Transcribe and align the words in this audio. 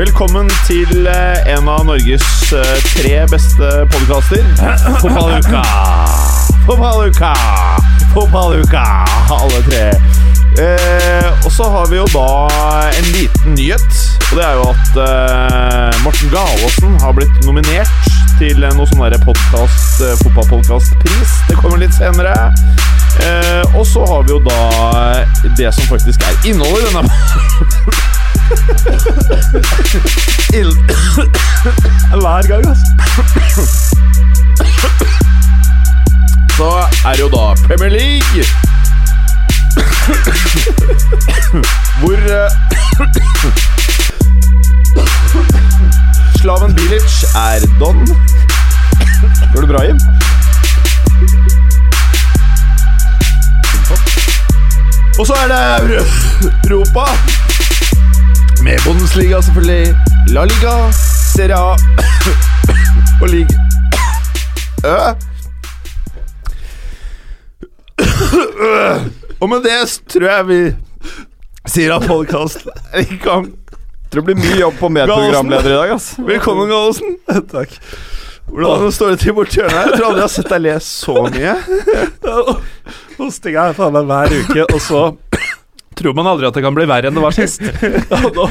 velkommen 0.00 0.48
til 0.64 1.08
eh, 1.10 1.40
en 1.52 1.66
av 1.68 1.82
Norges 1.84 2.24
eh, 2.56 2.76
tre 2.94 3.18
beste 3.28 3.68
podkaster. 3.92 4.46
Fotballuka! 5.02 5.60
Fotballuka! 6.66 7.32
Fotballuka! 8.14 8.84
Alle 9.34 9.60
tre. 9.66 9.82
Eh, 10.56 11.28
og 11.44 11.52
så 11.52 11.68
har 11.74 11.90
vi 11.92 12.00
jo 12.00 12.06
da 12.14 12.24
en 12.96 13.10
liten 13.12 13.58
nyhet. 13.58 14.00
Og 14.30 14.40
det 14.40 14.46
er 14.46 14.56
jo 14.62 14.64
at 14.70 15.00
eh, 15.04 16.00
Morten 16.06 16.32
Galaasen 16.32 16.96
har 17.04 17.12
blitt 17.18 17.44
nominert 17.44 18.10
til 18.40 18.62
noe 18.62 18.86
sånn 18.88 19.02
derre 19.02 19.18
podcast, 19.20 20.00
eh, 20.00 20.14
fotballpodkastpris. 20.22 21.32
Det 21.50 21.56
kommer 21.60 21.76
litt 21.82 21.92
senere. 21.92 22.32
Eh, 23.20 23.76
og 23.76 23.84
så 23.84 24.00
har 24.08 24.22
vi 24.24 24.32
jo 24.32 24.38
da 24.46 24.60
det 25.58 25.68
som 25.76 25.84
faktisk 25.90 26.24
er 26.24 26.34
innholdet 26.48 26.80
i 26.80 26.84
denne 26.88 27.02
Hver 32.22 32.42
gang, 32.48 32.64
altså. 32.70 32.88
Så 36.56 36.70
er 37.04 37.12
det 37.12 37.20
jo 37.20 37.28
da 37.36 37.44
Premier 37.66 37.92
League. 37.92 38.44
Hvor 42.00 42.16
eh, 42.16 42.48
Slaven 46.40 46.74
Bilic 46.74 47.24
er 47.36 47.60
don. 47.80 48.06
Går 49.52 49.60
det 49.60 49.68
bra, 49.68 49.82
Jim? 49.84 49.98
Og 55.18 55.26
så 55.26 55.34
er 55.34 55.48
det 55.48 55.60
Europa. 56.70 57.04
Med 58.62 58.78
Bundesliga, 58.86 59.40
selvfølgelig. 59.40 59.96
La 60.28 60.44
Liga, 60.44 60.92
Serie 61.36 61.54
A 61.54 61.76
og 63.22 63.28
Liga 63.28 63.54
Ø. 64.84 64.96
Og 69.40 69.48
med 69.48 69.56
det 69.68 70.00
tror 70.08 70.30
jeg 70.30 70.48
vi 70.48 70.62
sier 71.68 71.94
at 71.94 72.08
podkasten 72.08 72.70
er 72.92 73.00
i 73.00 73.20
gang. 73.24 73.59
Tror 74.10 74.22
det 74.22 74.34
blir 74.34 74.40
mye 74.42 74.56
jobb 74.58 74.78
på 74.80 74.88
medprogramleder 74.90 75.70
i 75.70 75.74
dag, 75.74 75.90
ass. 75.94 76.06
Velkommen, 76.18 76.66
Gallosen. 76.68 77.12
Takk. 77.52 77.76
Hvordan 78.50 78.90
står 78.92 79.12
det 79.14 79.20
til 79.22 79.36
borti 79.36 79.60
hjørnet 79.60 79.76
her? 79.76 79.86
Jeg 79.92 79.98
tror 80.00 80.06
aldri 80.08 80.18
jeg 80.18 80.26
har 80.26 80.32
sett 80.34 80.50
deg 80.50 80.64
le 80.64 80.72
så 80.82 81.14
mye. 81.30 81.52
Hostinga 83.20 83.68
er 83.70 83.78
faen 83.78 83.94
meg 83.94 84.08
hver 84.10 84.34
uke, 84.40 84.64
og 84.66 84.82
så 84.82 85.02
tror 86.00 86.16
man 86.18 86.26
aldri 86.32 86.48
at 86.50 86.58
det 86.58 86.64
kan 86.66 86.74
bli 86.74 86.88
verre 86.90 87.12
enn 87.12 87.20
det 87.20 87.22
var 87.22 87.36
sist. 87.38 87.62
Ja, 88.10 88.20
nå, 88.34 88.48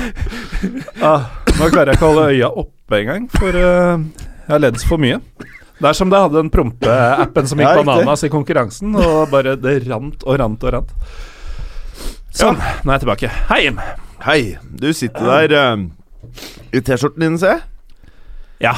ah, 1.04 1.28
nå 1.60 1.68
klarer 1.74 1.92
jeg 1.92 2.00
ikke 2.00 2.08
å 2.08 2.14
holde 2.14 2.28
øya 2.32 2.54
oppe 2.64 3.02
engang, 3.04 3.28
for 3.36 3.60
eh, 3.60 4.04
jeg 4.46 4.54
har 4.54 4.64
ledd 4.64 4.80
for 4.88 5.02
mye. 5.04 5.20
Det 5.80 5.88
er 5.92 5.96
som 5.96 6.12
det 6.12 6.20
hadde 6.24 6.40
den 6.40 6.52
prompeappen 6.56 7.48
som 7.52 7.60
gikk 7.60 7.68
Ja, 7.68 7.76
riktig. 7.82 7.88
bananas 7.92 8.24
i 8.24 8.32
konkurransen, 8.32 8.96
og 8.96 9.26
bare 9.36 9.60
det 9.60 9.82
rant 9.92 10.24
og 10.24 10.40
rant 10.40 10.64
og 10.68 10.78
rant. 10.78 10.96
Sånn, 12.32 12.56
nå 12.56 12.88
er 12.88 12.96
jeg 12.96 13.04
tilbake. 13.10 13.32
Hei, 13.52 13.66
Jim. 13.68 13.84
Hei, 14.26 14.58
du 14.82 14.90
sitter 14.94 15.48
der 15.48 15.54
eh, 15.56 15.84
i 16.76 16.82
T-skjorten 16.84 17.24
din, 17.24 17.38
ser 17.40 17.54
jeg. 17.56 17.62
Ja. 18.66 18.74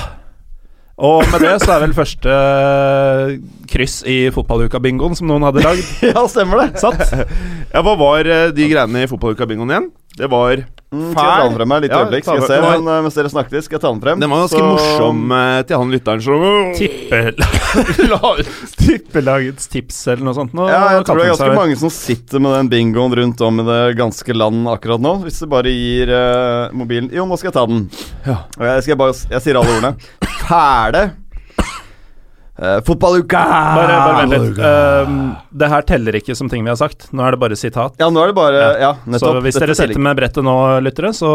Og 1.02 1.24
med 1.32 1.42
det 1.42 1.56
så 1.64 1.74
er 1.76 1.82
vel 1.88 1.96
første 1.98 2.30
eh, 2.36 3.32
kryss 3.72 4.02
i 4.06 4.20
fotballuka-bingoen 4.36 5.18
som 5.18 5.32
noen 5.32 5.46
hadde 5.48 5.64
lagd, 5.66 5.88
Ja, 6.12 6.22
stemmer 6.30 6.62
det. 6.62 6.82
satt. 6.84 7.02
Ja, 7.74 7.82
Hva 7.82 7.96
var 7.98 8.30
eh, 8.30 8.52
de 8.54 8.70
greiene 8.70 9.02
i 9.02 9.10
fotballuka-bingoen 9.10 9.74
igjen? 9.74 9.90
Det 10.20 10.30
var 10.30 10.62
Mm, 10.92 11.14
skal 11.14 11.24
jeg 11.24 11.36
ta 11.40 11.44
den 11.48 11.54
frem 11.56 11.72
her 11.72 11.80
litt 11.86 11.94
Ja, 11.96 12.00
øyeblikk? 12.04 12.26
Skal 12.26 12.36
jeg 12.42 12.48
se, 12.50 12.56
men, 12.66 12.88
uh, 12.92 12.98
Mens 13.06 13.16
dere 13.16 13.30
snakker 13.32 13.56
litt, 13.56 13.64
skal 13.64 13.78
jeg 13.78 13.82
ta 13.86 13.92
den 13.94 14.02
frem. 14.04 14.20
Den 14.20 14.30
var 14.34 14.42
ganske 14.44 14.60
Så- 14.60 14.66
morsom 14.68 15.32
uh, 15.32 15.62
til 15.64 15.78
han 15.80 15.94
lytteren 15.94 16.22
som 16.26 16.44
Tippe, 16.76 17.22
tippelagets 18.82 19.68
tips 19.72 20.02
eller 20.12 20.28
noe 20.28 20.36
sånt. 20.36 20.52
Nå 20.58 20.68
Ja, 20.68 20.82
jeg 20.98 21.06
tror 21.08 21.22
det 21.22 21.26
er 21.30 21.32
ganske 21.32 21.48
seg- 21.48 21.56
mange 21.62 21.78
som 21.80 21.90
sitter 21.96 22.44
med 22.44 22.56
den 22.58 22.70
bingoen 22.76 23.16
rundt 23.22 23.42
om 23.48 23.60
i 23.64 23.68
det 23.72 23.80
ganske 24.02 24.36
land 24.36 24.68
akkurat 24.68 25.00
nå. 25.04 25.16
Hvis 25.24 25.40
du 25.40 25.48
bare 25.48 25.72
gir 25.72 26.12
uh, 26.12 26.68
mobilen 26.76 27.08
Jo, 27.16 27.24
nå 27.26 27.40
skal 27.40 27.52
jeg 27.52 27.58
ta 27.62 27.66
den. 27.72 27.88
Ja. 28.28 28.38
Og 28.60 28.68
jeg, 28.68 28.84
skal 28.84 29.00
bare, 29.00 29.16
jeg 29.32 29.42
sier 29.48 29.62
alle 29.62 29.78
ordene. 29.80 29.96
Fæle. 30.44 31.06
Uh, 32.62 32.78
fotballuka! 32.86 33.40
Bare, 33.42 33.94
bare 34.06 34.18
vent 34.22 34.34
litt. 34.36 34.60
Uh, 34.62 35.32
det 35.64 35.70
her 35.72 35.82
teller 35.90 36.14
ikke 36.20 36.36
som 36.38 36.50
ting 36.52 36.62
vi 36.62 36.70
har 36.70 36.78
sagt. 36.78 37.08
Nå 37.12 37.24
er 37.26 37.34
det 37.34 37.40
bare 37.42 37.56
sitat. 37.58 37.96
Ja, 37.98 38.10
nå 38.14 38.22
er 38.22 38.30
det 38.30 38.36
bare 38.38 38.60
Ja, 38.80 38.92
så 39.02 39.10
nettopp. 39.16 39.40
hvis 39.48 39.56
Dette 39.58 39.66
dere 39.72 39.78
sitter 39.80 40.04
med 40.06 40.20
brettet 40.20 40.46
nå, 40.46 40.54
lyttere, 40.86 41.10
så 41.18 41.32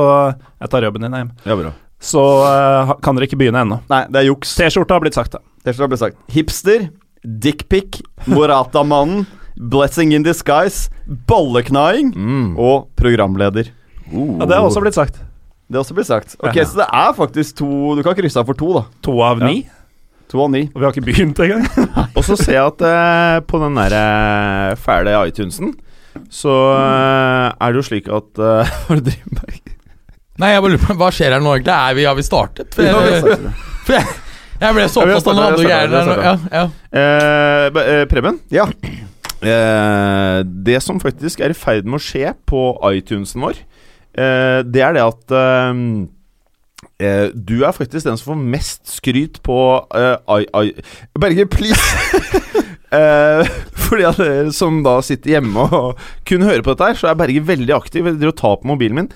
jeg 0.63 0.71
tar 0.71 0.87
jobben 0.87 1.03
din 1.09 1.17
hjem. 1.19 1.33
Ja, 1.49 1.57
bra. 1.59 1.73
Så 1.99 2.23
uh, 2.47 2.95
kan 3.03 3.17
dere 3.19 3.27
ikke 3.27 3.41
begynne 3.41 3.65
ennå. 3.67 3.81
Nei, 3.91 4.05
det 4.13 4.23
er 4.23 4.29
juks. 4.31 4.55
T-skjorta 4.55 4.95
har 4.95 5.03
blitt 5.03 5.19
sagt, 5.19 5.35
da. 5.35 5.43
T-skjorta 5.67 5.83
har 5.89 5.93
blitt 5.97 6.05
sagt. 6.05 6.21
Hipster, 6.31 6.87
dickpic, 7.27 7.99
Morata-mannen, 8.31 9.27
blessing 9.73 10.13
in 10.15 10.23
disguise, 10.23 10.91
bolleknaing 11.27 12.13
Mm. 12.15 12.53
og 12.61 12.87
programleder. 13.01 13.73
Ja, 14.13 14.47
det 14.47 14.55
har 14.55 14.63
også 14.69 14.83
blitt 14.85 14.95
sagt. 14.95 15.19
Det 15.67 15.75
er 15.75 15.83
også 15.83 15.97
blitt 15.99 16.07
sagt. 16.07 16.37
Ok, 16.39 16.55
Ja. 16.55 16.63
Så 16.71 16.79
det 16.79 16.87
er 16.95 17.13
faktisk 17.17 17.57
to 17.59 17.97
Du 17.99 18.03
kan 18.07 18.15
krysse 18.15 18.39
av 18.39 18.47
for 18.47 18.55
to, 18.55 18.69
da. 18.77 18.85
To 19.03 19.17
av 19.27 19.41
Ja. 19.43 19.49
To 20.33 20.41
av 20.43 20.51
ni. 20.51 20.65
Og 20.75 20.81
vi 20.81 20.85
har 20.89 20.93
ikke 20.95 21.07
begynt 21.07 21.39
engang. 21.45 21.67
Og 22.17 22.23
så 22.27 22.35
ser 22.41 22.57
jeg 22.57 22.65
at 22.67 22.81
eh, 22.89 23.37
på 23.47 23.61
den 23.63 23.77
der 23.79 23.95
eh, 24.01 24.77
fæle 24.83 25.15
iTunesen 25.29 25.75
så 26.33 26.53
eh, 26.73 27.49
er 27.61 27.75
det 27.75 27.77
jo 27.83 27.85
slik 27.87 28.07
at 28.09 28.41
eh, 28.41 28.71
det 28.89 28.97
du 29.05 29.11
driver? 29.37 29.59
Nei, 30.41 30.51
jeg 30.55 30.63
bare 30.65 30.73
lurer 30.75 30.83
på 30.89 30.97
Hva 31.01 31.11
skjer 31.15 31.33
her 31.37 31.41
nå, 31.45 31.53
egentlig? 31.57 31.73
Er 31.77 31.95
vi, 31.97 32.07
har 32.09 32.17
vi 32.19 32.25
startet? 32.27 32.75
For 32.77 32.85
Ja, 32.85 32.99
vi 33.05 33.13
jeg, 33.15 33.53
for 33.87 33.95
jeg, 33.97 34.09
jeg 34.65 34.77
ble 34.79 34.87
så 34.93 35.05
Ja, 35.05 35.07
vi 35.07 35.13
har 35.15 35.17
opptatt 35.17 35.17
av 35.17 35.23
startet, 35.23 35.37
noen 35.37 35.47
andre 35.47 35.61
vi 35.61 35.71
har 35.71 35.71
greier 35.71 35.93
der 35.93 36.09
nå. 36.09 36.17
startet, 36.17 36.51
Ja, 36.51 36.65
ja. 36.65 36.67
Eh, 37.01 37.69
be- 37.77 37.87
eh, 37.95 38.03
Preben? 38.11 38.41
Ja. 38.53 38.67
Eh, 39.47 40.41
det 40.67 40.81
som 40.83 41.01
faktisk 41.03 41.41
er 41.45 41.53
i 41.55 41.57
ferd 41.57 41.85
med 41.89 42.01
å 42.01 42.03
skje 42.03 42.33
på 42.49 42.63
iTunesen 42.97 43.45
vår, 43.45 43.61
eh, 44.17 44.61
det 44.65 44.83
er 44.89 44.97
det 44.97 45.05
at 45.05 45.37
eh, 45.37 45.73
eh, 47.03 47.29
du 47.35 47.59
er 47.65 47.75
faktisk 47.77 48.07
den 48.09 48.19
som 48.21 48.33
får 48.33 48.43
mest 48.57 48.97
skryt 48.99 49.41
på 49.47 49.59
eh, 49.97 50.41
i, 50.41 50.71
i, 50.71 50.87
Berge, 51.21 51.49
please! 51.51 52.63
Eh, 52.97 53.49
fordi 53.83 54.05
at 54.07 54.19
dere 54.21 54.53
som 54.55 54.77
da 54.87 54.93
sitter 55.05 55.35
hjemme 55.35 55.65
og 55.75 55.99
kun 56.29 56.45
hører 56.47 56.63
på 56.65 56.71
dette 56.73 56.87
her, 56.87 56.99
så 57.01 57.09
er 57.11 57.19
Berge 57.19 57.43
veldig 57.45 57.75
aktiv. 57.75 58.07
Jeg 58.07 58.31
og 58.31 58.37
tar 58.39 58.55
på 58.63 58.71
mobilen 58.71 59.01
min. 59.01 59.09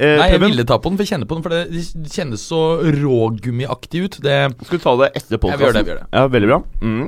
Eh, 0.00 0.16
Nei, 0.16 0.30
jeg 0.32 0.40
ville 0.42 0.64
ta 0.66 0.78
på 0.80 0.88
den, 0.90 0.96
for 0.96 1.04
jeg 1.04 1.12
kjenner 1.12 1.28
på 1.28 1.36
den, 1.36 1.44
for 1.44 1.52
det 1.52 2.14
kjennes 2.14 2.46
så 2.48 2.62
rågummiaktig 2.96 4.02
ut. 4.06 4.18
Det 4.24 4.38
skal 4.64 4.80
du 4.80 4.84
ta 4.86 4.96
det 5.02 5.10
etter 5.20 5.42
podkasten? 5.42 5.60
jeg 5.60 5.74
vil 5.74 5.92
gjør 5.92 6.00
det 6.00 6.08
Ja, 6.16 6.24
veldig 6.34 6.50
bra. 6.50 6.58
Mm. 6.80 7.06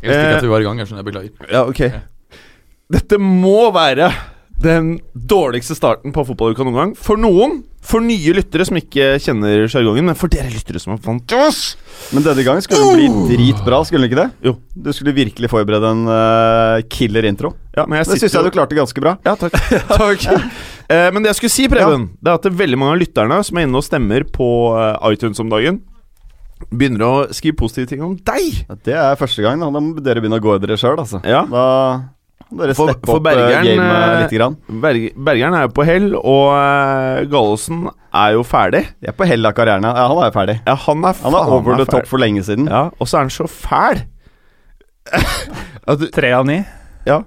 Jeg 0.00 0.08
visste 0.08 0.18
ikke 0.18 0.30
Eh, 0.32 0.36
at 0.36 0.46
vi 0.48 0.52
var 0.52 0.60
i 0.60 0.68
gang. 0.68 0.82
Jeg 0.82 0.90
skjønner, 0.90 1.04
jeg 1.04 1.10
beklager. 1.12 1.52
Ja, 1.52 1.64
ok. 1.68 2.40
Dette 2.90 3.20
må 3.22 3.58
være 3.76 4.10
den 4.60 4.98
dårligste 5.14 5.74
starten 5.76 6.12
på 6.12 6.24
fotballuka 6.28 6.64
noen 6.66 6.76
gang. 6.76 6.94
For 6.98 7.20
noen. 7.20 7.62
For 7.80 8.04
nye 8.04 8.34
lyttere 8.36 8.66
som 8.68 8.76
ikke 8.76 9.14
kjenner 9.24 9.64
sjargongen. 9.72 10.10
Men 10.10 10.18
for 10.18 10.32
dere 10.32 10.50
lyttere 10.52 10.82
som 10.82 10.92
er 10.92 11.00
vant 11.04 11.32
oss. 11.38 11.62
Men 12.12 12.26
denne 12.26 12.44
gangen 12.44 12.64
skulle 12.64 12.90
den 12.92 13.16
bli 13.24 13.36
dritbra, 13.38 13.80
skulle 13.88 14.04
den 14.04 14.12
ikke 14.12 14.20
det? 14.20 14.50
Jo. 14.50 14.54
Du 14.76 14.90
skulle 14.96 15.16
virkelig 15.16 15.48
forberede 15.52 15.94
en 15.94 16.04
uh, 16.10 16.82
killer 16.92 17.24
intro. 17.30 17.54
Ja, 17.72 17.86
men 17.86 18.00
jeg 18.00 18.10
Det 18.10 18.20
syns 18.20 18.36
jeg 18.36 18.50
du 18.50 18.52
klarte 18.52 18.76
ganske 18.76 19.04
bra. 19.04 19.16
Ja, 19.24 19.36
takk. 19.40 19.56
takk. 19.96 20.28
uh, 20.28 21.08
men 21.14 21.24
det 21.24 21.32
jeg 21.32 21.40
skulle 21.40 21.56
si, 21.56 21.68
Preben, 21.72 22.10
det 22.20 22.28
er 22.34 22.36
at 22.36 22.44
det 22.44 22.52
er 22.52 22.60
veldig 22.60 22.82
mange 22.82 22.98
av 22.98 23.02
lytterne 23.06 23.40
som 23.48 23.56
er 23.56 23.68
inne 23.68 23.80
og 23.80 23.86
stemmer 23.86 24.28
på 24.28 24.50
eh, 24.76 25.10
iTunes 25.14 25.40
om 25.40 25.48
dagen, 25.52 25.80
begynner 26.68 27.06
å 27.06 27.12
skrive 27.32 27.56
positive 27.56 27.88
ting 27.88 28.04
om 28.04 28.18
deg. 28.20 28.64
Ja, 28.68 28.76
Det 28.84 28.96
er 29.08 29.20
første 29.20 29.44
gang. 29.44 29.62
Da, 29.62 29.72
da 29.72 29.80
må 29.80 30.04
dere 30.04 30.20
begynne 30.20 30.40
å 30.42 30.44
gå 30.44 30.58
i 30.58 30.62
dere 30.62 30.76
sjøl, 30.80 31.00
altså. 31.00 31.24
Ja. 31.24 31.46
Da 31.48 31.64
dere 32.50 32.74
For- 32.74 32.90
steppe 32.90 33.06
for 33.06 33.20
opp 33.20 33.26
eh, 33.30 33.34
Bergeren, 33.36 33.82
eh, 34.24 34.28
grann. 34.34 34.56
Berg 34.82 35.06
Bergeren 35.16 35.54
er 35.54 35.66
jo 35.68 35.72
på 35.76 35.84
hell, 35.86 36.08
og 36.18 36.46
uh, 36.50 37.20
Gallosen 37.30 37.84
er 38.10 38.32
jo 38.34 38.42
ferdig. 38.46 38.82
Jeg 39.00 39.12
er 39.12 39.16
på 39.18 39.28
hell 39.30 39.46
av 39.46 39.54
karrieren. 39.54 39.86
Ja, 39.86 40.08
han 40.10 40.18
er 40.18 40.30
jo 40.32 40.34
ferdig. 40.38 40.56
Ja, 40.66 40.74
han 40.86 41.04
er, 41.06 41.20
Han 41.22 41.38
er 41.38 41.54
over 41.58 41.76
the 41.78 41.86
top 41.86 42.06
for 42.10 42.18
lenge 42.22 42.42
siden. 42.46 42.66
Ja, 42.70 42.88
og 42.98 43.08
så 43.08 43.20
er 43.20 43.28
han 43.28 43.34
så 43.34 43.46
fæl. 43.50 44.02
Tre 46.14 46.32
av 46.36 46.46
ni. 46.46 46.60
ja. 47.08 47.22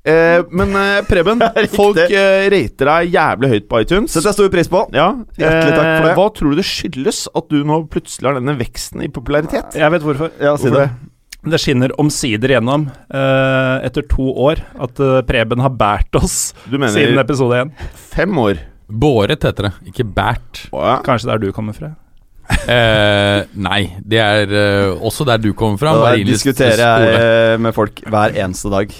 Eh, 0.00 0.40
men 0.56 0.70
eh, 0.80 1.02
Preben, 1.04 1.42
folk 1.76 1.98
eh, 2.00 2.46
rater 2.48 2.88
deg 2.88 3.10
jævlig 3.12 3.50
høyt 3.52 3.66
på 3.68 3.80
iTunes. 3.84 4.14
Setter 4.14 4.30
jeg 4.30 4.38
stor 4.38 4.48
pris 4.54 4.70
på. 4.72 4.80
Ja, 4.96 5.10
Hjertelig 5.36 5.74
takk 5.76 5.90
for 5.90 6.06
det. 6.08 6.14
Hva 6.16 6.24
tror 6.38 6.54
du 6.54 6.56
det 6.62 6.64
skyldes 6.70 7.18
at 7.36 7.50
du 7.52 7.58
nå 7.68 7.82
plutselig 7.92 8.30
har 8.30 8.38
denne 8.38 8.54
veksten 8.56 9.04
i 9.04 9.10
popularitet? 9.12 9.76
Jeg 9.76 9.92
vet 9.92 10.06
hvorfor. 10.06 10.32
Ja, 10.40 10.54
si 10.56 10.70
Hvorfor 10.70 10.78
det. 10.78 10.86
Det 10.88 11.09
skinner 11.60 11.92
omsider 12.00 12.48
gjennom, 12.52 12.88
eh, 13.08 13.86
etter 13.86 14.02
to 14.10 14.26
år, 14.36 14.60
at 14.80 15.00
eh, 15.00 15.20
Preben 15.24 15.60
har 15.64 15.70
båret 15.72 16.14
oss 16.20 16.52
Du 16.68 16.76
mener 16.78 16.92
siden 16.92 17.18
episode 17.18 17.62
én. 17.62 17.70
fem 17.94 18.36
år? 18.38 18.58
Båret 18.90 19.42
heter 19.46 19.68
det, 19.70 19.72
ikke 19.88 20.04
bært. 20.04 20.66
Å, 20.74 20.82
ja. 20.84 20.96
Kanskje 21.06 21.30
der 21.30 21.38
du 21.38 21.52
kommer 21.56 21.72
fra. 21.72 21.92
Eh, 22.66 23.44
nei, 23.54 23.92
det 24.02 24.18
er 24.18 24.50
eh, 24.50 24.98
også 25.06 25.24
der 25.28 25.38
du 25.38 25.52
kommer 25.54 25.78
fra. 25.78 25.92
Da 25.94 26.08
Marienlyst 26.10 26.42
diskuterer 26.44 26.74
skole. 26.80 27.06
jeg 27.14 27.54
eh, 27.54 27.58
med 27.62 27.74
folk 27.76 28.02
hver 28.10 28.34
eneste 28.34 28.72
dag. 28.72 28.90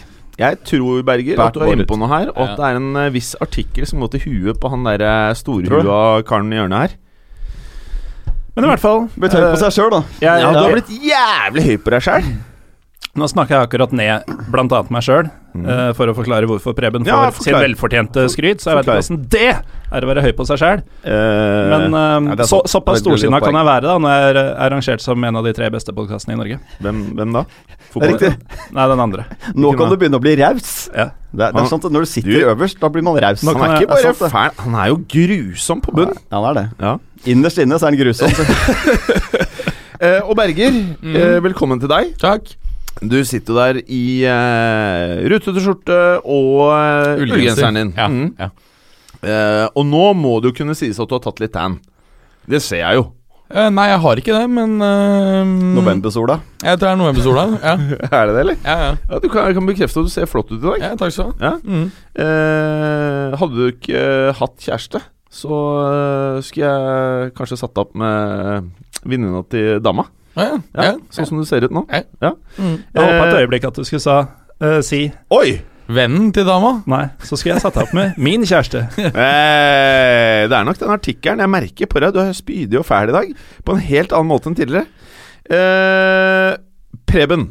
Jeg 0.40 0.56
tror, 0.64 1.02
Berger, 1.04 1.36
Bert 1.36 1.50
at 1.50 1.58
du 1.58 1.64
er 1.66 1.75
inne 1.75 1.84
på 1.90 1.98
noe 2.00 2.08
her, 2.08 2.31
og 2.32 2.38
at 2.46 2.52
Ja. 2.54 2.56
det 2.56 2.69
er 2.70 2.78
en 2.81 2.96
eh, 2.96 3.10
viss 3.12 3.34
artikkel 3.43 3.84
som 3.90 4.00
går 4.00 4.12
til 4.14 4.20
huet 4.31 4.60
på 4.62 4.70
han 4.72 4.86
der 4.86 5.02
eh, 5.02 5.34
Tror 5.34 5.66
storhua 5.66 6.22
karen 6.25 6.52
i 6.54 6.56
hjørnet 6.56 6.81
her. 6.86 6.94
Men 8.60 8.68
i 8.68 8.72
hvert 8.74 8.82
fall 8.82 9.06
Blitt 9.16 9.32
høy 9.32 9.40
på 9.40 9.54
eh, 9.54 9.60
seg 9.62 9.72
sjøl, 9.72 9.86
da. 9.94 10.00
jeg, 10.20 10.40
Ja, 10.44 10.50
du 10.52 10.58
har 10.60 10.74
blitt 10.74 10.90
jævlig 10.92 11.62
høy 11.64 11.76
på 11.80 11.94
deg 11.94 12.02
sjæl. 12.04 12.26
Nå 13.18 13.26
snakker 13.26 13.56
jeg 13.56 13.66
akkurat 13.66 13.92
ned 13.92 14.28
annet 14.54 14.90
meg 14.94 15.02
sjøl, 15.02 15.26
for 15.98 16.06
å 16.06 16.14
forklare 16.14 16.46
hvorfor 16.46 16.76
Preben 16.78 17.02
får 17.02 17.10
Mm. 17.10 17.24
Ja, 17.24 17.30
sin 17.42 17.56
velfortjente 17.58 18.22
skryt. 18.30 18.60
Så 18.62 18.70
jeg 18.70 18.76
vet 18.78 18.86
ikke 18.86 19.02
åssen 19.02 19.18
det 19.28 19.48
er 19.90 20.04
å 20.04 20.06
være 20.06 20.22
høy 20.22 20.30
på 20.38 20.46
seg 20.46 20.60
sjøl. 20.62 20.82
Men 21.02 21.88
eh, 21.90 22.20
nei, 22.22 22.36
det 22.38 22.44
er 22.44 22.50
så, 22.50 22.60
såpass 22.70 23.00
storsinna 23.02 23.40
kan 23.42 23.56
jeg 23.58 23.66
være 23.66 23.82
da 23.88 23.96
når 23.98 24.14
jeg 24.14 24.28
er 24.30 24.38
er 24.54 24.70
rangert 24.76 25.02
som 25.02 25.24
en 25.26 25.36
av 25.40 25.44
de 25.48 25.52
tre 25.58 25.70
beste 25.74 25.90
podkastene 25.96 26.36
i 26.36 26.38
Norge. 26.38 26.60
hvem, 26.80 27.00
hvem 27.18 27.34
da? 27.34 27.42
Riktig. 27.98 28.30
Nei, 28.76 28.86
den 28.92 29.02
andre. 29.02 29.24
Nå 29.58 29.72
kan 29.76 29.90
du 29.90 29.96
begynne 29.98 30.20
å 30.20 30.22
bli 30.22 30.36
raus. 30.38 30.70
Ja. 30.94 31.08
Det, 31.34 31.48
er- 31.48 31.52
det 31.58 31.62
er 31.64 31.66
sant 31.70 31.84
at 31.84 31.92
Når 31.92 32.06
du 32.06 32.10
sitter 32.12 32.30
Du- 32.30 32.46
øverst, 32.54 32.78
da 32.78 32.88
blir 32.88 33.02
man 33.02 33.18
raus. 33.18 33.42
Han 33.42 33.58
er 33.58 33.80
ikke 33.82 33.90
bare 33.90 34.30
fæl, 34.30 34.54
han 34.62 34.74
er 34.78 34.86
jo 34.94 35.00
grusom 35.10 35.82
på 35.82 35.92
bunn. 35.98 36.14
Ja, 36.30 36.38
han 36.38 36.46
er 36.50 36.54
det. 36.60 36.66
Ja. 36.78 36.94
Innerst 37.26 37.58
inne 37.58 37.74
så 37.78 37.90
er 37.90 37.90
han 37.90 37.98
grusom. 37.98 38.30
Så. 38.30 38.46
Eh, 40.00 40.22
og 40.24 40.32
Berger, 40.34 40.72
eh, 41.04 41.34
velkommen 41.44 41.76
til 41.78 41.90
deg. 41.92 42.14
Takk. 42.16 42.54
Du 43.00 43.17
sitter 43.25 43.56
der 43.56 43.79
i 43.88 44.02
uh, 44.29 45.23
rutete 45.32 45.62
skjorte 45.64 45.97
og 46.20 46.67
eh, 46.75 47.23
ullgenseren 47.25 47.79
din. 47.79 47.94
Ja, 47.97 48.08
Mm. 48.11 48.35
ja. 48.38 48.50
Uh, 49.20 49.67
og 49.76 49.85
nå 49.85 50.02
må 50.17 50.35
det 50.41 50.50
jo 50.50 50.56
kunne 50.62 50.73
sies 50.76 50.97
at 51.00 51.08
du 51.08 51.14
har 51.17 51.20
tatt 51.25 51.41
litt 51.43 51.52
tan. 51.52 51.79
Det 52.49 52.61
ser 52.64 52.81
jeg 52.85 52.97
jo. 53.00 53.06
Uh, 53.50 53.67
nei, 53.73 53.88
jeg 53.91 54.00
har 54.05 54.20
ikke 54.20 54.32
det, 54.37 54.44
men 54.52 54.76
uh, 54.81 55.49
Novembersola. 55.76 56.38
Jeg 56.62 56.79
tror 56.79 56.87
det 56.87 56.93
er 56.93 57.00
novembersola. 57.00 57.44
Ja. 57.64 57.75
er 58.20 58.29
det 58.31 58.37
det, 58.37 58.43
eller? 58.44 58.61
Ja, 58.64 58.76
ja. 58.85 58.93
Ja, 59.11 59.19
du 59.25 59.29
kan, 59.32 59.49
kan 59.56 59.69
bekrefte 59.69 60.00
at 60.05 60.08
du 60.08 60.12
ser 60.12 60.29
flott 60.31 60.53
ut 60.53 60.61
i 60.61 60.62
dag. 60.64 60.85
ja, 60.85 60.93
takk 61.00 61.12
skal 61.17 61.32
du 61.35 61.44
ha. 61.44 61.56
Mm. 61.64 61.88
Hadde 63.41 63.56
du 63.58 63.67
ikke 63.75 64.05
hatt 64.41 64.56
kjæreste, 64.69 65.03
så 65.32 65.58
skulle 66.46 66.70
jeg 66.70 67.35
kanskje 67.37 67.61
satt 67.64 67.81
opp 67.81 67.93
med 67.99 68.70
venninna 69.05 69.43
til 69.53 69.81
dama. 69.85 70.06
Ja, 70.37 70.44
ja. 70.44 70.61
Ja, 70.75 70.85
ja. 70.93 70.94
Sånn 71.15 71.29
som 71.29 71.41
du 71.41 71.47
ser 71.49 71.67
ut 71.67 71.75
nå. 71.75 71.85
Ja. 71.91 72.05
Ja. 72.23 72.35
Mm. 72.59 72.79
Jeg 72.94 73.03
håpa 73.03 73.27
et 73.27 73.41
øyeblikk 73.41 73.67
at 73.71 73.81
du 73.81 73.85
skulle 73.88 74.03
sa, 74.05 74.21
uh, 74.62 74.79
si 74.87 75.09
Oi! 75.35 75.61
Vennen 75.91 76.29
til 76.31 76.47
dama? 76.47 76.77
Nei, 76.87 77.09
så 77.27 77.35
skulle 77.35 77.56
jeg 77.56 77.65
satt 77.65 77.75
deg 77.75 77.88
opp 77.88 77.94
med 77.97 78.19
min 78.23 78.47
kjæreste. 78.47 78.85
Eh, 79.11 80.47
det 80.47 80.55
er 80.56 80.65
nok 80.65 80.79
den 80.79 80.93
artikkelen. 80.94 81.43
Jeg 81.43 81.50
merker 81.50 81.88
på 81.91 82.00
deg. 82.03 82.15
Du 82.15 82.21
er 82.23 82.31
spydig 82.37 82.79
og 82.79 82.87
fæl 82.87 83.11
i 83.11 83.17
dag. 83.17 83.32
På 83.67 83.75
en 83.75 83.82
helt 83.82 84.15
annen 84.15 84.31
måte 84.31 84.49
enn 84.49 84.56
tidligere. 84.56 84.87
Eh, 85.50 86.55
Preben. 87.11 87.49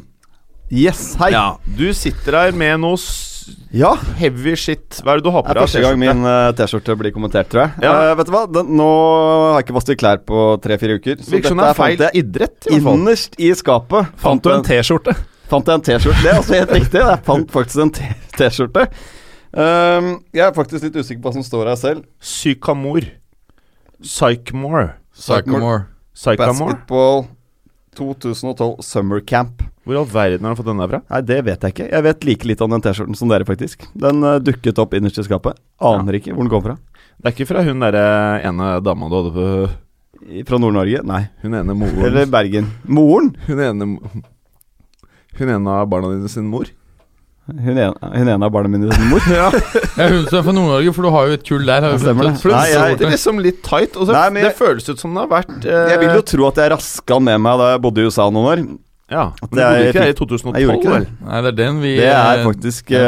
Yes, 0.72 1.18
hei. 1.20 1.32
Ja, 1.34 1.58
du 1.76 1.90
sitter 1.96 2.38
her 2.38 2.56
med 2.56 2.80
noe 2.80 2.96
Ja, 3.74 3.92
heavy 4.18 4.56
shit. 4.58 5.00
Hva 5.04 5.14
er 5.14 5.20
det 5.20 5.26
du 5.28 5.30
har 5.34 5.44
på 5.44 5.52
det 5.52 5.60
er 5.60 5.66
første 5.66 5.82
gang 5.84 5.98
min 6.00 6.24
uh, 6.26 6.50
T-skjorte 6.58 6.96
blir 6.98 7.14
kommentert, 7.14 7.50
tror 7.52 7.64
jeg. 7.66 7.84
Ja. 7.86 7.92
Uh, 8.10 8.14
vet 8.18 8.30
du 8.30 8.34
hva, 8.34 8.42
Den, 8.50 8.72
nå 8.80 8.88
har 8.88 9.60
jeg 9.60 9.66
ikke 9.66 9.76
vasket 9.78 10.00
klær 10.02 10.22
på 10.26 10.46
tre-fire 10.64 10.98
uker. 10.98 11.20
Så 11.22 11.36
Virker 11.36 11.54
som 11.54 11.62
det 11.62 11.68
dette 11.68 11.76
er 11.76 11.80
feil 11.80 11.96
fant 11.96 12.06
jeg 12.06 12.24
idrett, 12.24 12.70
i 12.70 12.80
innerst 12.80 13.38
i 13.38 13.52
skapet. 13.58 14.10
Fant 14.24 14.42
du 14.44 14.52
en 14.54 14.66
T-skjorte? 14.66 15.16
Fant 15.50 15.70
jeg 15.70 15.80
en 15.80 15.86
T-skjorte. 15.88 16.22
Det 16.24 16.32
er 16.32 16.42
også 16.42 16.58
helt 16.58 16.76
riktig. 16.78 17.02
Jeg 17.02 17.24
fant 17.26 17.56
faktisk 17.56 17.86
en 17.86 17.94
T-skjorte. 18.38 18.86
Um, 19.50 20.12
jeg 20.30 20.46
er 20.46 20.54
faktisk 20.54 20.86
litt 20.86 21.00
usikker 21.00 21.22
på 21.22 21.30
hva 21.30 21.36
som 21.40 21.46
står 21.46 21.72
her 21.72 21.78
selv. 21.80 22.04
Sykamor. 22.22 23.08
Psychmore. 24.02 24.92
Psychmore. 25.14 25.84
Basketball 26.14 27.26
2012 27.98 28.82
Summer 28.86 29.20
Camp. 29.20 29.62
Hvor 29.90 29.96
i 29.96 29.98
all 30.04 30.06
verden 30.12 30.46
har 30.46 30.54
du 30.54 30.58
fått 30.60 30.68
den 30.70 30.78
der 30.84 30.90
fra? 30.92 31.00
Nei, 31.10 31.20
det 31.26 31.38
vet 31.48 31.64
jeg 31.66 31.74
ikke. 31.74 31.86
Jeg 31.90 32.04
vet 32.06 32.26
like 32.28 32.46
litt 32.46 32.60
om 32.62 32.70
den 32.70 32.82
T-skjorten 32.84 33.16
som 33.18 33.30
dere, 33.32 33.42
faktisk. 33.48 33.88
Den 33.98 34.22
uh, 34.22 34.36
dukket 34.38 34.78
opp 34.78 34.94
innerst 34.94 35.18
i 35.18 35.24
skapet. 35.26 35.58
Aner 35.82 36.20
ikke 36.20 36.30
hvor 36.36 36.46
den 36.46 36.52
kom 36.52 36.62
fra. 36.62 36.76
Det 37.18 37.26
er 37.32 37.34
ikke 37.34 37.48
fra 37.50 37.64
hun 37.66 37.82
derre 37.82 38.04
ene 38.46 38.68
dama 38.86 39.10
du 39.10 39.16
hadde 39.18 39.32
på 39.34 39.46
Fra 40.46 40.60
Nord-Norge? 40.62 41.02
Nei. 41.10 41.24
Hun 41.42 41.56
ene 41.58 41.74
moren 41.74 42.04
Eller 42.06 42.30
Bergen. 42.30 42.70
Moren? 42.86 43.32
Hun 43.48 43.60
ene 43.66 43.88
Hun 45.40 45.48
ene 45.56 45.74
av 45.80 45.88
barna 45.90 46.12
dine 46.14 46.30
sin 46.30 46.46
mor. 46.52 46.70
Hun 47.50 47.74
ene, 47.74 47.90
hun 47.98 48.28
ene 48.30 48.46
av 48.46 48.52
barna 48.54 48.70
mine 48.70 48.92
sin 48.94 49.08
mor. 49.10 49.24
Ja, 49.34 49.48
Ja, 49.98 50.06
hun 50.12 50.26
som 50.28 50.38
er 50.38 50.44
fra 50.46 50.54
Nord-Norge, 50.54 50.92
for 50.94 51.06
du 51.08 51.10
har 51.16 51.26
jo 51.32 51.38
et 51.38 51.46
kull 51.48 51.64
der. 51.66 51.82
Har 51.82 51.96
Ja, 51.96 52.02
stemmer 52.04 52.28
det. 52.28 52.34
For 52.44 52.54
Nei, 52.54 52.66
det 52.68 52.76
jeg- 52.76 52.92
sitter 52.94 53.10
liksom 53.16 53.40
litt 53.42 53.58
tight. 53.66 53.96
Og 53.96 54.06
så, 54.06 54.14
Nei, 54.14 54.28
men 54.36 54.46
det 54.46 54.52
føles 54.60 54.86
ut 54.92 55.02
som 55.02 55.16
det 55.16 55.24
har 55.24 55.32
vært 55.32 55.66
eh, 55.66 55.88
Jeg 55.94 56.00
vil 56.04 56.14
jo 56.14 56.22
tro 56.34 56.46
at 56.50 56.60
jeg 56.62 56.72
raska 56.76 57.18
med 57.26 57.40
meg 57.42 57.58
da 57.64 57.72
jeg 57.74 57.82
bodde 57.88 58.04
i 58.04 58.06
USA 58.12 58.28
noen 58.30 58.50
år. 58.52 58.62
Ja, 59.10 59.24
men 59.42 59.50
det 59.58 59.64
bodde 59.66 59.86
ikke 59.90 60.02
det 60.04 60.12
i 60.12 60.16
2012, 60.20 60.54
Jeg 60.54 60.62
gjorde 60.66 60.78
ikke 60.78 60.92
vel? 60.94 61.04
det. 61.08 61.26
Nei, 61.26 61.40
det 61.42 61.48
er 61.50 61.56
den 61.58 61.78
vi 61.82 61.92
Det 61.98 62.10
er 62.14 62.42
faktisk 62.46 62.92
ja. 62.94 63.00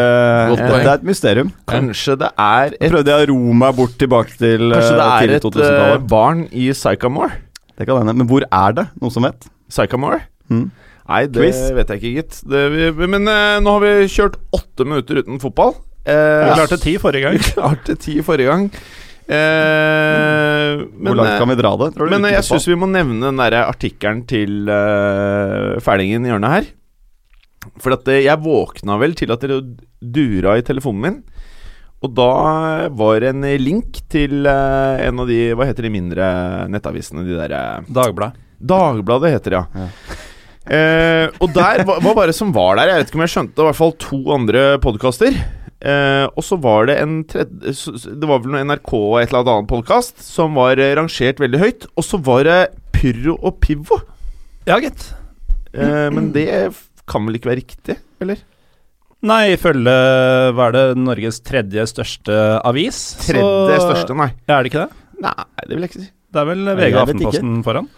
eh, 0.50 0.56
Det 0.56 0.80
er 0.82 0.90
et 0.96 1.04
mysterium. 1.06 1.52
Kanskje 1.70 2.16
det 2.18 2.30
er 2.42 2.74
et 2.80 2.90
prøvde 2.90 3.14
jeg 3.14 3.28
å 3.28 3.30
ro 3.30 3.56
meg 3.62 3.76
bort 3.78 3.94
tilbake 4.02 4.34
til 4.40 4.64
Kanskje 4.74 4.96
det 4.98 5.06
eh, 5.06 5.22
er 5.22 5.34
et 5.36 5.46
2000-tallet. 5.46 5.94
eh, 6.00 6.06
barn 6.10 6.42
i 6.50 6.66
Psychamore? 6.74 7.30
Det 7.78 7.86
kan 7.88 8.02
hende. 8.02 8.16
Men 8.18 8.26
hvor 8.30 8.42
er 8.50 8.74
det? 8.80 8.86
Noen 9.00 9.14
som 9.14 9.22
vet? 9.28 9.46
Psychamore? 9.70 10.18
Mm. 10.50 10.66
Nei, 11.08 11.22
det 11.26 11.40
Quiz. 11.42 11.62
vet 11.78 11.88
jeg 11.94 12.02
ikke, 12.02 12.12
gitt. 12.18 12.42
Det, 12.50 12.60
vi, 12.98 13.06
men 13.10 13.26
uh, 13.30 13.60
nå 13.62 13.72
har 13.78 13.80
vi 13.86 13.94
kjørt 14.12 14.36
åtte 14.54 14.84
minutter 14.86 15.22
uten 15.22 15.40
fotball. 15.42 15.74
Vi 16.02 16.10
Eh, 16.10 16.48
klarte 16.56 16.76
ti 16.82 16.96
forrige 16.98 17.22
gang. 17.28 17.36
Vi 17.38 17.52
klarte 17.54 17.94
ti 17.94 18.16
forrige 18.26 18.50
gang. 18.50 18.64
Eh, 19.32 20.82
Hvor 21.00 21.16
langt 21.16 21.38
kan 21.40 21.48
vi 21.48 21.56
dra 21.58 21.72
det? 21.80 21.90
Tror 21.94 22.08
du? 22.08 22.12
Men 22.12 22.28
eh, 22.28 22.34
jeg 22.36 22.46
syns 22.48 22.68
vi 22.68 22.78
må 22.78 22.88
nevne 22.90 23.30
den 23.30 23.40
der 23.40 23.58
artikkelen 23.64 24.24
til 24.28 24.68
uh, 24.68 25.78
fælingen 25.84 26.26
i 26.26 26.32
hjørnet 26.32 26.56
her. 26.56 26.70
For 27.80 27.94
at 27.96 28.08
eh, 28.12 28.24
jeg 28.26 28.42
våkna 28.42 28.98
vel 29.00 29.16
til 29.18 29.32
at 29.32 29.46
det 29.46 29.60
dura 30.02 30.58
i 30.58 30.66
telefonen 30.66 31.06
min. 31.06 31.20
Og 32.02 32.10
da 32.18 32.32
var 32.98 33.22
det 33.22 33.30
en 33.30 33.46
link 33.62 34.02
til 34.10 34.42
uh, 34.44 34.98
en 35.00 35.22
av 35.22 35.30
de 35.30 35.38
Hva 35.54 35.68
heter 35.70 35.86
de 35.86 35.94
mindre 35.94 36.26
nettavisene? 36.72 37.24
De 37.28 37.38
derre 37.38 37.62
Dagblad. 37.86 38.38
Dagbladet 38.62 39.32
heter 39.36 39.56
det, 39.56 39.62
ja. 39.74 39.88
Eh, 40.62 41.26
og 41.42 41.50
der 41.50 41.82
hva, 41.82 41.96
hva 41.98 42.12
var 42.14 42.30
det 42.30 42.36
som 42.36 42.52
var 42.54 42.76
der? 42.78 42.92
Jeg 42.92 43.00
vet 43.00 43.08
ikke 43.10 43.18
om 43.18 43.24
jeg 43.24 43.32
skjønte 43.34 43.56
det. 43.56 43.64
I 43.64 43.66
hvert 43.66 43.78
fall 43.80 43.94
to 43.98 44.20
andre 44.34 44.62
podkaster. 44.82 45.38
Eh, 45.82 46.24
og 46.30 46.44
så 46.46 46.54
var 46.62 46.86
det 46.86 46.94
en 47.02 47.16
tredje 47.26 47.72
Det 48.14 48.28
var 48.30 48.38
vel 48.44 48.52
noe 48.54 48.60
NRK 48.68 48.92
og 48.94 49.16
et 49.18 49.32
eller 49.32 49.48
annet 49.50 49.66
podkast 49.72 50.20
som 50.22 50.54
var 50.54 50.78
eh, 50.78 50.92
rangert 50.94 51.42
veldig 51.42 51.58
høyt. 51.62 51.86
Og 51.98 52.06
så 52.06 52.20
var 52.22 52.44
det 52.46 52.60
Pyrro 52.94 53.34
og 53.40 53.58
Pivo. 53.64 53.98
Ja, 54.68 54.78
gitt. 54.82 55.08
Eh, 55.74 56.06
men 56.14 56.30
det 56.36 56.46
kan 57.10 57.26
vel 57.26 57.40
ikke 57.40 57.50
være 57.50 57.62
riktig, 57.64 57.96
eller? 58.22 58.38
Nei, 59.26 59.52
ifølge 59.54 59.92
hva 60.54 60.68
er 60.68 60.74
det 60.74 60.84
Norges 60.98 61.40
tredje 61.46 61.84
største 61.90 62.38
avis. 62.66 63.02
Tredje 63.26 63.76
så- 63.78 63.84
største, 63.88 64.16
nei. 64.18 64.30
Er 64.50 64.62
det 64.62 64.72
ikke 64.72 64.86
det? 64.86 65.02
Nei, 65.22 65.34
det 65.66 65.74
vil 65.76 65.82
jeg 65.86 65.90
ikke 65.92 66.02
si. 66.02 66.10
Det 66.32 66.40
er 66.40 66.48
vel 66.48 66.64
VG 66.64 66.94
og. 66.94 67.00
Aftenposten 67.02 67.60
foran. 67.66 67.88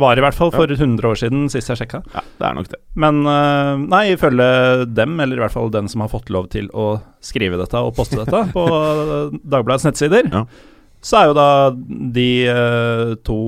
Var 0.00 0.18
i 0.20 0.24
hvert 0.24 0.36
fall 0.38 0.50
for 0.54 0.70
100 0.72 1.04
år 1.10 1.18
siden, 1.20 1.44
sist 1.52 1.68
jeg 1.70 1.80
sjekka. 1.82 2.00
Ja, 2.14 2.22
det 2.40 2.46
er 2.48 2.54
nok 2.56 2.68
det. 2.72 2.78
Men 3.04 3.20
øh, 3.28 3.84
nei, 3.92 4.02
ifølge 4.14 4.46
dem, 4.96 5.18
eller 5.20 5.36
i 5.36 5.44
hvert 5.44 5.54
fall 5.54 5.70
den 5.74 5.88
som 5.92 6.00
har 6.04 6.10
fått 6.12 6.30
lov 6.32 6.48
til 6.52 6.70
å 6.72 6.88
skrive 7.24 7.58
dette 7.60 7.78
og 7.84 7.92
poste 7.98 8.18
dette 8.22 8.42
på 8.56 8.64
øh, 8.66 9.38
Dagbladets 9.44 9.84
nettsider, 9.90 10.30
Ja. 10.32 10.44
så 11.04 11.20
er 11.22 11.30
jo 11.30 11.36
da 11.38 11.48
de 12.16 12.28
øh, 12.52 13.14
to 13.24 13.38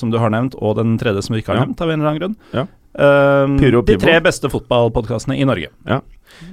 som 0.00 0.10
du 0.12 0.18
har 0.20 0.32
nevnt, 0.34 0.56
og 0.60 0.76
den 0.80 0.96
tredje 1.00 1.22
som 1.24 1.34
du 1.36 1.40
ikke 1.42 1.54
har 1.54 1.62
nevnt, 1.66 1.80
av 1.80 1.90
en 1.92 2.00
eller 2.00 2.12
annen 2.14 2.22
grunn, 2.24 2.36
Ja. 2.56 2.66
Pyro 3.60 3.84
de 3.86 3.94
tre 4.02 4.16
beste 4.24 4.48
fotballpodkastene 4.50 5.36
i 5.38 5.44
Norge. 5.46 5.68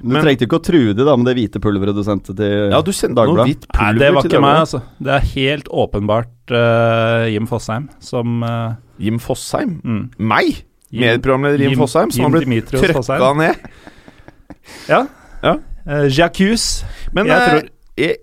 Du 0.02 0.10
Men- 0.14 0.24
trengte 0.24 0.46
ikke 0.48 0.60
å 0.60 0.64
true 0.64 0.94
det 0.94 1.06
da 1.06 1.16
med 1.18 1.26
det 1.30 1.36
hvite 1.38 1.60
pulveret 1.64 1.96
du 1.96 2.04
sendte 2.04 2.36
til 2.36 2.72
Ja, 2.72 2.82
du 2.82 2.92
sendte 2.92 3.16
noe 3.16 3.36
Dagbladet. 3.38 3.68
pulver 3.72 3.94
Nei, 3.94 4.00
det 4.00 4.14
var 4.14 4.24
ikke 4.28 4.42
meg, 4.42 4.58
altså. 4.64 4.82
Det 5.02 5.14
er 5.16 5.28
helt 5.34 5.68
åpenbart 5.70 6.52
uh, 6.52 7.26
Jim 7.32 7.48
Fosheim 7.48 7.88
som 8.00 8.44
uh, 8.44 8.76
Jim 9.00 9.18
Fosheim? 9.20 9.80
mm, 9.84 10.04
Meg? 10.20 10.64
Jim- 10.92 11.02
Medprogramleder 11.04 11.60
Jim, 11.60 11.72
Jim- 11.72 11.80
Fosheim, 11.80 12.12
som 12.12 12.22
Jim 12.24 12.28
har 12.32 12.36
blitt 12.40 12.48
Dimitrios 12.72 13.06
trøkka 13.08 13.34
ned. 13.38 13.56
Ja. 14.90 15.06
Ja. 15.44 15.56
Uh, 15.88 16.08
Jacques. 16.12 16.84
Men 17.16 17.28
Jeg 17.28 17.38
eh, 17.38 17.50
tror- 17.50 17.70
eh, 17.98 18.16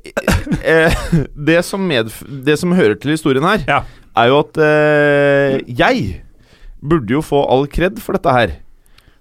eh, 0.62 1.26
det, 1.48 1.64
som 1.64 1.80
medf 1.88 2.22
det 2.44 2.58
som 2.60 2.72
hører 2.76 2.98
til 3.00 3.10
historien 3.16 3.44
her, 3.44 3.64
Ja. 3.68 3.82
er 4.16 4.28
jo 4.28 4.38
at 4.44 4.58
eh, 4.58 5.60
jeg 5.68 6.22
burde 6.84 7.08
jo 7.16 7.22
få 7.24 7.40
all 7.50 7.66
kred 7.66 7.98
for 8.04 8.12
dette 8.18 8.30
her. 8.36 8.52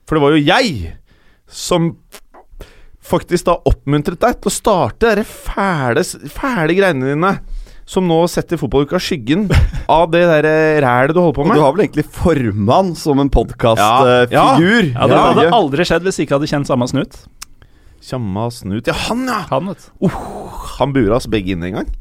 For 0.05 0.15
det 0.19 0.21
var 0.25 0.35
jo 0.35 0.43
jeg 0.43 0.97
som 1.47 1.93
faktisk 3.13 3.47
da 3.49 3.57
oppmuntret 3.69 4.19
deg 4.25 4.39
til 4.41 4.49
å 4.51 4.53
starte 4.57 5.13
de 5.21 5.25
fæle, 5.29 6.03
fæle 6.33 6.75
greiene 6.77 7.13
dine 7.13 7.33
som 7.85 8.05
nå 8.07 8.21
setter 8.31 8.55
fotballuka 8.57 8.95
skyggen 9.03 9.45
av 9.91 10.05
det 10.13 10.21
der 10.29 10.45
eh, 10.47 10.77
rælet 10.83 11.11
du 11.15 11.19
holder 11.19 11.35
på 11.35 11.43
Og 11.43 11.49
med. 11.51 11.57
du 11.59 11.63
har 11.65 11.73
vel 11.75 11.83
egentlig 11.85 12.05
formann 12.15 12.93
som 12.95 13.19
en 13.19 13.27
Ja, 13.27 13.35
podkastfigur? 13.37 14.29
ja. 14.31 14.93
Ja, 14.95 15.07
det 15.11 15.17
hadde 15.27 15.49
aldri 15.59 15.85
skjedd 15.89 16.07
hvis 16.07 16.19
jeg 16.21 16.27
ikke 16.29 16.37
hadde 16.39 16.51
kjent 16.53 16.69
samme 16.71 16.87
snut. 16.87 17.17
Tjamma 18.03 18.49
snut 18.51 18.87
Ja, 18.91 18.95
han, 19.09 19.25
ja! 19.27 19.41
Han, 19.51 19.69
vet 19.71 19.85
Uh, 20.03 20.15
Han 20.79 20.91
bura 20.95 21.19
oss 21.19 21.27
begge 21.31 21.53
inn 21.55 21.63
en 21.63 21.77
gang. 21.81 21.91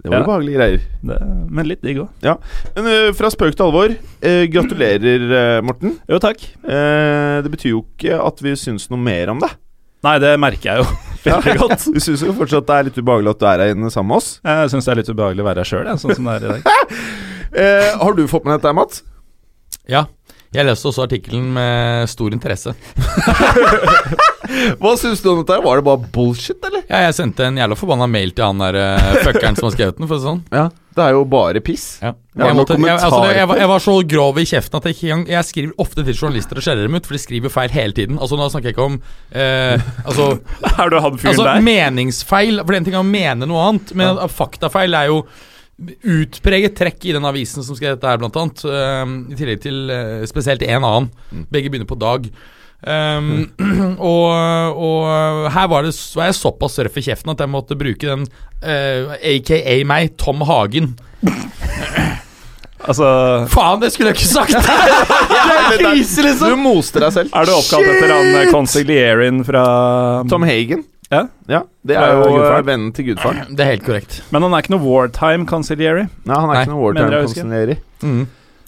Det 0.00 0.08
var 0.10 0.14
Ja. 0.16 0.20
jo 0.22 0.28
behagelige 0.30 0.58
greier. 0.58 0.84
Det, 1.10 1.16
men 1.52 1.66
litt 1.68 1.82
digg 1.84 1.98
òg. 2.04 2.44
Men 2.76 2.86
uh, 2.90 3.08
fra 3.18 3.30
spøk 3.34 3.54
til 3.58 3.66
alvor, 3.66 3.94
uh, 3.94 4.44
gratulerer, 4.50 5.60
Morten. 5.66 5.96
Jo, 6.08 6.18
takk. 6.22 6.42
Eh, 6.64 7.40
det 7.44 7.50
betyr 7.52 7.74
jo 7.74 7.82
ikke 7.84 8.16
at 8.24 8.40
vi 8.46 8.54
syns 8.56 8.86
noe 8.90 8.98
mer 9.02 9.30
om 9.34 9.42
det. 9.42 9.50
Nei, 10.06 10.16
det 10.22 10.32
merker 10.40 10.70
jeg 10.70 10.82
jo 10.82 10.86
veldig 11.26 11.56
godt. 11.60 11.88
Du 11.92 12.00
syns 12.00 12.22
jo 12.24 12.36
fortsatt 12.36 12.68
det 12.68 12.76
er 12.78 12.86
litt 12.88 13.00
ubehagelig 13.00 13.34
at 13.34 13.42
du 13.42 13.48
er 13.50 13.64
her 13.64 13.74
inne 13.74 13.90
sammen 13.92 14.14
med 14.14 14.22
oss. 14.22 14.30
Jeg 14.46 14.72
syns 14.72 14.88
det 14.88 14.94
er 14.94 15.00
litt 15.02 15.12
ubehagelig 15.12 15.44
å 15.44 15.48
være 15.50 15.64
her 15.64 15.70
sjøl, 15.72 15.90
sånn 16.00 16.16
som 16.16 16.30
det 16.30 16.38
er 16.38 16.46
i 16.46 16.54
dag. 16.54 16.96
Eh, 17.50 17.96
har 17.98 18.14
du 18.14 18.20
fått 18.30 18.44
med 18.46 18.54
dette, 18.54 18.70
Mats? 18.78 19.00
Ja. 19.90 20.04
Jeg 20.54 20.68
leste 20.68 20.86
også 20.86 21.02
artikkelen 21.02 21.48
med 21.54 22.06
stor 22.10 22.30
interesse. 22.30 22.76
Hva 24.80 24.92
syns 24.98 25.22
du 25.22 25.32
om 25.32 25.40
dette? 25.40 25.58
Var 25.62 25.80
det 25.80 25.86
bare 25.86 26.10
bullshit, 26.14 26.58
eller? 26.66 26.84
Ja, 26.88 27.04
jeg 27.08 27.16
sendte 27.18 27.46
en 27.46 27.58
jævla 27.58 27.78
forbanna 27.78 28.06
mail 28.10 28.30
til 28.34 28.46
han 28.46 28.62
der 28.62 28.78
uh, 28.78 29.10
fuckeren 29.26 29.58
som 29.58 29.66
har 29.66 29.74
skrevet 29.74 29.98
den, 29.98 30.06
for 30.06 30.14
å 30.14 30.20
si 30.20 30.24
det 30.24 30.30
sånn. 30.30 30.40
Ja, 30.54 30.64
Det 31.00 31.06
er 31.08 31.14
jo 31.16 31.22
bare 31.32 31.62
piss. 31.64 31.86
Ja. 32.04 32.12
Jeg, 32.40 32.54
måtte, 32.56 32.76
jeg, 32.78 32.94
altså, 32.94 33.20
jeg, 33.34 33.48
var, 33.50 33.58
jeg 33.58 33.68
var 33.72 33.82
så 33.82 33.94
grov 34.12 34.38
i 34.38 34.44
kjeften 34.46 34.78
at 34.78 34.86
jeg 34.86 35.24
Jeg 35.28 35.46
skriver 35.48 35.82
ofte 35.82 36.04
til 36.06 36.14
journalister 36.14 36.60
og 36.60 36.64
skjeller 36.64 36.86
dem 36.86 36.94
ut, 37.00 37.08
for 37.08 37.16
de 37.16 37.20
skriver 37.22 37.52
feil 37.52 37.72
hele 37.74 37.96
tiden. 37.96 38.20
Altså 38.20 38.38
Nå 38.38 38.46
snakker 38.52 38.70
jeg 38.70 38.76
ikke 38.76 38.86
om 38.86 38.98
eh, 39.32 39.86
Altså, 40.04 40.28
Er 40.76 40.92
du 40.92 40.98
han 41.00 41.18
fyren 41.18 41.32
altså 41.34 41.48
der? 41.48 41.64
meningsfeil. 41.66 42.62
For 42.62 42.76
en 42.78 42.86
ting 42.86 42.94
er 42.98 43.02
å 43.02 43.08
mene 43.08 43.48
noe 43.50 43.64
annet, 43.70 43.94
men 43.98 44.12
ja. 44.20 44.28
faktafeil 44.30 44.94
er 45.00 45.10
jo 45.10 45.24
utpreget 46.04 46.76
trekk 46.76 47.06
i 47.08 47.14
den 47.16 47.24
avisen 47.24 47.64
som 47.64 47.76
skrev 47.78 47.96
dette 47.96 48.08
her, 48.08 48.20
blant 48.20 48.36
annet. 48.36 48.64
eh, 48.68 49.16
I 49.32 49.38
tillegg 49.38 49.62
til 49.64 49.92
eh, 49.94 50.24
spesielt 50.28 50.64
en 50.68 50.84
annen. 50.84 51.10
Begge 51.52 51.72
begynner 51.72 51.88
på 51.88 51.98
Dag. 52.00 52.28
Um, 52.80 53.50
og, 54.00 54.76
og 54.80 55.50
her 55.52 55.66
var, 55.68 55.84
det, 55.84 55.92
var 56.16 56.30
jeg 56.30 56.38
såpass 56.38 56.78
røff 56.80 56.96
i 56.96 57.04
kjeften 57.10 57.34
at 57.34 57.42
jeg 57.44 57.52
måtte 57.52 57.76
bruke 57.76 58.08
den 58.08 58.24
uh, 58.64 59.16
aka 59.20 59.76
meg, 59.84 60.14
Tom 60.20 60.44
Hagen. 60.48 60.94
Altså, 62.80 63.06
Faen, 63.52 63.82
det 63.82 63.90
skulle 63.92 64.14
jeg 64.14 64.16
ikke 64.16 64.30
sagt! 64.30 64.54
det 65.30 65.50
er 65.50 65.74
krise, 65.82 66.24
liksom! 66.24 66.54
Du 66.54 66.62
moste 66.62 67.02
deg 67.02 67.12
selv. 67.12 67.34
er 67.36 67.48
du 67.48 67.52
oppkalt 67.52 67.90
etter 67.92 68.14
han 68.14 68.54
consiglierin 68.54 69.42
fra 69.44 69.64
Tom 70.30 70.46
Hagen. 70.48 70.86
Ja. 71.10 71.24
Ja, 71.50 71.64
Det 71.82 71.96
er 71.98 72.12
jo 72.14 72.22
gudfaren. 72.22 72.60
eh, 72.62 72.66
vennen 72.66 72.92
til 72.94 73.08
gudfaren. 73.10 73.56
Det 73.56 73.64
er 73.64 73.72
helt 73.72 73.84
korrekt. 73.84 74.20
Men 74.30 74.46
han 74.46 74.54
er 74.54 74.62
ikke 74.62 74.72
noe 74.76 74.84
wartime 74.86 75.46
consiglieri. 75.50 76.04
Nei, 76.24 76.36
han 76.38 76.46
er 76.48 76.54
Nei, 76.54 76.60
ikke 76.62 76.72
noe 76.72 76.84
wartime 76.84 77.22
consiglieri. 77.26 77.76
Mm. 78.06 78.20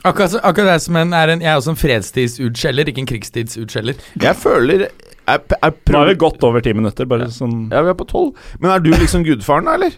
Akkurat, 0.05 0.35
akkurat 0.43 0.73
det 0.75 0.83
som 0.83 0.97
en, 0.99 1.13
er 1.15 1.31
en 1.31 1.41
Jeg 1.45 1.53
er 1.53 1.59
også 1.61 1.71
en 1.75 1.79
fredstidsutskjeller, 1.79 2.89
ikke 2.91 3.03
en 3.05 3.07
krigstidsutskjeller. 3.07 4.01
Jeg 4.23 4.35
føler 4.41 4.87
jeg, 4.89 4.91
jeg 5.29 5.75
Nå 5.95 6.01
er 6.03 6.09
vi 6.11 6.15
godt 6.19 6.43
over 6.49 6.61
ti 6.65 6.73
minutter, 6.75 7.07
bare 7.07 7.29
sånn 7.31 7.69
Ja, 7.71 7.83
vi 7.87 7.93
er 7.93 7.99
på 7.99 8.09
tolv. 8.11 8.33
Men 8.59 8.73
er 8.75 8.83
du 8.83 8.91
liksom 8.91 9.23
gudfaren, 9.27 9.69
da, 9.71 9.77
eller? 9.79 9.95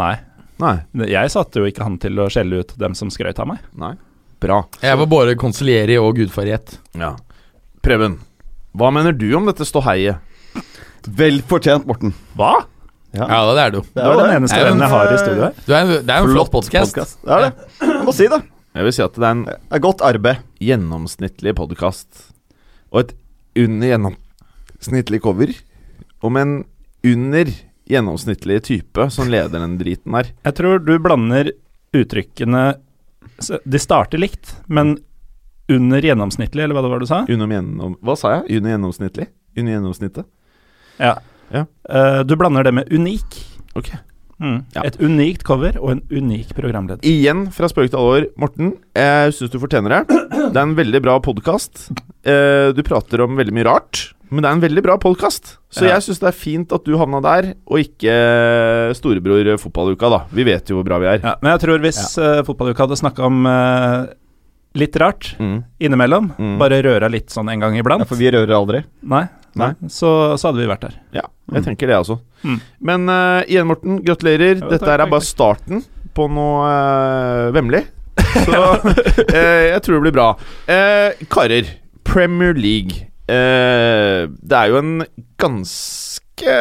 Nei. 0.00 0.14
Nei. 0.62 0.76
Jeg 1.10 1.32
satte 1.34 1.60
jo 1.60 1.68
ikke 1.68 1.84
han 1.84 1.98
til 2.00 2.16
å 2.22 2.30
skjelle 2.32 2.62
ut 2.62 2.72
dem 2.80 2.94
som 2.96 3.10
skrøt 3.12 3.40
av 3.42 3.50
meg. 3.50 3.60
Nei. 3.76 3.92
Bra. 4.42 4.62
Jeg 4.82 4.98
var 4.98 5.06
både 5.10 5.36
konsulieri 5.38 5.98
og 6.00 6.16
gudfar 6.16 6.48
i 6.48 6.54
ett. 6.56 6.78
Ja. 6.98 7.12
Preben, 7.84 8.16
hva 8.78 8.88
mener 8.94 9.12
du 9.12 9.28
om 9.36 9.44
dette 9.50 9.66
ståheiet? 9.68 10.16
Vel 11.18 11.42
fortjent, 11.50 11.84
Morten. 11.86 12.14
Hva? 12.38 12.62
Ja. 13.12 13.26
Ja, 13.28 13.40
det 13.52 13.62
er 13.66 13.74
du. 13.74 13.80
Det 13.92 14.00
er 14.06 14.16
den 14.22 14.34
eneste 14.38 14.56
Er 14.56 14.64
det 14.64 14.72
en- 14.72 14.78
vennen 14.78 14.88
jeg 14.88 14.96
har 14.96 15.12
i 15.12 15.18
studio 15.20 15.42
her. 15.42 15.52
er, 15.52 15.92
det 16.00 16.08
er 16.14 16.22
en 16.22 16.32
flott 16.32 16.50
podkast. 16.50 16.94
podcast. 16.94 17.18
Det 17.22 17.32
er 17.36 17.40
det. 17.44 17.52
Jeg 17.82 18.04
må 18.06 18.14
si 18.16 18.28
det. 18.32 18.40
Jeg 18.72 18.86
vil 18.86 18.94
si 18.96 19.02
at 19.04 19.16
det 19.18 19.26
er 19.26 19.34
en 19.34 19.44
Det 19.44 19.76
er 19.76 19.84
godt 19.84 20.00
arbeid. 20.00 20.40
gjennomsnittlig 20.60 21.52
podkast. 21.54 22.32
Og 22.92 23.00
et 23.00 23.12
under 23.56 23.88
gjennomsnittlig 23.90 25.20
cover. 25.20 25.52
Om 26.22 26.36
en 26.36 26.64
under 27.04 27.50
gjennomsnittlig 27.90 28.62
type 28.62 29.10
som 29.10 29.28
leder 29.28 29.60
den 29.60 29.76
driten 29.78 30.14
her. 30.14 30.30
Jeg 30.44 30.54
tror 30.54 30.78
du 30.78 30.98
blander 30.98 31.52
uttrykkene 31.92 32.78
De 33.64 33.78
starter 33.78 34.18
likt, 34.18 34.54
men 34.68 34.96
under 35.68 36.00
gjennomsnittlig, 36.00 36.62
eller 36.62 36.74
hva 36.74 36.82
det 36.82 36.90
var 36.90 37.00
du 37.00 37.06
sa? 37.06 37.20
Under 37.28 37.48
gjennom... 37.48 37.96
Hva 38.02 38.16
sa 38.18 38.32
jeg? 38.36 38.58
Under 38.58 38.74
gjennomsnittlig? 38.74 39.26
Under 39.56 39.72
gjennomsnittet? 39.72 40.26
Ja. 40.98 41.16
Ja. 41.50 41.64
Uh, 41.88 42.22
du 42.26 42.36
blander 42.36 42.64
det 42.64 42.72
med 42.76 42.92
unik. 42.92 43.38
Ok. 43.74 43.92
Mm. 44.42 44.56
Ja. 44.74 44.82
Et 44.88 44.96
unikt 45.00 45.44
cover 45.46 45.76
og 45.80 45.90
en 45.94 46.02
unik 46.10 46.48
programleder. 46.58 46.98
Igjen 47.06 47.44
fra 47.54 47.68
spøk 47.70 47.90
til 47.92 48.00
alvor. 48.00 48.26
Morten, 48.42 48.72
jeg 48.98 49.32
syns 49.38 49.52
du 49.54 49.58
fortjener 49.62 49.94
det. 50.02 50.18
Det 50.52 50.56
er 50.58 50.64
en 50.66 50.74
veldig 50.76 51.00
bra 51.04 51.18
podkast. 51.22 51.86
Du 52.24 52.82
prater 52.86 53.22
om 53.24 53.36
veldig 53.38 53.54
mye 53.54 53.64
rart, 53.66 54.12
men 54.30 54.42
det 54.42 54.48
er 54.50 54.56
en 54.56 54.62
veldig 54.64 54.82
bra 54.82 54.96
podkast. 54.98 55.56
Så 55.70 55.84
Ja. 55.86 55.94
jeg 55.94 56.02
syns 56.08 56.20
det 56.20 56.28
er 56.28 56.36
fint 56.38 56.72
at 56.72 56.84
du 56.84 56.96
havna 56.98 57.20
der, 57.22 57.54
og 57.66 57.78
ikke 57.78 58.94
storebror 58.96 59.56
fotballuka, 59.60 60.10
da. 60.10 60.20
Vi 60.32 60.44
vet 60.46 60.68
jo 60.70 60.78
hvor 60.80 60.84
bra 60.88 60.98
vi 61.02 61.06
er. 61.06 61.20
Ja, 61.22 61.34
men 61.42 61.52
jeg 61.54 61.60
tror 61.64 61.78
hvis 61.84 62.00
ja. 62.18 62.42
fotballuka 62.46 62.86
hadde 62.86 62.98
snakka 63.00 63.24
om 63.28 63.46
eh, 63.46 64.06
litt 64.74 64.96
rart 64.96 65.34
Mm. 65.38 65.64
innimellom, 65.80 66.30
Mm. 66.38 66.58
bare 66.58 66.82
røra 66.82 67.10
litt 67.10 67.28
sånn 67.30 67.50
en 67.52 67.60
gang 67.60 67.74
iblant 67.76 68.00
Ja, 68.00 68.04
for 68.08 68.16
vi 68.16 68.30
rører 68.30 68.54
aldri. 68.56 68.84
Nei, 69.02 69.28
Nei. 69.58 69.72
Så, 69.92 70.08
så 70.40 70.48
hadde 70.48 70.62
vi 70.62 70.68
vært 70.70 70.86
der. 70.86 70.94
Ja, 71.18 71.26
jeg 71.52 71.64
tenker 71.66 71.90
det 71.90 71.98
også. 71.98 72.18
Mm. 72.42 72.58
Men 72.88 73.08
uh, 73.12 73.42
igjen, 73.44 73.68
Morten, 73.68 73.98
gratulerer. 74.06 74.56
Jo, 74.62 74.68
Dette 74.70 74.80
takk, 74.82 74.88
her 74.88 74.98
er 74.98 75.04
takk, 75.04 75.12
bare 75.12 75.26
takk. 75.26 75.30
starten 75.34 75.82
på 76.16 76.28
noe 76.32 76.66
uh, 76.68 77.52
vemmelig. 77.54 77.84
Så 78.48 78.58
uh, 78.58 79.62
jeg 79.68 79.80
tror 79.84 79.98
det 79.98 80.04
blir 80.08 80.16
bra. 80.16 80.28
Uh, 80.68 81.24
karer, 81.32 81.68
Premier 82.08 82.56
League. 82.58 83.08
Eh, 83.30 84.26
det 84.42 84.56
er 84.58 84.72
jo 84.72 84.80
en 84.80 84.96
ganske 85.40 86.56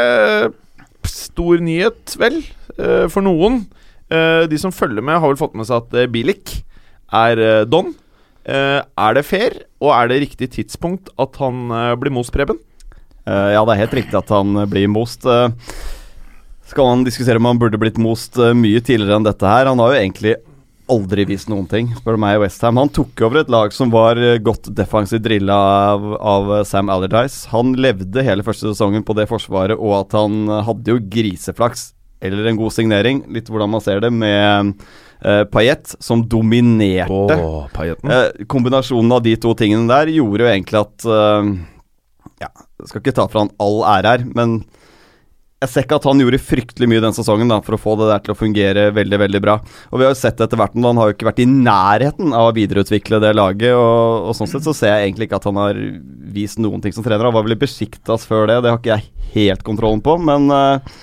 stor 1.10 1.64
nyhet, 1.66 2.14
vel, 2.22 2.38
eh, 2.78 3.08
for 3.12 3.26
noen. 3.26 3.64
Eh, 4.14 4.46
de 4.52 4.60
som 4.62 4.72
følger 4.72 5.02
med, 5.04 5.18
har 5.20 5.32
vel 5.32 5.40
fått 5.40 5.56
med 5.58 5.68
seg 5.68 5.82
at 5.82 5.98
eh, 5.98 6.10
Bilic 6.12 6.60
er 7.12 7.42
eh, 7.42 7.64
don. 7.66 7.94
Eh, 8.46 8.80
er 8.82 9.18
det 9.18 9.26
fair, 9.28 9.58
og 9.82 9.92
er 9.98 10.12
det 10.12 10.22
riktig 10.28 10.52
tidspunkt 10.54 11.10
at 11.20 11.36
han 11.42 11.66
eh, 11.74 11.96
blir 12.00 12.14
most, 12.14 12.32
Preben? 12.36 12.62
Eh, 13.32 13.50
ja, 13.56 13.64
det 13.66 13.76
er 13.76 13.84
helt 13.86 13.98
riktig 14.02 14.20
at 14.20 14.32
han 14.34 14.64
eh, 14.64 14.70
blir 14.70 14.92
most. 14.92 15.26
eh. 15.26 15.50
skal 16.68 16.88
man 16.88 17.04
diskutere 17.08 17.40
om 17.40 17.50
han 17.50 17.60
burde 17.60 17.80
blitt 17.80 18.00
most 18.00 18.38
mye 18.38 18.80
tidligere 18.80 19.20
enn 19.20 19.28
dette 19.28 19.48
her? 19.48 19.68
Han 19.68 19.80
har 19.84 19.92
jo 19.94 20.00
egentlig 20.00 20.36
aldri 20.92 21.24
vist 21.28 21.48
noen 21.52 21.68
ting, 21.72 21.90
spør 21.96 22.16
du 22.18 22.22
meg, 22.24 22.36
i 22.36 22.42
Westham. 22.44 22.80
Han 22.80 22.92
tok 22.92 23.22
over 23.24 23.42
et 23.42 23.52
lag 23.52 23.72
som 23.76 23.92
var 23.94 24.20
godt 24.44 24.70
defensivt 24.76 25.24
drilla 25.24 25.56
av, 25.94 26.08
av 26.20 26.52
Sam 26.68 26.92
Allardyce. 26.92 27.46
Han 27.52 27.74
levde 27.80 28.24
hele 28.28 28.44
første 28.44 28.72
sesongen 28.72 29.06
på 29.08 29.16
det 29.16 29.30
forsvaret, 29.32 29.80
og 29.80 30.02
at 30.02 30.16
han 30.20 30.52
hadde 30.68 30.96
jo 30.96 31.04
griseflaks, 31.12 31.92
eller 32.24 32.50
en 32.50 32.60
god 32.60 32.76
signering, 32.76 33.24
litt 33.32 33.52
hvordan 33.52 33.72
man 33.72 33.84
ser 33.84 34.04
det, 34.04 34.12
med 34.12 34.74
uh, 35.26 35.44
Payet, 35.52 35.96
som 36.00 36.24
dominerte. 36.28 37.38
Pailletten. 37.76 38.12
Eh, 38.12 38.46
kombinasjonen 38.52 39.16
av 39.16 39.24
de 39.26 39.36
to 39.40 39.54
tingene 39.58 39.88
der 39.92 40.12
gjorde 40.16 40.46
jo 40.46 40.52
egentlig 40.52 40.82
at 40.82 41.08
eh, 41.08 41.52
Ja, 42.42 42.50
jeg 42.82 42.90
skal 42.90 43.04
ikke 43.04 43.18
ta 43.18 43.28
fra 43.30 43.46
han 43.46 43.54
all 43.62 43.84
ære 43.86 44.16
her, 44.16 44.24
men 44.34 44.64
jeg 45.62 45.70
ser 45.70 45.84
ikke 45.86 46.00
at 46.00 46.06
han 46.10 46.22
gjorde 46.24 46.40
fryktelig 46.42 46.88
mye 46.90 47.02
den 47.04 47.14
sesongen 47.14 47.52
da, 47.52 47.60
for 47.62 47.78
å 47.78 47.82
få 47.82 47.94
det 48.00 48.08
der 48.10 48.24
til 48.26 48.34
å 48.34 48.38
fungere 48.40 48.88
veldig 48.98 49.20
veldig 49.22 49.42
bra. 49.44 49.60
Og 49.92 50.02
Vi 50.02 50.08
har 50.08 50.16
jo 50.16 50.18
sett 50.18 50.42
etter 50.42 50.58
hvert, 50.58 50.74
men 50.74 50.88
han 50.90 50.98
har 50.98 51.12
jo 51.12 51.14
ikke 51.14 51.28
vært 51.28 51.44
i 51.44 51.46
nærheten 51.46 52.34
av 52.34 52.50
å 52.50 52.56
videreutvikle 52.56 53.20
det 53.22 53.36
laget. 53.38 53.76
Og, 53.78 54.32
og 54.32 54.34
Sånn 54.40 54.50
sett 54.50 54.66
så 54.66 54.74
ser 54.74 54.96
jeg 54.96 55.12
egentlig 55.12 55.30
ikke 55.30 55.38
at 55.38 55.46
han 55.52 55.62
har 55.62 55.78
vist 56.34 56.58
noen 56.58 56.82
ting 56.82 56.96
som 56.96 57.06
trener. 57.06 57.28
Han 57.30 57.38
var 57.38 57.46
vel 57.46 57.54
i 57.54 57.62
Besjiktas 57.62 58.26
før 58.26 58.50
det, 58.50 58.58
det 58.66 58.74
har 58.74 58.82
ikke 58.82 58.98
jeg 58.98 59.30
helt 59.38 59.66
kontrollen 59.68 60.02
på. 60.02 60.18
Men 60.26 60.50
uh... 60.50 60.98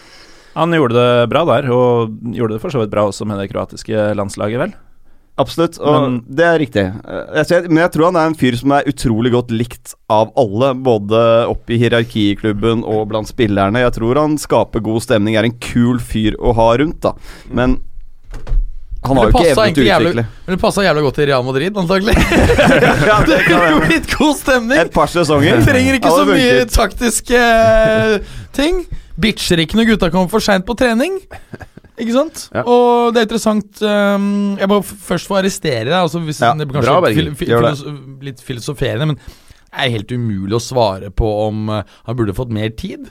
Han 0.59 0.75
gjorde 0.75 0.99
det 0.99 1.31
bra 1.31 1.45
der, 1.47 1.71
og 1.71 2.19
gjorde 2.35 2.57
det 2.57 2.63
for 2.65 2.75
så 2.75 2.83
vidt 2.83 2.91
bra 2.91 3.07
også 3.07 3.29
med 3.31 3.39
det 3.39 3.47
kroatiske 3.53 4.11
landslaget, 4.19 4.59
vel? 4.65 4.73
Absolutt, 5.39 5.79
og 5.79 6.03
Men- 6.03 6.25
det 6.29 6.45
er 6.45 6.59
riktig. 6.59 6.85
Eh, 7.07 7.35
Jeg 7.39 7.47
ser, 7.47 7.69
men 7.69 7.79
jeg 7.79 7.93
tror 7.93 8.05
han 8.07 8.17
er 8.17 8.27
en 8.27 8.35
fyr 8.35 8.57
som 8.59 8.73
er 8.73 8.83
utrolig 8.91 9.31
godt 9.33 9.51
likt 9.55 9.95
av 10.11 10.33
alle, 10.37 10.75
både 10.75 11.21
opp 11.49 11.71
i 11.71 11.79
hierarkiklubben 11.79 12.83
og 12.85 13.09
blant 13.09 13.29
spillerne. 13.31 13.79
Jeg 13.85 13.93
tror 13.95 14.17
han 14.19 14.37
skaper 14.37 14.81
god 14.83 15.01
stemning, 15.03 15.37
er 15.39 15.45
en 15.45 15.59
kul 15.59 15.99
fyr 15.99 16.35
å 16.41 16.55
ha 16.59 16.77
rundt, 16.77 17.01
da. 17.01 17.13
Men 17.51 17.79
han 19.05 19.17
har 19.17 19.31
jo 19.31 19.39
ikke 19.39 19.53
evne 19.53 19.75
til 19.75 19.87
å 19.87 20.01
utvikle. 20.01 20.27
Men 20.47 20.57
det 20.57 20.61
passa 20.61 20.83
jævla 20.83 21.03
godt 21.07 21.19
i 21.23 21.27
Real 21.31 21.45
Madrid, 21.47 21.77
antagelig. 21.79 22.15
det 23.29 23.39
er 23.47 23.71
jo 23.71 23.81
litt 23.87 24.11
god 24.19 24.37
stemning. 24.37 24.79
Et 24.83 24.93
par 24.93 25.07
sesonger. 25.07 25.63
Trenger 25.65 26.01
ikke 26.01 26.11
så 26.11 26.25
mye 26.27 26.65
taktiske 26.67 27.39
eh, 27.39 28.19
ting. 28.59 28.83
Bitcher 29.19 29.63
ikke 29.63 29.79
når 29.79 29.93
gutta 29.93 30.11
kommer 30.11 30.31
for 30.31 30.43
seint 30.43 30.67
på 30.67 30.75
trening. 30.79 31.21
Ikke 31.99 32.15
sant? 32.15 32.45
Ja. 32.55 32.63
Og 32.65 33.15
det 33.15 33.21
er 33.23 33.27
interessant 33.29 33.81
um, 33.83 34.29
Jeg 34.61 34.71
må 34.71 34.81
først 34.87 35.27
få 35.31 35.41
arrestere 35.41 35.87
deg. 35.89 35.97
Altså 35.99 36.23
hvis 36.25 36.41
Ja, 36.45 36.53
det 36.55 36.69
blir 36.69 36.79
kanskje 36.81 36.95
bra, 37.01 37.11
fil, 37.15 37.33
fil, 37.39 37.55
det. 37.65 37.97
litt 38.29 38.43
filosoferende, 38.45 39.13
men 39.15 39.19
er 39.69 39.91
helt 39.93 40.13
umulig 40.15 40.57
å 40.57 40.63
svare 40.63 41.11
på 41.13 41.29
om 41.49 41.67
uh, 41.69 41.83
han 42.07 42.17
burde 42.19 42.37
fått 42.37 42.55
mer 42.55 42.71
tid. 42.79 43.11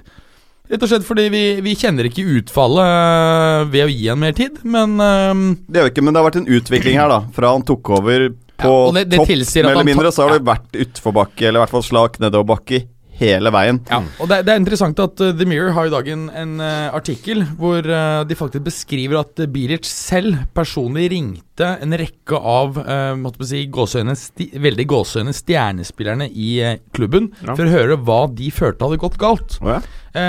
Rett 0.67 0.83
og 0.83 0.89
slett 0.91 1.05
fordi 1.07 1.29
vi, 1.31 1.41
vi 1.63 1.75
kjenner 1.79 2.09
ikke 2.09 2.25
utfallet 2.41 2.83
eh, 2.83 3.61
ved 3.71 3.85
å 3.85 3.91
gi 3.91 4.09
han 4.09 4.19
mer 4.19 4.33
tid, 4.35 4.57
men 4.67 4.97
eh, 4.99 5.29
Det 5.63 5.79
gjør 5.79 5.85
vi 5.87 5.91
ikke, 5.93 6.03
men 6.03 6.11
det 6.11 6.19
har 6.19 6.25
vært 6.27 6.39
en 6.41 6.49
utvikling 6.57 6.97
her, 6.99 7.07
da. 7.13 7.19
Fra 7.37 7.53
han 7.53 7.63
tok 7.69 7.91
over 7.95 8.25
på 8.59 8.73
Ja, 8.73 8.91
det- 8.97 9.05
det 9.13 9.21
topp, 9.21 9.31
mer 9.31 9.69
eller 9.71 9.87
mindre, 9.87 10.11
så 10.11 10.25
har 10.27 10.35
det 10.35 10.43
vært 10.49 10.75
utforbakke, 10.83 11.45
eller 11.47 11.61
i 11.61 11.63
hvert 11.63 11.75
fall 11.77 11.85
slak 11.87 12.19
nedoverbakke 12.19 12.81
hele 13.17 13.51
veien. 13.53 13.79
Ja, 13.89 13.99
og 14.21 14.29
det, 14.29 14.43
det 14.47 14.53
er 14.53 14.61
interessant 14.61 14.99
at 15.01 15.21
uh, 15.23 15.31
The 15.33 15.47
Mirror 15.49 15.73
har 15.75 15.89
i 15.89 15.93
dag 15.93 16.09
en, 16.13 16.27
en 16.29 16.53
uh, 16.61 16.93
artikkel 16.97 17.43
hvor 17.59 17.81
uh, 17.81 18.21
de 18.29 18.37
faktisk 18.37 18.65
beskriver 18.67 19.19
at 19.23 19.41
uh, 19.41 19.47
Bilic 19.49 19.87
selv 19.89 20.43
personlig 20.57 21.07
ringte 21.15 21.71
en 21.81 21.97
rekke 21.97 22.37
av 22.37 22.77
uh, 22.77 23.13
måtte 23.17 23.47
si, 23.49 23.63
gåsøgne, 23.73 24.13
sti, 24.17 24.51
veldig 24.61 24.85
gåseøyne 24.93 25.33
stjernespillerne 25.35 26.29
i 26.29 26.49
uh, 26.61 26.75
klubben 26.93 27.31
Ja. 27.41 27.55
for 27.57 27.65
å 27.65 27.73
høre 27.73 27.97
hva 28.07 28.19
de 28.33 28.51
følte 28.53 28.85
hadde 28.85 29.01
gått 29.01 29.17
galt. 29.21 29.57
Oh, 29.61 29.73
ja. 29.75 29.81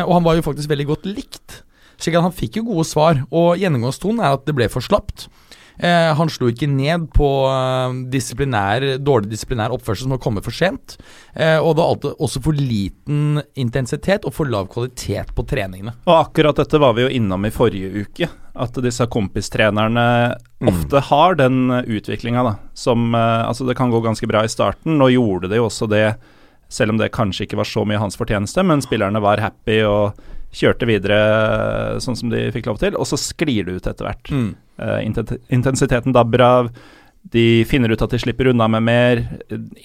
Og 0.04 0.10
han 0.18 0.24
var 0.26 0.36
jo 0.36 0.44
faktisk 0.44 0.68
veldig 0.68 0.84
godt 0.90 1.06
likt. 1.08 1.62
Slik 1.98 2.16
at 2.18 2.24
han 2.26 2.34
fikk 2.36 2.58
jo 2.60 2.66
gode 2.68 2.84
svar, 2.86 3.22
og 3.32 3.56
gjennomgangstonen 3.58 4.20
er 4.20 4.36
at 4.36 4.44
det 4.46 4.54
ble 4.58 4.66
for 4.70 4.84
slapt. 4.84 5.26
Eh, 5.78 6.10
han 6.18 6.30
slo 6.32 6.50
ikke 6.50 6.68
ned 6.70 7.06
på 7.14 7.28
eh, 7.46 7.98
disiplinær, 8.10 8.84
dårlig 8.98 9.30
disiplinær 9.30 9.74
oppførsel 9.76 10.08
som 10.08 10.16
har 10.16 10.22
kommet 10.22 10.46
for 10.46 10.54
sent. 10.54 10.96
Eh, 11.34 11.58
og 11.58 11.76
det 11.76 11.82
var 11.82 11.92
alltid 11.92 12.24
også 12.26 12.42
for 12.44 12.58
liten 12.58 13.42
intensitet 13.58 14.26
og 14.26 14.34
for 14.34 14.50
lav 14.50 14.68
kvalitet 14.72 15.30
på 15.36 15.46
treningene. 15.48 15.94
Og 16.08 16.16
akkurat 16.16 16.58
dette 16.58 16.80
var 16.82 16.96
vi 16.98 17.06
jo 17.06 17.12
innom 17.20 17.46
i 17.46 17.54
forrige 17.54 18.04
uke. 18.06 18.30
At 18.58 18.74
disse 18.82 19.06
kompistrenerne 19.06 20.06
ofte 20.66 21.02
har 21.12 21.36
den 21.38 21.70
utviklinga, 21.70 22.42
da. 22.42 22.56
Som 22.74 23.14
eh, 23.14 23.44
Altså, 23.48 23.64
det 23.68 23.76
kan 23.78 23.92
gå 23.92 24.00
ganske 24.02 24.26
bra 24.26 24.42
i 24.44 24.50
starten. 24.50 24.98
Nå 24.98 25.12
gjorde 25.14 25.52
det 25.52 25.60
jo 25.60 25.68
også 25.68 25.86
det, 25.90 26.16
selv 26.68 26.92
om 26.92 26.98
det 26.98 27.12
kanskje 27.14 27.46
ikke 27.46 27.60
var 27.60 27.68
så 27.70 27.86
mye 27.86 28.00
hans 28.02 28.18
fortjeneste, 28.18 28.64
men 28.66 28.82
spillerne 28.84 29.22
var 29.24 29.40
happy 29.40 29.78
og 29.86 30.18
kjørte 30.54 30.88
videre 30.88 31.18
eh, 31.18 31.98
sånn 32.02 32.16
som 32.18 32.32
de 32.32 32.46
fikk 32.54 32.68
lov 32.70 32.80
til. 32.82 32.96
Og 32.98 33.08
så 33.08 33.18
sklir 33.20 33.68
det 33.68 33.78
ut 33.78 33.90
etter 33.90 34.08
hvert. 34.08 34.32
Mm. 34.32 34.48
Uh, 34.78 35.00
intensiteten 35.50 36.14
dabber 36.14 36.44
av. 36.44 36.70
De 37.34 37.64
finner 37.68 37.90
ut 37.92 38.02
at 38.04 38.12
de 38.14 38.20
slipper 38.22 38.52
unna 38.52 38.68
med 38.70 38.86
mer. 38.86 39.24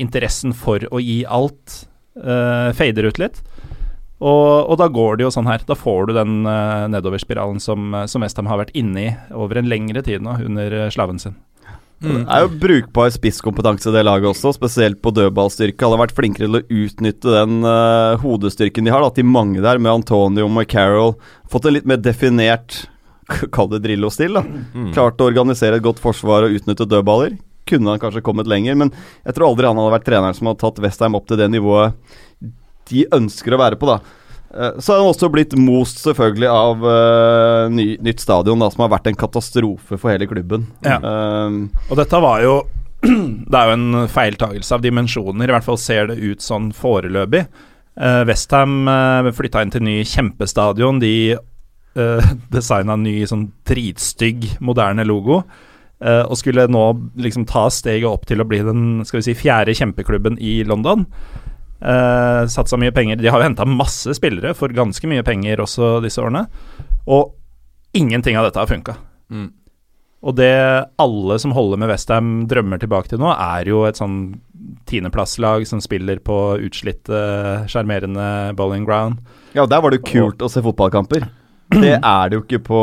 Interessen 0.02 0.54
for 0.56 0.86
å 0.94 1.02
gi 1.02 1.24
alt 1.26 1.84
uh, 2.22 2.70
fader 2.78 3.10
ut 3.10 3.22
litt. 3.22 3.42
Og, 4.24 4.70
og 4.72 4.78
da 4.80 4.88
går 4.94 5.18
det 5.18 5.26
jo 5.26 5.34
sånn 5.34 5.50
her. 5.50 5.66
Da 5.68 5.76
får 5.76 6.08
du 6.08 6.16
den 6.20 6.44
uh, 6.48 6.86
nedoverspiralen 6.94 7.60
som, 7.64 7.96
som 8.08 8.24
Westham 8.24 8.52
har 8.52 8.62
vært 8.62 8.76
inne 8.78 9.08
i 9.08 9.10
over 9.36 9.60
en 9.60 9.72
lengre 9.72 10.06
tid 10.06 10.24
nå, 10.24 10.38
under 10.46 10.78
slaven 10.94 11.20
sin. 11.20 11.36
Mm. 12.04 12.24
Det 12.26 12.36
er 12.36 12.44
jo 12.44 12.50
brukbar 12.60 13.12
spisskompetanse 13.16 13.94
det 13.96 14.04
laget 14.04 14.28
også, 14.28 14.52
spesielt 14.58 15.00
på 15.04 15.14
dødballstyrke. 15.16 15.80
Hadde 15.80 16.02
vært 16.02 16.16
flinkere 16.18 16.50
til 16.50 16.60
å 16.60 16.64
utnytte 16.84 17.36
den 17.38 17.64
uh, 17.64 18.20
hodestyrken 18.22 18.86
de 18.86 18.92
har, 18.94 19.06
da, 19.06 19.14
til 19.16 19.30
mange 19.30 19.64
der, 19.64 19.80
med 19.80 19.94
Antonio 19.94 20.50
og 20.50 20.68
Carroll. 20.72 21.16
Fått 21.52 21.70
en 21.70 21.78
litt 21.78 21.88
mer 21.90 22.02
definert 22.04 22.84
Kall 23.56 23.70
det 23.72 23.80
Drillo-stil, 23.86 24.36
da. 24.36 24.44
Klart 24.96 25.22
å 25.24 25.30
organisere 25.30 25.80
et 25.80 25.86
godt 25.86 26.02
forsvar 26.04 26.44
og 26.44 26.58
utnytte 26.58 26.88
dødballer. 26.92 27.38
Kunne 27.70 27.94
han 27.94 28.02
kanskje 28.02 28.24
kommet 28.26 28.50
lenger, 28.52 28.76
men 28.76 28.92
jeg 29.24 29.38
tror 29.38 29.48
aldri 29.48 29.70
han 29.70 29.80
hadde 29.80 29.94
vært 29.96 30.08
treneren 30.10 30.36
som 30.36 30.50
hadde 30.50 30.60
tatt 30.66 30.82
Westheim 30.84 31.16
opp 31.16 31.30
til 31.30 31.40
det 31.40 31.48
nivået 31.54 31.96
de 32.92 33.06
ønsker 33.16 33.56
å 33.56 33.62
være 33.62 33.80
på, 33.80 33.88
da. 33.88 34.02
Eh, 34.54 34.80
Så 34.80 34.94
er 34.94 35.02
han 35.02 35.10
også 35.10 35.30
blitt 35.34 35.56
most 35.58 36.04
selvfølgelig 36.04 36.50
av 36.50 36.86
uh, 36.86 37.72
ny, 37.74 37.94
nytt 38.04 38.24
stadion, 38.24 38.62
da, 38.62 38.70
som 38.74 38.86
har 38.86 38.94
vært 38.94 39.10
en 39.10 39.20
katastrofe 39.20 39.98
for 39.98 40.14
hele 40.14 40.28
klubben. 40.30 40.68
Ja. 40.86 41.00
Eh, 41.00 41.60
Og 41.90 42.00
dette 42.00 42.22
var 42.24 42.44
jo 42.46 42.62
Det 43.04 43.58
er 43.60 43.68
jo 43.68 43.76
en 43.76 44.08
feiltagelse 44.08 44.78
av 44.78 44.84
dimensjoner, 44.86 45.50
i 45.50 45.56
hvert 45.58 45.66
fall 45.66 45.80
ser 45.82 46.08
det 46.12 46.22
ut 46.24 46.44
sånn 46.44 46.72
foreløpig. 46.78 47.44
Uh, 48.00 48.24
Westham 48.26 48.88
uh, 48.90 49.28
flytta 49.36 49.62
inn 49.62 49.74
til 49.74 49.84
ny 49.86 49.98
kjempestadion. 50.08 51.02
De 51.04 51.36
uh, 52.00 52.32
designa 52.54 52.96
ny 52.98 53.20
sånn 53.30 53.50
dritstygg, 53.70 54.48
moderne 54.64 55.06
logo. 55.06 55.44
Uh, 56.04 56.24
og 56.26 56.40
skulle 56.40 56.66
nå 56.72 56.86
liksom 57.22 57.46
ta 57.48 57.68
steget 57.72 58.08
opp 58.10 58.26
til 58.28 58.42
å 58.42 58.48
bli 58.48 58.64
den 58.66 59.04
skal 59.08 59.20
vi 59.22 59.28
si, 59.28 59.36
fjerde 59.38 59.76
kjempeklubben 59.78 60.40
i 60.42 60.62
London. 60.68 61.06
Uh, 61.84 62.48
Satsa 62.48 62.80
mye 62.80 62.94
penger. 62.96 63.20
De 63.20 63.28
har 63.28 63.42
jo 63.42 63.50
henta 63.50 63.68
masse 63.68 64.16
spillere 64.16 64.54
for 64.56 64.72
ganske 64.74 65.10
mye 65.10 65.26
penger 65.28 65.64
også 65.64 65.98
disse 66.04 66.22
årene. 66.24 66.46
Og 67.12 67.34
ingenting 67.94 68.40
av 68.40 68.48
dette 68.48 68.62
har 68.62 68.72
funka. 68.72 68.96
Mm. 69.34 69.52
Og 70.24 70.38
det 70.40 70.54
alle 71.04 71.38
som 71.42 71.52
holder 71.52 71.82
med 71.82 71.92
Westham 71.92 72.32
drømmer 72.48 72.80
tilbake 72.80 73.12
til 73.12 73.20
nå, 73.20 73.34
er 73.36 73.68
jo 73.68 73.84
et 73.84 74.00
sånn 74.00 74.38
tiendeplasslag 74.88 75.66
som 75.68 75.82
spiller 75.84 76.22
på 76.24 76.38
utslitte, 76.64 77.20
sjarmerende 77.68 78.56
bowling 78.56 78.88
ground. 78.88 79.20
Ja, 79.52 79.68
der 79.68 79.84
var 79.84 79.92
det 79.92 80.00
jo 80.00 80.08
kult 80.14 80.44
å 80.44 80.52
se 80.52 80.64
fotballkamper. 80.64 81.28
Det 81.74 81.96
er 81.98 82.30
det 82.30 82.38
jo 82.38 82.44
ikke 82.44 82.62
på 82.68 82.82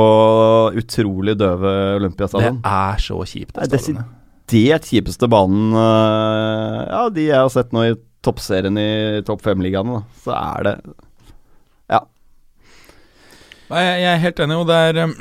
utrolig 0.80 1.36
døve 1.38 1.72
Det 2.02 2.26
er 2.26 3.02
så 3.02 3.20
kjipt. 3.22 3.54
Det 3.54 3.66
er 3.68 3.72
desidert 3.76 4.88
kjipeste 4.90 5.28
banen 5.30 5.76
øh, 5.78 6.78
Ja, 6.88 7.02
de 7.14 7.26
jeg 7.28 7.38
har 7.38 7.52
sett 7.52 7.70
nå 7.76 7.84
i 7.86 7.92
toppserien 8.24 8.78
i 8.80 8.90
topp 9.26 9.44
fem-ligaene. 9.46 10.02
Så 10.24 10.34
er 10.36 10.66
det 10.66 10.76
Ja. 11.90 12.04
Nei, 13.70 13.82
jeg, 13.84 14.08
er 14.12 14.24
helt 14.24 14.40
enig, 14.42 14.56
og 14.60 14.70
det 14.70 14.80
er 14.88 15.04
um, 15.04 15.14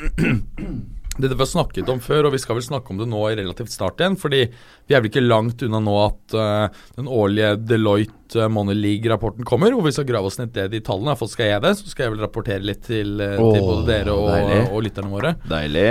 Det 1.20 1.28
vi 1.28 1.42
har 1.42 1.48
snakket 1.50 1.88
om 1.92 1.98
før, 2.00 2.28
og 2.28 2.32
vi 2.32 2.38
skal 2.40 2.56
vel 2.56 2.64
snakke 2.64 2.94
om 2.94 3.00
det 3.00 3.08
nå 3.10 3.18
i 3.28 3.34
relativt 3.36 3.72
start 3.74 3.98
igjen. 4.00 4.14
Fordi 4.16 4.38
vi 4.48 4.94
er 4.94 5.02
vel 5.02 5.10
ikke 5.10 5.20
langt 5.20 5.60
unna 5.66 5.80
nå 5.84 5.96
at 6.00 6.36
uh, 6.38 6.78
den 6.96 7.10
årlige 7.10 7.50
Deloitte 7.60 8.46
uh, 8.46 8.48
Money 8.48 8.78
League-rapporten 8.78 9.44
kommer. 9.44 9.74
Hvor 9.76 9.84
vi 9.84 9.92
skal 9.92 10.08
grave 10.08 10.30
oss 10.30 10.40
ned 10.40 10.56
i 10.56 10.70
de 10.72 10.80
tallene. 10.86 11.12
Iallfall 11.12 11.32
skal 11.34 11.50
jeg 11.50 11.64
det. 11.66 11.74
Så 11.76 11.92
skal 11.92 12.06
jeg 12.06 12.14
vel 12.14 12.24
rapportere 12.24 12.64
litt 12.64 12.86
til, 12.88 13.18
uh, 13.20 13.36
til 13.36 13.60
både 13.60 13.84
dere 13.90 14.16
og, 14.16 14.32
og 14.70 14.82
lytterne 14.86 15.12
våre. 15.12 15.36
deilig. 15.50 15.90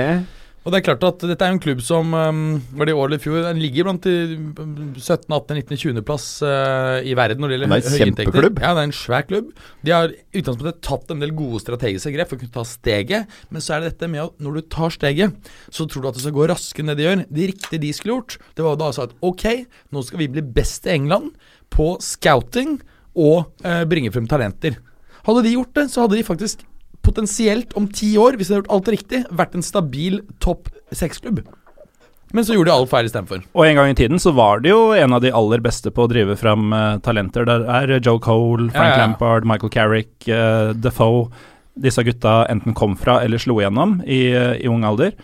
Og 0.66 0.74
det 0.74 0.80
er 0.80 0.86
klart 0.90 1.04
at 1.08 1.24
dette 1.24 1.46
er 1.46 1.54
en 1.54 1.62
klubb 1.62 1.80
som 1.84 2.12
um, 2.12 2.40
var 2.76 2.90
det 2.90 2.92
i 2.92 2.98
år 3.00 3.08
eller 3.08 3.22
i 3.22 3.24
fjor 3.24 3.46
Den 3.46 3.62
ligger 3.64 3.88
blant 3.88 4.04
de 4.04 4.16
17., 5.00 5.32
18., 5.32 5.56
19., 5.56 5.78
20. 5.80 6.02
plass 6.06 6.26
uh, 6.44 7.00
i 7.00 7.16
verden 7.18 7.40
når 7.40 7.54
det 7.54 7.56
gjelder 7.56 7.72
Det 7.72 7.80
er 7.80 7.96
høye 7.96 8.08
inntekter. 8.12 8.48
Ja, 8.50 8.74
det 8.76 8.84
er 8.84 8.90
en 8.90 8.96
svær 8.96 9.24
klubb. 9.30 9.54
De 9.88 9.96
har 9.96 10.12
utgangspunktet 10.12 10.82
tatt 10.86 11.14
en 11.16 11.24
del 11.24 11.32
gode 11.38 11.62
strategiske 11.64 12.12
grep 12.16 12.32
for 12.32 12.38
å 12.38 12.44
kunne 12.44 12.58
ta 12.60 12.66
steget, 12.68 13.40
men 13.54 13.64
så 13.64 13.78
er 13.78 13.86
det 13.86 13.94
dette 13.94 14.12
med 14.12 14.26
at 14.26 14.44
når 14.44 14.60
du 14.60 14.70
tar 14.76 14.94
steget, 14.94 15.50
så 15.72 15.88
tror 15.88 16.04
du 16.04 16.12
at 16.12 16.20
det 16.20 16.26
skal 16.26 16.36
gå 16.36 16.50
raskere 16.52 16.90
ned 16.90 17.00
de 17.00 17.08
gjør. 17.08 17.24
Det 17.30 17.50
riktige 17.54 17.84
de 17.86 17.96
skulle 17.96 18.18
gjort, 18.18 18.38
det 18.60 18.68
var 18.68 18.80
da 18.80 18.92
altså 18.92 19.08
at 19.08 19.16
ok, 19.26 19.48
nå 19.96 20.04
skal 20.06 20.24
vi 20.26 20.32
bli 20.36 20.44
best 20.60 20.90
i 20.90 20.96
England 20.98 21.32
på 21.72 21.94
scouting 22.04 22.82
og 23.20 23.48
eh, 23.64 23.86
bringe 23.90 24.12
frem 24.12 24.28
talenter. 24.30 24.78
Hadde 25.24 25.46
de 25.46 25.56
gjort 25.56 25.74
det, 25.78 25.88
så 25.94 26.04
hadde 26.04 26.20
de 26.20 26.28
faktisk 26.28 26.68
potensielt 27.06 27.74
om 27.80 27.88
ti 27.92 28.14
år, 28.20 28.38
hvis 28.38 28.50
de 28.50 28.56
hadde 28.56 28.66
gjort 28.66 28.76
alt 28.76 28.92
riktig, 28.96 29.24
vært 29.32 29.56
en 29.58 29.66
stabil 29.66 30.20
topp 30.44 30.70
seks-klubb. 30.96 31.42
Men 32.34 32.46
så 32.46 32.54
gjorde 32.54 32.70
de 32.70 32.76
alt 32.76 32.92
feil 32.92 33.08
istedenfor. 33.10 33.42
Og 33.58 33.64
en 33.66 33.80
gang 33.80 33.90
i 33.90 33.98
tiden 33.98 34.22
så 34.22 34.34
var 34.38 34.62
det 34.62 34.70
jo 34.70 34.92
en 34.94 35.16
av 35.18 35.24
de 35.24 35.32
aller 35.34 35.64
beste 35.66 35.90
på 35.94 36.06
å 36.06 36.10
drive 36.12 36.36
fram 36.38 36.70
uh, 36.76 37.00
talenter. 37.06 37.48
Der 37.50 37.66
er 37.66 37.96
Joe 37.98 38.22
Cole, 38.22 38.70
Frank 38.70 38.92
Ja, 38.94 39.00
ja. 39.00 39.02
Lampard, 39.02 39.48
Michael 39.50 39.74
Carrick, 39.74 40.14
uh, 40.30 40.70
Defoe. 40.78 41.26
Disse 41.80 42.04
gutta 42.06 42.44
enten 42.52 42.76
kom 42.78 42.94
fra 43.00 43.22
eller 43.24 43.42
slo 43.42 43.58
igjennom 43.62 44.02
i, 44.06 44.22
uh, 44.36 44.54
i 44.62 44.70
ung 44.70 44.86
alder. 44.86 45.16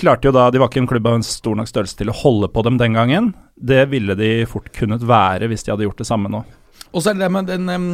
Klarte 0.00 0.28
jo 0.28 0.34
da, 0.36 0.50
De 0.52 0.60
var 0.60 0.68
ikke 0.68 0.82
en 0.84 0.90
klubb 0.90 1.08
av 1.08 1.18
en 1.18 1.24
stor 1.24 1.56
nok 1.56 1.68
størrelse 1.70 1.96
til 1.96 2.12
å 2.12 2.18
holde 2.22 2.50
på 2.52 2.64
dem 2.66 2.76
den 2.80 2.96
gangen. 2.98 3.32
Det 3.56 3.86
ville 3.92 4.16
de 4.18 4.30
fort 4.48 4.68
kunnet 4.76 5.04
være 5.06 5.48
hvis 5.48 5.64
de 5.64 5.72
hadde 5.72 5.88
gjort 5.88 6.04
det 6.04 6.08
samme 6.08 6.32
nå. 6.32 6.44
Og 6.90 7.02
så 7.02 7.12
er 7.12 7.18
det 7.18 7.24
det 7.24 7.32
med 7.32 7.48
den 7.48 7.68
em, 7.72 7.90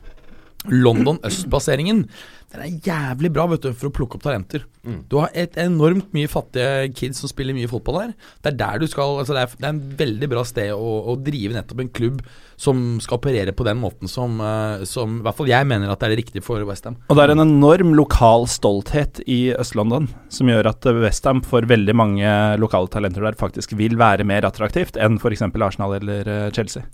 London 0.72 1.18
Øst-baseringen. 1.24 2.06
Den 2.54 2.62
er 2.62 2.78
jævlig 2.86 3.32
bra 3.34 3.48
vet 3.50 3.64
du, 3.64 3.72
for 3.74 3.90
å 3.90 3.94
plukke 3.94 4.16
opp 4.16 4.22
talenter. 4.24 4.62
Du 5.10 5.16
har 5.18 5.32
et 5.34 5.56
enormt 5.58 6.12
mye 6.14 6.30
fattige 6.30 6.92
kids 6.94 7.18
som 7.20 7.30
spiller 7.30 7.56
mye 7.56 7.68
fotball 7.70 7.98
der. 7.98 8.12
Det 8.44 8.52
er 8.52 8.58
der 8.60 8.82
du 8.82 8.86
skal 8.90 9.18
altså 9.18 9.34
det, 9.34 9.42
er, 9.42 9.56
det 9.58 9.66
er 9.66 9.74
en 9.74 9.96
veldig 9.98 10.28
bra 10.30 10.44
sted 10.46 10.70
å, 10.76 10.92
å 11.10 11.16
drive 11.18 11.56
nettopp 11.56 11.82
en 11.82 11.90
klubb 11.98 12.22
som 12.54 12.84
skal 13.02 13.18
operere 13.18 13.52
på 13.56 13.66
den 13.66 13.80
måten 13.82 14.10
som, 14.10 14.38
eh, 14.38 14.84
som 14.86 15.18
i 15.18 15.24
hvert 15.26 15.40
fall 15.40 15.50
jeg 15.50 15.66
mener 15.66 15.90
at 15.90 15.98
det 15.98 16.06
er 16.06 16.14
det 16.14 16.20
riktige 16.22 16.46
for 16.46 16.62
Westham. 16.68 17.00
Og 17.10 17.18
det 17.18 17.26
er 17.26 17.34
en 17.34 17.42
enorm 17.42 17.96
lokal 17.98 18.46
stolthet 18.50 19.18
i 19.26 19.40
Øst-London 19.58 20.06
som 20.32 20.52
gjør 20.52 20.70
at 20.70 20.86
Westham 21.02 21.42
for 21.44 21.66
veldig 21.66 21.96
mange 21.98 22.36
lokale 22.62 22.92
talenter 22.92 23.26
der 23.26 23.40
faktisk 23.40 23.74
vil 23.80 23.98
være 23.98 24.28
mer 24.28 24.46
attraktivt 24.46 25.00
enn 25.00 25.18
f.eks. 25.18 25.42
Arsenal 25.50 25.98
eller 25.98 26.52
Chelsea. 26.54 26.86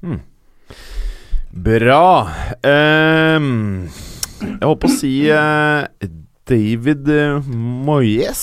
Chelsea. 0.00 0.22
Bra. 1.56 2.28
Um, 2.60 3.88
jeg 4.42 4.60
holdt 4.60 4.82
på 4.82 4.90
å 4.90 4.92
si 4.92 5.12
uh, 5.32 5.86
David 6.46 7.08
eh, 7.08 7.48
Moyes. 7.48 8.42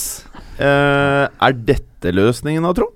Uh, 0.58 1.30
er 1.30 1.58
dette 1.70 2.14
løsningen 2.14 2.66
da, 2.66 2.74
tro? 2.76 2.90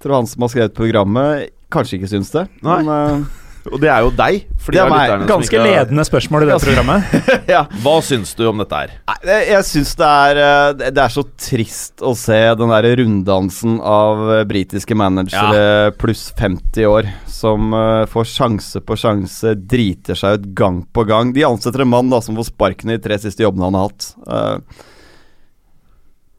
Tror 0.00 0.18
han 0.18 0.30
som 0.30 0.46
har 0.46 0.52
skrevet 0.52 0.76
programmet, 0.76 1.52
kanskje 1.72 1.98
ikke 1.98 2.10
syns 2.14 2.32
det. 2.32 2.46
Nei. 2.64 2.78
Men 2.80 2.90
eh, 2.94 3.44
Og 3.72 3.80
det 3.82 3.88
er 3.90 4.00
jo 4.04 4.10
deg. 4.14 4.44
Det 4.66 4.80
er 4.82 4.90
meg. 4.90 5.26
Ganske 5.28 5.54
ikke 5.56 5.62
ledende 5.64 6.04
spørsmål 6.06 6.42
i 6.42 6.48
det 6.50 6.56
programmet. 6.62 7.16
ja. 7.54 7.64
Hva 7.82 7.94
syns 8.02 8.32
du 8.38 8.44
om 8.48 8.58
dette 8.62 8.80
her? 8.82 8.94
Jeg- 9.26 9.48
jeg 9.52 9.66
syns 9.68 9.92
det 9.98 10.06
er 10.10 10.40
eh, 10.42 10.90
Det 10.90 11.02
er 11.04 11.12
så 11.14 11.24
trist 11.38 12.02
å 12.06 12.12
se 12.18 12.38
den 12.58 12.72
der 12.74 12.88
runddansen 13.02 13.78
av 13.80 14.24
eh, 14.38 14.44
britiske 14.48 14.94
managere 14.98 15.92
pluss 15.98 16.28
50 16.38 16.86
år 16.90 17.10
som 17.30 17.72
eh, 17.76 18.06
får 18.10 18.24
sjanse 18.30 18.80
på 18.86 18.96
sjanse, 18.98 19.54
driter 19.68 20.16
seg 20.18 20.40
ut 20.40 20.50
gang 20.56 20.82
på 20.94 21.04
gang. 21.06 21.32
De 21.36 21.44
ansetter 21.46 21.82
en 21.84 21.90
mann 21.92 22.10
da 22.12 22.20
som 22.24 22.36
får 22.38 22.50
sparken 22.50 22.90
i 22.90 22.96
de 22.98 23.02
tre 23.06 23.18
siste 23.22 23.44
jobbene 23.44 23.68
han 23.68 23.76
har 23.78 23.88
hatt. 23.90 24.10
Eh, 24.26 24.82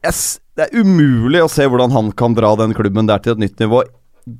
jeg 0.08 0.12
s- 0.14 0.40
det 0.58 0.68
er 0.72 0.80
umulig 0.82 1.38
å 1.44 1.50
se 1.50 1.62
hvordan 1.70 1.92
han 1.94 2.10
kan 2.18 2.34
dra 2.34 2.56
den 2.58 2.72
klubben 2.74 3.06
der 3.06 3.18
til 3.22 3.32
et 3.36 3.38
nytt 3.44 3.60
nivå. 3.62 3.84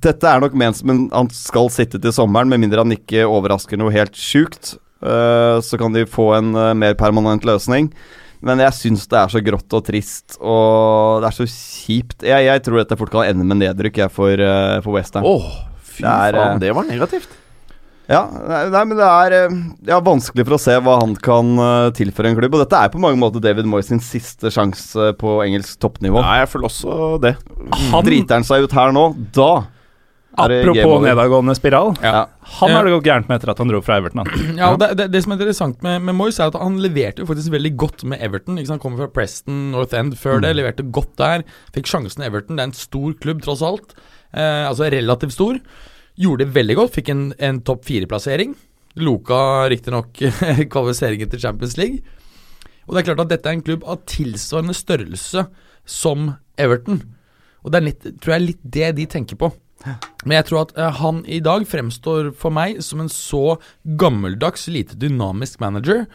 Dette 0.04 0.28
er 0.28 0.42
nok 0.42 0.56
ment 0.58 0.76
som 0.78 0.92
en 0.92 1.02
han 1.14 1.30
skal 1.32 1.70
sitte 1.72 2.00
til 2.02 2.14
sommeren, 2.14 2.50
med 2.50 2.60
mindre 2.62 2.84
han 2.84 2.94
ikke 2.94 3.26
overrasker 3.28 3.80
noe 3.80 3.94
helt 3.94 4.16
sjukt. 4.18 4.76
Uh, 4.98 5.62
så 5.62 5.78
kan 5.78 5.94
de 5.94 6.08
få 6.10 6.32
en 6.36 6.52
uh, 6.58 6.74
mer 6.76 6.96
permanent 6.98 7.46
løsning. 7.46 7.92
Men 8.44 8.62
jeg 8.62 8.76
syns 8.76 9.08
det 9.10 9.18
er 9.18 9.32
så 9.32 9.42
grått 9.42 9.74
og 9.74 9.82
trist, 9.86 10.36
og 10.38 11.24
det 11.24 11.30
er 11.30 11.36
så 11.40 11.46
kjipt. 11.50 12.22
Jeg, 12.26 12.46
jeg 12.46 12.62
tror 12.66 12.82
dette 12.82 12.98
fort 13.00 13.10
kan 13.10 13.26
ende 13.26 13.46
med 13.46 13.62
nedrykk 13.64 13.98
jeg 14.04 14.14
for, 14.14 14.30
uh, 14.38 14.78
for 14.84 14.94
Westham. 14.94 15.26
Åh, 15.26 15.48
fy 15.82 16.04
Det 16.04 16.12
er, 16.12 16.38
faen, 16.38 16.62
det 16.62 16.74
var 16.76 16.86
negativt. 16.86 17.38
Ja, 18.08 18.22
nei, 18.72 18.82
men 18.88 18.96
det 18.96 19.04
er 19.04 19.34
ja, 19.90 19.98
vanskelig 20.00 20.46
for 20.46 20.56
å 20.56 20.60
se 20.62 20.78
hva 20.80 20.94
han 21.02 21.10
kan 21.20 21.50
uh, 21.60 21.90
tilføre 21.92 22.30
en 22.30 22.38
klubb. 22.38 22.54
Og 22.56 22.62
dette 22.62 22.78
er 22.80 22.92
på 22.92 23.00
mange 23.02 23.18
måter 23.20 23.42
David 23.44 23.68
Moyes 23.68 23.90
sin 23.90 24.00
siste 24.00 24.52
sjanse 24.54 25.10
på 25.20 25.34
engelsk 25.44 25.76
toppnivå. 25.82 26.22
Nei, 26.24 26.38
jeg 26.40 26.48
føler 26.54 26.70
også 26.70 27.10
det. 27.20 27.34
Han, 27.92 28.06
Driter 28.06 28.38
han 28.38 28.48
seg 28.48 28.64
ut 28.64 28.78
her 28.78 28.94
nå, 28.96 29.10
da 29.36 29.50
apropos 30.44 31.02
nedadgående 31.04 31.54
spiral, 31.58 31.94
Ja. 32.02 32.26
han 32.60 32.70
har 32.74 32.84
det 32.86 32.92
gått 32.94 33.06
gærent 33.08 33.28
med 33.28 33.36
etter 33.40 33.50
at 33.52 33.58
han 33.62 33.68
dro 33.72 33.80
fra 33.84 33.96
Everton. 34.00 34.24
Ja, 34.58 34.70
det, 34.80 34.88
det, 35.00 35.06
det 35.12 35.22
som 35.24 35.32
er 35.34 35.38
interessant 35.40 35.82
med, 35.82 36.02
med 36.06 36.14
Moyes, 36.18 36.38
er 36.40 36.52
at 36.52 36.58
han 36.60 36.78
leverte 36.82 37.22
jo 37.24 37.28
faktisk 37.30 37.52
veldig 37.54 37.72
godt 37.80 38.04
med 38.08 38.22
Everton. 38.24 38.58
Ikke 38.58 38.70
sant? 38.70 38.78
Han 38.78 38.84
kommer 38.86 39.04
fra 39.04 39.12
Preston, 39.18 39.58
North 39.74 39.94
End 39.98 40.16
før 40.20 40.40
det, 40.44 40.54
leverte 40.58 40.86
godt 40.94 41.14
der. 41.20 41.44
Fikk 41.74 41.90
sjansen 41.90 42.22
i 42.24 42.28
Everton. 42.30 42.56
Det 42.58 42.64
er 42.66 42.70
en 42.72 42.78
stor 42.78 43.14
klubb, 43.22 43.42
tross 43.44 43.62
alt. 43.66 43.94
Eh, 44.32 44.64
altså 44.68 44.90
relativt 44.92 45.34
stor. 45.36 45.58
Gjorde 46.18 46.44
det 46.46 46.54
veldig 46.56 46.76
godt. 46.80 46.94
Fikk 46.98 47.12
en, 47.14 47.26
en 47.38 47.60
topp 47.66 47.84
fire-plassering. 47.88 48.56
Loka 48.98 49.68
riktignok 49.70 50.16
kvalifiseringen 50.72 51.30
til 51.30 51.40
Champions 51.44 51.76
League. 51.78 52.00
Og 52.88 52.94
det 52.96 53.02
er 53.02 53.08
klart 53.10 53.20
at 53.26 53.30
dette 53.34 53.50
er 53.50 53.58
en 53.58 53.62
klubb 53.62 53.82
av 53.84 54.00
tilsvarende 54.08 54.74
størrelse 54.74 55.42
som 55.88 56.30
Everton. 56.58 57.02
Og 57.62 57.72
det 57.74 57.78
er 57.80 57.84
litt, 57.84 58.06
tror 58.22 58.34
jeg 58.38 58.46
litt 58.46 58.62
det 58.64 58.88
de 58.96 59.04
tenker 59.12 59.36
på. 59.40 59.50
Men 60.26 60.40
jeg 60.40 60.48
tror 60.48 60.64
at 60.64 60.72
eh, 60.78 60.96
han 60.98 61.20
i 61.30 61.38
dag 61.44 61.66
fremstår 61.70 62.32
for 62.38 62.54
meg 62.54 62.80
som 62.82 63.02
en 63.04 63.10
så 63.12 63.58
gammeldags, 64.00 64.66
lite 64.72 64.98
dynamisk 64.98 65.60
manager 65.62 66.06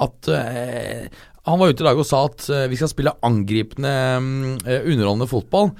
at 0.00 0.30
uh, 0.32 1.04
Han 1.48 1.60
var 1.60 1.72
ute 1.72 1.84
i 1.84 1.88
dag 1.88 2.00
og 2.00 2.08
sa 2.08 2.22
at 2.28 2.46
uh, 2.48 2.64
vi 2.72 2.78
skal 2.80 2.92
spille 2.92 3.16
angripende, 3.26 3.92
mm, 4.20 4.56
eh, 4.64 4.86
underholdende 4.86 5.28
fotball. 5.28 5.70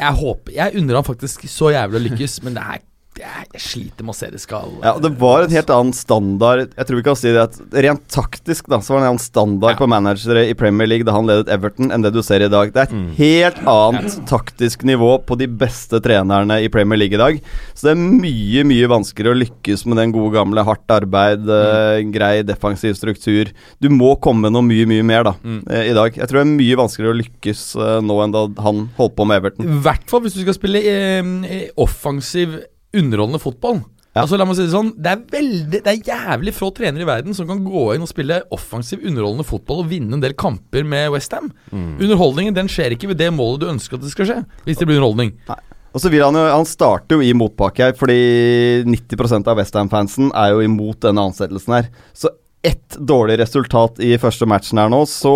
Jeg 0.00 0.16
håper 0.16 0.56
Jeg 0.56 0.80
unner 0.80 1.00
han 1.00 1.08
faktisk 1.08 1.44
så 1.48 1.72
jævlig 1.72 2.00
å 2.00 2.04
lykkes, 2.08 2.38
men 2.44 2.56
det 2.56 2.64
er 2.64 2.86
jeg, 3.20 3.62
sliter 3.62 4.06
med 4.06 4.14
å 4.14 4.18
se 4.18 4.30
det 4.32 4.40
skal 4.42 4.72
Ja, 4.82 4.94
Det 5.02 5.12
var 5.20 5.44
en 5.44 5.54
helt 5.54 5.72
annen 5.74 5.94
standard 5.96 6.74
Jeg 6.76 6.88
tror 6.88 7.00
vi 7.00 7.06
kan 7.06 7.18
si 7.18 7.32
det 7.34 7.42
at 7.42 7.58
Rent 7.86 8.06
taktisk 8.12 8.70
da 8.70 8.80
Så 8.84 8.94
var 8.94 9.02
det 9.02 9.06
en 9.06 9.12
annen 9.14 9.22
standard 9.22 9.74
Ja. 9.74 9.78
på 9.80 9.88
managere 9.90 10.46
i 10.48 10.54
Premier 10.58 10.88
League 10.88 11.06
da 11.06 11.14
han 11.14 11.28
ledet 11.28 11.50
Everton, 11.52 11.90
enn 11.92 12.02
det 12.04 12.12
du 12.14 12.20
ser 12.24 12.42
i 12.44 12.48
dag. 12.50 12.72
Det 12.74 12.82
er 12.82 12.88
et 12.90 13.18
helt 13.18 13.60
annet 13.68 14.16
taktisk 14.28 14.82
nivå 14.88 15.12
på 15.26 15.36
de 15.38 15.46
beste 15.46 16.00
trenerne 16.02 16.58
i 16.64 16.68
Premier 16.72 16.98
League 17.00 17.16
i 17.16 17.20
dag. 17.20 17.38
Så 17.74 17.88
det 17.88 17.92
er 17.94 18.00
mye, 18.00 18.64
mye 18.68 18.90
vanskeligere 18.90 19.36
å 19.36 19.40
lykkes 19.40 19.84
med 19.88 20.00
den 20.00 20.14
gode 20.14 20.34
gamle 20.36 20.64
hardt 20.66 20.94
arbeid, 20.94 21.46
mm. 21.46 22.10
grei 22.14 22.32
defensiv 22.46 22.96
struktur. 22.98 23.52
Du 23.82 23.90
må 23.92 24.14
komme 24.22 24.48
med 24.48 24.56
noe 24.56 24.66
mye, 24.66 24.88
mye 24.90 25.06
mer 25.06 25.26
da 25.30 25.34
mm. 25.38 25.62
i 25.68 25.94
dag. 25.96 26.18
Jeg 26.18 26.30
tror 26.30 26.40
det 26.40 26.46
er 26.46 26.52
mye 26.56 26.80
vanskeligere 26.82 27.16
å 27.16 27.20
lykkes 27.20 27.64
eh, 27.78 27.96
nå 28.06 28.18
enn 28.24 28.36
da 28.36 28.44
han 28.66 28.84
holdt 28.98 29.16
på 29.18 29.28
med 29.28 29.40
Everton. 29.40 29.66
I 29.66 29.80
hvert 29.86 30.06
fall 30.10 30.24
hvis 30.24 30.38
du 30.38 30.44
skal 30.44 30.56
spille 30.56 30.84
eh, 30.84 31.70
offensiv, 31.80 32.60
underholdende 32.96 33.42
fotball. 33.42 33.82
Ja. 34.10 34.24
Altså 34.24 34.34
la 34.40 34.42
meg 34.42 34.56
si 34.58 34.64
Det 34.64 34.72
sånn 34.72 34.88
Det 34.98 35.06
er 35.06 35.20
veldig 35.30 35.80
Det 35.84 35.90
er 35.92 36.08
jævlig 36.08 36.50
få 36.50 36.72
trenere 36.74 37.04
i 37.04 37.06
verden 37.06 37.36
som 37.36 37.46
kan 37.46 37.60
gå 37.62 37.84
inn 37.94 38.02
og 38.02 38.10
spille 38.10 38.40
offensiv, 38.50 39.04
underholdende 39.06 39.46
fotball 39.46 39.84
og 39.84 39.90
vinne 39.92 40.16
en 40.16 40.24
del 40.24 40.34
kamper 40.34 40.82
med 40.82 41.12
Westham. 41.14 41.52
Underholdningen 41.70 42.56
den 42.56 42.70
skjer 42.70 42.96
ikke 42.96 43.12
ved 43.12 43.20
det 43.22 43.30
målet 43.36 43.62
du 43.62 43.68
ønsker 43.70 44.00
at 44.00 44.06
det 44.06 44.10
skal 44.10 44.26
skje. 44.26 44.40
Hvis 44.66 44.82
det 44.82 44.88
blir 44.90 44.98
underholdning. 44.98 45.36
Nei. 45.46 45.60
Og 45.90 46.02
så 46.02 46.10
vil 46.10 46.22
Han 46.22 46.38
jo, 46.38 46.44
han 46.46 46.66
starter 46.68 47.18
jo 47.18 47.24
i 47.26 47.32
motbakke 47.34 47.88
her, 47.88 47.96
fordi 47.98 48.84
90% 48.86 49.48
av 49.50 49.58
Westham-fansen 49.58 50.30
er 50.38 50.52
jo 50.54 50.62
imot 50.62 51.00
denne 51.02 51.24
ansettelsen 51.30 51.74
her. 51.74 51.90
Så 52.14 52.30
ett 52.62 52.98
dårlig 52.98 53.40
resultat 53.40 53.98
i 54.04 54.12
første 54.20 54.46
matchen 54.46 54.78
her 54.78 54.90
nå, 54.92 55.02
så 55.08 55.34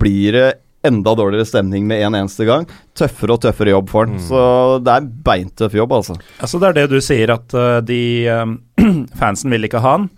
blir 0.00 0.36
det 0.36 0.48
enda 0.86 1.14
dårligere 1.14 1.48
stemning 1.48 1.86
med 1.86 2.02
en 2.06 2.16
eneste 2.22 2.46
gang. 2.48 2.64
Tøffere 2.96 3.36
og 3.36 3.42
tøffere 3.44 3.74
jobb 3.74 3.90
for 3.92 4.08
han. 4.08 4.20
Så 4.22 4.44
det 4.84 4.94
er 4.94 5.10
beintøff 5.26 5.76
jobb, 5.76 5.92
altså. 5.98 6.16
Altså 6.40 6.60
Det 6.60 6.70
er 6.70 6.78
det 6.78 6.86
du 6.92 7.00
sier, 7.04 7.34
at 7.34 7.54
eh, 7.56 7.82
de 7.84 8.00
eh, 8.30 8.56
fansen 9.20 9.52
vil 9.52 9.68
ikke 9.68 9.82
ha 9.84 9.96
han. 9.98 10.08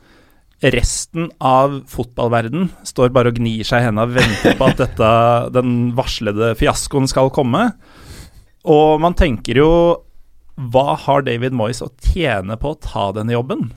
Resten 0.63 1.33
av 1.43 1.81
fotballverden 1.91 2.69
står 2.87 3.11
bare 3.15 3.33
og 3.33 3.41
gnir 3.41 3.67
seg 3.67 3.83
i 3.83 3.89
hendene 3.89 4.07
og 4.07 4.15
venter 4.15 4.55
på 4.59 4.69
at 4.71 4.79
dette, 4.85 5.11
den 5.57 5.91
varslede 5.99 6.53
fiaskoen 6.59 7.11
skal 7.11 7.33
komme. 7.35 7.71
Og 8.63 9.01
man 9.03 9.17
tenker 9.19 9.59
jo 9.59 9.71
Hva 10.71 10.93
har 11.03 11.25
David 11.27 11.57
Moyes 11.59 11.83
å 11.83 11.89
tjene 12.13 12.55
på 12.61 12.77
å 12.77 12.79
ta 12.79 13.09
denne 13.17 13.35
jobben? 13.35 13.73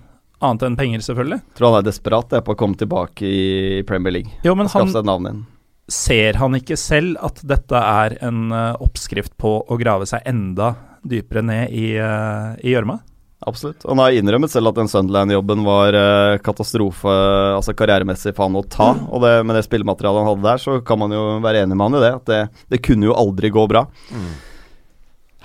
Annet 0.45 0.67
enn 0.67 0.77
penger, 0.77 1.01
selvfølgelig. 1.01 1.39
Tror 1.57 1.71
han 1.71 1.79
er 1.79 1.87
desperat 1.87 2.33
jeg, 2.35 2.43
på 2.45 2.53
å 2.53 2.59
komme 2.59 2.77
tilbake 2.77 3.25
i 3.25 3.83
Premier 3.87 4.13
League. 4.19 4.35
Jo, 4.45 4.53
men 4.53 4.69
han, 4.69 4.91
seg 4.91 5.01
et 5.01 5.07
navn 5.07 5.25
igjen. 5.25 5.43
Ser 5.91 6.39
han 6.41 6.57
ikke 6.57 6.77
selv 6.79 7.19
at 7.23 7.41
dette 7.45 7.77
er 7.77 8.17
en 8.25 8.47
eh, 8.53 8.77
oppskrift 8.81 9.35
på 9.41 9.57
å 9.61 9.77
grave 9.79 10.07
seg 10.09 10.25
enda 10.27 10.73
dypere 11.05 11.43
ned 11.45 11.75
i 11.75 11.91
eh, 12.01 12.71
gjørma? 12.71 12.99
Absolutt. 13.45 13.83
Han 13.85 13.99
har 14.01 14.15
innrømmet 14.17 14.49
selv 14.49 14.71
at 14.71 14.79
den 14.79 14.89
Sunderland-jobben 14.89 15.61
var 15.67 15.93
eh, 15.99 16.37
katastrofe 16.41 17.13
altså 17.59 17.75
karrieremessig 17.77 18.33
for 18.33 18.47
han 18.47 18.57
å 18.57 18.65
ta. 18.65 18.89
Og 19.11 19.21
det, 19.21 19.35
med 19.45 19.59
det 19.59 19.65
spillematerialet 19.67 20.23
han 20.23 20.31
hadde 20.31 20.47
der, 20.47 20.63
så 20.63 20.79
kan 20.87 21.03
man 21.03 21.13
jo 21.13 21.23
være 21.43 21.61
enig 21.65 21.77
med 21.77 21.85
han 21.85 21.99
i 21.99 22.03
det. 22.07 22.11
At 22.17 22.31
det, 22.31 22.41
det 22.73 22.81
kunne 22.85 23.11
jo 23.11 23.17
aldri 23.17 23.53
gå 23.53 23.67
bra. 23.69 23.85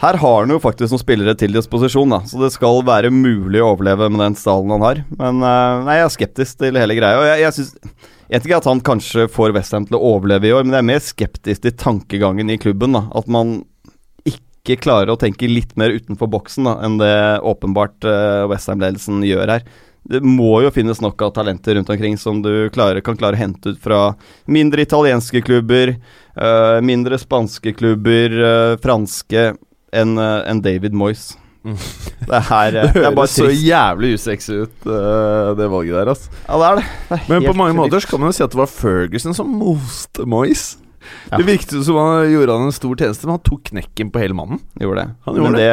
Her 0.00 0.16
har 0.16 0.38
han 0.38 0.54
jo 0.54 0.62
faktisk 0.62 0.94
noen 0.94 1.02
spillere 1.02 1.34
til 1.36 1.52
disposisjon, 1.52 2.08
da, 2.08 2.22
så 2.24 2.38
det 2.40 2.48
skal 2.54 2.80
være 2.88 3.10
mulig 3.12 3.60
å 3.60 3.74
overleve 3.74 4.08
med 4.08 4.22
den 4.22 4.38
stallen 4.40 4.72
han 4.72 4.86
har. 4.86 5.02
Men 5.18 5.42
nei, 5.44 5.98
jeg 5.98 6.06
er 6.06 6.14
skeptisk 6.14 6.62
til 6.62 6.80
hele 6.80 6.96
greia. 6.96 7.20
Og 7.20 7.28
jeg, 7.28 7.42
jeg 7.42 7.58
synes 7.58 8.14
Jeg 8.30 8.44
vet 8.44 8.46
ikke 8.46 8.58
at 8.60 8.66
han 8.70 8.80
kanskje 8.86 9.24
får 9.34 9.50
Westham 9.56 9.88
til 9.88 9.96
å 9.98 10.04
overleve 10.12 10.46
i 10.46 10.52
år, 10.54 10.62
men 10.62 10.76
jeg 10.76 10.84
er 10.84 10.86
mer 10.86 11.00
skeptisk 11.02 11.64
til 11.64 11.72
tankegangen 11.74 12.52
i 12.54 12.60
klubben. 12.62 12.94
da 12.94 13.08
At 13.18 13.26
man 13.26 13.56
ikke 14.22 14.76
klarer 14.84 15.10
å 15.10 15.18
tenke 15.18 15.50
litt 15.50 15.74
mer 15.80 15.90
utenfor 15.90 16.30
boksen 16.30 16.68
da 16.68 16.76
enn 16.86 17.00
det 17.00 17.10
åpenbart 17.42 18.06
uh, 18.06 18.46
Westham-ledelsen 18.52 19.24
gjør 19.26 19.56
her. 19.56 19.66
Det 20.06 20.22
må 20.22 20.60
jo 20.62 20.70
finnes 20.70 21.02
nok 21.02 21.26
av 21.26 21.34
talenter 21.40 21.74
rundt 21.74 21.90
omkring 21.90 22.14
som 22.22 22.38
du 22.44 22.70
klarer, 22.70 23.02
kan 23.02 23.18
klare 23.18 23.34
å 23.34 23.42
hente 23.42 23.74
ut 23.74 23.82
fra 23.82 24.00
mindre 24.46 24.86
italienske 24.86 25.42
klubber, 25.42 25.96
uh, 26.38 26.78
mindre 26.86 27.18
spanske 27.18 27.74
klubber, 27.82 28.38
uh, 28.38 28.78
franske, 28.78 29.50
enn 29.90 30.14
enn 30.22 30.62
David 30.62 30.94
Moyes. 30.94 31.32
Det 32.30 32.42
her, 32.50 32.76
eh, 32.80 32.92
Det 32.94 33.04
er 33.04 33.14
høres 33.16 33.34
så 33.36 33.48
jævlig 33.52 34.14
usexy 34.16 34.52
ut, 34.64 34.76
eh, 34.86 35.48
det 35.58 35.70
valget 35.72 35.96
der, 35.98 36.12
altså. 36.14 36.30
Ja, 36.48 36.60
det 36.60 36.68
er 36.70 36.78
det. 36.80 36.84
det 37.08 37.18
er 37.18 37.32
Men 37.34 37.48
på 37.50 37.56
mange 37.58 37.76
måter 37.76 38.00
så 38.00 38.12
kan 38.12 38.20
man 38.22 38.30
jo 38.32 38.38
si 38.38 38.44
at 38.46 38.54
det 38.54 38.60
var 38.60 38.70
Ferguson 38.70 39.34
som 39.36 39.50
moste 39.60 40.24
Moyes. 40.28 40.70
Ja. 41.30 41.38
Det 41.40 41.46
virket 41.48 41.72
som 41.86 41.96
han 41.96 42.26
gjorde 42.28 42.52
han 42.52 42.66
en 42.68 42.74
stor 42.76 42.92
tjeneste, 43.00 43.24
men 43.24 43.38
han 43.38 43.44
tok 43.46 43.70
knekken 43.70 44.10
på 44.12 44.20
hele 44.20 44.36
mannen. 44.36 44.60
Gjorde 44.78 45.00
det. 45.00 45.14
Han 45.24 45.38
gjorde 45.38 45.50
Men 45.50 45.56
det, 45.56 45.68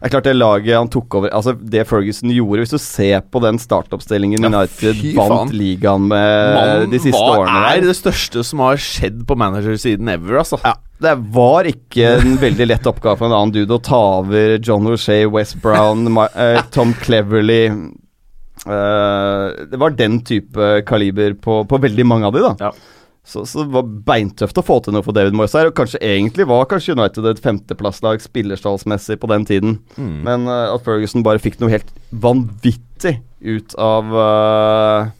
det 0.00 0.08
er 0.08 0.12
klart 0.14 0.24
det 0.26 0.32
laget 0.38 0.78
han 0.78 0.88
tok 0.90 1.14
over 1.20 1.30
Altså 1.36 1.52
Det 1.60 1.84
Ferguson 1.86 2.32
gjorde 2.34 2.64
Hvis 2.64 2.72
du 2.72 2.78
ser 2.82 3.20
på 3.30 3.38
den 3.44 3.60
startoppstillingen 3.62 4.42
Ja, 4.42 4.48
United 4.64 5.04
vant 5.14 5.52
ligaen 5.54 6.08
med 6.10 6.56
Mannen 6.56 6.90
de 6.90 6.98
siste 7.04 7.20
hva 7.20 7.36
årene 7.44 7.60
er 7.68 7.76
der. 7.82 7.86
det 7.92 7.94
største 8.00 8.42
som 8.48 8.64
har 8.64 8.80
skjedd 8.82 9.20
på 9.28 9.36
managersiden 9.38 10.08
ever, 10.10 10.40
altså. 10.40 10.58
Ja, 10.64 10.72
Det 11.02 11.14
var 11.34 11.66
ikke 11.66 12.14
en 12.20 12.36
veldig 12.38 12.68
lett 12.68 12.86
oppgave 12.86 13.18
for 13.18 13.26
en 13.26 13.34
annen 13.34 13.54
dude 13.54 13.74
å 13.74 13.82
ta 13.82 14.00
over 14.20 14.56
John 14.62 14.86
O'Shea, 14.86 15.26
West 15.30 15.58
Brown, 15.62 16.06
My, 16.14 16.28
uh, 16.36 16.60
Tom 16.74 16.94
Cleverley 17.02 17.72
uh, 17.72 19.46
Det 19.66 19.80
var 19.82 19.96
den 19.98 20.20
type 20.26 20.82
kaliber 20.86 21.34
på, 21.34 21.62
på 21.66 21.80
veldig 21.86 22.06
mange 22.06 22.30
av 22.30 22.36
de, 22.36 22.44
da. 22.46 22.68
Ja. 22.68 22.98
Så, 23.24 23.44
så 23.46 23.62
det 23.62 23.70
var 23.70 23.86
beintøft 24.06 24.58
å 24.58 24.64
få 24.66 24.80
til 24.82 24.96
noe 24.96 25.04
for 25.06 25.14
David 25.14 25.36
Moyes 25.38 25.54
her. 25.54 25.68
Og 25.70 25.76
kanskje 25.78 26.00
egentlig 26.02 26.46
var 26.50 26.66
kanskje 26.70 26.96
United 26.98 27.28
et 27.30 27.42
femteplasslag 27.42 28.22
spillerstallsmessig 28.24 29.18
på 29.22 29.30
den 29.30 29.46
tiden. 29.46 29.76
Mm. 29.94 30.16
Men 30.26 30.46
uh, 30.50 30.74
at 30.74 30.86
Ferguson 30.86 31.22
bare 31.26 31.42
fikk 31.42 31.60
noe 31.62 31.70
helt 31.72 31.90
vanvittig 32.10 33.20
ut 33.42 33.76
av, 33.78 34.10
uh, 34.10 35.10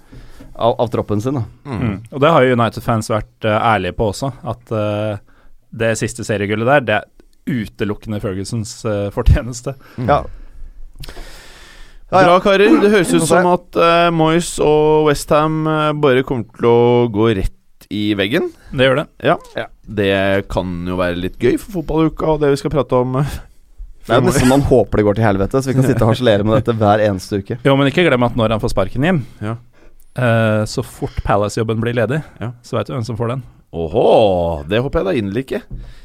av, 0.54 0.74
av 0.82 0.94
troppen 0.94 1.22
sin. 1.22 1.38
da 1.38 1.46
Mm. 1.62 2.00
Og 2.10 2.18
det 2.20 2.30
har 2.34 2.44
jo 2.44 2.56
United-fans 2.58 3.10
vært 3.12 3.46
uh, 3.46 3.54
ærlige 3.72 3.94
på 3.96 4.10
også, 4.10 4.32
at 4.50 4.72
eh, 4.74 5.20
det 5.72 5.94
siste 6.00 6.24
seriegullet 6.26 6.68
der, 6.68 6.80
det 6.88 6.96
er 7.00 7.62
utelukkende 7.62 8.20
Fergusons 8.22 8.76
eh, 8.86 9.08
fortjeneste. 9.14 9.74
Ja. 10.06 10.22
Ja, 12.12 12.20
ja. 12.20 12.26
Bra, 12.28 12.36
karer. 12.44 12.74
Det 12.82 12.90
høres 12.92 13.12
ut 13.16 13.24
som 13.24 13.46
at 13.54 13.78
uh, 13.80 14.10
Moyes 14.12 14.50
og 14.60 15.06
Westham 15.08 15.62
uh, 15.64 15.92
bare 15.96 16.24
kommer 16.28 16.44
til 16.58 16.68
å 16.68 17.06
gå 17.12 17.30
rett 17.38 17.86
i 17.92 18.10
veggen. 18.16 18.50
Det 18.72 18.84
gjør 18.86 19.00
det. 19.00 19.06
Ja. 19.24 19.38
Det 19.82 20.10
kan 20.52 20.74
jo 20.88 20.98
være 21.00 21.16
litt 21.18 21.38
gøy 21.40 21.56
for 21.60 21.78
fotballuka 21.80 22.34
og 22.34 22.42
det 22.44 22.52
vi 22.52 22.60
skal 22.60 22.72
prate 22.72 23.00
om. 23.00 23.16
eh, 23.22 23.32
Det 24.06 24.14
er 24.18 24.22
nesten 24.28 24.48
man 24.52 24.64
håper 24.70 25.00
det 25.00 25.06
går 25.08 25.18
til 25.18 25.26
helvete, 25.26 25.60
så 25.64 25.72
vi 25.72 25.76
kan 25.78 25.88
sitte 25.88 26.04
og 26.04 26.12
harselere 26.12 26.44
med 26.46 26.60
dette 26.60 26.76
hver 26.78 27.02
eneste 27.08 27.40
uke. 27.42 27.58
Jo, 27.64 27.74
men 27.80 27.88
ikke 27.90 28.04
glem 28.06 28.28
at 28.28 28.36
når 28.38 28.54
han 28.56 28.62
får 28.62 28.74
sparken 28.76 29.08
hjem, 29.08 29.22
Ja. 29.44 29.56
Eh, 30.16 30.64
så 30.68 30.82
fort 30.84 31.22
Palace-jobben 31.24 31.80
blir 31.80 31.94
ledig, 31.94 32.22
Ja. 32.40 32.52
så 32.62 32.76
veit 32.76 32.86
du 32.86 32.92
hvem 32.94 33.04
som 33.04 33.16
får 33.16 33.28
den. 33.28 33.42
Åhå, 33.72 34.64
det 34.68 34.82
håper 34.84 35.00
jeg 35.00 35.06
da 35.06 35.12
inderlig 35.16 35.44
ikke. 35.46 35.62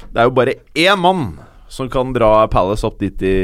Det 0.08 0.16
er 0.22 0.24
jo 0.24 0.30
bare 0.30 0.54
én 0.74 0.96
mann 0.98 1.38
som 1.68 1.88
kan 1.92 2.12
dra 2.16 2.46
Palace 2.48 2.86
opp 2.86 2.98
dit 2.98 3.12
de 3.20 3.34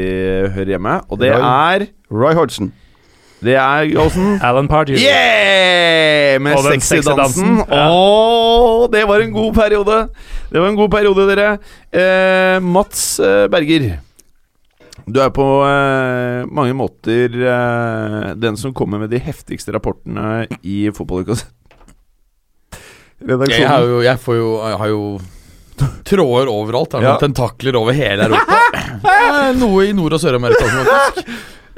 hører 0.55 0.73
hjemme, 0.75 1.01
og 1.09 1.19
det 1.21 1.31
Roy. 1.35 1.41
er 1.41 1.87
Roy 2.11 2.33
Hodgson. 2.33 2.71
Det 3.43 3.53
er 3.53 3.85
Gallosen. 3.91 4.39
Alan 4.41 4.67
Pardew. 4.67 4.95
Yeah! 4.97 6.39
Med 6.41 6.57
sexy 6.57 6.95
sexy 6.95 7.09
dansen. 7.09 7.57
dansen. 7.59 7.67
Ja. 7.69 7.89
Åh, 7.91 8.87
det 8.91 9.03
var 9.07 9.21
en 9.21 9.31
god 9.31 9.53
periode! 9.53 10.09
Det 10.51 10.59
var 10.61 10.67
en 10.71 10.75
god 10.79 10.89
periode, 10.89 11.27
dere. 11.29 11.57
Eh, 11.93 12.59
Mats 12.63 13.19
eh, 13.19 13.45
Berger. 13.51 13.99
Du 15.07 15.19
er 15.21 15.29
på 15.29 15.45
eh, 15.67 16.45
mange 16.49 16.73
måter 16.73 17.35
eh, 17.37 18.31
den 18.41 18.57
som 18.57 18.73
kommer 18.73 18.99
med 19.03 19.11
de 19.13 19.19
heftigste 19.21 19.73
rapportene 19.75 20.47
i 20.65 20.87
fotballukas 20.95 21.43
Jeg, 23.25 23.67
har 23.69 23.85
jo, 23.85 23.99
jeg 24.05 24.19
får 24.21 24.35
jo 24.39 24.49
Jeg 24.71 24.79
har 24.81 24.91
jo 24.91 25.03
tråder 26.07 26.47
overalt. 26.47 26.93
Jeg 26.95 27.03
har 27.03 27.15
Ja. 27.17 27.19
tentakler 27.19 27.75
over 27.75 27.93
hele 27.97 28.29
Europa. 28.29 28.57
Eh, 29.11 29.49
Noe 29.59 29.83
i 29.89 29.93
Nord- 29.97 30.13
og 30.15 30.21
Sør-Amerika. 30.23 30.69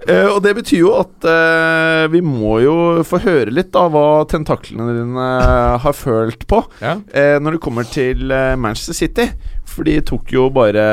Eh, 0.07 0.27
og 0.29 0.37
det 0.45 0.53
betyr 0.59 0.83
jo 0.83 0.91
at 0.99 1.25
eh, 1.27 2.03
vi 2.13 2.21
må 2.23 2.59
jo 2.61 2.75
få 3.07 3.17
høre 3.23 3.51
litt 3.51 3.73
av 3.75 3.89
hva 3.95 4.03
tentaklene 4.29 4.93
dine 4.99 5.25
har 5.83 5.95
følt 5.97 6.45
på. 6.47 6.61
Ja. 6.83 6.93
eh, 7.11 7.39
når 7.41 7.57
det 7.57 7.63
kommer 7.65 7.89
til 7.89 8.29
eh, 8.31 8.53
Manchester 8.55 8.93
City. 8.95 9.25
For 9.67 9.88
de 9.88 9.99
tok 10.06 10.32
jo 10.34 10.47
bare 10.53 10.86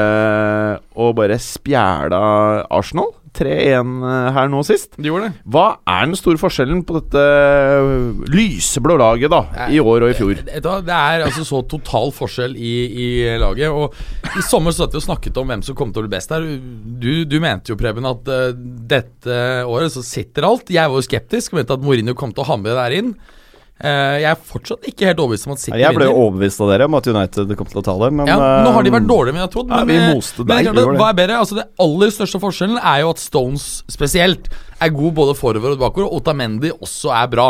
og 0.99 1.15
bare 1.19 1.39
spjæla 1.41 2.25
Arsenal. 2.71 3.15
3-1 3.35 4.05
eh, 4.07 4.29
her 4.37 4.51
nå 4.51 4.61
sist. 4.67 4.93
De 4.95 5.11
gjorde 5.11 5.29
det. 5.29 5.43
Hva 5.51 5.65
er 5.91 6.07
den 6.07 6.19
store 6.19 6.39
forskjellen 6.41 6.85
på 6.87 6.97
dette 7.01 7.23
eh, 7.23 8.23
lyseblå 8.31 8.97
laget 9.01 9.33
da 9.33 9.43
i 9.75 9.81
år 9.83 10.07
og 10.07 10.13
i 10.13 10.17
fjor? 10.19 10.37
Det, 10.39 10.61
det 10.63 10.75
det 10.87 10.95
er 10.95 11.27
altså 11.27 11.47
så 11.47 11.63
total 11.71 12.15
forskjell 12.15 12.55
i, 12.55 12.75
i 13.05 13.09
laget. 13.43 13.75
Og 13.75 14.39
I 14.39 14.45
sommer 14.47 14.75
så 14.75 14.85
satt 14.85 14.95
vi 14.95 15.03
og 15.03 15.07
snakket 15.09 15.41
om 15.43 15.51
hvem 15.51 15.65
som 15.67 15.79
kom 15.79 15.95
til 15.95 16.05
å 16.05 16.07
bli 16.07 16.15
best 16.15 16.35
her. 16.35 16.47
Du, 17.03 17.13
du 17.27 17.39
mente 17.43 17.73
jo, 17.73 17.79
Preben, 17.81 18.07
at 18.09 18.31
uh, 18.31 18.51
dette 18.55 19.39
året 19.67 19.95
så 19.95 20.05
sitter 20.07 20.47
alt. 20.47 20.71
Jeg 20.73 20.91
var 20.91 21.01
jo 21.01 21.07
skeptisk 21.07 21.55
og 21.55 21.61
mente 21.61 21.77
at 21.77 21.85
Mourinho 21.85 22.15
kom 22.19 22.35
til 22.35 22.45
å 22.45 22.51
hamre 22.53 22.77
der 22.79 22.99
inn. 23.01 23.15
Eh, 23.75 24.17
jeg 24.23 24.29
er 24.31 24.37
fortsatt 24.39 24.85
ikke 24.87 25.09
helt 25.09 25.19
overbevist 25.19 25.49
om 25.49 25.53
at 25.57 25.59
City 25.59 25.79
Jeg 25.83 25.97
ble 25.97 26.07
jo 26.07 26.13
vinner. 26.13 26.27
overbevist 26.29 26.61
av 26.63 26.69
dere 26.71 26.87
om 26.87 26.95
at 26.95 27.09
United 27.11 27.55
kom 27.59 27.67
til 27.67 27.81
å 27.81 27.83
ta 27.83 27.95
det, 28.05 28.11
men 28.15 28.29
Ja, 28.31 28.37
nå 28.63 28.71
har 28.77 28.87
de 28.87 28.93
vært 28.95 29.03
eh, 29.03 29.09
dårligere 29.11 29.35
enn 29.35 29.43
jeg 29.43 29.51
trodde. 29.51 29.75
ja, 29.75 29.81
men, 29.85 29.91
vi 29.91 29.97
eh, 29.99 30.15
moste 30.15 30.45
men 30.45 30.53
deg, 30.53 30.69
er 30.69 30.77
klart 30.79 31.01
hva 31.03 31.09
er 31.11 31.17
bedre? 31.19 31.39
Altså 31.43 31.59
Det 31.59 31.65
aller 31.83 32.13
største 32.15 32.41
forskjellen 32.45 32.79
er 32.79 33.01
jo 33.03 33.11
at 33.11 33.19
Stones 33.25 33.67
spesielt 33.91 34.47
er 34.79 34.95
god 34.95 35.17
både 35.19 35.35
forover 35.35 35.75
og 35.75 35.83
bakover, 35.83 36.07
og 36.07 36.21
Otamendi 36.23 36.71
også 36.79 37.11
er 37.19 37.27
bra. 37.35 37.49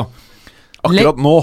Akkurat 0.85 1.21
nå 1.21 1.37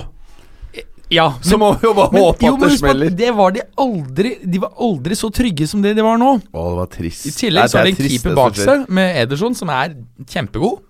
Ja, 1.12 1.30
så 1.44 1.58
må 1.62 1.74
vi 1.78 1.86
jo 1.86 1.94
bare 1.94 2.10
håpe 2.18 2.50
at 2.50 2.60
det 2.66 2.78
smeller. 2.80 3.10
det 3.22 3.32
var 3.36 3.52
de 3.52 3.62
aldri 3.78 4.38
De 4.48 4.60
var 4.64 4.72
aldri 4.80 5.14
så 5.20 5.30
trygge 5.30 5.68
som 5.68 5.82
det 5.84 5.94
de 5.98 6.02
var 6.02 6.18
nå. 6.18 6.38
Å, 6.42 6.62
det 6.72 6.78
var 6.82 6.88
trist. 6.90 7.26
I 7.28 7.34
tillegg 7.38 7.70
så 7.70 7.82
er 7.82 7.90
det 7.92 8.00
en 8.00 8.08
keeper 8.10 8.34
bak 8.38 8.56
seg 8.58 8.90
med 8.90 9.18
Ederson, 9.28 9.54
som 9.54 9.70
er 9.70 9.94
kjempegod. 10.26 10.82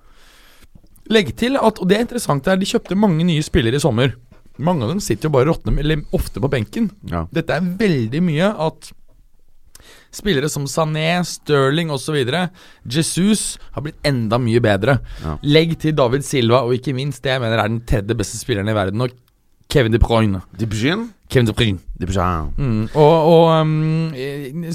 Legg 1.11 1.33
til 1.39 1.59
at, 1.59 1.81
og 1.81 1.89
det 1.89 1.97
er 1.97 2.05
interessant, 2.05 2.47
er 2.47 2.59
de 2.59 2.69
kjøpte 2.69 2.97
mange 2.99 3.25
nye 3.27 3.43
spillere 3.43 3.79
i 3.79 3.83
sommer. 3.83 4.15
Mange 4.61 4.85
av 4.85 4.93
dem 4.93 5.01
sitter 5.03 5.27
jo 5.27 5.35
bare 5.35 5.49
råtne, 5.49 5.73
eller 5.81 6.03
ofte 6.15 6.41
på 6.43 6.49
benken. 6.51 6.89
Ja. 7.09 7.25
Dette 7.33 7.55
er 7.57 7.71
veldig 7.79 8.21
mye 8.23 8.51
at 8.67 8.91
spillere 10.11 10.49
som 10.51 10.67
Sané, 10.69 11.23
Sterling 11.25 11.91
osv. 11.91 12.17
Jesus 12.83 13.57
har 13.71 13.85
blitt 13.85 13.99
enda 14.07 14.39
mye 14.41 14.61
bedre. 14.63 14.99
Ja. 15.23 15.37
Legg 15.43 15.77
til 15.81 15.95
David 15.97 16.27
Silva, 16.27 16.63
og 16.65 16.75
ikke 16.75 16.95
minst 16.95 17.23
det 17.23 17.35
jeg 17.35 17.43
mener 17.43 17.59
er 17.59 17.71
den 17.71 17.83
tredje 17.87 18.17
beste 18.17 18.39
spilleren 18.41 18.69
i 18.71 18.77
verden, 18.77 19.03
og 19.03 19.15
Kevin 19.71 19.93
De 19.93 19.99
Bruyne. 20.03 20.41
De 20.59 20.67
Bruyne? 20.67 21.07
Kevin 21.31 21.47
De 21.47 21.53
Bruyne. 21.55 21.79
De 21.95 22.07
Bruyne. 22.09 22.51
Mm. 22.57 22.89
Og, 22.91 23.29
og 23.31 23.61
um, 23.61 24.11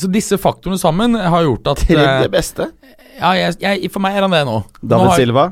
Så 0.00 0.08
disse 0.08 0.38
faktorene 0.40 0.80
sammen 0.80 1.18
har 1.20 1.44
gjort 1.44 1.68
at 1.74 1.82
Tredje 1.84 2.14
eh, 2.24 2.30
beste? 2.32 2.70
Ja, 3.18 3.34
jeg, 3.36 3.58
jeg, 3.60 3.90
for 3.92 4.04
meg 4.04 4.16
er 4.16 4.24
han 4.24 4.32
det 4.32 4.40
nå. 4.48 4.62
nå 4.64 4.88
David 4.88 5.10
har, 5.10 5.20
Silva. 5.20 5.44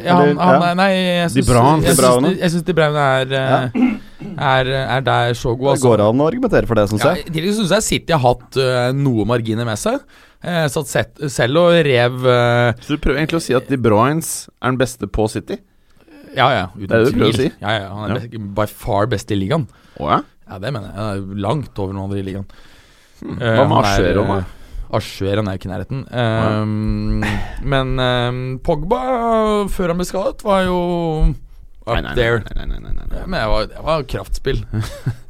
Ja, 0.00 0.14
han, 0.16 0.38
han, 0.40 0.62
ja. 0.62 0.68
er- 0.70 0.76
Nei, 0.78 0.90
jeg 0.96 1.28
De 1.28 1.42
syns 1.42 1.48
jeg 2.56 2.64
De 2.64 2.72
Bruyne 2.78 3.02
er, 3.02 3.32
ja. 3.36 3.58
er, 4.48 4.70
er 4.96 5.00
der 5.04 5.34
så 5.36 5.52
god. 5.52 5.66
Det 5.66 5.72
Altså. 5.76 5.88
går 5.90 6.00
an 6.06 6.22
å 6.22 6.28
argumentere 6.30 6.66
for 6.70 6.74
det, 6.80 6.86
syns 6.88 7.04
Ja, 7.04 7.12
jeg. 7.18 7.26
I 7.28 7.34
tillegg 7.34 7.56
syns 7.58 7.74
jeg 7.76 7.82
City 7.88 8.14
har 8.16 8.22
hatt 8.24 8.56
uh, 8.56 8.92
noe 8.96 9.26
marginer 9.28 9.68
med 9.68 9.76
seg. 9.80 9.98
Uh, 10.42 10.64
satt 10.72 10.88
set, 10.90 11.20
selv 11.30 11.60
og 11.60 11.76
rev 11.86 12.16
uh, 12.26 12.72
Så 12.82 12.96
du 12.96 13.02
prøver 13.04 13.20
egentlig 13.20 13.38
å 13.38 13.44
si 13.44 13.54
at 13.54 13.68
De 13.70 13.76
Bruynes 13.78 14.48
er 14.58 14.72
den 14.72 14.78
beste 14.80 15.06
på 15.06 15.28
City? 15.30 15.60
Ja, 16.34 16.48
ja, 16.50 16.64
uten 16.72 16.88
Det 16.88 16.96
er 16.96 17.04
det 17.04 17.12
du 17.12 17.18
prøver 17.20 17.34
å 17.36 17.40
si? 17.42 17.50
Ja, 17.60 17.76
ja, 17.76 17.92
han 17.92 18.04
er 18.08 18.14
Ja. 18.14 18.20
best, 18.24 18.48
by 18.56 18.66
far 18.72 19.06
best 19.12 19.30
i 19.30 19.36
ligaen. 19.38 19.68
Oh, 20.00 20.08
ja? 20.08 20.22
Ja, 20.48 20.58
det 20.58 20.72
mener 20.72 20.88
jeg. 20.88 20.96
Han 20.96 21.12
er 21.36 21.42
langt 21.44 21.78
over 21.78 21.92
noen 21.94 22.08
andre 22.08 22.22
i 22.24 22.26
ligaen. 22.26 22.48
Hmm. 23.20 23.36
Eh, 23.38 23.52
Hva 23.60 23.68
med 23.68 23.76
han 23.76 23.84
er, 23.84 23.92
Arsjøro, 23.92 24.24
da? 24.92 25.00
han 25.40 25.48
er 25.48 25.56
jo 25.56 25.60
ikke 25.60 25.68
i 25.68 25.72
nærheten. 25.72 26.02
Um, 26.12 27.24
men 27.64 27.94
um, 27.98 28.42
Pogba, 28.64 29.00
før 29.72 29.92
han 29.94 30.00
ble 30.02 30.06
skadet, 30.08 30.44
var 30.46 30.66
jo 30.68 30.78
up 31.82 31.96
Nei, 31.96 32.02
nei, 32.04 32.14
there. 32.14 32.42
Nei. 32.54 32.66
Ja, 33.10 33.24
men 33.26 33.34
det 33.34 33.46
var, 33.50 33.64
det 33.72 33.80
var 33.82 34.04
kraftspill. 34.06 34.60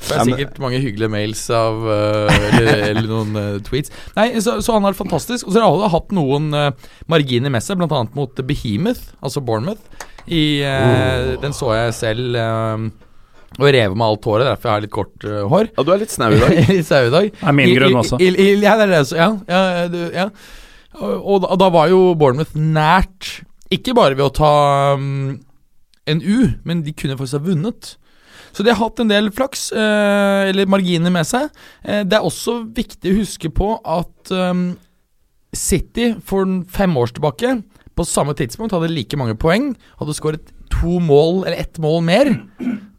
Det 0.02 0.10
Ja, 0.10 0.18
er 0.18 0.26
sikkert 0.26 0.58
mange 0.60 0.80
hyggelige 0.82 1.08
mails 1.08 1.40
av 1.54 1.78
uh, 1.86 2.26
eller, 2.50 2.70
eller 2.90 3.06
noen 3.08 3.36
uh, 3.38 3.60
tweets. 3.64 3.92
Nei, 4.16 4.26
så, 4.42 4.58
så 4.60 4.74
han 4.74 4.82
har 4.82 4.90
vært 4.92 5.00
fantastisk. 5.04 5.46
Og 5.46 5.54
så 5.54 5.62
har 5.62 5.70
alle 5.70 5.88
hatt 5.92 6.10
noen 6.12 6.50
uh, 6.52 6.90
marginer 7.08 7.54
med 7.54 7.64
seg, 7.64 7.78
bl.a. 7.80 8.02
mot 8.18 8.42
Behemoth, 8.48 9.14
altså 9.22 9.40
Bournemouth. 9.46 10.02
I, 10.26 10.42
uh, 10.66 11.32
Den 11.42 11.54
så 11.56 11.70
jeg 11.78 11.94
selv 11.96 12.36
um, 12.42 12.90
og 13.58 13.68
rev 13.76 13.94
med 13.96 14.06
alt 14.06 14.26
håret, 14.28 14.48
derfor 14.48 14.68
jeg 14.68 14.76
har 14.76 14.84
litt 14.84 14.94
kort 14.94 15.28
uh, 15.28 15.38
hår. 15.52 15.70
Ja, 15.76 15.84
du 15.84 15.92
er 15.92 16.02
litt 16.02 16.14
snau 16.14 16.32
i 16.32 16.40
dag. 16.40 16.58
Litt 16.72 16.88
snau 16.88 17.08
i 17.08 17.14
dag. 17.14 17.30
Det 17.36 17.48
er 17.52 17.56
min 17.58 17.72
grunn 17.76 18.00
også. 18.02 18.18
I, 18.22 18.32
i, 18.32 18.50
ja, 18.62 18.76
det 18.80 18.86
er 18.86 18.92
det 18.92 19.00
også. 19.04 19.18
Ja, 19.20 19.30
ja, 19.48 19.86
du, 19.92 19.98
ja. 20.14 20.28
Og, 20.98 21.14
og, 21.16 21.40
da, 21.42 21.50
og 21.54 21.62
da 21.62 21.70
var 21.72 21.88
jo 21.92 22.02
Bournemouth 22.20 22.56
nært. 22.56 23.32
Ikke 23.72 23.96
bare 23.96 24.16
ved 24.18 24.26
å 24.26 24.34
ta 24.36 24.52
um, 25.00 25.40
en 26.08 26.22
U, 26.22 26.52
men 26.68 26.84
de 26.86 26.94
kunne 26.96 27.16
faktisk 27.18 27.40
ha 27.40 27.46
vunnet. 27.46 27.94
Så 28.52 28.64
de 28.64 28.72
har 28.72 28.80
hatt 28.82 29.00
en 29.00 29.08
del 29.08 29.30
flaks, 29.32 29.70
eh, 29.72 30.50
eller 30.50 30.68
marginer 30.68 31.12
med 31.12 31.24
seg. 31.24 31.48
Eh, 31.84 32.02
det 32.04 32.18
er 32.18 32.26
også 32.26 32.58
viktig 32.76 33.12
å 33.12 33.20
huske 33.22 33.48
på 33.52 33.74
at 33.80 34.32
um, 34.36 34.74
City 35.56 36.12
for 36.20 36.48
fem 36.72 36.96
år 37.00 37.14
tilbake, 37.16 37.54
på 37.96 38.06
samme 38.08 38.34
tidspunkt, 38.36 38.74
hadde 38.76 38.92
like 38.92 39.16
mange 39.20 39.38
poeng. 39.40 39.72
Hadde 40.00 40.16
skåret 40.16 40.52
to 40.72 40.98
mål, 41.00 41.46
eller 41.46 41.58
ett 41.64 41.80
mål 41.80 42.00
mer. 42.04 42.32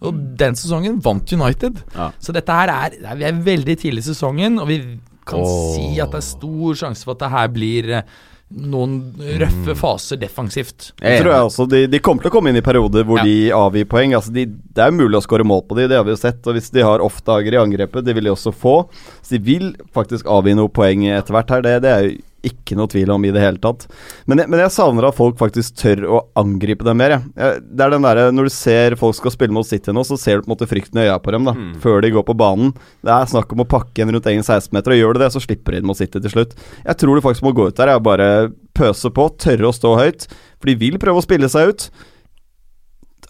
Og 0.03 0.19
den 0.39 0.57
sesongen 0.59 0.99
vant 1.03 1.31
United. 1.31 1.79
Ja. 1.95 2.11
Så 2.19 2.35
dette 2.35 2.59
her 2.59 2.71
er, 2.73 2.99
Vi 3.17 3.25
er 3.29 3.41
veldig 3.45 3.77
tidlig 3.79 4.03
i 4.03 4.09
sesongen, 4.11 4.59
og 4.59 4.69
vi 4.69 4.81
kan 5.27 5.39
oh. 5.39 5.73
si 5.73 5.95
at 6.03 6.11
det 6.11 6.19
er 6.19 6.27
stor 6.27 6.79
sjanse 6.83 7.07
for 7.07 7.15
at 7.15 7.23
det 7.23 7.31
her 7.31 7.51
blir 7.53 7.91
eh, 7.99 8.07
noen 8.53 8.97
røffe 9.41 9.75
faser 9.79 10.19
defensivt. 10.21 10.91
Jeg 11.01 11.23
tror 11.23 11.31
jeg 11.33 11.47
også. 11.47 11.65
De, 11.71 11.85
de 11.89 12.01
kommer 12.03 12.25
til 12.25 12.29
å 12.29 12.35
komme 12.35 12.51
inn 12.51 12.59
i 12.59 12.65
perioder 12.65 13.07
hvor 13.07 13.21
Ja. 13.21 13.25
de 13.25 13.53
avgir 13.55 13.87
poeng. 13.89 14.13
Altså 14.17 14.33
de, 14.35 14.45
det 14.45 14.83
er 14.83 14.93
mulig 14.93 15.17
å 15.17 15.23
skåre 15.25 15.47
mål 15.47 15.63
på 15.69 15.79
de, 15.79 15.87
det 15.89 15.97
har 15.97 16.05
vi 16.05 16.13
jo 16.13 16.19
sett. 16.19 16.43
Og 16.45 16.57
hvis 16.57 16.69
de 16.75 16.85
har 16.85 17.03
off-dager 17.03 17.55
i 17.55 17.61
angrepet, 17.63 18.05
det 18.05 18.13
vil 18.17 18.29
de 18.29 18.35
også 18.35 18.53
få. 18.53 18.75
Så 19.23 19.37
de 19.37 19.41
vil 19.47 19.73
faktisk 19.95 20.29
avgi 20.29 20.53
noe 20.59 20.71
poeng 20.73 21.07
etter 21.07 21.33
hvert 21.33 21.55
her. 21.55 21.65
Det, 21.65 21.79
det 21.87 21.95
er 21.95 22.07
jo 22.09 22.13
ikke 22.43 22.75
noe 22.75 22.89
tvil 22.91 23.11
om 23.13 23.23
i 23.23 23.31
det 23.33 23.41
hele 23.41 23.59
tatt. 23.63 23.85
Men 24.27 24.41
jeg, 24.41 24.49
men 24.51 24.61
jeg 24.63 24.73
savner 24.75 25.07
at 25.07 25.15
folk 25.17 25.37
faktisk 25.39 25.77
tør 25.79 26.03
å 26.05 26.19
angripe 26.39 26.85
dem 26.85 26.99
mer. 26.99 27.15
Jeg. 27.39 27.61
Det 27.63 27.85
er 27.85 27.93
den 27.93 28.05
der, 28.05 28.21
Når 28.35 28.49
du 28.49 28.53
ser 28.53 28.95
folk 28.99 29.15
skal 29.15 29.33
spille 29.35 29.55
mot 29.55 29.67
City 29.67 29.93
nå, 29.95 30.03
så 30.07 30.17
ser 30.19 30.37
du 30.39 30.45
på 30.45 30.51
en 30.51 30.55
måte 30.55 30.67
frykten 30.69 30.99
i 30.99 31.05
øya 31.07 31.17
på 31.23 31.31
dem 31.35 31.47
da, 31.47 31.53
før 31.83 32.01
de 32.03 32.11
går 32.15 32.25
på 32.27 32.35
banen. 32.37 32.73
Det 33.03 33.13
er 33.15 33.31
snakk 33.31 33.53
om 33.55 33.63
å 33.63 33.69
pakke 33.69 34.03
en 34.03 34.11
rundt 34.15 34.27
egen 34.31 34.43
16-meter, 34.43 34.95
og 34.95 34.99
gjør 34.99 35.13
du 35.17 35.23
det, 35.23 35.31
så 35.35 35.43
slipper 35.43 35.71
de 35.71 35.81
inn 35.83 35.87
mot 35.87 35.97
City 35.97 36.19
til 36.19 36.33
slutt. 36.35 36.55
Jeg 36.83 36.99
tror 36.99 37.15
du 37.15 37.23
faktisk 37.25 37.47
må 37.47 37.53
gå 37.55 37.69
ut 37.71 37.79
der 37.79 37.93
og 37.95 38.03
bare 38.07 38.29
pøse 38.75 39.11
på, 39.13 39.29
tørre 39.39 39.69
å 39.69 39.75
stå 39.75 39.95
høyt. 39.99 40.27
For 40.59 40.71
de 40.71 40.75
vil 40.79 40.99
prøve 41.01 41.21
å 41.21 41.25
spille 41.25 41.49
seg 41.51 41.71
ut. 41.71 41.87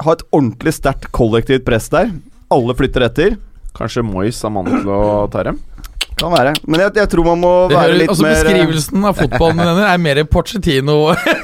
Ha 0.04 0.16
et 0.16 0.26
ordentlig 0.34 0.74
sterkt 0.74 1.12
kollektivt 1.14 1.66
press 1.68 1.90
der. 1.94 2.10
Alle 2.54 2.74
flytter 2.78 3.06
etter. 3.06 3.38
Kanskje 3.78 4.04
Moyes 4.06 4.42
er 4.46 4.54
mannen 4.54 4.82
til 4.84 4.90
å 4.94 5.28
ta 5.34 5.46
dem? 5.48 5.62
Kan 6.20 6.32
være. 6.32 6.52
Men 6.70 6.84
jeg, 6.84 6.92
jeg 7.02 7.10
tror 7.12 7.26
man 7.26 7.40
må 7.42 7.52
Det 7.72 7.76
være 7.76 7.88
hører, 7.90 7.98
litt 8.04 8.12
altså 8.14 8.24
mer 8.24 8.34
eh, 8.38 8.44
Beskrivelsen 8.44 9.08
av 9.10 9.18
fotballen 9.18 9.62
denne 9.64 9.88
er 9.90 10.02
mer 10.04 10.20
Porcetino 10.30 10.96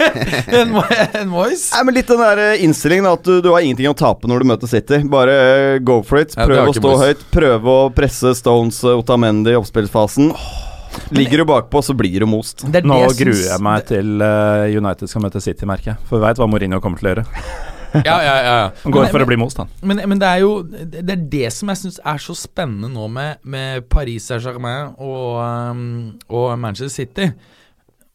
enn 0.59 0.75
en 0.77 1.31
Moyes. 1.31 1.65
Nei, 1.73 1.81
men 1.87 1.97
Litt 1.97 2.11
den 2.11 2.21
der 2.23 2.41
eh, 2.45 2.63
innstillingen 2.67 3.09
at 3.09 3.25
du, 3.25 3.39
du 3.43 3.49
har 3.53 3.65
ingenting 3.65 3.89
å 3.91 3.95
tape 3.97 4.29
når 4.29 4.43
du 4.45 4.49
møter 4.53 4.71
City. 4.71 5.01
Bare 5.09 5.35
eh, 5.35 5.79
go 5.83 5.99
for 6.05 6.21
it. 6.21 6.35
Ja, 6.37 6.45
Prøv 6.47 6.71
å 6.71 6.75
stå 6.77 6.85
boys. 6.85 7.03
høyt. 7.07 7.25
Prøve 7.33 7.77
å 7.85 7.89
presse 7.97 8.35
Stones, 8.37 8.79
Otamendi 8.93 9.55
i 9.55 9.59
oppspillsfasen. 9.59 10.31
Ligger 11.13 11.43
du 11.43 11.45
bakpå, 11.49 11.81
så 11.85 11.93
blir 11.97 12.21
du 12.23 12.27
most. 12.29 12.63
Det 12.69 12.81
er 12.81 12.87
Nå 12.89 13.01
jeg 13.03 13.17
gruer 13.23 13.43
jeg 13.51 13.61
meg 13.65 13.83
til 13.89 14.23
United 14.79 15.09
skal 15.11 15.25
møte 15.25 15.41
City, 15.43 15.67
merker 15.69 15.93
jeg. 15.93 15.99
For 16.09 16.17
vi 16.19 16.25
veit 16.27 16.39
hva 16.41 16.47
Mourinho 16.49 16.79
kommer 16.83 17.01
til 17.01 17.09
å 17.11 17.13
gjøre. 17.13 17.27
Ja, 17.93 18.17
ja, 18.21 18.33
ja, 18.37 18.55
ja. 18.61 18.71
Han 18.83 18.93
går 18.93 19.07
Men- 19.07 19.11
for 19.13 19.25
å 19.25 19.27
bli 19.29 19.37
most, 19.41 19.57
han. 19.57 19.69
Men, 19.81 20.01
men 20.09 20.19
det 20.21 20.27
er 20.29 20.41
jo 20.43 20.63
Det 20.63 21.09
er 21.09 21.23
det 21.31 21.53
som 21.55 21.71
jeg 21.71 21.81
syns 21.83 21.99
er 22.05 22.19
så 22.21 22.35
spennende 22.37 22.89
nå 22.93 23.07
med, 23.09 23.39
med 23.43 23.87
Paris 23.89 24.27
Saint-Germain 24.29 24.93
og, 24.97 25.39
um, 25.41 26.19
og 26.29 26.51
Manchester 26.59 26.93
City. 26.93 27.31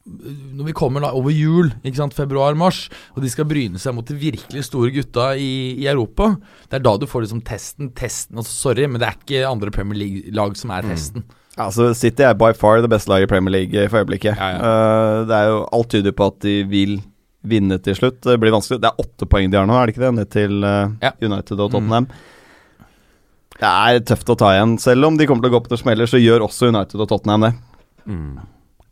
Når 0.05 0.67
vi 0.69 0.75
kommer 0.77 1.01
da 1.01 1.15
over 1.17 1.33
jul, 1.33 1.71
ikke 1.81 1.97
sant, 1.97 2.13
februar-mars, 2.13 2.91
og 3.17 3.23
de 3.25 3.31
skal 3.33 3.47
bryne 3.49 3.81
seg 3.81 3.95
mot 3.97 4.05
de 4.05 4.17
virkelig 4.21 4.67
store 4.67 4.91
gutta 4.93 5.31
i, 5.41 5.79
i 5.81 5.87
Europa, 5.89 6.35
det 6.69 6.77
er 6.77 6.85
da 6.85 6.93
du 7.01 7.07
får 7.09 7.25
liksom 7.25 7.41
testen. 7.49 7.89
Testen, 7.97 8.37
altså 8.37 8.53
Sorry, 8.53 8.85
men 8.85 9.01
det 9.01 9.09
er 9.09 9.17
ikke 9.17 9.47
andre 9.49 9.73
Premier 9.73 9.97
League-lag 10.03 10.59
som 10.61 10.75
er 10.77 10.85
testen. 10.93 11.25
Altså, 11.57 11.89
City 11.97 12.25
er 12.27 12.35
by 12.37 12.51
far 12.59 12.83
det 12.85 12.91
beste 12.93 13.09
laget 13.09 13.29
i 13.29 13.33
Premier 13.33 13.55
League 13.57 13.89
for 13.89 14.03
øyeblikket. 14.03 14.37
Ja, 14.37 14.49
ja. 14.53 14.61
Uh, 14.61 15.19
det 15.31 15.37
er 15.41 15.51
jo 15.55 15.59
Alt 15.79 15.91
tyder 15.95 16.13
på 16.19 16.27
at 16.33 16.39
de 16.45 16.55
vil 16.69 16.97
vinne 17.45 17.79
til 17.85 17.97
slutt. 17.99 18.23
Det 18.25 18.39
blir 18.41 18.55
vanskelig. 18.55 18.81
Det 18.83 18.91
er 18.91 19.05
åtte 19.05 19.29
poeng 19.31 19.51
de 19.53 19.61
har 19.61 19.69
nå, 19.69 19.77
er 19.79 19.87
det 19.87 19.95
ikke 19.95 20.05
det? 20.07 20.15
Ned 20.19 20.33
til 20.33 20.65
eh, 20.65 20.95
Ja. 21.05 21.13
United 21.21 21.61
og 21.61 21.75
Tottenham. 21.75 22.09
Det 23.55 23.71
er 23.71 24.01
tøft 24.09 24.33
å 24.33 24.39
ta 24.41 24.55
igjen. 24.57 24.79
Selv 24.83 25.11
om 25.11 25.19
de 25.19 25.29
kommer 25.31 25.45
til 25.45 25.53
å 25.53 25.57
gå 25.59 25.65
på 25.67 25.75
det 25.75 25.81
smeller, 25.83 26.11
så 26.11 26.21
gjør 26.21 26.49
også 26.49 26.73
United 26.73 27.05
og 27.05 27.11
Tottenham 27.13 27.47
det. 27.47 27.53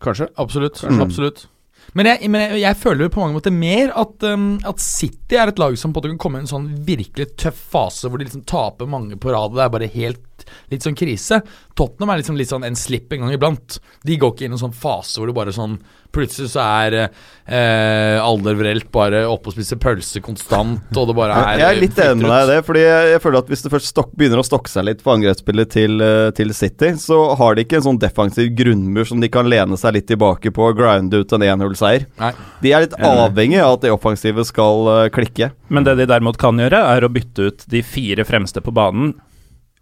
Kanskje. 0.03 0.29
Absolutt. 0.41 0.85
Mm. 0.87 1.03
absolutt 1.05 1.47
men 1.93 2.09
jeg, 2.09 2.29
men 2.33 2.41
jeg, 2.45 2.61
jeg 2.63 2.79
føler 2.81 3.11
på 3.13 3.21
mange 3.21 3.37
måter 3.37 3.53
mer 3.53 3.91
at, 4.01 4.25
um, 4.25 4.55
at 4.69 4.81
City 4.81 5.37
er 5.37 5.51
et 5.51 5.59
lag 5.61 5.75
som 5.77 5.93
på 5.93 6.01
en 6.01 6.01
måte 6.01 6.13
kan 6.15 6.23
komme 6.25 6.41
i 6.41 6.45
en 6.47 6.49
sånn 6.49 6.69
virkelig 6.87 7.35
tøff 7.41 7.59
fase 7.75 8.09
hvor 8.09 8.21
de 8.21 8.29
liksom 8.29 8.47
taper 8.49 8.89
mange 8.89 9.19
på 9.21 9.33
rad. 9.35 9.53
Det 9.53 9.65
er 9.65 9.75
bare 9.75 9.91
helt 9.93 10.23
litt 10.73 10.85
sånn 10.85 10.99
krise. 10.99 11.41
Tottenham 11.79 12.13
er 12.15 12.23
liksom 12.23 12.39
litt 12.39 12.53
sånn 12.53 12.67
en 12.69 12.79
slipp 12.79 13.13
en 13.13 13.27
gang 13.27 13.35
iblant. 13.37 13.81
De 14.07 14.19
går 14.21 14.35
ikke 14.35 14.47
inn 14.47 14.55
i 14.55 14.59
en 14.59 14.65
sånn 14.67 14.77
fase 14.77 15.21
hvor 15.21 15.31
det 15.31 15.37
bare 15.39 15.57
sånn 15.57 15.81
Plutselig 16.13 16.51
så 16.53 16.61
er 16.61 16.95
eh, 16.99 18.19
Aldervrelt 18.21 18.91
bare 18.93 19.23
oppe 19.31 19.49
og 19.49 19.55
spiser 19.57 19.79
pølse 19.81 20.21
konstant, 20.25 20.91
og 20.93 21.09
det 21.09 21.15
bare 21.17 21.39
er 21.41 21.63
Jeg 21.63 21.69
er 21.71 21.81
litt 21.81 22.01
enig 22.05 22.27
med 22.27 22.33
deg 22.35 22.43
i 22.43 22.51
det, 22.51 22.59
fordi 22.67 22.83
jeg, 22.85 23.07
jeg 23.15 23.23
føler 23.25 23.41
at 23.41 23.53
hvis 23.53 23.65
det 23.65 23.73
først 23.73 23.91
stok, 23.95 24.11
begynner 24.21 24.43
å 24.43 24.45
stokke 24.45 24.73
seg 24.73 24.87
litt 24.91 25.01
på 25.05 25.15
angrepsspillet 25.15 25.73
til, 25.73 26.05
eh, 26.05 26.29
til 26.37 26.53
City, 26.57 26.93
så 27.01 27.23
har 27.41 27.57
de 27.57 27.65
ikke 27.65 27.81
en 27.81 27.87
sånn 27.89 28.03
defensiv 28.03 28.53
grunnmur 28.61 29.09
som 29.09 29.25
de 29.25 29.33
kan 29.33 29.49
lene 29.49 29.81
seg 29.81 29.97
litt 29.97 30.11
tilbake 30.13 30.53
på 30.53 30.69
og 30.69 30.77
grinde 30.83 31.23
ut 31.23 31.33
en 31.33 31.49
1-0-seier. 31.49 32.05
De 32.61 32.77
er 32.77 32.85
litt 32.85 32.99
avhengig 33.01 33.63
av 33.65 33.79
at 33.79 33.87
det 33.87 33.97
offensive 33.97 34.45
skal 34.49 34.93
eh, 34.99 35.11
klikke. 35.17 35.55
Men 35.73 35.89
det 35.89 35.97
de 36.03 36.11
derimot 36.13 36.37
kan 36.41 36.61
gjøre, 36.61 36.85
er 36.93 37.09
å 37.09 37.13
bytte 37.13 37.49
ut 37.49 37.69
de 37.73 37.81
fire 37.81 38.29
fremste 38.29 38.61
på 38.61 38.75
banen 38.77 39.17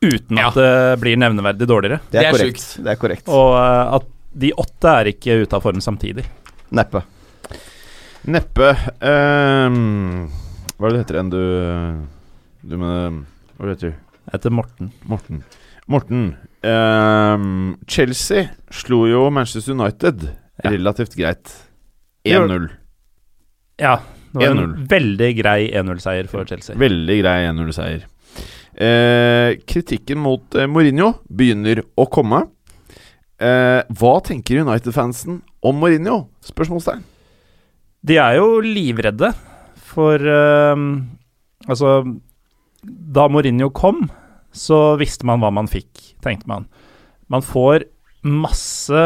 uten 0.02 0.36
Ja. 0.38 0.48
at 0.48 0.54
det 0.56 1.00
blir 1.02 1.16
nevneverdig 1.20 1.66
dårligere. 1.68 2.00
Det 2.10 2.18
er, 2.18 2.22
Det 2.22 2.26
er 2.26 2.32
korrekt. 2.38 2.60
Sykt. 2.64 2.84
Det 2.84 2.90
er 2.92 3.00
korrekt. 3.00 3.28
Og 3.28 3.54
uh, 3.54 3.94
at 3.98 4.06
de 4.40 4.52
åtte 4.56 4.92
er 5.00 5.10
ikke 5.12 5.40
ute 5.42 5.56
av 5.58 5.62
form 5.64 5.80
samtidig. 5.84 6.24
Neppe. 6.70 7.02
Neppe 8.30 8.68
Um, 9.00 10.28
Hva 10.76 10.88
er 10.88 10.92
det 10.92 11.00
heter 11.00 11.16
igjen, 11.16 11.30
du 11.32 12.68
Du 12.68 12.76
med 12.80 13.24
Hva 13.56 13.64
er 13.66 13.72
heter 13.74 13.90
du? 13.90 13.94
Jeg 14.30 14.34
heter 14.36 14.52
Morten. 14.54 14.90
Morten. 15.08 15.40
Morten. 15.90 16.20
Um, 16.62 17.78
Chelsea 17.88 18.50
slo 18.70 19.06
jo 19.08 19.24
Manchester 19.32 19.72
United 19.74 20.28
Ja. 20.62 20.70
relativt 20.70 21.16
greit. 21.16 21.48
1-0. 22.28 22.68
Ja, 23.80 23.96
det 24.34 24.42
var 24.44 24.60
en 24.60 24.86
veldig 24.86 25.30
grei 25.40 25.70
1-0-seier 25.72 26.28
for 26.28 26.44
Chelsea. 26.44 26.76
Veldig 26.76 27.16
grei 27.22 27.38
1-0-seier. 27.48 28.04
Eh, 28.80 29.58
kritikken 29.68 30.22
mot 30.24 30.54
eh, 30.56 30.68
Mourinho 30.70 31.12
begynner 31.28 31.82
å 32.00 32.06
komme. 32.08 32.46
Eh, 33.36 33.80
hva 34.00 34.14
tenker 34.24 34.62
United-fansen 34.62 35.42
om 35.60 35.80
Mourinho? 35.80 36.22
Spørsmålstegn. 36.48 37.04
De 38.00 38.16
er 38.16 38.38
jo 38.38 38.62
livredde 38.64 39.34
for 39.90 40.16
ehm, 40.24 40.92
Altså, 41.68 41.98
da 42.80 43.26
Mourinho 43.28 43.68
kom, 43.76 44.06
så 44.56 44.96
visste 44.96 45.26
man 45.28 45.42
hva 45.42 45.50
man 45.52 45.68
fikk, 45.68 45.90
tenkte 46.24 46.48
man. 46.48 46.64
Man 47.28 47.44
får 47.44 47.84
masse 48.24 49.02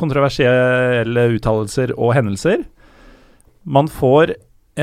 kontroversielle 0.00 1.24
uttalelser 1.32 1.94
og 1.96 2.12
hendelser. 2.18 2.66
Man 3.64 3.88
får 3.88 4.34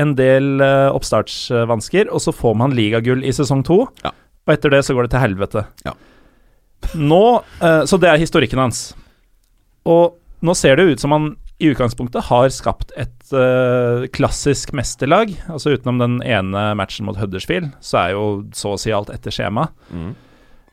en 0.02 0.16
del 0.18 0.64
eh, 0.64 0.88
oppstartsvansker, 0.90 2.10
og 2.10 2.24
så 2.26 2.34
får 2.34 2.58
man 2.58 2.74
ligagull 2.74 3.22
i 3.22 3.32
sesong 3.34 3.62
to. 3.66 3.84
Ja. 4.02 4.12
Og 4.46 4.54
etter 4.56 4.74
det 4.74 4.82
så 4.86 4.96
går 4.96 5.06
det 5.06 5.14
til 5.14 5.22
helvete. 5.22 5.66
Ja. 5.86 5.94
Nå 6.98 7.22
eh, 7.62 7.84
Så 7.86 7.98
det 8.02 8.10
er 8.10 8.20
historikken 8.20 8.62
hans. 8.62 8.90
Og 9.88 10.18
nå 10.42 10.54
ser 10.58 10.78
det 10.78 10.88
ut 10.90 11.02
som 11.02 11.14
han 11.14 11.30
i 11.62 11.68
utgangspunktet 11.70 12.26
har 12.26 12.48
skapt 12.50 12.90
et 12.98 13.34
eh, 13.38 14.08
klassisk 14.14 14.72
mesterlag. 14.74 15.30
Altså 15.46 15.76
utenom 15.76 16.00
den 16.02 16.18
ene 16.26 16.72
matchen 16.78 17.06
mot 17.06 17.18
Huddersfield, 17.20 17.70
så 17.78 18.00
er 18.00 18.14
jo 18.16 18.26
så 18.56 18.74
å 18.74 18.80
si 18.80 18.90
alt 18.94 19.12
etter 19.14 19.34
skjema. 19.34 19.68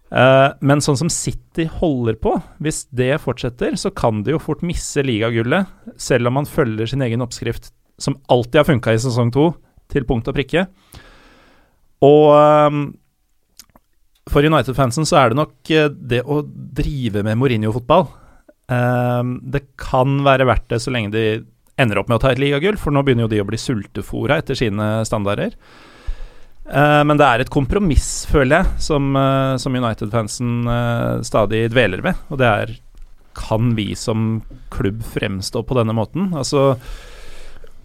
Eh, 0.10 0.48
men 0.66 0.82
sånn 0.82 0.98
som 0.98 1.12
City 1.14 1.68
holder 1.70 2.18
på, 2.22 2.34
hvis 2.64 2.88
det 2.90 3.20
fortsetter, 3.22 3.78
så 3.78 3.94
kan 3.94 4.24
de 4.26 4.34
jo 4.34 4.42
fort 4.42 4.66
misse 4.66 5.04
ligagullet, 5.06 5.70
selv 6.02 6.32
om 6.32 6.40
man 6.40 6.50
følger 6.50 6.90
sin 6.90 7.06
egen 7.06 7.22
oppskrift, 7.26 7.70
som 8.02 8.18
alltid 8.32 8.64
har 8.64 8.70
funka 8.72 8.96
i 8.96 9.04
sesong 9.04 9.30
to, 9.36 9.52
til 9.94 10.10
punkt 10.10 10.30
og 10.32 10.38
prikke. 10.38 10.66
Og 12.06 12.26
ehm, 12.34 12.82
for 14.30 14.46
United-fansen 14.46 15.08
så 15.10 15.20
er 15.22 15.32
det 15.32 15.40
nok 15.40 15.72
eh, 15.74 15.90
det 15.90 16.24
å 16.26 16.42
drive 16.46 17.24
med 17.26 17.40
Mourinho-fotball 17.40 18.08
ehm, 18.72 19.38
Det 19.42 19.64
kan 19.82 20.20
være 20.26 20.48
verdt 20.50 20.70
det 20.74 20.82
så 20.84 20.94
lenge 20.94 21.14
de 21.16 21.26
ender 21.80 22.02
opp 22.02 22.10
med 22.12 22.20
å 22.20 22.24
ta 22.24 22.34
et 22.34 22.42
ligagull, 22.42 22.76
for 22.80 22.92
nå 22.92 23.06
begynner 23.08 23.28
jo 23.28 23.32
de 23.32 23.40
å 23.44 23.48
bli 23.48 23.60
sultefora 23.60 24.40
etter 24.42 24.58
sine 24.60 25.00
standarder. 25.08 25.54
Eh, 26.70 27.04
men 27.08 27.18
det 27.18 27.26
er 27.26 27.44
et 27.44 27.54
kompromiss, 27.54 28.28
føler 28.30 28.60
jeg, 28.60 28.82
som, 28.90 29.10
eh, 29.18 29.56
som 29.62 29.78
United-fansen 29.80 30.52
eh, 30.70 31.24
stadig 31.26 31.64
dveler 31.74 32.04
ved. 32.06 32.22
Og 32.30 32.42
det 32.42 32.52
er 32.52 32.78
Kan 33.40 33.76
vi 33.78 33.94
som 33.96 34.42
klubb 34.74 35.04
fremstå 35.06 35.62
på 35.64 35.76
denne 35.78 35.94
måten? 35.96 36.34
Altså 36.36 36.78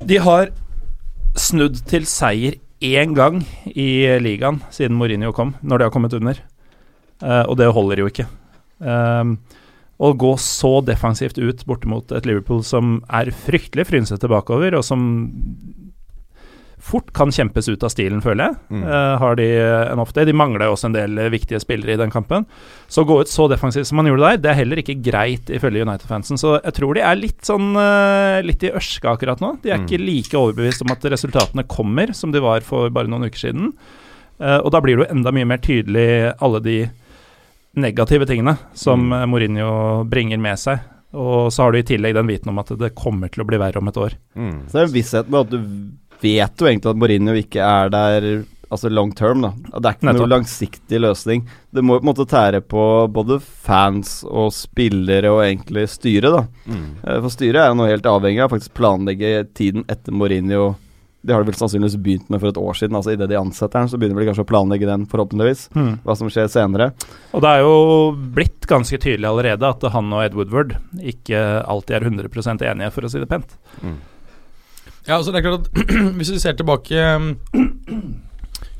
De 0.03 0.17
har 0.19 0.51
snudd 1.37 1.85
til 1.87 2.09
seier 2.09 2.57
én 2.85 3.14
gang 3.16 3.40
i 3.73 4.05
ligaen 4.20 4.61
siden 4.75 4.97
Mourinho 4.99 5.33
kom, 5.37 5.55
når 5.62 5.81
de 5.81 5.88
har 5.88 5.94
kommet 5.94 6.16
under. 6.16 6.40
Uh, 7.23 7.44
og 7.49 7.57
det 7.61 7.73
holder 7.73 8.03
jo 8.03 8.11
ikke. 8.11 8.27
Um, 8.85 9.38
å 10.03 10.11
gå 10.18 10.33
så 10.42 10.81
defensivt 10.85 11.38
ut 11.38 11.62
borte 11.68 11.88
mot 11.88 12.12
et 12.12 12.27
Liverpool 12.27 12.64
som 12.66 12.99
er 13.09 13.31
fryktelig 13.44 13.87
frynsete 13.88 14.29
bakover, 14.31 14.75
og 14.77 14.85
som 14.87 15.05
fort 16.85 17.07
kan 17.16 17.31
kjempes 17.33 17.64
ut 17.73 17.83
av 17.87 17.88
stilen, 17.94 18.20
føler 18.20 18.44
jeg. 18.51 18.57
Mm. 18.77 18.83
Uh, 18.85 19.14
har 19.23 19.37
de 19.40 19.47
en 19.88 20.03
ofte. 20.03 20.27
De 20.29 20.35
mangler 20.37 20.66
også 20.68 20.90
en 20.90 20.97
del 20.97 21.16
eh, 21.23 21.31
viktige 21.33 21.61
spillere 21.62 21.94
i 21.97 22.01
den 22.01 22.12
kampen. 22.12 22.44
Så 22.92 23.03
å 23.03 23.09
gå 23.09 23.16
ut 23.23 23.31
så 23.33 23.47
defensivt 23.49 23.88
som 23.88 23.97
man 23.97 24.07
gjorde 24.11 24.27
der, 24.35 24.40
det 24.44 24.51
er 24.53 24.59
heller 24.61 24.83
ikke 24.83 24.99
greit, 25.07 25.49
ifølge 25.49 25.87
United-fansen. 25.87 26.37
Så 26.40 26.59
jeg 26.61 26.77
tror 26.77 26.92
de 26.99 27.01
er 27.09 27.16
litt 27.16 27.40
sånn 27.49 27.70
uh, 27.73 28.42
litt 28.44 28.62
i 28.68 28.73
ørska 28.77 29.14
akkurat 29.16 29.40
nå. 29.40 29.55
De 29.64 29.73
er 29.73 29.81
Mm. 29.81 29.87
ikke 29.88 30.03
like 30.05 30.37
overbevist 30.38 30.85
om 30.85 30.92
at 30.92 31.09
resultatene 31.16 31.64
kommer, 31.66 32.12
som 32.14 32.31
de 32.37 32.44
var 32.44 32.61
for 32.61 32.92
bare 32.92 33.09
noen 33.09 33.25
uker 33.31 33.47
siden. 33.49 33.73
Uh, 34.38 34.61
og 34.61 34.70
da 34.75 34.81
blir 34.85 34.99
det 35.01 35.07
jo 35.07 35.12
enda 35.16 35.33
mye 35.33 35.49
mer 35.49 35.64
tydelig 35.64 36.35
alle 36.42 36.61
de 36.61 36.79
negative 37.75 38.27
tingene 38.27 38.59
som 38.75 39.09
Mm. 39.09 39.12
eh, 39.23 39.27
Mourinho 39.27 40.05
bringer 40.09 40.38
med 40.38 40.59
seg. 40.59 40.79
Og 41.14 41.53
så 41.53 41.62
har 41.62 41.73
du 41.73 41.79
i 41.79 41.83
tillegg 41.87 42.14
den 42.14 42.27
viten 42.27 42.49
om 42.51 42.59
at 42.59 42.66
det 42.77 42.94
kommer 42.97 43.31
til 43.31 43.44
å 43.44 43.47
bli 43.47 43.57
verre 43.59 43.79
om 43.79 43.87
et 43.88 43.94
år. 43.97 44.14
Mm. 44.37 44.66
Så 44.66 44.73
det 44.73 44.81
er 44.81 44.87
en 44.88 44.94
visshet 44.94 45.29
med 45.31 45.40
at 45.40 45.51
du 45.51 45.59
vet 46.25 46.61
jo 46.65 46.69
egentlig 46.71 46.93
at 46.95 47.01
Mourinho 47.05 47.37
ikke 47.45 47.63
er 47.63 47.93
der 47.95 48.29
Altså 48.75 48.89
long 48.91 49.13
term, 49.15 49.43
da. 49.45 49.53
Det 49.55 49.87
er 49.87 49.95
ikke 49.95 50.07
Nettopp. 50.09 50.21
noe 50.25 50.33
langsiktig 50.33 50.99
løsning. 50.99 51.43
Det 51.71 51.83
må 51.85 51.99
på 51.99 52.03
en 52.03 52.09
måte 52.09 52.25
tære 52.27 52.59
på 52.67 52.85
både 53.13 53.37
fans 53.41 54.25
og 54.27 54.49
spillere 54.57 55.31
og 55.31 55.43
egentlig 55.45 55.85
styret, 55.93 56.33
da. 56.35 56.41
Mm. 56.67 56.87
Eh, 57.05 57.21
For 57.23 57.31
styret 57.31 57.61
er 57.61 57.69
jo 57.71 57.77
nå 57.79 57.87
helt 57.87 58.09
avhengig 58.09 58.43
av 58.43 58.51
faktisk 58.51 58.75
planlegge 58.75 59.45
tiden 59.55 59.85
etter 59.87 60.17
Mourinho. 60.17 60.73
Det 61.25 61.33
har 61.33 61.45
de 61.45 61.53
vel 61.53 61.57
sannsynligvis 61.57 62.01
begynt 62.03 62.33
med 62.33 62.41
for 62.43 62.51
et 62.51 62.59
år 62.61 62.75
siden. 62.81 62.97
Altså 62.99 63.15
Idet 63.15 63.31
de 63.31 63.39
ansetter 63.39 63.79
den, 63.79 63.89
så 63.89 64.01
begynner 64.01 64.21
de 64.21 64.27
kanskje 64.29 64.45
å 64.45 64.51
planlegge 64.51 64.89
den, 64.91 65.07
forhåpentligvis. 65.13 65.69
Hva 66.05 66.17
som 66.19 66.29
skjer 66.33 66.51
senere. 66.53 66.91
Og 67.33 67.45
det 67.45 67.53
er 67.53 67.63
jo 67.65 67.77
blitt 68.35 68.67
ganske 68.67 68.99
tydelig 68.99 69.31
allerede 69.31 69.71
at 69.71 69.87
han 69.95 70.11
og 70.13 70.25
Ed 70.25 70.35
Woodward 70.35 70.75
ikke 71.01 71.63
alltid 71.63 71.97
er 71.97 72.11
100 72.11 72.67
enige, 72.75 72.91
for 72.93 73.07
å 73.07 73.13
si 73.13 73.23
det 73.23 73.31
pent. 73.31 73.57
Ja, 75.05 75.19
altså 75.19 75.33
det 75.35 75.40
er 75.40 75.46
klart 75.48 75.67
at 75.69 75.90
Hvis 76.19 76.33
vi 76.33 76.40
ser 76.40 76.57
tilbake 76.57 77.00
um, 77.17 77.35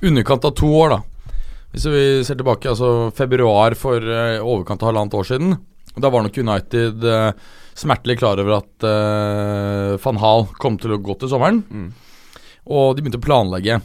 underkant 0.05 0.47
av 0.49 0.55
to 0.57 0.71
år, 0.79 0.95
da. 0.95 1.37
Hvis 1.75 1.89
vi 1.91 2.05
ser 2.25 2.39
tilbake 2.39 2.71
altså 2.71 3.11
februar 3.17 3.77
for 3.79 4.01
uh, 4.01 4.41
overkant 4.41 4.83
av 4.83 4.93
halvannet 4.93 5.17
år 5.19 5.29
siden. 5.29 5.57
Da 5.95 6.11
var 6.11 6.25
nok 6.25 6.39
United 6.41 7.05
uh, 7.07 7.31
smertelig 7.77 8.19
klar 8.23 8.41
over 8.41 8.61
at 8.61 8.87
uh, 8.87 10.01
van 10.03 10.21
Hal 10.23 10.49
kom 10.63 10.79
til 10.81 10.97
å 10.97 11.01
gå 11.03 11.19
til 11.21 11.33
sommeren. 11.33 11.61
Mm. 11.69 11.91
Og 12.73 12.95
de 12.95 13.05
begynte 13.05 13.21
å 13.21 13.27
planlegge. 13.27 13.81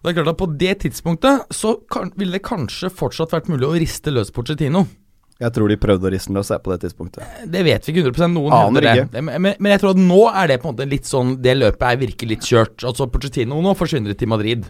Og 0.00 0.06
det 0.06 0.12
er 0.12 0.18
klart 0.20 0.32
at 0.32 0.40
På 0.40 0.48
det 0.62 0.74
tidspunktet 0.84 1.50
så 1.52 1.74
kan, 1.90 2.12
ville 2.16 2.38
det 2.38 2.46
kanskje 2.46 2.92
fortsatt 2.92 3.34
vært 3.34 3.50
mulig 3.52 3.68
å 3.68 3.76
riste 3.76 4.14
løs 4.14 4.32
Pochettino. 4.32 4.86
Jeg 5.40 5.54
tror 5.56 5.72
de 5.72 5.78
prøvde 5.80 6.04
å 6.04 6.12
riste 6.12 6.28
den 6.28 6.36
løs 6.36 6.50
på 6.52 6.72
det 6.74 6.78
tidspunktet. 6.82 7.38
Det 7.48 7.62
vet 7.64 7.86
vi 7.86 7.94
ikke 7.94 8.10
100 8.10 8.28
Noen 8.34 8.54
Aner 8.58 8.84
det. 8.84 8.92
ikke. 9.06 9.22
Men, 9.24 9.48
men, 9.48 9.70
jeg 9.72 9.80
tror 9.80 9.94
at 9.94 10.02
nå 10.02 10.20
er 10.28 10.52
det 10.52 10.60
på 10.60 10.68
en 10.68 10.74
måte 10.74 10.88
litt 10.90 11.08
sånn 11.08 11.38
Det 11.40 11.54
løpet 11.56 11.86
er 11.88 12.00
virkelig 12.02 12.36
litt 12.36 12.48
kjørt. 12.50 12.84
Altså 12.84 13.08
Pochettino 13.08 13.60
nå 13.64 13.72
forsvinner 13.78 14.18
til 14.20 14.28
Madrid. 14.28 14.68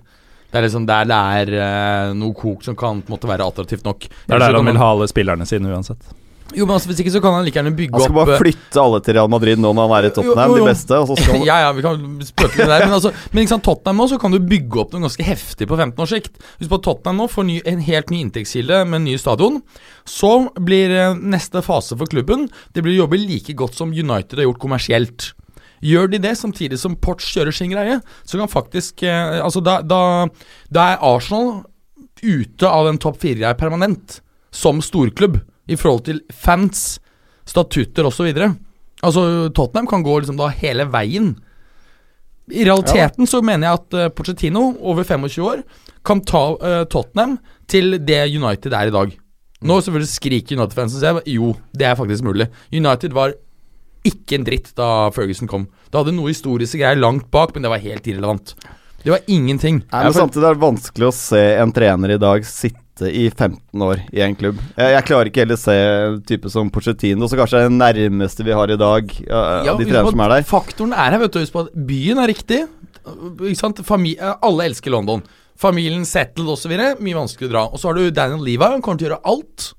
Det 0.50 0.58
er 0.58 0.66
liksom 0.66 0.86
der 0.86 1.10
det 1.10 1.18
er 1.40 1.52
uh, 1.58 2.14
noe 2.18 2.34
kok 2.38 2.62
som 2.66 2.78
kan 2.78 3.02
måtte 3.10 3.30
være 3.30 3.46
attraktivt 3.46 3.86
nok. 3.86 4.06
Det 4.06 4.34
er 4.34 4.42
der 4.42 4.58
han 4.58 4.70
vil 4.70 4.80
ha 4.82 4.92
alle 4.94 5.10
spillerne 5.10 5.46
sine 5.46 5.70
uansett. 5.70 6.14
Jo, 6.56 6.66
men 6.66 6.74
altså, 6.74 6.90
Hvis 6.90 7.00
ikke 7.02 7.12
så 7.14 7.20
kan 7.22 7.36
han 7.36 7.44
like 7.46 7.58
gjerne 7.58 7.72
bygge 7.78 7.94
opp 7.94 8.02
Han 8.02 8.08
skal 8.08 8.16
bare 8.18 8.34
eh, 8.36 8.42
flytte 8.42 8.82
alle 8.82 9.00
til 9.06 9.16
Real 9.16 9.30
Madrid 9.30 9.60
nå 9.62 9.70
når 9.76 9.86
han 9.86 9.94
er 9.96 10.08
i 10.08 10.12
Tottenham, 10.16 10.50
Jo, 10.50 10.56
jo, 10.56 10.60
jo. 10.60 10.66
de 10.66 10.70
beste. 10.70 11.00
Han 11.30 11.46
ja, 11.46 11.58
ja, 11.64 11.70
vi 11.76 11.84
kan 11.84 12.04
spøke 12.26 12.58
det 12.58 12.68
der. 12.70 12.84
Men, 12.86 12.94
altså, 12.98 13.12
men 13.30 13.42
ikke 13.44 13.52
sant, 13.54 13.66
Tottenham 13.66 14.02
nå 14.02 14.06
så 14.10 14.20
kan 14.22 14.34
du 14.34 14.38
bygge 14.52 14.82
opp 14.82 14.94
noe 14.94 15.04
ganske 15.06 15.26
heftig 15.26 15.68
på 15.70 15.78
15 15.78 16.04
års 16.04 16.14
sikt. 16.16 16.40
Hvis 16.58 16.70
på 16.72 16.80
Tottenham 16.84 17.20
nå 17.22 17.28
får 17.30 17.46
ny, 17.48 17.58
en 17.70 17.82
helt 17.86 18.14
ny 18.14 18.22
inntektskilde 18.26 18.82
med 18.88 19.00
en 19.00 19.08
ny 19.10 19.16
stadion, 19.20 19.60
så 20.08 20.32
blir 20.58 20.94
eh, 20.96 21.18
neste 21.20 21.62
fase 21.64 21.98
for 21.98 22.10
klubben 22.10 22.48
Det 22.74 22.82
blir 22.82 22.96
å 22.96 23.04
jobbe 23.04 23.20
like 23.20 23.54
godt 23.58 23.78
som 23.78 23.94
United 23.94 24.40
har 24.40 24.48
gjort 24.48 24.62
kommersielt. 24.62 25.30
Gjør 25.80 26.10
de 26.12 26.20
det 26.20 26.34
samtidig 26.36 26.76
som 26.80 26.96
Porch 27.00 27.24
kjører 27.32 27.54
sin 27.56 27.72
greie, 27.72 28.00
så 28.28 28.40
kan 28.40 28.50
faktisk 28.52 29.04
eh, 29.06 29.38
Altså, 29.40 29.62
da, 29.64 29.80
da, 29.80 30.26
da 30.68 30.90
er 30.92 31.04
Arsenal 31.06 31.62
ute 32.20 32.68
av 32.68 32.84
den 32.84 32.98
topp 33.00 33.16
fire 33.22 33.54
permanent, 33.56 34.18
som 34.52 34.82
storklubb, 34.84 35.38
i 35.70 35.78
forhold 35.78 36.04
til 36.08 36.20
fans, 36.34 36.98
statutter 37.48 38.06
osv. 38.08 38.28
Altså, 39.00 39.22
Tottenham 39.56 39.88
kan 39.90 40.04
gå 40.06 40.18
liksom 40.20 40.38
da 40.40 40.50
hele 40.60 40.86
veien. 40.90 41.32
I 42.50 42.66
realiteten 42.66 43.28
så 43.30 43.40
mener 43.46 43.68
jeg 43.68 43.80
at 43.80 43.96
uh, 43.96 44.12
Pochettino, 44.14 44.64
over 44.82 45.06
25 45.06 45.46
år, 45.46 45.62
kan 46.06 46.22
ta 46.26 46.44
uh, 46.58 46.82
Tottenham 46.90 47.38
til 47.70 48.00
det 48.02 48.24
United 48.34 48.74
er 48.74 48.90
i 48.90 48.94
dag. 48.94 49.14
Nå 49.60 49.76
selvfølgelig 49.84 50.10
skriker 50.10 50.56
United-fansen 50.56 51.02
seg. 51.02 51.22
Jo, 51.28 51.52
det 51.76 51.86
er 51.86 51.98
faktisk 51.98 52.24
mulig. 52.26 52.48
United 52.72 53.14
var 53.16 53.36
ikke 54.08 54.38
en 54.38 54.46
dritt 54.46 54.70
da 54.78 55.10
Ferguson 55.12 55.50
kom. 55.50 55.66
Det 55.90 56.00
hadde 56.00 56.14
noe 56.16 56.32
historiske 56.32 56.80
greier 56.80 56.98
langt 56.98 57.28
bak, 57.32 57.52
men 57.54 57.66
det 57.66 57.72
var 57.72 57.82
helt 57.84 58.06
irrelevant. 58.08 58.54
Det 59.02 59.12
var 59.12 59.24
ingenting. 59.32 59.82
Nei, 59.92 60.04
men 60.04 60.16
Samtidig 60.16 60.46
er 60.48 60.56
det 60.56 60.64
vanskelig 60.64 61.08
å 61.08 61.16
se 61.16 61.42
en 61.60 61.72
trener 61.76 62.16
i 62.16 62.20
dag 62.20 62.44
sitte 62.48 62.89
i 63.08 63.28
15 63.30 63.84
år 63.86 64.02
i 64.12 64.20
en 64.24 64.36
klubb. 64.36 64.60
Jeg, 64.76 64.92
jeg 64.96 65.06
klarer 65.08 65.30
ikke 65.30 65.44
heller 65.44 65.58
se 65.60 65.76
type 66.28 66.50
som 66.52 66.68
Pochettino, 66.74 67.28
som 67.30 67.40
kanskje 67.40 67.62
er 67.62 67.70
den 67.70 67.80
nærmeste 67.80 68.44
vi 68.46 68.56
har 68.56 68.70
i 68.70 68.78
dag 68.80 69.10
Uh, 69.20 69.64
Ja, 69.66 69.74
de 69.78 69.86
som 69.88 70.20
er 70.24 70.32
der. 70.34 70.46
Faktoren 70.48 70.92
er 70.92 71.14
her, 71.14 71.20
vet 71.22 71.34
du. 71.34 71.40
Husk 71.42 71.54
på 71.54 71.64
at 71.66 71.74
byen 71.88 72.18
er 72.20 72.30
riktig. 72.30 72.62
Ikke 73.40 73.58
sant? 73.58 73.80
Fami 73.86 74.14
alle 74.20 74.66
elsker 74.68 74.92
London. 74.92 75.22
Familien 75.60 76.06
settled 76.08 76.48
osv. 76.54 76.72
Mye 77.00 77.18
vanskelig 77.18 77.50
å 77.50 77.52
dra. 77.52 77.64
Og 77.68 77.80
så 77.80 77.90
har 77.90 77.98
du 77.98 78.10
Daniel 78.14 78.42
Levi, 78.44 78.64
han 78.64 78.82
kommer 78.84 79.00
til 79.00 79.08
å 79.08 79.14
gjøre 79.14 79.24
alt. 79.32 79.70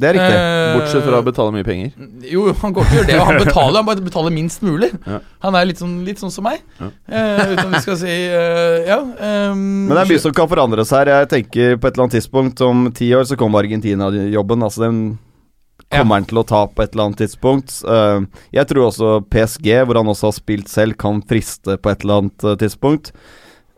Det 0.00 0.08
er 0.08 0.16
riktig. 0.16 0.36
Eh, 0.40 0.74
Bortsett 0.78 1.04
fra 1.04 1.18
å 1.20 1.24
betale 1.24 1.52
mye 1.52 1.66
penger. 1.66 1.90
Jo, 2.30 2.46
han 2.62 2.74
går 2.76 2.86
til 2.88 2.94
å 2.94 2.98
gjøre 3.00 3.08
det, 3.10 3.16
og 3.20 3.26
han 3.28 3.40
betaler, 3.42 3.76
han 3.76 3.88
bare 3.90 4.04
betaler 4.06 4.34
minst 4.34 4.64
mulig. 4.64 4.92
Ja. 5.10 5.18
Han 5.42 5.56
er 5.58 5.64
litt 5.66 5.80
sånn, 5.80 5.94
litt 6.06 6.20
sånn 6.20 6.30
som 6.30 6.44
meg. 6.46 6.60
Ja. 6.78 6.86
Uh, 7.10 7.52
uten 7.56 7.72
vi 7.72 7.80
skal 7.82 7.96
si 7.98 8.12
uh, 8.30 8.76
Ja. 8.86 8.98
Um, 9.00 9.88
Men 9.88 9.96
det 9.96 10.02
er 10.04 10.10
mye 10.12 10.22
som 10.22 10.34
kan 10.36 10.46
forandres 10.50 10.92
her. 10.94 11.10
Jeg 11.10 11.28
tenker 11.32 11.80
på 11.80 11.88
et 11.88 11.96
eller 11.96 12.04
annet 12.06 12.16
tidspunkt 12.20 12.62
om 12.62 12.84
ti 12.94 13.08
år 13.16 13.26
så 13.26 13.38
kommer 13.40 13.64
Argentina-jobben. 13.64 14.62
Altså 14.66 14.84
den 14.84 15.00
kommer 15.90 16.20
han 16.20 16.28
til 16.30 16.42
å 16.42 16.46
ta 16.46 16.62
på 16.68 16.84
et 16.84 16.94
eller 16.94 17.08
annet 17.08 17.22
tidspunkt. 17.24 17.74
Uh, 17.82 18.28
jeg 18.54 18.70
tror 18.70 18.86
også 18.90 19.12
PSG, 19.32 19.72
hvor 19.88 19.98
han 19.98 20.12
også 20.12 20.30
har 20.30 20.36
spilt 20.36 20.70
selv, 20.70 20.98
kan 21.00 21.24
friste 21.26 21.74
på 21.80 21.90
et 21.90 22.06
eller 22.06 22.22
annet 22.22 22.46
tidspunkt. 22.62 23.10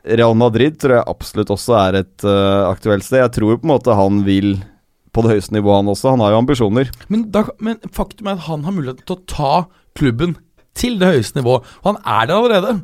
Real 0.02 0.36
Madrid 0.36 0.76
tror 0.82 0.98
jeg 0.98 1.10
absolutt 1.14 1.54
også 1.54 1.78
er 1.78 2.00
et 2.02 2.24
aktuelt 2.26 3.06
sted. 3.06 3.22
Jeg 3.22 3.34
tror 3.38 3.56
på 3.56 3.68
en 3.68 3.74
måte 3.76 3.96
han 3.96 4.24
vil 4.26 4.56
på 5.12 5.24
det 5.24 5.34
høyeste 5.34 5.54
nivået, 5.56 5.82
han 5.82 5.92
også. 5.92 6.14
Han 6.14 6.24
har 6.24 6.32
jo 6.34 6.40
ambisjoner. 6.40 6.90
Men, 7.12 7.26
da, 7.34 7.44
men 7.60 7.78
faktum 7.92 8.30
er 8.30 8.38
at 8.38 8.46
han 8.48 8.64
har 8.64 8.76
mulighet 8.76 9.04
til 9.04 9.18
å 9.18 9.22
ta 9.28 9.52
klubben 9.98 10.38
til 10.78 10.98
det 11.00 11.14
høyeste 11.14 11.40
nivået. 11.40 11.68
Og 11.82 11.92
han 11.92 12.02
er 12.02 12.28
der 12.30 12.38
allerede. 12.38 12.74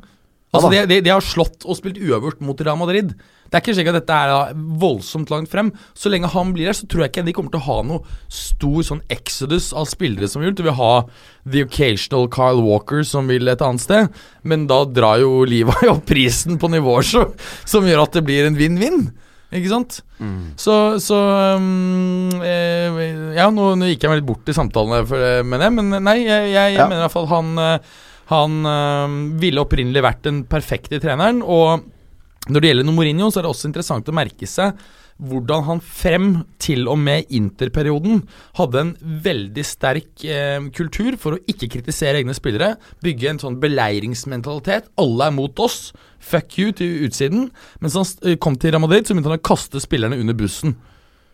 Altså, 0.48 0.70
de, 0.72 0.84
de, 0.88 1.02
de 1.04 1.12
har 1.12 1.24
slått 1.24 1.66
og 1.68 1.76
spilt 1.76 2.00
uavgjort 2.00 2.40
mot 2.44 2.60
Real 2.64 2.78
Madrid. 2.80 3.12
Det 3.48 3.56
er 3.56 3.62
ikke 3.62 3.74
slik 3.78 3.88
at 3.90 3.96
dette 3.96 4.16
er 4.16 4.56
voldsomt 4.80 5.30
langt 5.32 5.48
frem. 5.52 5.70
Så 5.96 6.12
lenge 6.12 6.28
han 6.32 6.52
blir 6.52 6.68
her, 6.68 6.76
så 6.76 6.88
tror 6.88 7.04
jeg 7.04 7.12
ikke 7.12 7.24
de 7.26 7.34
kommer 7.36 7.52
til 7.52 7.62
å 7.62 7.68
ha 7.68 7.76
noe 7.88 8.16
stor 8.32 8.80
sånn 8.84 9.00
exodus 9.12 9.70
av 9.76 9.88
spillere 9.88 10.28
som 10.28 10.44
vil. 10.44 10.52
De 10.56 10.66
vil 10.66 10.76
ha 10.76 10.92
the 11.48 11.64
occasional 11.64 12.28
Kyle 12.32 12.64
Walker 12.64 13.04
som 13.08 13.28
vil 13.32 13.48
et 13.48 13.64
annet 13.64 13.84
sted. 13.84 14.12
Men 14.44 14.66
da 14.68 14.82
drar 14.88 15.20
jo 15.24 15.46
Levi 15.48 15.88
opp 15.92 16.04
prisen 16.08 16.60
på 16.60 16.72
nivåer 16.72 17.08
så, 17.08 17.24
som 17.68 17.88
gjør 17.88 18.04
at 18.04 18.16
det 18.16 18.24
blir 18.28 18.48
en 18.48 18.58
vinn-vinn. 18.58 19.08
Ikke 19.54 19.70
sant? 19.72 20.00
Så, 20.60 20.74
så 21.00 21.16
um, 21.56 22.28
eh, 22.44 22.98
Ja, 23.38 23.46
nå, 23.54 23.70
nå 23.80 23.88
gikk 23.88 24.04
jeg 24.04 24.12
meg 24.12 24.20
litt 24.20 24.28
bort 24.28 24.50
i 24.50 24.56
samtalene 24.56 25.06
for, 25.08 25.22
eh, 25.24 25.40
jeg, 25.40 25.72
men 25.78 25.94
nei, 26.04 26.18
jeg, 26.26 26.50
jeg, 26.52 26.74
jeg 26.74 26.76
Ja. 26.76 26.88
mener 26.90 27.00
i 27.00 27.06
hvert 27.06 27.14
fall 27.16 27.30
han 27.30 27.52
eh, 27.62 27.94
Han 28.28 28.58
um, 28.68 29.14
ville 29.40 29.62
opprinnelig 29.64 30.02
vært 30.04 30.26
den 30.28 30.42
perfekte 30.44 31.00
treneren. 31.00 31.40
Og 31.40 31.86
når 32.52 32.60
det 32.60 32.68
gjelder 32.74 32.92
Mourinho, 32.92 33.30
så 33.32 33.40
er 33.40 33.46
det 33.46 33.52
også 33.54 33.70
interessant 33.70 34.10
å 34.12 34.16
merke 34.16 34.44
seg 34.48 34.76
hvordan 35.18 35.64
han 35.66 35.80
frem 35.82 36.28
til 36.62 36.86
og 36.90 36.98
med 37.02 37.30
interperioden 37.34 38.22
hadde 38.58 38.82
en 38.82 38.92
veldig 39.24 39.64
sterk 39.66 40.24
eh, 40.24 40.60
kultur 40.74 41.18
for 41.20 41.34
å 41.34 41.40
ikke 41.50 41.70
kritisere 41.74 42.20
egne 42.20 42.36
spillere. 42.36 42.76
Bygge 43.04 43.32
en 43.32 43.42
sånn 43.42 43.58
beleiringsmentalitet. 43.62 44.92
Alle 45.00 45.28
er 45.28 45.34
mot 45.34 45.64
oss. 45.64 45.90
Fuck 46.22 46.58
you 46.60 46.70
til 46.76 47.08
utsiden. 47.08 47.48
Mens 47.82 47.98
han 47.98 48.06
eh, 48.22 48.38
kom 48.38 48.58
til 48.58 48.74
Real 48.74 48.84
Madrid, 48.84 49.06
så 49.06 49.16
begynte 49.16 49.32
han 49.32 49.40
å 49.40 49.48
kaste 49.50 49.82
spillerne 49.82 50.20
under 50.20 50.38
bussen. 50.38 50.78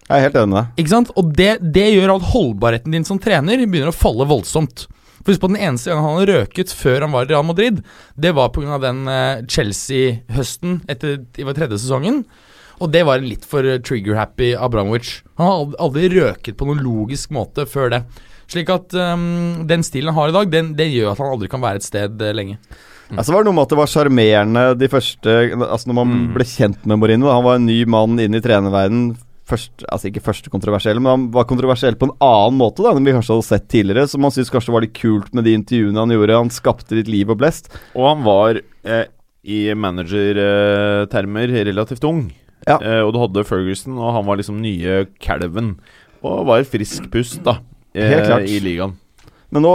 Jeg 0.04 0.16
er 0.16 0.26
helt 0.26 0.36
enig 0.36 0.52
med 0.52 0.58
deg. 0.60 0.80
Ikke 0.82 0.92
sant? 0.92 1.12
Og 1.20 1.30
det, 1.36 1.52
det 1.74 1.86
gjør 1.94 2.16
at 2.18 2.28
holdbarheten 2.32 2.92
din 2.92 3.06
som 3.08 3.20
trener 3.20 3.62
begynner 3.64 3.92
å 3.92 3.96
falle 3.96 4.28
voldsomt. 4.28 4.86
For 5.24 5.32
husk 5.32 5.40
på 5.40 5.48
Den 5.54 5.60
eneste 5.60 5.88
gangen 5.88 6.04
han 6.04 6.26
røket 6.28 6.72
før 6.76 7.06
han 7.06 7.14
var 7.14 7.24
i 7.24 7.32
Real 7.32 7.46
Madrid, 7.48 7.80
det 8.20 8.34
var 8.36 8.50
pga. 8.52 8.76
den 8.80 9.06
eh, 9.08 9.44
Chelsea-høsten 9.48 10.82
etter 10.92 11.22
det 11.24 11.46
var 11.48 11.56
tredje 11.56 11.80
sesongen. 11.80 12.24
Og 12.82 12.90
det 12.90 13.04
var 13.06 13.20
en 13.20 13.28
litt 13.28 13.44
for 13.46 13.62
eh, 13.68 13.78
trigger-happy 13.84 14.54
Abramovic. 14.58 15.20
Han 15.38 15.46
har 15.46 15.76
aldri, 15.84 16.08
røket 16.18 16.56
på 16.58 16.66
noen 16.66 16.82
logisk 16.82 17.30
måte 17.34 17.66
før 17.70 17.90
det. 17.94 18.02
Slik 18.50 18.68
at 18.74 18.92
um, 18.92 19.62
den 19.66 19.82
stilen 19.86 20.10
han 20.12 20.18
har 20.18 20.28
i 20.28 20.34
dag, 20.36 20.50
den, 20.52 20.72
den 20.76 20.90
gjør 20.92 21.12
at 21.14 21.22
han 21.22 21.30
aldri 21.32 21.48
kan 21.48 21.62
være 21.64 21.80
et 21.80 21.86
sted 21.86 22.20
eh, 22.22 22.34
lenge. 22.36 22.58
Altså 23.14 23.32
var 23.34 23.44
det 23.44 23.50
noe 23.50 23.56
med 23.56 23.66
at 23.66 23.72
det 23.74 23.78
var 23.78 23.90
sjarmerende 23.92 24.62
de 24.80 24.86
første 24.88 25.32
Altså 25.60 25.90
Når 25.90 25.96
man 25.98 26.08
Mm. 26.08 26.22
ble 26.34 26.44
kjent 26.48 26.86
med 26.88 26.96
Mourinho 26.98 27.28
Han 27.28 27.44
var 27.44 27.58
en 27.58 27.66
ny 27.68 27.84
mann 27.84 28.16
inn 28.18 28.34
i 28.34 28.40
trenerverdenen. 28.40 29.10
Først, 29.44 29.84
altså 29.92 30.08
Ikke 30.08 30.22
første 30.24 30.48
kontroversiell, 30.50 30.96
men 31.04 31.10
han 31.12 31.26
var 31.34 31.44
kontroversiell 31.44 31.98
på 32.00 32.08
en 32.08 32.14
annen 32.24 32.56
måte 32.56 32.80
da 32.82 32.94
enn 32.96 33.04
vi 33.04 33.12
kanskje 33.12 33.36
hadde 33.36 33.44
sett 33.50 33.68
tidligere. 33.68 34.08
Så 34.08 34.18
man 34.18 34.32
syntes 34.32 34.50
kanskje 34.50 34.72
var 34.72 34.86
litt 34.86 34.96
kult 34.96 35.28
med 35.36 35.44
de 35.44 35.52
intervjuene 35.52 36.00
han 36.00 36.14
gjorde. 36.16 36.38
Han 36.40 36.50
skapte 36.50 36.96
litt 36.96 37.12
liv 37.12 37.28
og 37.30 37.38
blest. 37.44 37.68
Og 37.92 38.08
han 38.08 38.24
var 38.24 38.62
eh, 38.88 39.04
i 39.44 39.60
managertermer 39.76 41.52
relativt 41.68 42.04
ung. 42.08 42.24
Ja. 42.66 42.78
Eh, 42.80 43.00
og 43.04 43.12
du 43.14 43.20
hadde 43.20 43.44
Ferguson, 43.44 43.98
og 43.98 44.14
han 44.16 44.26
var 44.26 44.38
liksom 44.40 44.60
nye 44.62 45.04
calven. 45.20 45.74
Og 46.24 46.46
var 46.48 46.62
et 46.62 46.70
frisk 46.70 47.10
pust, 47.12 47.42
da, 47.44 47.58
eh, 47.94 48.08
Helt 48.08 48.26
klart. 48.30 48.48
i 48.48 48.60
ligaen. 48.64 48.94
Men 49.52 49.62
nå 49.62 49.74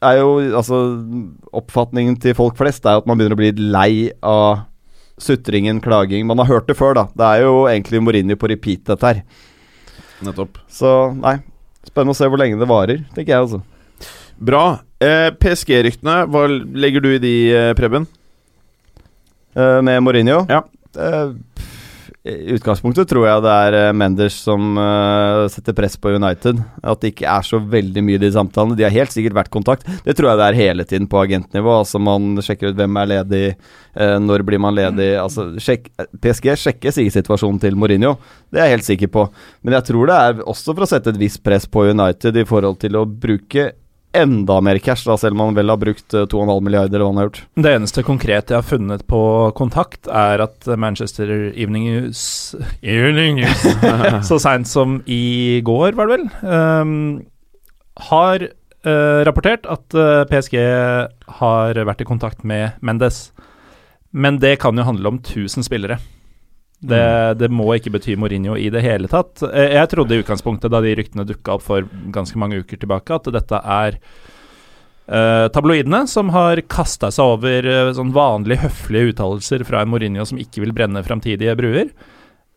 er 0.00 0.20
jo 0.20 0.36
altså 0.54 0.76
Oppfatningen 1.52 2.20
til 2.22 2.34
folk 2.38 2.54
flest 2.56 2.86
er 2.86 3.00
at 3.00 3.06
man 3.08 3.18
begynner 3.18 3.34
å 3.34 3.40
bli 3.40 3.50
lei 3.58 4.10
av 4.22 4.60
sutringen, 5.18 5.80
klaging. 5.82 6.24
Man 6.26 6.38
har 6.38 6.46
hørt 6.46 6.68
det 6.68 6.76
før, 6.78 6.94
da. 6.94 7.04
Det 7.16 7.26
er 7.26 7.42
jo 7.42 7.64
egentlig 7.66 8.00
Mourinho 8.04 8.36
på 8.38 8.48
repeat, 8.48 8.84
dette 8.86 9.02
her. 9.02 9.22
Nettopp. 10.22 10.58
Så 10.70 10.92
nei. 11.18 11.38
Spennende 11.88 12.14
å 12.14 12.18
se 12.18 12.28
hvor 12.30 12.38
lenge 12.38 12.58
det 12.60 12.68
varer, 12.68 13.02
tenker 13.16 13.32
jeg 13.34 13.42
altså. 13.42 13.62
Bra. 14.38 14.78
Eh, 15.02 15.30
PSG-ryktene, 15.34 16.28
hva 16.30 16.44
legger 16.78 17.02
du 17.02 17.08
i 17.16 17.18
de, 17.22 17.34
eh, 17.56 17.74
Preben? 17.74 18.06
Eh, 19.56 19.80
med 19.82 20.02
Mourinho. 20.04 20.44
Ja. 20.48 20.62
Eh, 20.94 21.32
I 22.26 22.56
utgangspunktet 22.56 23.06
tror 23.08 23.28
jeg 23.28 23.42
det 23.44 23.50
er 23.52 23.74
Menders 23.94 23.98
Mendes 24.00 24.36
som 24.42 24.74
uh, 24.74 25.46
setter 25.52 25.74
press 25.76 25.94
på 26.00 26.10
United. 26.16 26.58
At 26.82 27.00
det 27.00 27.12
ikke 27.12 27.28
er 27.30 27.46
så 27.46 27.60
veldig 27.62 28.02
mye 28.04 28.18
i 28.18 28.22
de 28.24 28.30
samtalene. 28.34 28.74
De 28.78 28.82
har 28.82 28.94
helt 28.94 29.14
sikkert 29.14 29.36
vært 29.38 29.52
kontakt. 29.54 29.86
Det 30.04 30.16
tror 30.18 30.32
jeg 30.32 30.40
det 30.40 30.48
er 30.48 30.58
hele 30.58 30.86
tiden 30.88 31.06
på 31.10 31.20
agentnivå. 31.22 31.78
Altså 31.84 32.02
Man 32.02 32.42
sjekker 32.42 32.72
ut 32.72 32.78
hvem 32.80 32.98
er 32.98 33.10
ledig, 33.14 33.42
uh, 33.94 34.18
når 34.18 34.44
blir 34.48 34.62
man 34.64 34.74
ledig. 34.74 35.12
Altså 35.22 35.52
sjek, 35.62 35.92
PSG 36.18 36.50
sjekker 36.58 36.96
sikkert 36.96 37.20
situasjonen 37.20 37.62
til 37.62 37.78
Mourinho, 37.78 38.16
det 38.50 38.60
er 38.60 38.68
jeg 38.68 38.78
helt 38.78 38.90
sikker 38.90 39.14
på. 39.14 39.28
Men 39.62 39.78
jeg 39.78 39.88
tror 39.92 40.10
det 40.10 40.18
er 40.18 40.42
også 40.42 40.74
for 40.74 40.84
å 40.84 40.90
sette 40.90 41.14
et 41.14 41.22
visst 41.22 41.44
press 41.46 41.70
på 41.70 41.86
United 41.92 42.42
i 42.42 42.48
forhold 42.48 42.82
til 42.82 42.98
å 42.98 43.06
bruke 43.06 43.70
enda 44.16 44.60
mer 44.64 44.78
cash, 44.78 45.04
da, 45.06 45.16
selv 45.20 45.36
om 45.36 45.46
han 45.46 45.56
vel 45.56 45.70
har 45.72 45.80
brukt 45.80 46.14
eh, 46.16 46.26
2,5 46.30 46.60
milliarder, 46.64 46.96
eller 46.96 47.04
hva 47.04 47.12
han 47.12 47.20
har 47.20 47.28
gjort. 47.28 47.40
Det 47.54 47.72
eneste 47.76 48.04
konkrete 48.06 48.54
jeg 48.54 48.62
har 48.62 48.68
funnet 48.68 49.04
på 49.10 49.22
kontakt, 49.58 50.08
er 50.08 50.44
at 50.44 50.68
Manchester 50.80 51.30
Evening 51.50 51.88
News 51.88 52.22
Evening 52.82 53.42
News 53.42 53.66
Så 54.28 54.40
seint 54.42 54.70
som 54.70 55.00
i 55.06 55.60
går, 55.64 55.98
var 55.98 56.08
det 56.08 56.18
vel, 56.18 56.28
um, 56.42 56.94
har 58.08 58.46
uh, 58.48 59.20
rapportert 59.28 59.66
at 59.68 59.98
uh, 59.98 60.24
PSG 60.30 60.60
har 61.40 61.82
vært 61.88 62.04
i 62.04 62.08
kontakt 62.08 62.46
med 62.46 62.78
Mendes. 62.80 63.28
Men 64.10 64.38
det 64.40 64.56
kan 64.62 64.78
jo 64.78 64.86
handle 64.86 65.12
om 65.12 65.20
1000 65.20 65.66
spillere. 65.66 65.98
Det, 66.78 67.34
det 67.40 67.48
må 67.50 67.66
ikke 67.74 67.90
bety 67.96 68.14
Mourinho 68.20 68.54
i 68.54 68.68
det 68.70 68.84
hele 68.84 69.10
tatt. 69.10 69.42
Eh, 69.48 69.74
Jeg 69.74 69.90
trodde 69.90 70.14
i 70.14 70.22
utgangspunktet, 70.22 70.70
da 70.70 70.80
de 70.84 70.94
ryktene 70.94 71.26
dukka 71.26 71.56
opp 71.56 71.64
for 71.66 71.88
ganske 72.14 72.38
mange 72.38 72.60
uker 72.62 72.78
tilbake, 72.78 73.18
at 73.18 73.26
dette 73.34 73.58
er 73.58 73.98
uh, 75.10 75.48
tabloidene 75.50 76.04
som 76.06 76.30
har 76.34 76.62
kasta 76.70 77.10
seg 77.14 77.34
over 77.34 77.66
uh, 77.66 77.90
sånn 77.96 78.14
vanlig 78.14 78.60
høflige 78.62 79.14
uttalelser 79.14 79.66
fra 79.66 79.82
en 79.82 79.90
Mourinho 79.90 80.26
som 80.28 80.38
ikke 80.38 80.62
vil 80.62 80.76
brenne 80.76 81.02
framtidige 81.06 81.58
bruer. 81.58 81.90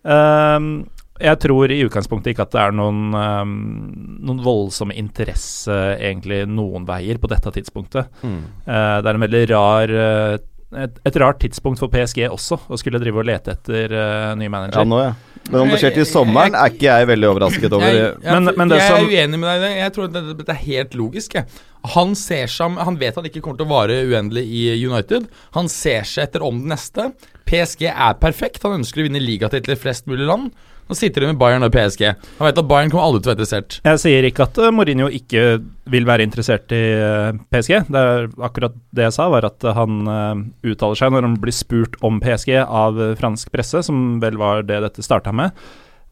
Uh, 0.05 0.85
jeg 1.21 1.37
tror 1.43 1.71
i 1.71 1.81
utgangspunktet 1.85 2.33
ikke 2.33 2.45
at 2.47 2.53
det 2.55 2.61
er 2.63 2.75
noen, 2.75 3.01
ehm, 3.17 3.53
noen 4.25 4.41
voldsom 4.43 4.93
interesse 4.95 5.75
egentlig 5.97 6.43
noen 6.49 6.87
veier 6.87 7.19
på 7.21 7.29
dette 7.31 7.53
tidspunktet. 7.57 8.09
Mm. 8.25 8.39
Uh, 8.65 8.97
det 9.01 9.11
er 9.11 9.13
en 9.13 9.25
veldig 9.25 9.43
rar 9.51 9.93
eh, 10.05 10.37
et, 10.73 10.99
et 11.05 11.17
rart 11.19 11.39
tidspunkt 11.43 11.79
for 11.81 11.91
PSG 11.91 12.25
også, 12.29 12.57
å 12.71 12.77
skulle 12.79 12.99
drive 13.01 13.19
og 13.21 13.25
lete 13.27 13.55
etter 13.57 13.91
uh, 13.91 14.31
ny 14.39 14.47
manager. 14.51 14.79
Ja, 14.79 14.87
nå, 14.87 14.99
ja. 15.03 15.11
Men 15.49 15.63
om 15.63 15.71
det 15.73 15.79
skjer 15.81 15.95
til 15.95 16.05
sommeren, 16.05 16.53
er 16.55 16.69
ikke 16.69 16.85
jeg 16.85 17.07
veldig 17.09 17.27
overrasket 17.31 17.73
over. 17.73 17.87
Jeg, 17.89 18.11
jeg, 18.21 18.31
Men- 18.31 18.53
men 18.57 18.69
det 18.69 18.77
jeg 18.77 18.87
som- 18.91 18.97
er 19.01 19.09
uenig 19.09 19.39
med 19.41 19.49
deg 19.49 19.57
i 19.57 19.65
det. 19.65 19.71
Jeg 19.81 19.93
tror 19.95 20.11
dette, 20.13 20.37
dette 20.37 20.53
er 20.55 20.61
helt 20.61 20.93
logisk. 20.95 21.33
Jeg. 21.33 21.45
Han 21.95 22.13
ser 22.15 22.45
seg 22.45 22.77
Han 22.77 22.97
vet 23.01 23.17
at 23.17 23.23
det 23.25 23.31
ikke 23.33 23.41
kommer 23.41 23.57
til 23.57 23.65
å 23.65 23.73
vare 23.73 23.97
uendelig 24.05 24.43
i 24.45 24.85
United. 24.85 25.27
Han 25.57 25.67
ser 25.67 26.03
seg 26.03 26.27
etter 26.29 26.45
om 26.45 26.59
det 26.61 26.69
neste. 26.75 27.11
PSG 27.49 27.87
er 27.89 28.13
perfekt. 28.21 28.61
Han 28.63 28.79
ønsker 28.83 29.01
å 29.01 29.07
vinne 29.09 29.19
ligatitler 29.19 29.73
i 29.75 29.81
flest 29.81 30.05
mulig 30.07 30.27
land. 30.29 30.51
Nå 30.91 30.95
sitter 30.99 31.23
de 31.23 31.29
med 31.29 31.37
Bayern 31.39 31.63
og 31.63 31.71
PSG. 31.71 32.01
Han 32.41 32.49
vet 32.49 32.57
at 32.59 32.67
Bayern 32.67 32.89
kommer 32.91 33.05
aldri 33.07 33.21
til 33.21 33.29
å 33.29 33.31
være 33.31 33.39
interessert. 33.39 33.75
Jeg 33.87 33.99
sier 34.01 34.25
ikke 34.27 34.43
at 34.43 34.57
eh, 34.59 34.73
Mourinho 34.75 35.05
ikke 35.07 35.43
vil 35.93 36.07
være 36.09 36.25
interessert 36.27 36.73
i 36.75 36.81
eh, 36.97 37.37
PSG. 37.47 37.71
Det 37.87 38.01
er 38.09 38.27
akkurat 38.43 38.75
det 38.91 39.05
jeg 39.07 39.15
sa, 39.15 39.29
var 39.31 39.47
at 39.47 39.63
han 39.77 40.01
eh, 40.11 40.41
uttaler 40.73 40.99
seg 40.99 41.13
når 41.15 41.29
han 41.29 41.39
blir 41.39 41.55
spurt 41.55 41.95
om 42.03 42.19
PSG 42.19 42.57
av 42.65 42.99
fransk 43.21 43.53
presse, 43.55 43.85
som 43.87 44.19
vel 44.19 44.35
var 44.41 44.67
det 44.67 44.81
dette 44.83 45.05
starta 45.07 45.31
med. 45.31 45.55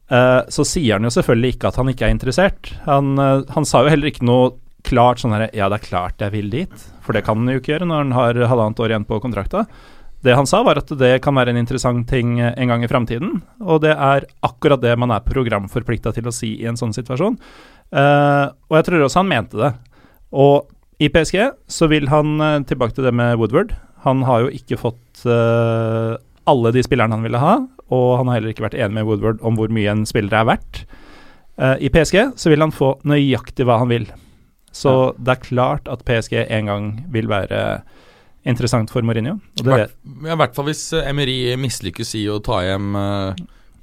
Så 0.10 0.64
sier 0.66 0.96
han 0.96 1.06
jo 1.06 1.12
selvfølgelig 1.14 1.52
ikke 1.54 1.70
at 1.70 1.76
han 1.78 1.92
ikke 1.92 2.08
er 2.08 2.14
interessert. 2.16 2.72
Han, 2.88 3.12
han 3.20 3.68
sa 3.68 3.84
jo 3.86 3.92
heller 3.94 4.10
ikke 4.10 4.26
noe 4.26 4.56
klart 4.88 5.22
sånn 5.22 5.36
her 5.36 5.44
Ja, 5.54 5.68
det 5.70 5.78
er 5.78 5.86
klart 5.86 6.24
jeg 6.24 6.34
vil 6.34 6.50
dit. 6.50 6.86
For 7.06 7.14
det 7.14 7.28
kan 7.28 7.38
han 7.38 7.52
jo 7.54 7.62
ikke 7.62 7.76
gjøre 7.76 7.86
når 7.92 8.08
han 8.08 8.16
har 8.18 8.40
halvannet 8.50 8.82
år 8.82 8.96
igjen 8.96 9.06
på 9.06 9.20
kontrakta. 9.22 9.68
Det 10.26 10.36
han 10.36 10.48
sa, 10.50 10.60
var 10.68 10.82
at 10.82 10.90
det 11.00 11.14
kan 11.24 11.38
være 11.38 11.54
en 11.54 11.62
interessant 11.62 12.04
ting 12.10 12.40
eh, 12.42 12.52
en 12.60 12.72
gang 12.72 12.84
i 12.84 12.90
framtiden. 12.92 13.38
Og 13.64 13.84
det 13.86 13.94
er 13.96 14.28
akkurat 14.46 14.82
det 14.84 14.96
man 15.00 15.14
er 15.16 15.24
programforplikta 15.24 16.12
til 16.16 16.28
å 16.28 16.34
si 16.36 16.58
i 16.60 16.68
en 16.68 16.80
sånn 16.80 16.96
situasjon. 16.96 17.40
Uh, 17.90 18.52
og 18.70 18.76
jeg 18.78 18.86
tror 18.86 19.06
også 19.06 19.24
han 19.24 19.32
mente 19.32 19.58
det. 19.58 19.72
Og 20.36 20.68
i 21.00 21.08
PSG 21.10 21.40
så 21.72 21.88
vil 21.90 22.10
han 22.12 22.36
eh, 22.44 22.58
tilbake 22.68 22.98
til 22.98 23.08
det 23.08 23.16
med 23.16 23.38
Woodward. 23.40 23.72
Han 24.04 24.26
har 24.28 24.44
jo 24.44 24.52
ikke 24.56 24.80
fått 24.80 25.24
uh, 25.24 26.20
alle 26.50 26.74
de 26.76 26.84
spillerne 26.84 27.16
han 27.16 27.24
ville 27.24 27.40
ha, 27.40 27.56
og 27.90 28.10
han 28.20 28.28
har 28.30 28.40
heller 28.40 28.54
ikke 28.54 28.68
vært 28.68 28.78
enig 28.78 29.00
med 29.00 29.08
Woodward 29.08 29.40
om 29.46 29.56
hvor 29.60 29.72
mye 29.72 29.92
en 29.92 30.04
spiller 30.08 30.36
er 30.36 30.50
verdt. 30.52 30.84
Uh, 31.60 31.76
I 31.80 31.92
PSG 31.92 32.36
så 32.40 32.52
vil 32.52 32.64
han 32.64 32.76
få 32.76 32.98
nøyaktig 33.08 33.68
hva 33.68 33.80
han 33.82 33.92
vil. 33.92 34.10
Så 34.76 35.16
det 35.18 35.34
er 35.34 35.48
klart 35.48 35.88
at 35.90 36.04
PSG 36.06 36.44
en 36.44 36.70
gang 36.70 36.92
vil 37.12 37.32
være 37.32 37.80
interessant 38.48 38.90
for 38.92 39.02
Mourinho. 39.06 39.38
Og 39.60 39.64
det 39.66 39.74
vet, 39.76 39.96
I 40.26 40.36
hvert 40.40 40.56
fall 40.56 40.70
hvis 40.70 40.84
eh, 40.98 41.08
Emery 41.10 41.38
mislykkes 41.60 42.14
i 42.20 42.26
å 42.32 42.40
ta 42.44 42.62
hjem 42.66 42.96
uh, 42.96 43.34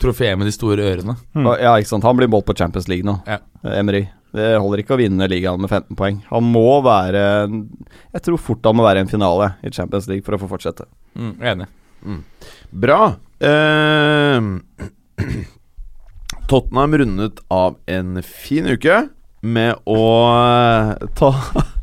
trofeet 0.01 0.39
med 0.39 0.49
de 0.49 0.55
store 0.55 0.85
ørene. 0.87 1.17
Mm. 1.37 1.49
Ja, 1.61 1.75
ikke 1.77 1.93
sant. 1.93 2.05
Han 2.09 2.17
blir 2.19 2.29
målt 2.33 2.47
på 2.49 2.57
Champions 2.57 2.89
League 2.89 3.07
nå, 3.07 3.19
Ja. 3.29 3.39
eh, 3.65 3.79
Emery. 3.81 4.07
Det 4.37 4.51
holder 4.61 4.83
ikke 4.83 4.97
å 4.97 5.01
vinne 5.01 5.29
ligaen 5.31 5.61
med 5.63 5.71
15 5.71 5.97
poeng. 5.97 6.19
Han 6.29 6.45
må 6.53 6.83
være 6.85 7.23
Jeg 8.13 8.23
tror 8.27 8.37
fort 8.43 8.67
han 8.69 8.77
må 8.77 8.85
være 8.85 9.01
i 9.01 9.05
en 9.07 9.09
finale 9.09 9.53
i 9.65 9.71
Champions 9.73 10.09
League 10.11 10.27
for 10.27 10.37
å 10.37 10.41
få 10.43 10.49
fortsette. 10.51 10.85
Mm, 11.17 11.31
enig. 11.41 11.69
Bra. 12.73 12.99
Eh, 13.41 14.41
Tottenham 16.51 16.99
rundet 16.99 17.41
av 17.49 17.77
en 17.87 18.21
fin 18.23 18.67
uke 18.69 19.09
med 19.41 19.75
å 19.87 20.03
ta 21.19 21.31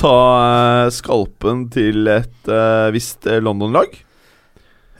Ta 0.00 0.16
eh, 0.40 0.88
skalpen 0.94 1.66
til 1.72 2.08
et 2.10 2.50
uh, 2.50 2.92
visst 2.94 3.26
eh, 3.28 3.40
London-lag. 3.42 3.94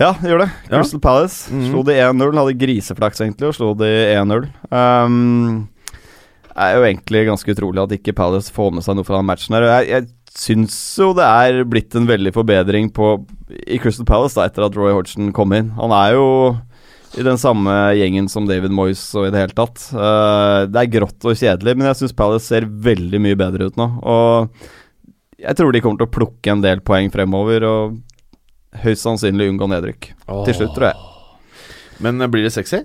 Ja, 0.00 0.12
gjør 0.20 0.44
det. 0.44 0.50
Ja. 0.68 0.76
Crystal 0.76 1.00
Palace 1.00 1.52
mm. 1.52 1.64
slo 1.70 1.82
de 1.88 1.96
1-0. 1.96 2.36
Hadde 2.36 2.58
griseflaks, 2.60 3.22
egentlig, 3.24 3.48
og 3.48 3.56
slo 3.56 3.72
de 3.80 3.90
1-0. 4.12 4.46
Um, 4.68 5.64
det 6.50 6.66
er 6.66 6.76
jo 6.76 6.86
egentlig 6.88 7.24
ganske 7.28 7.56
utrolig 7.56 7.82
at 7.82 7.96
ikke 7.96 8.16
Palace 8.16 8.52
får 8.52 8.76
med 8.76 8.84
seg 8.84 8.96
noe 8.96 9.08
fra 9.08 9.20
den 9.20 9.28
matchen. 9.28 9.56
her 9.56 9.66
Jeg, 9.68 9.88
jeg 9.92 10.36
syns 10.36 10.76
jo 11.00 11.10
det 11.16 11.24
er 11.24 11.64
blitt 11.68 11.96
en 11.96 12.08
veldig 12.08 12.32
forbedring 12.36 12.90
på, 12.92 13.14
i 13.64 13.80
Crystal 13.80 14.08
Palace 14.08 14.36
da, 14.36 14.48
etter 14.48 14.66
at 14.66 14.76
Roy 14.76 14.92
Hodgson 14.92 15.32
kom 15.36 15.54
inn. 15.56 15.72
Han 15.80 15.94
er 15.96 16.16
jo 16.16 16.28
i 17.14 17.24
den 17.24 17.38
samme 17.40 17.72
gjengen 17.96 18.26
som 18.28 18.48
David 18.48 18.74
Moyes 18.74 19.02
og 19.16 19.28
i 19.28 19.30
det 19.34 19.44
hele 19.44 19.56
tatt. 19.56 19.84
Uh, 19.94 20.66
det 20.68 20.82
er 20.82 20.92
grått 20.98 21.28
og 21.28 21.38
kjedelig, 21.38 21.76
men 21.78 21.88
jeg 21.90 22.00
syns 22.00 22.16
Palace 22.18 22.50
ser 22.50 22.66
veldig 22.66 23.20
mye 23.22 23.38
bedre 23.38 23.70
ut 23.70 23.78
nå. 23.80 23.86
Og 24.02 24.66
jeg 25.40 25.58
tror 25.58 25.72
de 25.72 25.82
kommer 25.84 26.00
til 26.00 26.08
å 26.08 26.16
plukke 26.16 26.52
en 26.52 26.64
del 26.64 26.82
poeng 26.84 27.10
fremover, 27.12 27.66
og 27.68 28.82
høyst 28.82 29.06
sannsynlig 29.06 29.50
unngå 29.52 29.68
nedrykk. 29.70 30.12
Til 30.48 30.58
slutt, 30.58 30.74
tror 30.76 30.90
jeg. 30.90 31.12
Men 32.04 32.20
eh, 32.20 32.30
blir 32.32 32.44
det 32.46 32.54
sexy? 32.54 32.82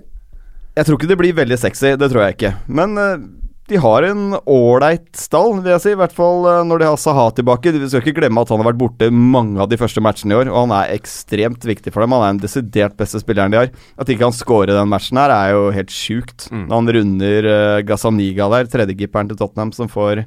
Jeg 0.72 0.88
tror 0.88 0.96
ikke 0.96 1.10
det 1.10 1.18
blir 1.20 1.36
veldig 1.36 1.58
sexy, 1.60 1.94
det 2.00 2.08
tror 2.12 2.26
jeg 2.26 2.38
ikke. 2.38 2.52
Men 2.72 2.96
eh, 3.00 3.24
de 3.72 3.78
har 3.80 4.04
en 4.04 4.34
ålreit 4.44 5.08
stall, 5.16 5.54
vil 5.64 5.72
jeg 5.72 5.82
si. 5.84 5.92
I 5.94 5.98
hvert 5.98 6.14
fall 6.14 6.44
eh, 6.50 6.60
når 6.68 6.82
de 6.82 6.88
har 6.90 6.98
Saha 7.00 7.24
tilbake. 7.36 7.72
Vi 7.72 7.88
skal 7.88 8.02
ikke 8.04 8.18
glemme 8.20 8.42
at 8.44 8.52
han 8.52 8.60
har 8.60 8.68
vært 8.68 8.80
borte 8.82 9.08
mange 9.12 9.60
av 9.62 9.70
de 9.70 9.78
første 9.80 10.02
matchene 10.04 10.34
i 10.34 10.38
år, 10.42 10.50
og 10.52 10.66
han 10.66 10.74
er 10.76 10.92
ekstremt 10.98 11.64
viktig 11.68 11.94
for 11.94 12.04
dem. 12.04 12.12
Han 12.12 12.26
er 12.26 12.34
den 12.34 12.42
desidert 12.44 12.98
beste 13.00 13.22
spilleren 13.22 13.54
de 13.54 13.62
har. 13.62 13.72
At 13.96 14.12
ikke 14.12 14.28
han 14.28 14.36
scorer 14.36 14.74
den 14.76 14.92
matchen 14.92 15.20
her, 15.20 15.32
er 15.32 15.56
jo 15.56 15.66
helt 15.74 15.94
sjukt. 15.94 16.48
Mm. 16.52 16.66
Når 16.66 16.76
han 16.76 16.94
runder 16.98 17.50
uh, 17.50 17.80
Gazaniga 17.88 18.48
der, 18.52 18.70
tredjekeeperen 18.76 19.32
til 19.32 19.40
Tottenham, 19.40 19.74
som 19.76 19.90
får 19.92 20.26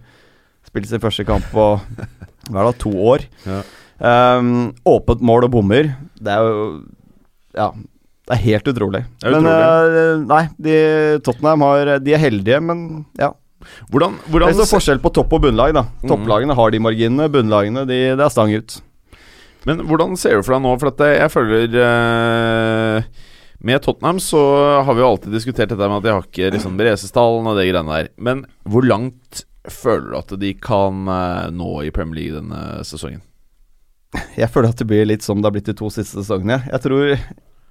spilt 0.65 0.89
sin 0.89 1.03
første 1.03 1.27
kamp 1.27 1.45
på 1.53 1.71
hva 2.49 2.61
er 2.63 2.71
det, 2.71 2.77
to 2.81 2.93
år. 3.13 3.29
Ja. 3.45 3.61
Um, 3.95 4.71
åpent 4.89 5.21
mål 5.23 5.47
og 5.47 5.53
bommer. 5.59 5.93
Det 6.17 6.33
er 6.33 6.49
jo 6.49 6.63
Ja. 7.55 7.69
Det 8.25 8.33
er 8.33 8.41
helt 8.41 8.67
utrolig. 8.71 9.03
Er 9.23 9.31
men 9.35 9.45
utrolig. 9.45 9.65
eh, 10.01 10.21
nei, 10.31 10.43
de, 10.65 10.75
Tottenham 11.25 11.61
har, 11.67 11.91
de 12.01 12.13
er 12.17 12.21
heldige, 12.23 12.61
men 12.65 12.79
ja. 13.21 13.31
Hvordan, 13.89 14.15
Det 14.29 14.41
er 14.45 14.57
så 14.59 14.65
forskjell 14.75 14.99
på 15.01 15.09
topp 15.13 15.31
og 15.37 15.41
bunnlag, 15.47 15.71
da. 15.77 15.83
Mhm. 16.01 16.09
Topplagene 16.11 16.57
har 16.57 16.73
de 16.73 16.79
marginene, 16.81 17.29
bunnlagene 17.33 17.85
de, 17.89 17.99
det 18.17 18.25
er 18.25 18.33
stang 18.33 18.51
ut. 18.53 18.79
Men 19.65 19.79
hvordan 19.89 20.13
ser 20.21 20.37
du 20.37 20.43
for 20.45 20.53
deg 20.53 20.61
nå? 20.65 20.73
For 20.81 20.91
at 20.91 20.99
jeg 21.21 21.31
føler 21.33 21.77
eh, 21.81 23.07
Med 23.65 23.81
Tottenham 23.81 24.19
så 24.21 24.41
har 24.85 24.93
vi 24.93 25.01
jo 25.01 25.07
alltid 25.09 25.33
diskutert 25.33 25.71
dette 25.71 25.87
med 25.89 25.97
at 25.97 26.05
de 26.05 26.11
har 26.13 26.27
ikke 26.27 26.51
liksom 26.53 26.75
Beresestallen 26.77 27.47
og 27.49 27.57
det 27.57 27.65
greiene 27.71 27.95
der. 27.97 28.09
Men 28.21 28.43
hvor 28.69 28.85
langt 28.85 29.41
føler 29.65 30.11
du 30.11 30.17
at 30.19 30.35
de 30.43 30.51
kan 30.61 31.07
eh, 31.09 31.47
nå 31.55 31.71
i 31.87 31.89
Premier 31.95 32.19
League 32.19 32.37
denne 32.37 32.83
sesongen? 32.85 33.23
Jeg 34.37 34.51
føler 34.53 34.69
at 34.69 34.77
det 34.83 34.85
blir 34.87 35.07
litt 35.09 35.25
som 35.25 35.41
det 35.41 35.49
har 35.49 35.55
blitt 35.57 35.71
de 35.71 35.73
to 35.81 35.89
siste 35.89 36.21
sesongene. 36.21 36.61
Jeg 36.69 36.83
tror 36.85 37.15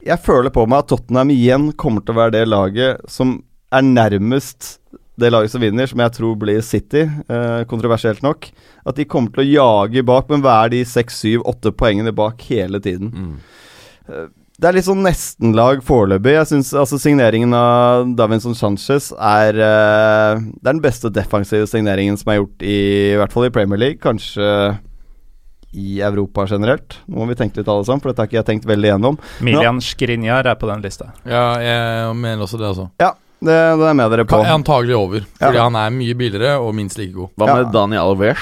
Jeg 0.04 0.20
føler 0.20 0.52
på 0.52 0.66
meg 0.68 0.84
at 0.84 0.90
Tottenham 0.92 1.32
igjen 1.32 1.70
kommer 1.80 2.04
til 2.04 2.12
å 2.12 2.20
være 2.20 2.36
det 2.36 2.46
laget 2.50 3.04
som 3.10 3.38
er 3.74 3.86
nærmest 3.86 4.78
det 5.20 5.30
laget 5.30 5.52
som 5.52 5.62
vinner, 5.62 5.86
som 5.86 6.00
jeg 6.02 6.12
tror 6.16 6.34
blir 6.38 6.62
City, 6.66 7.04
eh, 7.06 7.60
kontroversielt 7.70 8.22
nok. 8.24 8.48
At 8.84 8.98
de 8.98 9.06
kommer 9.06 9.30
til 9.32 9.44
å 9.44 9.50
jage 9.52 10.02
bak, 10.06 10.26
men 10.28 10.42
være 10.42 10.74
de 10.74 10.80
seks, 10.88 11.20
syv, 11.22 11.44
åtte 11.46 11.70
poengene 11.70 12.12
bak 12.14 12.42
hele 12.50 12.80
tiden. 12.82 13.12
Det 14.54 14.68
er 14.68 14.76
litt 14.76 14.86
sånn 14.86 15.02
nestenlag 15.02 15.80
foreløpig. 15.86 16.34
Jeg 16.36 16.50
synes 16.50 16.72
altså 16.78 16.98
Signeringen 17.02 17.54
av 17.58 18.04
Davinson 18.18 18.54
Sanchez 18.54 19.08
er 19.16 19.56
eh, 19.58 20.42
Det 20.44 20.68
er 20.68 20.76
den 20.76 20.82
beste 20.84 21.10
defensive 21.10 21.66
signeringen 21.70 22.18
som 22.20 22.30
er 22.30 22.42
gjort 22.42 22.62
i, 22.62 22.76
i 23.14 23.16
hvert 23.18 23.34
fall 23.34 23.48
i 23.48 23.54
Premier 23.54 23.80
League. 23.80 24.02
Kanskje 24.02 24.46
i 25.74 26.00
Europa 26.06 26.46
generelt. 26.50 26.98
Nå 27.10 27.18
må 27.22 27.26
vi 27.30 27.34
tenke 27.38 27.58
litt 27.60 27.68
alle 27.68 27.84
sammen, 27.84 28.00
for 28.02 28.12
dette 28.12 28.22
har 28.24 28.30
ikke 28.30 28.40
jeg 28.40 28.46
tenkt 28.52 28.66
veldig 28.70 28.92
gjennom. 28.92 29.18
Milian 29.44 29.80
Skriniar 29.82 30.46
er 30.46 30.54
på 30.60 30.70
den 30.70 30.82
lista. 30.84 31.10
Ja, 31.26 31.44
jeg 31.60 32.14
mener 32.16 32.46
også 32.46 32.58
det, 32.60 32.68
altså. 32.72 32.88
Ja, 33.02 33.12
det, 33.44 33.56
det 33.80 33.88
er 33.90 33.96
med 33.98 34.10
dere 34.14 34.24
på. 34.30 34.38
Antagelig 34.44 34.96
over, 34.96 35.26
fordi 35.40 35.58
Ja. 35.58 35.64
han 35.68 35.76
er 35.76 35.90
mye 35.90 36.14
billigere 36.16 36.54
og 36.62 36.74
minst 36.78 36.98
like 36.98 37.12
god. 37.12 37.28
Hva 37.36 37.46
Ja. 37.50 37.54
med 37.62 37.72
Daniel 37.74 38.00
Alves? 38.14 38.38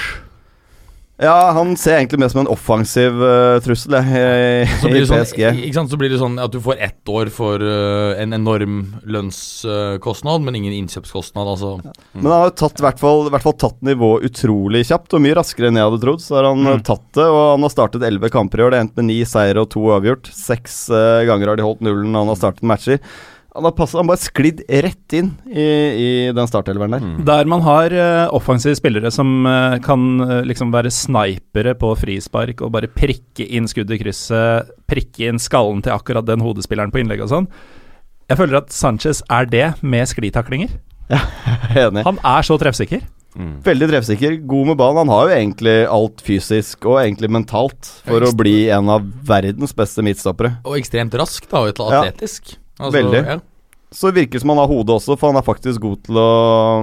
Ja, 1.23 1.51
han 1.57 1.75
ser 1.79 1.97
egentlig 1.97 2.21
mer 2.21 2.31
som 2.31 2.43
en 2.43 2.51
offensiv 2.53 3.17
uh, 3.19 3.57
trussel 3.65 3.97
jeg, 3.97 4.13
i, 4.13 4.63
i 4.63 5.03
PSG. 5.03 5.41
sånn, 5.41 5.61
ikke 5.65 5.77
sant? 5.77 5.91
så 5.91 5.99
blir 5.99 6.13
det 6.13 6.21
sånn 6.21 6.39
at 6.41 6.53
du 6.53 6.61
får 6.63 6.79
ett 6.87 7.11
år 7.11 7.31
for 7.33 7.59
uh, 7.59 8.15
en 8.19 8.35
enorm 8.35 8.79
lønnskostnad, 9.03 10.45
men 10.47 10.61
ingen 10.61 10.75
innkjøpskostnad. 10.79 11.53
Altså. 11.55 11.75
Men 12.15 12.29
han 12.31 12.37
har 12.37 12.49
jo 12.51 12.55
tatt, 12.63 12.79
i 12.79 12.87
hvert 12.87 13.03
fall, 13.03 13.27
i 13.27 13.35
hvert 13.35 13.47
fall 13.49 13.59
tatt 13.65 13.79
nivået 13.83 14.29
utrolig 14.31 14.85
kjapt, 14.87 15.11
og 15.17 15.25
mye 15.25 15.37
raskere 15.41 15.71
enn 15.71 15.81
jeg 15.81 15.89
hadde 15.89 16.01
trodd. 16.05 16.23
Så 16.23 16.39
har 16.39 16.49
han 16.49 16.63
mm. 16.63 16.83
tatt 16.87 17.07
det, 17.19 17.27
og 17.27 17.43
han 17.53 17.67
har 17.67 17.75
startet 17.75 18.07
elleve 18.07 18.31
kamper 18.33 18.63
i 18.63 18.67
år. 18.67 18.75
Det 18.75 18.83
endte 18.83 18.93
endt 18.93 19.01
med 19.01 19.09
ni 19.09 19.21
seier 19.25 19.59
og 19.61 19.69
to 19.73 19.83
avgjort. 19.93 20.29
Seks 20.33 20.89
eh, 20.93 21.25
ganger 21.27 21.51
har 21.51 21.59
de 21.59 21.65
holdt 21.65 21.83
nullen 21.85 22.15
han 22.15 22.29
har 22.29 22.39
startet 22.39 22.65
matcher. 22.67 23.01
Han 23.53 23.67
har, 23.67 23.73
passet, 23.77 23.99
han 23.99 24.09
bare 24.09 24.17
sklidd 24.17 24.63
rett 24.65 25.13
inn 25.13 25.27
i, 25.45 25.63
i 25.63 26.07
den 26.33 26.47
startelveren 26.49 26.95
der. 26.95 27.03
Der 27.27 27.49
man 27.49 27.61
har 27.61 27.93
uh, 27.93 28.33
offensive 28.33 28.73
spillere 28.79 29.11
som 29.13 29.45
uh, 29.45 29.77
kan 29.85 30.07
uh, 30.23 30.39
liksom 30.47 30.71
være 30.73 30.89
snipere 30.93 31.75
på 31.77 31.91
frispark 32.01 32.63
og 32.65 32.73
bare 32.73 32.89
prikke 32.89 33.45
inn 33.45 33.69
skudd 33.69 33.93
i 33.93 33.99
krysset, 34.01 34.71
prikke 34.89 35.29
inn 35.29 35.41
skallen 35.41 35.83
til 35.85 35.93
akkurat 35.93 36.25
den 36.25 36.41
hodespilleren 36.41 36.93
på 36.93 37.03
innlegg 37.03 37.21
og 37.27 37.29
sånn. 37.29 37.49
Jeg 38.31 38.39
føler 38.39 38.63
at 38.63 38.73
Sanchez 38.73 39.21
er 39.29 39.45
det 39.51 39.67
med 39.85 40.09
sklitaklinger. 40.09 40.73
Enig. 41.83 42.07
Han 42.07 42.17
er 42.25 42.49
så 42.49 42.57
treffsikker. 42.57 43.05
Veldig 43.65 43.87
treffsikker, 43.89 44.35
god 44.49 44.71
med 44.71 44.77
ballen. 44.81 45.03
Han 45.03 45.13
har 45.13 45.29
jo 45.29 45.37
egentlig 45.37 45.77
alt 45.89 46.25
fysisk 46.25 46.85
og 46.89 46.99
egentlig 47.03 47.29
mentalt 47.33 47.89
for 48.05 48.25
å 48.25 48.33
bli 48.37 48.67
en 48.73 48.89
av 48.93 49.05
verdens 49.29 49.73
beste 49.77 50.05
midtstoppere. 50.05 50.55
Og 50.65 50.77
ekstremt 50.81 51.13
rask, 51.17 51.45
da, 51.49 51.65
og 51.65 51.81
atletisk. 51.89 52.55
Ja. 52.55 52.62
Altså, 52.79 52.97
Veldig. 52.97 53.25
Ja. 53.25 53.39
Så 53.93 54.11
virker 54.11 54.37
det 54.37 54.43
som 54.43 54.53
han 54.53 54.61
har 54.63 54.71
hodet 54.71 54.97
også, 54.97 55.17
for 55.19 55.31
han 55.31 55.39
er 55.39 55.45
faktisk 55.45 55.83
god 55.83 55.99
til 56.07 56.19
å 56.19 56.29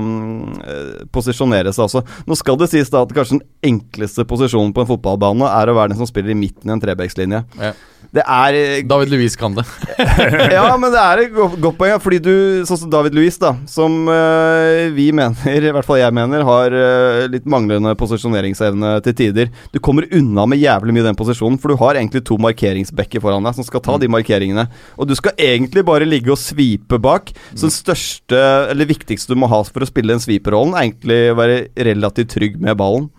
mm, 0.01 0.59
eh, 0.63 0.99
posisjonere 1.13 1.75
seg 1.75 1.89
også. 1.89 2.05
Nå 2.29 2.39
skal 2.39 2.59
det 2.61 2.71
sies 2.73 2.93
da 2.93 3.05
at 3.05 3.15
kanskje 3.17 3.41
den 3.41 3.47
enkleste 3.73 4.27
posisjonen 4.29 4.75
på 4.77 4.85
en 4.85 4.91
fotballbane 4.93 5.49
er 5.51 5.71
å 5.71 5.79
være 5.79 5.95
den 5.95 6.01
som 6.01 6.11
spiller 6.11 6.35
i 6.35 6.39
midten 6.39 6.71
i 6.71 6.77
en 6.77 6.83
trebekslinje. 6.83 7.45
Ja. 7.61 7.75
Det 8.11 8.23
er 8.25 8.57
eh, 8.59 8.81
David 8.89 9.13
Louis 9.13 9.37
kan 9.39 9.55
det. 9.55 9.65
Ja, 10.51 10.75
men 10.81 10.91
det 10.91 11.01
er 11.01 11.23
et 11.23 11.35
godt, 11.35 11.57
godt 11.63 11.79
poeng. 11.79 11.99
Fordi 12.03 12.19
du, 12.23 12.33
sånn 12.67 12.81
som 12.83 12.91
David 12.93 13.15
Louis, 13.15 13.37
da, 13.39 13.53
som 13.71 14.09
uh, 14.09 14.89
vi 14.95 15.11
mener, 15.15 15.67
i 15.69 15.73
hvert 15.75 15.87
fall 15.87 16.01
jeg 16.01 16.15
mener, 16.17 16.43
har 16.47 16.75
uh, 16.75 17.27
litt 17.31 17.47
manglende 17.51 17.93
posisjoneringsevne 17.99 18.97
til 19.07 19.17
tider. 19.21 19.53
Du 19.75 19.79
kommer 19.83 20.09
unna 20.17 20.47
med 20.51 20.63
jævlig 20.63 20.97
mye 20.97 21.07
den 21.07 21.19
posisjonen, 21.19 21.59
for 21.61 21.73
du 21.73 21.81
har 21.83 22.01
egentlig 22.01 22.25
to 22.27 22.39
markeringsbekker 22.43 23.23
foran 23.23 23.47
deg 23.47 23.59
som 23.59 23.67
skal 23.67 23.85
ta 23.85 23.99
de 24.01 24.11
markeringene. 24.11 24.67
Og 24.99 25.11
du 25.11 25.15
skal 25.19 25.37
egentlig 25.39 25.85
bare 25.87 26.09
ligge 26.09 26.35
og 26.35 26.41
svipe 26.41 26.99
bak. 27.03 27.33
Så 27.55 27.69
den 27.69 27.75
største, 27.75 28.43
eller 28.71 28.89
viktigste 28.91 29.35
du 29.35 29.41
må 29.41 29.51
ha 29.51 29.63
for 29.67 29.85
å 29.85 29.89
spille 29.89 30.15
den 30.15 30.23
sviperrollen, 30.23 30.77
er 30.77 30.89
egentlig 30.89 31.21
å 31.33 31.41
være 31.41 31.59
relativt 31.91 32.35
trygg 32.37 32.61
med 32.63 32.79
ballen. 32.81 33.11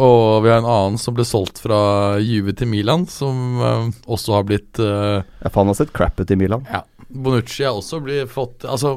Og 0.00 0.44
vi 0.44 0.50
har 0.52 0.60
en 0.60 0.70
annen 0.70 0.98
som 1.02 1.16
ble 1.16 1.26
solgt 1.26 1.58
fra 1.64 1.80
Juve 2.22 2.54
til 2.56 2.70
Milan, 2.70 3.08
som 3.10 3.58
uh, 3.58 3.88
også 4.06 4.36
har 4.38 4.46
blitt 4.46 4.78
uh, 4.78 5.18
Jeg 5.42 5.54
faen 5.54 5.70
har 5.72 5.78
sett 5.80 5.94
crappet 5.96 6.30
i 6.30 6.38
Milan. 6.38 6.62
Ja. 6.70 6.84
Bonucci 7.10 7.64
har 7.66 7.74
også 7.74 7.98
blitt 8.04 8.30
fått 8.30 8.62
Altså, 8.70 8.92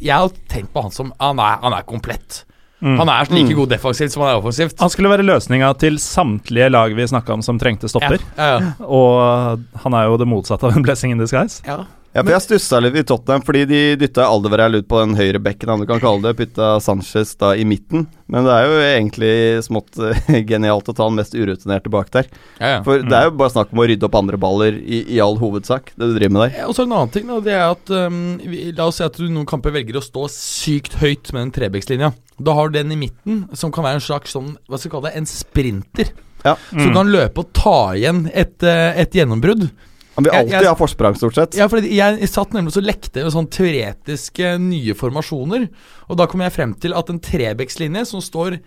jeg 0.00 0.14
har 0.16 0.30
tenkt 0.48 0.70
på 0.72 0.80
han 0.80 0.94
som 0.94 1.10
Han 1.20 1.42
er, 1.44 1.58
han 1.60 1.76
er 1.76 1.84
komplett. 1.84 2.46
Han 2.80 3.10
er 3.12 3.28
like 3.28 3.52
god 3.52 3.68
defensivt 3.74 4.14
som 4.14 4.22
han 4.24 4.30
er 4.32 4.38
offensivt. 4.40 4.78
Han 4.80 4.88
skulle 4.88 5.10
være 5.12 5.26
løsninga 5.26 5.68
til 5.82 5.98
samtlige 6.00 6.70
lag 6.72 6.94
vi 6.96 7.04
snakka 7.10 7.34
om 7.36 7.42
som 7.44 7.58
trengte 7.60 7.90
stopper. 7.92 8.22
Ja, 8.38 8.46
ja, 8.56 8.70
Og 8.86 9.66
han 9.82 9.96
er 9.98 10.08
jo 10.08 10.16
det 10.20 10.28
motsatte 10.30 10.64
av 10.64 10.78
en 10.78 10.86
blessing 10.86 11.12
in 11.12 11.20
disguise. 11.20 11.60
ja. 11.68 11.82
Ja, 12.10 12.24
for 12.24 12.32
Jeg 12.32 12.42
stussa 12.42 12.78
litt 12.82 12.96
i 12.98 13.04
Tottenham 13.06 13.42
fordi 13.46 13.60
de 13.70 13.80
dytta 14.00 14.24
Aldevarell 14.26 14.80
ut 14.80 14.86
på 14.90 14.98
den 14.98 15.12
høyre 15.14 15.38
bekken, 15.42 15.70
om 15.70 15.82
du 15.82 15.86
kan 15.86 16.00
kalle 16.02 16.24
det. 16.24 16.32
Putta 16.40 16.72
Sanchez 16.82 17.36
da 17.38 17.52
i 17.54 17.62
midten. 17.62 18.08
Men 18.26 18.48
det 18.48 18.54
er 18.56 18.64
jo 18.66 18.80
egentlig 18.82 19.34
smått 19.62 20.00
eh, 20.02 20.40
genialt 20.50 20.90
å 20.90 20.94
ta 20.96 21.06
den 21.06 21.20
mest 21.20 21.36
urutinerte 21.38 21.92
bak 21.92 22.10
der. 22.16 22.26
ja, 22.58 22.72
ja. 22.72 22.80
For 22.86 23.04
det 23.06 23.14
er 23.14 23.28
jo 23.28 23.36
bare 23.38 23.54
snakk 23.54 23.70
om 23.70 23.82
å 23.82 23.86
rydde 23.86 24.08
opp 24.08 24.16
andre 24.18 24.40
baller 24.42 24.74
i, 24.80 25.04
i 25.14 25.20
all 25.22 25.38
hovedsak, 25.38 25.92
det 25.94 26.08
du 26.10 26.16
driver 26.18 26.34
med 26.34 26.42
der. 26.48 26.56
Ja, 26.58 26.66
Og 26.66 26.74
så 26.74 26.82
en 26.82 26.96
annen 26.96 27.12
ting, 27.14 27.30
da, 27.30 27.38
det 27.46 27.54
er 27.54 27.66
at 27.68 27.92
um, 27.94 28.18
vi, 28.42 28.64
La 28.74 28.88
oss 28.90 28.98
si 28.98 29.06
at 29.06 29.14
du 29.20 29.28
noen 29.28 29.46
kamper 29.48 29.74
velger 29.76 30.00
å 30.00 30.02
stå 30.02 30.26
sykt 30.34 30.98
høyt 30.98 31.30
med 31.30 31.44
den 31.44 31.52
trebekslinja. 31.60 32.10
Da 32.42 32.56
har 32.58 32.72
du 32.72 32.78
den 32.80 32.90
i 32.90 32.98
midten, 32.98 33.44
som 33.54 33.70
kan 33.70 33.86
være 33.86 34.00
en 34.00 34.04
slags 34.04 34.34
sånn 34.34 34.56
Hva 34.66 34.80
skal 34.80 34.88
vi 34.88 34.94
kalle 34.96 35.12
det? 35.12 35.20
En 35.20 35.30
sprinter. 35.30 36.10
Ja. 36.42 36.56
Som 36.72 36.90
kan 36.96 37.10
løpe 37.12 37.44
og 37.44 37.54
ta 37.54 37.92
igjen 37.94 38.24
et, 38.32 38.58
eh, 38.66 38.98
et 38.98 39.14
gjennombrudd. 39.14 39.68
Han 40.16 40.24
vil 40.26 40.32
alltid 40.34 40.56
jeg- 40.56 40.66
ha 40.66 40.74
forsprang, 40.74 41.16
stort 41.16 41.34
sett. 41.34 41.54
Ja, 41.56 41.68
fordi 41.68 41.94
jeg 41.94 42.28
satt 42.28 42.50
nemlig 42.52 42.76
og 42.76 42.84
lekte 42.84 43.22
med 43.22 43.32
sånn 43.32 43.48
teoretiske 43.48 44.58
nye 44.60 44.94
formasjoner. 44.94 45.68
Og 46.10 46.16
da 46.16 46.26
kom 46.26 46.40
jeg 46.40 46.52
frem 46.52 46.74
til 46.74 46.92
at 46.94 47.08
en 47.10 47.20
trebekslinje 47.20 48.06
som 48.06 48.20
står 48.20 48.58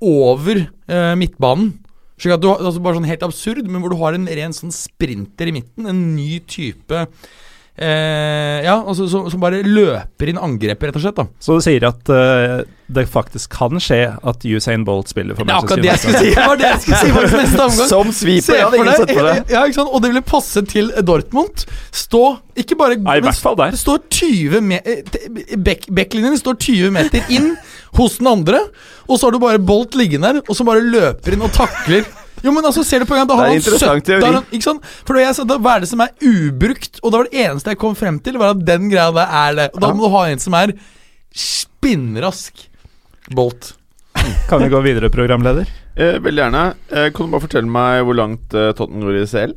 over 0.00 0.68
eh, 0.88 1.14
midtbanen 1.16 1.74
du 2.16 2.48
altså 2.48 2.80
Bare 2.80 2.96
sånn 2.96 3.08
helt 3.10 3.24
absurd, 3.26 3.66
men 3.68 3.82
hvor 3.82 3.90
du 3.92 3.98
har 4.00 4.14
en 4.16 4.26
ren 4.26 4.54
sånn 4.56 4.72
sprinter 4.72 5.48
i 5.50 5.52
midten. 5.52 5.86
En 5.86 6.16
ny 6.16 6.38
type 6.48 7.06
eh, 7.78 8.64
Ja, 8.66 8.78
altså 8.86 9.06
som, 9.10 9.28
som 9.30 9.40
bare 9.42 9.60
løper 9.62 10.30
inn 10.32 10.38
angrepet, 10.40 10.88
rett 10.90 10.96
og 10.98 11.04
slett. 11.04 11.16
da 11.20 11.26
Så 11.42 11.56
du 11.58 11.64
sier 11.64 11.84
at 11.88 12.10
uh, 12.12 12.62
det 12.86 13.04
faktisk 13.10 13.50
kan 13.56 13.80
skje 13.82 14.00
at 14.14 14.44
Usain 14.46 14.84
Bolt 14.86 15.10
spiller 15.10 15.34
for 15.36 15.42
er 15.48 15.56
akkurat 15.58 15.80
Manchester 15.80 15.82
det 15.82 15.90
jeg 15.90 15.98
skulle 15.98 16.18
United? 16.18 16.32
si! 16.32 16.34
Det 16.36 16.46
var 16.46 16.60
det 16.60 16.68
jeg 16.70 16.80
skulle 16.80 17.00
si 17.02 17.14
faktisk 17.16 17.38
neste 17.42 17.62
omgang. 17.66 17.88
Som 17.92 18.12
sweeper, 18.14 18.54
Jeg 18.56 18.64
hadde 18.66 18.80
ingen 18.82 19.00
sett 19.00 19.14
på 19.16 19.24
det. 19.26 19.36
ja, 19.56 19.64
ikke 19.66 19.78
sant? 19.80 19.90
Og 19.92 20.02
det 20.04 20.10
ville 20.12 20.24
passe 20.32 20.62
til 20.72 20.92
Dortmund. 21.12 21.64
Stå 22.04 22.22
ikke 22.56 22.78
bare 22.80 22.96
Nei, 23.02 23.16
i 23.20 23.24
hvert 23.26 23.42
fall 23.42 23.58
der. 23.58 23.74
Står 23.76 24.04
20 24.08 24.60
meter 24.72 25.02
Backlinjen 25.92 26.38
står 26.40 26.56
20 26.62 26.94
meter 26.94 27.26
inn 27.34 27.52
hos 27.96 28.18
den 28.20 28.28
andre, 28.30 28.60
og 29.08 29.18
så 29.18 29.26
har 29.28 29.34
du 29.36 29.40
bare 29.42 29.58
Bolt 29.62 29.94
liggende 29.98 30.32
der, 30.36 30.42
og 30.46 30.56
så 30.58 30.64
bare 30.68 30.82
løper 30.84 31.34
inn 31.36 31.44
og 31.44 31.52
takler. 31.56 32.06
Jo, 32.46 32.52
men 32.54 32.66
altså, 32.68 32.84
ser 32.86 33.02
du 33.02 33.08
på 33.08 33.16
en 33.16 33.24
gang, 33.24 33.30
Da 33.32 33.36
har 33.40 33.48
han 33.50 33.58
70 33.58 33.80
da 33.82 33.88
har 33.90 34.02
teori. 34.06 34.28
han, 34.38 34.44
ikke 34.54 34.68
sant? 34.68 34.84
For 35.02 35.18
da 35.18 35.24
jeg 35.24 35.34
sa, 35.38 35.46
da, 35.48 35.56
Hva 35.58 35.72
er 35.76 35.82
det 35.84 35.88
som 35.90 36.04
er 36.04 36.12
ubrukt? 36.22 37.00
Og 37.02 37.10
da 37.10 37.18
var 37.18 37.30
det 37.30 37.40
eneste 37.46 37.74
jeg 37.74 37.80
kom 37.82 37.96
frem 37.98 38.20
til, 38.22 38.38
var 38.38 38.54
at 38.54 38.62
den 38.68 38.86
greia 38.92 39.10
der 39.16 39.34
er 39.42 39.58
det. 39.58 39.66
Og 39.74 39.82
da 39.82 39.90
må 39.96 40.06
du 40.06 40.14
ha 40.14 40.22
en 40.30 40.42
som 40.42 40.54
er 40.58 40.76
spinnrask. 41.34 42.68
Bolt. 43.34 43.72
Kan 44.48 44.62
vi 44.62 44.70
gå 44.72 44.80
videre, 44.86 45.10
programleder? 45.12 45.66
Eh, 45.96 46.18
veldig 46.20 46.42
gjerne. 46.42 46.62
Eh, 46.92 47.06
kan 47.16 47.24
du 47.24 47.32
bare 47.32 47.40
fortelle 47.46 47.72
meg 47.72 48.02
hvor 48.04 48.16
langt 48.18 48.52
eh, 48.52 48.66
Tottenham 48.76 49.06
går 49.08 49.14
i 49.16 49.28
CL? 49.30 49.54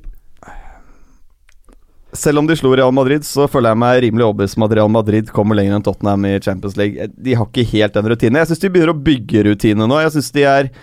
Selv 2.16 2.40
om 2.40 2.48
de 2.48 2.56
slo 2.56 2.72
Real 2.80 2.94
Madrid, 2.96 3.26
så 3.28 3.44
føler 3.52 3.74
jeg 3.74 3.80
meg 3.82 3.98
rimelig 4.06 4.24
overbevist 4.26 4.56
om 4.56 4.64
at 4.66 4.76
Real 4.80 4.88
Madrid 4.94 5.28
kommer 5.36 5.60
lenger 5.60 5.76
enn 5.76 5.84
Tottenham 5.84 6.24
i 6.26 6.32
Champions 6.40 6.78
League. 6.80 7.10
De 7.12 7.36
har 7.36 7.50
ikke 7.52 7.68
helt 7.74 7.94
den 8.00 8.08
rutinen. 8.08 8.40
Jeg 8.40 8.50
syns 8.54 8.64
de 8.64 8.72
begynner 8.72 8.94
å 8.96 9.02
bygge 9.10 9.44
rutine 9.50 9.84
nå. 9.92 10.00
Jeg 10.00 10.14
synes 10.16 10.32
de 10.38 10.46
er 10.48 10.72
eh, 10.72 10.80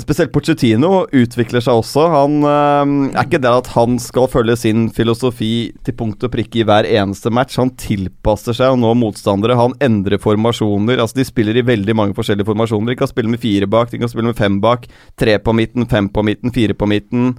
Spesielt 0.00 0.32
Pochettino 0.32 1.02
utvikler 1.12 1.60
seg 1.60 1.76
også. 1.76 2.06
Han 2.08 2.38
øh, 2.40 2.92
er 3.12 3.26
ikke 3.26 3.40
der 3.44 3.58
at 3.60 3.66
han 3.74 3.98
skal 4.00 4.30
følge 4.32 4.56
sin 4.56 4.86
filosofi 4.96 5.74
til 5.84 5.96
punkt 5.98 6.24
og 6.24 6.32
prikke 6.32 6.62
i 6.62 6.64
hver 6.64 6.88
eneste 6.88 7.28
match. 7.28 7.58
Han 7.60 7.74
tilpasser 7.76 8.56
seg 8.56 8.72
og 8.72 8.80
nå 8.80 8.94
motstandere. 8.96 9.58
Han 9.60 9.76
endrer 9.84 10.22
formasjoner. 10.22 11.02
Altså 11.04 11.20
De 11.20 11.28
spiller 11.28 11.60
i 11.60 11.66
veldig 11.68 11.98
mange 12.00 12.16
forskjellige 12.16 12.48
formasjoner. 12.48 12.94
De 12.94 13.02
kan 13.02 13.12
spille 13.12 13.34
med 13.34 13.42
fire 13.44 13.68
bak, 13.68 13.92
de 13.92 14.00
kan 14.00 14.12
spille 14.12 14.32
med 14.32 14.40
fem 14.40 14.56
bak. 14.64 14.88
Tre 15.20 15.36
på 15.36 15.52
midten, 15.52 15.84
fem 15.90 16.08
på 16.08 16.24
midten, 16.24 16.54
fire 16.54 16.76
på 16.76 16.88
midten 16.88 17.34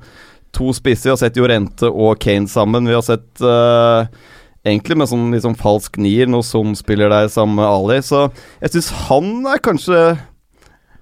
to 0.56 0.72
spisser. 0.74 1.10
Vi 1.10 1.14
har 1.14 1.20
sett 1.20 1.38
Jorente 1.40 1.90
og 1.90 2.20
Kane 2.24 2.48
sammen. 2.52 2.88
Vi 2.88 2.96
har 2.96 3.04
sett 3.06 3.42
øh, 3.44 4.08
egentlig 4.66 4.98
med 5.00 5.10
sånn 5.12 5.28
liksom 5.36 5.58
falsk 5.60 6.00
nier 6.02 6.30
når 6.32 6.46
Zoom 6.48 6.74
spiller 6.78 7.12
der 7.12 7.30
sammen 7.32 7.60
med 7.60 7.68
Ali. 7.68 8.00
Så 8.06 8.28
jeg 8.62 8.76
syns 8.76 8.94
han 9.10 9.34
er 9.52 9.62
kanskje 9.64 10.00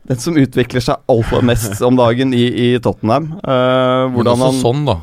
den 0.09 0.19
som 0.19 0.37
utvikler 0.39 0.83
seg 0.83 0.99
altfor 1.11 1.43
mest 1.47 1.81
om 1.85 1.95
dagen 1.99 2.33
i, 2.35 2.43
i 2.43 2.69
Tottenham. 2.83 3.31
Eh, 3.39 3.49
Men 3.49 4.15
hvordan 4.17 4.33
også 4.33 4.49
han 4.49 4.61
sånn, 4.61 4.85
da. 4.89 4.97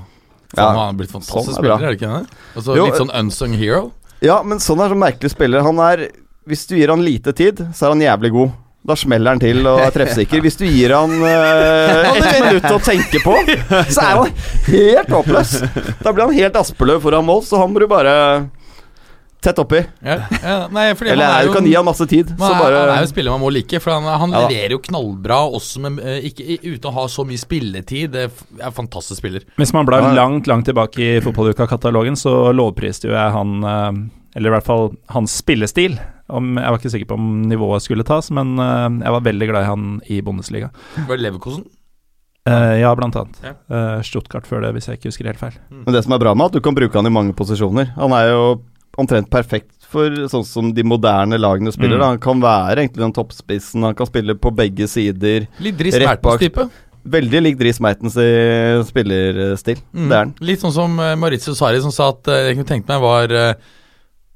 Ja, 0.56 0.64
han 0.66 0.80
har 0.82 0.96
blitt 0.98 1.12
sånn 1.14 1.22
er 1.24 1.52
spiller, 1.54 1.76
er 1.78 1.92
det 1.92 1.98
ikke 2.00 2.10
det? 2.10 2.40
Altså, 2.58 2.74
Jo, 2.76 2.88
litt 2.88 2.98
sånn 2.98 3.14
unsung 3.22 3.54
hero. 3.56 3.84
Ja, 4.20 4.40
men 4.44 4.60
sånn 4.60 4.82
er 4.82 4.92
sånn 4.92 5.00
merkelig 5.00 5.32
spiller. 5.32 5.64
Han 5.64 5.78
er 5.84 6.10
Hvis 6.48 6.66
du 6.66 6.74
gir 6.76 6.90
han 6.90 7.04
lite 7.04 7.32
tid, 7.36 7.60
så 7.76 7.86
er 7.86 7.94
han 7.94 8.02
jævlig 8.02 8.32
god. 8.34 8.52
Da 8.90 8.96
smeller 8.96 9.34
han 9.36 9.40
til 9.42 9.60
og 9.68 9.78
er 9.84 9.92
treffsikker. 9.92 10.40
Hvis 10.40 10.56
du 10.56 10.64
gir 10.64 10.94
han 10.96 11.12
uh, 11.20 12.16
et 12.16 12.38
minutt 12.46 12.68
å 12.72 12.78
tenke 12.82 13.20
på, 13.22 13.34
så 13.92 14.04
er 14.06 14.20
han 14.22 14.32
helt 14.66 15.12
håpløs. 15.14 15.52
Da 16.00 16.12
blir 16.12 16.24
han 16.26 16.34
helt 16.34 16.56
Aspeløv 16.56 17.04
foran 17.04 17.28
mål, 17.28 17.44
så 17.46 17.60
han 17.60 17.72
må 17.72 17.84
du 17.84 17.86
bare 17.92 18.14
tett 19.44 19.58
oppi. 19.62 19.80
Ja, 20.04 20.16
ja, 20.42 20.56
nei, 20.72 20.90
fordi 20.98 21.12
Eller 21.14 21.30
han 21.30 21.38
er 21.38 21.46
du 21.46 21.50
jo 21.50 21.56
kan 21.56 21.68
gi 21.68 21.74
han 21.76 21.86
masse 21.86 22.06
tid. 22.10 22.32
Man, 22.38 22.52
er, 22.52 22.76
han 22.76 22.92
er 22.92 23.00
jo 23.00 23.06
en 23.06 23.10
spiller 23.10 23.34
man 23.34 23.42
må 23.42 23.50
like, 23.54 23.80
for 23.82 23.94
han, 23.96 24.06
han 24.22 24.36
Ja 24.36 24.44
leverer 24.44 24.74
jo 24.76 24.80
knallbra 24.84 25.40
også 25.56 25.82
med, 25.86 25.98
eh, 26.04 26.28
ikke, 26.30 26.58
uten 26.66 26.90
å 26.90 26.94
ha 26.98 27.06
så 27.12 27.24
mye 27.28 27.40
spilletid. 27.40 28.12
Det 28.14 28.26
er 28.28 28.68
en 28.68 28.76
fantastisk 28.76 29.22
spiller. 29.22 29.44
Hvis 29.60 29.74
man 29.76 29.88
blar 29.88 30.04
Ja. 30.04 30.12
langt, 30.16 30.46
langt 30.50 30.68
tilbake 30.68 31.00
i 31.00 31.10
fotballuka-katalogen, 31.24 32.16
så 32.20 32.52
lovpriste 32.56 33.08
jo 33.10 33.16
jeg 33.16 33.36
han 33.36 33.64
eh, 33.64 33.92
Eller 34.36 34.52
i 34.52 34.54
hvert 34.54 34.66
fall 34.66 34.92
hans 35.10 35.32
spillestil. 35.40 35.98
Om, 36.30 36.54
jeg 36.60 36.70
var 36.70 36.78
ikke 36.78 36.92
sikker 36.92 37.08
på 37.10 37.16
om 37.18 37.42
nivået 37.50 37.82
skulle 37.82 38.06
tas, 38.06 38.30
men 38.30 38.54
eh, 38.62 38.88
jeg 39.02 39.12
var 39.16 39.24
veldig 39.26 39.48
glad 39.50 39.64
i 39.64 39.70
han 39.70 40.00
i 40.06 40.20
Bundesliga. 40.22 40.70
Var 41.08 41.16
det 41.16 41.24
Leverkosen? 41.24 41.64
Uh, 42.48 42.78
ja, 42.80 42.94
blant 42.96 43.16
annet. 43.20 43.36
Ja. 43.44 43.52
Uh, 43.68 44.02
Stuttgart 44.06 44.46
før 44.48 44.62
det, 44.64 44.70
hvis 44.72 44.88
jeg 44.88 44.96
ikke 44.98 45.10
husker 45.10 45.28
helt 45.28 45.40
feil. 45.42 45.58
Men 45.68 45.92
det 45.92 46.00
som 46.06 46.14
er 46.16 46.22
bra 46.22 46.32
med 46.34 46.48
at 46.48 46.56
du 46.56 46.62
kan 46.64 46.74
bruke 46.74 46.96
han 46.96 47.06
i 47.06 47.12
mange 47.12 47.34
posisjoner. 47.36 47.90
Han 47.98 48.14
er 48.16 48.30
jo 48.30 48.44
omtrent 49.02 49.30
perfekt 49.32 49.72
for 49.90 50.14
sånn 50.30 50.46
som 50.46 50.68
de 50.74 50.84
moderne 50.86 51.38
lagene 51.40 51.72
spiller. 51.74 51.98
Mm. 51.98 52.02
da. 52.02 52.10
Han 52.12 52.22
kan 52.22 52.44
være 52.44 52.84
egentlig 52.84 53.04
den 53.06 53.16
toppspissen, 53.16 53.88
han 53.88 53.96
kan 53.98 54.08
spille 54.10 54.36
på 54.38 54.52
begge 54.54 54.86
sider. 54.90 55.48
Litt 55.62 55.80
Dries 55.80 55.98
Rett. 55.98 56.22
Mertens-type. 56.22 56.68
Veldig 57.10 57.40
lik 57.40 57.58
Dries 57.58 57.80
Mertens 57.80 58.16
i 58.20 58.30
spillerstil. 58.86 59.80
Mm. 59.96 60.06
Det 60.06 60.14
er 60.14 60.24
han. 60.24 60.32
Litt 60.44 60.62
sånn 60.62 60.76
som 60.76 60.96
Maritzo 61.18 61.56
Sari 61.56 61.80
som 61.82 61.94
sa 61.94 62.10
at 62.12 62.28
uh, 62.28 62.42
jeg 62.50 62.58
kunne 62.58 62.68
tenkt 62.68 62.90
meg 62.92 63.00
var 63.00 63.32
eh, 63.32 63.54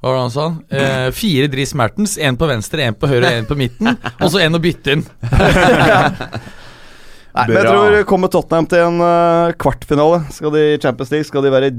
Hva 0.01 0.09
var 0.09 0.17
det 0.17 0.23
han 0.23 0.35
sa? 0.35 0.47
Eh, 0.73 1.09
fire 1.17 1.51
Dries 1.53 1.75
Mertens, 1.77 2.17
én 2.17 2.41
på 2.41 2.49
venstre, 2.49 2.89
én 2.89 2.97
på 2.97 3.11
høyre 3.11 3.29
og 3.29 3.41
én 3.43 3.49
på 3.49 3.59
midten. 3.61 3.93
og 4.23 4.29
så 4.33 4.43
én 4.45 4.57
å 4.57 4.63
bytte 4.65 4.97
inn. 4.97 5.05
Nei, 7.35 7.49
men 7.51 7.57
jeg 7.59 7.67
tror 7.67 7.97
kommer 8.07 8.31
Tottenham 8.31 8.67
til 8.71 8.85
en 8.85 9.01
eh, 9.03 9.55
kvartfinale. 9.59 10.23
Skal 10.33 10.55
de 10.55 10.65
i 10.71 10.81
Champions 10.81 11.11
League, 11.11 11.27
skal 11.29 11.43
de 11.45 11.53
være 11.53 11.71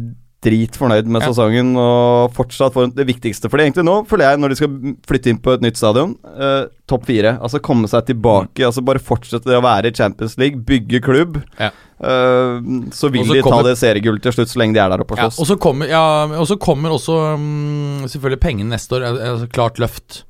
dritfornøyd 0.46 1.10
med 1.10 1.24
Ja. 1.24 1.32
sesongen 1.32 1.74
og 1.82 2.34
fortsatt 2.38 2.76
får 2.76 2.94
det 2.96 3.08
viktigste 3.10 3.50
for 3.50 3.58
dem 3.58 3.68
egentlig 3.72 3.86
nå, 3.88 3.96
føler 4.10 4.30
jeg, 4.32 4.40
når 4.44 4.54
de 4.54 4.58
skal 4.60 4.96
flytte 5.10 5.32
inn 5.34 5.40
på 5.42 5.54
et 5.58 5.66
nytt 5.66 5.80
stadion, 5.80 6.14
eh, 6.38 6.68
topp 6.88 7.06
fire. 7.10 7.36
Altså 7.42 7.60
komme 7.66 7.90
seg 7.90 8.06
tilbake, 8.12 8.62
altså 8.66 8.84
bare 8.86 9.02
fortsette 9.02 9.50
det 9.50 9.58
å 9.58 9.66
være 9.66 9.90
i 9.92 9.96
Champions 9.98 10.38
League, 10.38 10.62
bygge 10.66 11.02
klubb. 11.02 11.42
Ja. 11.60 11.72
Eh, 12.00 12.62
så 12.92 13.10
vil 13.10 13.24
også 13.24 13.34
de 13.34 13.42
de 13.42 13.50
ta 13.50 13.64
det 13.64 13.76
seriegullet 13.80 14.22
til 14.22 14.36
slutt, 14.36 14.52
så 14.52 14.60
lenge 14.62 14.76
de 14.76 14.84
er 14.84 14.90
der 14.90 15.04
oppe 15.04 15.16
og 15.16 15.24
Ja, 15.24 15.26
og 15.32 15.48
så 15.48 15.58
kommer, 15.58 15.88
ja, 15.88 16.56
kommer 16.60 16.90
også 16.92 17.34
um, 17.36 18.04
selvfølgelig 18.06 18.40
pengene 18.42 18.70
neste 18.76 18.96
år. 18.96 19.02
er- 19.04 19.20
er 19.22 19.32
Altså, 19.36 19.50
klart 19.52 19.80
løft. 19.80 20.24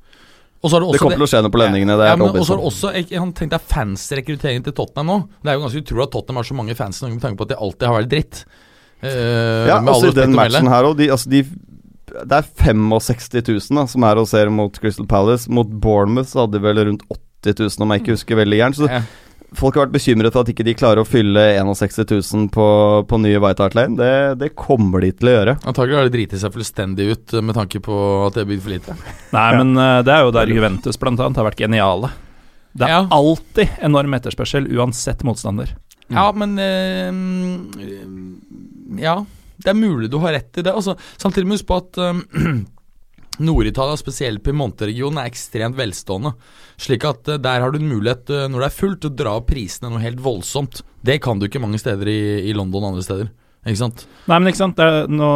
Og 0.64 0.70
så 0.70 0.76
har 0.76 0.80
du 0.80 0.92
det 0.92 1.00
kommer 1.00 1.20
til 1.20 1.26
å 1.26 1.30
skje 1.30 1.42
noe 1.44 1.52
på 1.52 1.60
lønningene. 1.60 1.94
Det 1.94 2.06
er 2.06 2.10
ja, 2.10 2.16
men 2.16 2.34
også, 2.40 2.56
Han 2.56 2.64
også 2.66 2.92
jeg, 2.94 3.08
jeg 3.10 3.34
Tenk 3.36 3.50
deg 3.50 3.60
fansrekrutteringen 3.70 4.64
til 4.64 4.72
Tottenham 4.72 5.06
nå. 5.06 5.18
Det 5.44 5.52
er 5.52 5.58
jo 5.58 5.62
ganske 5.66 5.82
utrolig 5.84 6.06
at 6.08 6.14
Tottenham 6.16 6.40
har 6.40 6.48
så 6.48 6.56
mange 6.56 6.74
fans 6.78 7.02
med 7.02 7.20
tanke 7.22 7.36
på 7.38 7.46
at 7.46 7.48
de 7.52 7.58
alltid 7.60 7.86
har 7.86 8.02
vært 8.02 8.08
dritt. 8.10 8.44
Eh, 9.02 9.66
Ja, 9.68 9.80
altså 9.82 10.08
i 10.10 10.16
den 10.16 10.34
matchen 10.36 10.68
her 10.72 10.88
òg, 10.88 10.96
de, 11.00 11.10
altså 11.12 11.28
de 11.32 11.44
det 12.16 12.32
er 12.32 12.46
65 12.64 13.42
000 13.44 13.76
da, 13.76 13.82
som 13.90 14.04
er 14.08 14.16
og 14.16 14.28
ser 14.30 14.48
mot 14.48 14.72
Crystal 14.80 15.04
Palace. 15.10 15.50
Mot 15.52 15.68
Bournemouth 15.68 16.30
så 16.30 16.44
hadde 16.44 16.56
de 16.56 16.64
vel 16.64 16.78
rundt 16.88 17.02
80 17.44 17.58
000, 17.76 17.82
om 17.84 17.92
jeg 17.92 18.02
ikke 18.02 18.14
husker 18.16 18.38
veldig 18.40 18.60
gærent. 18.62 18.78
Så 18.78 18.88
Ja. 18.88 19.00
folk 19.54 19.74
har 19.76 19.84
vært 19.86 19.92
bekymret 19.98 20.32
for 20.32 20.40
at 20.46 20.48
ikke 20.48 20.64
de 20.64 20.74
klarer 20.74 21.02
å 21.02 21.06
fylle 21.06 21.42
61 21.60 22.08
000 22.32 22.48
på, 22.54 22.66
på 23.10 23.18
nye 23.20 23.38
White 23.42 23.62
Hart 23.62 23.74
Lane. 23.76 23.96
Det, 23.98 24.38
det 24.40 24.54
kommer 24.56 25.00
de 25.04 25.10
til 25.12 25.28
å 25.28 25.34
gjøre. 25.34 25.56
Antagelig 25.66 25.96
har 25.98 26.08
de 26.08 26.14
driti 26.16 26.40
seg 26.40 26.54
fullstendig 26.56 27.10
ut 27.12 27.36
med 27.42 27.54
tanke 27.58 27.80
på 27.84 27.98
at 28.28 28.34
det 28.38 28.46
er 28.46 28.50
bygd 28.54 28.62
for 28.64 28.76
lite. 28.78 28.96
Nei, 29.36 29.48
men 29.60 29.76
uh, 29.76 30.00
det 30.06 30.14
er 30.16 30.24
jo 30.24 30.32
der 30.38 30.54
Juventus 30.56 30.96
annet 31.02 31.36
har 31.36 31.50
vært 31.50 31.60
geniale. 31.66 32.12
Det 32.76 32.86
er 32.86 32.94
Ja. 32.96 33.02
alltid 33.10 33.68
enorm 33.82 34.14
etterspørsel, 34.14 34.70
uansett 34.72 35.22
motstander. 35.24 35.74
Ja, 36.08 36.30
men 36.32 36.56
eh, 36.58 37.10
Ja, 39.00 39.20
det 39.56 39.72
er 39.72 39.78
mulig 39.78 40.10
du 40.12 40.18
har 40.22 40.36
rett 40.36 40.58
i 40.58 40.64
det. 40.64 40.72
Altså, 40.72 40.96
samtidig 41.16 41.46
må 41.46 41.54
du 41.54 41.58
huske 41.60 41.70
på 41.70 41.78
at 41.80 42.00
um, 42.02 42.24
Nord-Italia, 43.46 43.96
spesielt 44.00 44.44
Piemonte-regionen, 44.44 45.20
er 45.20 45.30
ekstremt 45.30 45.78
velstående. 45.78 46.34
Slik 46.80 47.06
at 47.08 47.32
uh, 47.32 47.40
der 47.40 47.64
har 47.64 47.72
du 47.72 47.80
en 47.80 47.90
mulighet, 47.90 48.28
uh, 48.32 48.44
når 48.52 48.62
det 48.64 48.68
er 48.68 48.76
fullt, 48.76 49.08
å 49.08 49.16
dra 49.22 49.38
opp 49.40 49.48
prisene 49.50 49.92
noe 49.92 50.04
helt 50.04 50.22
voldsomt. 50.24 50.82
Det 51.06 51.18
kan 51.24 51.40
du 51.40 51.48
ikke 51.48 51.62
mange 51.62 51.80
steder 51.82 52.10
i, 52.12 52.20
i 52.50 52.54
London 52.56 52.84
og 52.84 52.94
andre 52.94 53.06
steder. 53.06 53.32
Ikke 53.66 53.82
sant? 53.82 54.06
Nei, 54.30 54.38
men 54.38 54.52
ikke 54.52 54.62
sant, 54.62 54.78
er, 54.82 55.08
nå 55.10 55.30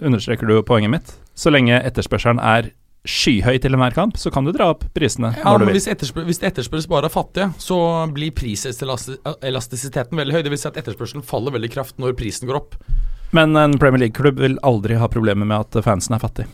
understreker 0.00 0.48
du 0.48 0.56
poenget 0.64 0.92
mitt. 0.94 1.12
Så 1.36 1.52
lenge 1.52 1.82
etterspørselen 1.82 2.40
er 2.40 2.70
skyhøy 3.04 3.58
til 3.60 3.74
enhver 3.76 3.92
kamp, 3.96 4.16
så 4.16 4.30
kan 4.32 4.46
du 4.46 4.52
dra 4.56 4.70
opp 4.72 4.86
prisene 4.96 5.34
Ja, 5.36 5.44
når 5.52 5.58
du 5.60 5.64
men 5.66 5.72
vil. 5.74 5.76
hvis, 5.80 5.88
etterspør 5.92 6.24
hvis 6.24 6.40
det 6.40 6.48
etterspørres 6.52 6.86
bare 6.88 7.10
av 7.10 7.12
fattige, 7.12 7.50
så 7.60 7.76
blir 8.16 8.32
priselastisiteten 8.32 10.16
veldig 10.18 10.34
høy. 10.38 10.42
Det 10.46 10.52
vil 10.54 10.60
si 10.62 10.68
at 10.70 10.78
etterspørselen 10.80 11.24
faller 11.26 11.52
veldig 11.54 11.70
kraft 11.74 11.98
når 12.00 12.16
prisen 12.18 12.48
går 12.48 12.60
opp. 12.62 12.76
Men 13.34 13.56
en 13.58 13.76
Premier 13.82 14.06
League-klubb 14.06 14.38
vil 14.40 14.56
aldri 14.62 14.96
ha 15.00 15.08
problemer 15.10 15.44
med 15.48 15.66
at 15.66 15.84
fansen 15.84 16.14
er 16.16 16.22
fattig. 16.22 16.46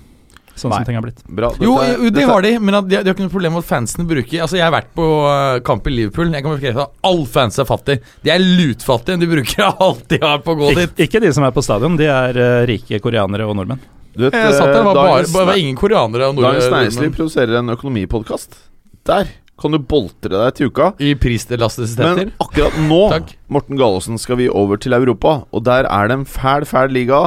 Sånn 0.58 0.72
Nei. 0.74 0.80
som 0.80 0.88
ting 0.88 0.96
har 0.98 1.04
blitt. 1.04 1.20
Bra. 1.30 1.52
Jo, 1.62 1.76
Dette 1.78 1.92
jo, 1.94 2.02
jo, 2.04 2.10
det 2.10 2.14
dette- 2.18 2.32
har 2.32 2.42
de, 2.44 2.50
men 2.58 2.76
de, 2.88 2.96
har 2.98 3.04
ikke 3.14 3.22
noe 3.24 3.32
problem 3.32 3.54
med 3.54 3.62
at 3.62 3.68
fansene 3.70 4.04
bruker 4.08 4.42
Altså, 4.42 4.58
jeg 4.58 4.64
har 4.66 4.74
vært 4.74 4.90
på 4.98 5.06
uh, 5.22 5.60
kamp 5.64 5.86
i 5.86 5.92
Liverpool. 5.94 6.32
Jeg 6.34 6.42
kan 6.44 6.56
bekrefte 6.58 6.82
at 6.84 7.06
all 7.06 7.22
fans 7.30 7.56
er 7.62 7.68
fattig. 7.68 7.96
De 8.26 8.32
er 8.34 8.42
lutfattige. 8.42 9.20
De 9.22 9.28
bruker 9.30 9.70
alt 9.86 10.02
de 10.10 10.18
har 10.20 10.42
på 10.44 10.52
å 10.56 10.58
gå 10.58 10.74
dit. 10.76 10.90
Ik 10.98 11.06
ikke 11.08 11.22
de 11.24 11.32
som 11.32 11.46
er 11.46 11.54
på 11.54 11.62
stadion, 11.64 11.96
de 11.96 12.10
er 12.10 12.36
uh, 12.42 12.66
rike 12.68 12.98
koreanere 13.00 13.46
og 13.48 13.56
nordmenn. 13.56 13.80
Vet, 14.16 14.34
Jeg 14.34 14.54
satt 14.56 14.72
der, 14.74 14.82
var, 14.82 14.94
bare, 14.94 14.94
bare, 14.94 15.22
Dagens- 15.22 15.46
var 15.46 15.58
ingen 15.60 15.76
koreanere 15.78 16.32
Dagens 16.34 16.70
Næringsliv 16.72 17.12
produserer 17.14 17.58
en 17.60 17.70
økonomipodkast. 17.76 18.56
Der 19.06 19.28
kan 19.60 19.70
du 19.72 19.78
boltre 19.78 20.30
deg 20.32 20.54
til 20.56 20.70
uka. 20.72 20.92
I 20.98 21.12
priselastisiteter. 21.20 22.16
Men 22.16 22.32
akkurat 22.40 22.78
nå, 22.88 23.00
Morten 23.54 23.76
Gallosen, 23.78 24.18
skal 24.18 24.38
vi 24.40 24.48
over 24.48 24.80
til 24.80 24.92
Europa. 24.96 25.42
Og 25.52 25.64
der 25.64 25.84
er 25.84 26.08
det 26.08 26.16
en 26.18 26.24
fæl, 26.26 26.64
fæl 26.66 26.90
liga 26.96 27.26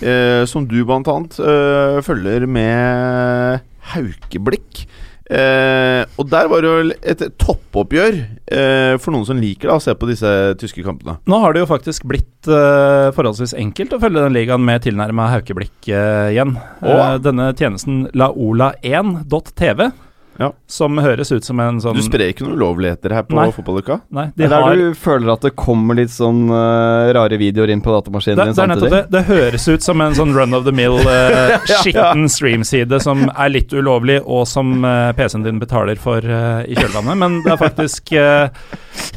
eh, 0.00 0.44
som 0.48 0.66
du 0.66 0.78
blant 0.88 1.08
annet 1.12 1.38
eh, 1.38 1.98
følger 2.06 2.46
med 2.48 3.60
haukeblikk. 3.92 4.86
Eh, 5.28 6.02
og 6.16 6.28
der 6.32 6.48
var 6.48 6.64
det 6.64 6.70
jo 6.70 6.92
et 7.12 7.22
toppoppgjør 7.40 8.14
eh, 8.16 8.94
for 8.96 9.12
noen 9.12 9.26
som 9.28 9.40
liker 9.40 9.68
da, 9.68 9.76
å 9.76 9.84
se 9.84 9.92
på 9.92 10.08
disse 10.08 10.30
tyske 10.60 10.84
kampene. 10.86 11.18
Nå 11.28 11.40
har 11.42 11.52
det 11.52 11.64
jo 11.64 11.68
faktisk 11.68 12.06
blitt 12.08 12.48
eh, 12.48 13.10
forholdsvis 13.16 13.52
enkelt 13.60 13.92
å 13.92 14.00
følge 14.02 14.24
den 14.24 14.36
ligaen 14.36 14.64
med 14.64 14.86
tilnærma 14.86 15.28
haukeblikk 15.34 15.90
eh, 15.92 16.32
igjen. 16.32 16.56
Eh, 16.80 17.16
denne 17.24 17.50
tjenesten 17.58 18.06
laola1.tv, 18.16 19.90
Ja. 20.38 20.52
som 20.70 20.98
høres 21.02 21.32
ut 21.34 21.44
som 21.44 21.58
en 21.60 21.80
sånn 21.82 21.96
Du 21.98 22.02
sprer 22.04 22.30
ikke 22.30 22.44
noen 22.46 22.54
ulovligheter 22.60 23.10
her 23.16 23.24
på 23.26 23.34
Nei. 23.34 23.48
fotballuka? 23.54 24.00
Nei, 24.14 24.28
Det 24.36 24.46
de 24.46 24.54
er 24.54 24.62
har 24.62 24.76
der 24.76 24.92
du 24.92 24.94
føler 24.98 25.32
at 25.34 25.46
det 25.48 25.52
kommer 25.58 25.98
litt 25.98 26.12
sånn 26.14 26.44
uh, 26.50 27.10
rare 27.16 27.38
videoer 27.40 27.72
inn 27.74 27.82
på 27.82 27.90
datamaskinen 27.96 28.38
det, 28.38 28.46
din 28.46 28.54
det 28.54 28.62
er 28.62 28.72
samtidig. 28.74 28.90
det. 28.92 29.02
Det 29.16 29.24
høres 29.32 29.68
ut 29.68 29.82
som 29.82 30.00
en 30.04 30.14
sånn 30.14 30.34
run 30.36 30.54
of 30.54 30.64
the 30.68 30.72
mill, 30.72 30.98
uh, 31.10 31.56
skitten 31.82 32.28
streamside 32.30 33.00
som 33.02 33.26
er 33.34 33.50
litt 33.50 33.72
ulovlig, 33.74 34.20
og 34.24 34.46
som 34.46 34.78
uh, 34.86 35.10
PC-en 35.18 35.42
din 35.46 35.58
betaler 35.58 35.98
for 35.98 36.22
uh, 36.22 36.62
i 36.68 36.78
kjølvannet. 36.78 37.18
Men 37.18 37.40
det 37.42 37.52
er 37.54 37.60
faktisk 37.60 38.12
eh, 38.12 38.48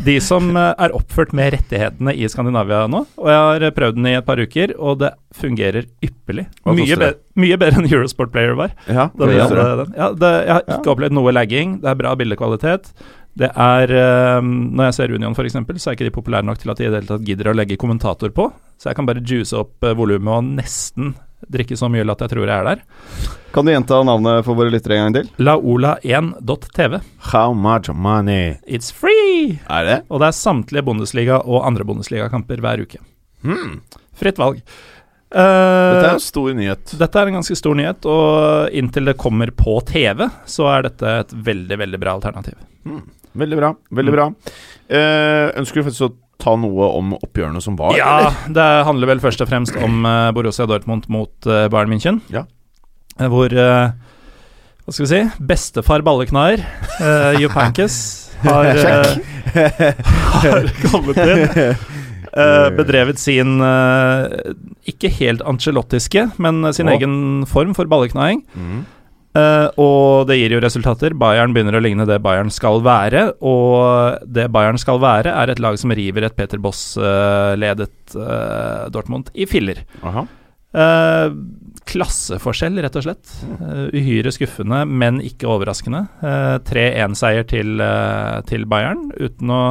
de 0.06 0.18
som 0.24 0.52
eh, 0.58 0.72
er 0.82 0.94
oppført 0.96 1.34
med 1.38 1.54
rettighetene 1.56 2.14
i 2.18 2.28
Skandinavia 2.32 2.86
nå. 2.92 3.04
Og 3.22 3.30
jeg 3.30 3.42
har 3.46 3.66
eh, 3.68 3.74
prøvd 3.76 3.98
den 4.00 4.10
i 4.12 4.16
et 4.18 4.26
par 4.28 4.42
uker, 4.42 4.74
og 4.80 5.00
det 5.04 5.12
fungerer 5.36 5.88
ypperlig. 6.04 6.48
Mye, 6.68 6.98
be 7.00 7.14
mye 7.40 7.58
bedre 7.60 7.82
enn 7.82 7.90
Eurosport 7.90 8.34
Player 8.34 8.58
var. 8.60 8.76
Ja, 8.88 9.10
det. 9.16 9.32
Ja, 9.38 10.12
jeg 10.12 10.52
har 10.52 10.64
ikke 10.68 10.94
opplevd 10.96 11.16
noe 11.16 11.34
lagging. 11.36 11.80
Det 11.84 11.92
er 11.92 12.00
bra 12.00 12.14
bildekvalitet. 12.20 12.92
Det 13.40 13.48
er 13.48 13.92
eh, 13.96 14.44
Når 14.44 14.90
jeg 14.90 14.96
ser 14.98 15.14
Union 15.16 15.36
f.eks., 15.36 15.56
så 15.56 15.92
er 15.92 15.96
ikke 15.96 16.10
de 16.10 16.16
populære 16.16 16.48
nok 16.48 16.60
til 16.60 16.74
at 16.74 16.82
de 16.82 16.88
i 16.88 16.92
det 16.92 17.00
hele 17.00 17.12
tatt 17.14 17.28
gidder 17.28 17.52
å 17.52 17.56
legge 17.56 17.80
kommentator 17.80 18.34
på. 18.36 18.50
Så 18.82 18.90
jeg 18.90 18.98
kan 18.98 19.08
bare 19.08 19.24
juice 19.24 19.56
opp 19.56 19.86
uh, 19.86 19.94
volumet 19.96 20.34
og 20.34 20.50
nesten 20.58 21.14
drikke 21.52 21.78
så 21.78 21.88
mye 21.90 22.04
øl 22.04 22.12
at 22.14 22.22
jeg 22.22 22.34
tror 22.34 22.44
jeg 22.46 22.54
er 22.54 22.68
der. 22.68 22.82
Kan 23.56 23.66
du 23.66 23.72
gjenta 23.74 24.02
navnet 24.08 24.46
for 24.46 24.58
våre 24.58 24.74
lyttere 24.74 24.98
en 24.98 25.08
gang 25.08 25.16
til? 25.20 25.32
Laola1.tv. 25.42 27.00
How 27.32 27.56
much 27.58 27.90
money? 27.94 28.58
It's 28.66 28.94
free! 28.94 29.60
Er 29.70 29.88
det? 29.88 29.98
Og 30.10 30.22
det 30.22 30.30
er 30.30 30.38
samtlige 30.38 30.86
Bundesliga 30.88 31.42
og 31.42 31.66
andre 31.68 31.88
Bundesliga-kamper 31.88 32.62
hver 32.64 32.86
uke. 32.86 33.02
Hmm. 33.46 33.80
Fritt 34.18 34.42
valg. 34.42 34.62
Eh, 35.32 35.92
Dette 35.96 36.08
er 36.10 36.18
en 36.18 36.24
stor 36.24 36.56
nyhet. 36.58 36.94
Dette 37.00 37.22
er 37.22 37.30
en 37.30 37.38
ganske 37.40 37.56
stor 37.56 37.78
nyhet, 37.80 38.08
og 38.10 38.74
inntil 38.76 39.08
det 39.08 39.18
kommer 39.22 39.52
på 39.56 39.78
TV, 39.88 40.26
så 40.50 40.68
er 40.74 40.90
dette 40.90 41.16
et 41.22 41.36
veldig, 41.52 41.78
veldig 41.86 42.02
bra 42.02 42.18
alternativ. 42.20 42.58
Veldig 43.32 43.58
bra. 43.62 43.70
veldig 43.96 44.12
bra 44.12 44.24
eh, 44.92 45.52
Ønsker 45.56 45.80
du 45.80 45.86
faktisk 45.86 46.04
å 46.04 46.10
ta 46.42 46.56
noe 46.60 46.88
om 46.98 47.14
oppgjørene 47.16 47.62
som 47.64 47.78
var? 47.80 47.94
Ja, 47.96 48.10
eller? 48.18 48.40
det 48.58 48.66
handler 48.88 49.12
vel 49.14 49.22
først 49.24 49.44
og 49.46 49.48
fremst 49.48 49.78
om 49.80 50.02
eh, 50.10 50.32
Borussia 50.36 50.68
Dortmund 50.68 51.08
mot 51.14 51.32
uh, 51.48 51.68
Bayern 51.72 51.94
München. 51.94 52.20
Ja. 52.34 52.44
Eh, 53.20 53.30
hvor 53.32 53.54
eh, 53.54 53.94
Hva 54.84 54.96
skal 54.96 55.06
vi 55.06 55.12
si? 55.14 55.22
Bestefar 55.48 56.04
balleknar, 56.04 56.60
uh, 57.00 57.40
Jupp 57.40 57.56
Heynckes, 57.56 57.98
har, 58.44 58.68
eh, 58.74 59.16
har 60.42 60.72
kommet 60.90 61.24
inn. 61.24 61.76
eh, 62.38 62.70
bedrevet 62.78 63.20
sin 63.20 63.60
uh, 63.64 64.28
ikke 64.88 65.12
helt 65.20 65.44
ancelottiske, 65.48 66.28
men 66.42 66.64
sin 66.76 66.90
oh. 66.90 66.96
egen 66.96 67.16
form 67.50 67.76
for 67.78 67.90
balleknaing. 67.92 68.44
Mm. 68.56 68.82
Uh, 69.32 69.68
og 69.80 70.28
det 70.28 70.42
gir 70.42 70.58
jo 70.58 70.64
resultater. 70.64 71.16
Bayern 71.16 71.56
begynner 71.56 71.78
å 71.80 71.84
ligne 71.84 72.08
det 72.10 72.20
Bayern 72.24 72.52
skal 72.52 72.82
være. 72.84 73.30
Og 73.40 74.28
det 74.28 74.50
Bayern 74.52 74.80
skal 74.82 75.00
være, 75.04 75.32
er 75.32 75.54
et 75.54 75.64
lag 75.64 75.80
som 75.80 75.94
river 75.96 76.28
et 76.28 76.36
Peter 76.36 76.60
Boss-ledet 76.60 78.18
Dortmund 78.92 79.32
i 79.32 79.48
filler. 79.48 79.86
Klasseforskjell, 81.92 82.78
rett 82.84 83.00
og 83.00 83.08
slett. 83.08 83.32
Uhyre 83.96 84.32
skuffende, 84.36 84.84
men 84.88 85.24
ikke 85.24 85.50
overraskende. 85.52 86.06
Eh, 86.24 86.58
3-1-seier 86.68 87.48
til, 87.48 87.82
til 88.48 88.68
Bayern, 88.72 89.10
uten 89.20 89.52
å 89.52 89.62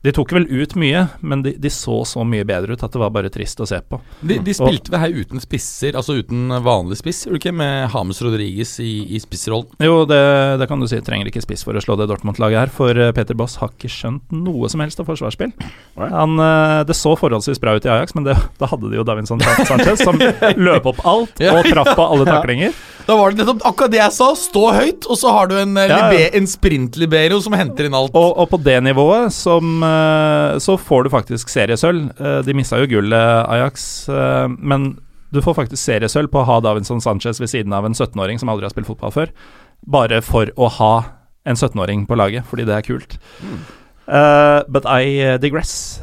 De 0.00 0.12
tok 0.16 0.30
vel 0.32 0.46
ut 0.48 0.72
mye, 0.80 1.02
men 1.20 1.42
de, 1.44 1.50
de 1.60 1.70
så 1.70 1.98
så 2.08 2.22
mye 2.24 2.44
bedre 2.48 2.72
ut 2.72 2.82
at 2.86 2.94
det 2.94 3.00
var 3.02 3.10
bare 3.12 3.28
trist 3.32 3.60
å 3.60 3.66
se 3.68 3.76
på. 3.84 3.98
De, 4.24 4.38
de 4.40 4.54
spilte 4.56 4.88
vel 4.94 5.02
her 5.02 5.12
uten 5.12 5.42
spisser, 5.44 5.92
altså 5.98 6.16
uten 6.22 6.48
vanlig 6.64 6.96
spiss, 7.02 7.26
gjorde 7.26 7.36
de 7.36 7.42
ikke? 7.42 7.52
Med 7.60 7.90
Hames 7.92 8.22
Rodriguez 8.24 8.72
i, 8.80 8.88
i 9.12 9.20
spissrollen. 9.20 9.68
Jo, 9.84 10.06
det, 10.08 10.20
det 10.62 10.68
kan 10.70 10.80
du 10.80 10.88
si. 10.88 11.00
Trenger 11.04 11.28
ikke 11.28 11.42
spiss 11.44 11.66
for 11.68 11.76
å 11.76 11.82
slå 11.84 11.98
det 12.00 12.08
Dortmund-laget 12.08 12.62
her, 12.62 12.72
for 12.72 12.96
eh, 12.96 13.12
Peter 13.16 13.36
Boss 13.36 13.58
har 13.60 13.74
ikke 13.74 13.92
skjønt 13.92 14.32
noe 14.32 14.70
som 14.72 14.80
helst 14.80 15.02
av 15.04 15.10
forsvarsspill. 15.10 15.52
Han, 16.00 16.38
eh, 16.40 16.78
det 16.88 16.96
så 16.96 17.12
forholdsvis 17.20 17.60
bra 17.60 17.76
ut 17.76 17.84
i 17.84 17.92
Ajax, 17.92 18.16
men 18.16 18.24
det, 18.30 18.38
da 18.60 18.70
hadde 18.72 18.88
de 18.88 18.96
jo 19.02 19.04
Davinson 19.04 19.44
Sanchez, 19.68 20.00
som 20.00 20.16
løp 20.70 20.88
opp 20.94 21.04
alt 21.04 21.44
og 21.50 21.68
traff 21.68 21.92
på 21.98 22.08
alle 22.08 22.24
taklinger. 22.28 22.72
Da 23.10 23.16
var 23.18 23.32
det 23.32 23.40
nettopp 23.42 23.64
akkurat 23.66 23.90
det 23.90 23.98
jeg 23.98 24.14
sa. 24.14 24.26
Stå 24.38 24.60
høyt, 24.76 25.06
og 25.10 25.18
så 25.18 25.32
har 25.34 25.48
du 25.50 25.56
en, 25.58 25.76
eh, 25.80 25.90
Ja, 25.90 26.00
ja. 26.14 26.26
en 26.38 26.46
sprint-libero 26.48 27.40
som 27.42 27.56
henter 27.58 27.88
inn 27.88 27.96
alt. 27.96 28.14
Og, 28.14 28.32
og 28.38 28.48
på 28.52 28.60
det 28.62 28.76
nivået 28.86 29.34
som, 29.34 29.80
så 30.62 30.76
får 30.80 31.04
du 31.06 31.10
faktisk 31.12 31.50
seriesølv. 31.52 32.10
Eh, 32.20 32.40
De 32.46 32.54
mista 32.56 32.78
jo 32.80 32.88
gullet, 32.90 33.46
Ajax, 33.50 34.08
eh, 34.08 34.48
men 34.58 34.92
du 35.30 35.40
får 35.44 35.54
faktisk 35.60 35.82
seriesølv 35.82 36.30
på 36.32 36.42
å 36.42 36.46
ha 36.48 36.58
Davinson 36.64 37.00
Sanchez 37.04 37.38
ved 37.40 37.50
siden 37.52 37.72
av 37.76 37.86
en 37.86 37.94
17-åring 37.94 38.40
som 38.42 38.50
aldri 38.50 38.66
har 38.66 38.74
spilt 38.74 38.88
fotball 38.90 39.12
før. 39.14 39.32
Bare 39.86 40.20
for 40.26 40.50
å 40.58 40.68
ha 40.80 40.94
en 41.46 41.56
17-åring 41.56 42.06
på 42.10 42.18
laget, 42.18 42.44
fordi 42.50 42.66
det 42.68 42.74
er 42.76 42.86
kult. 42.86 43.18
Eh, 44.10 44.60
but 44.68 44.84
I 44.90 45.36
digress. 45.38 46.00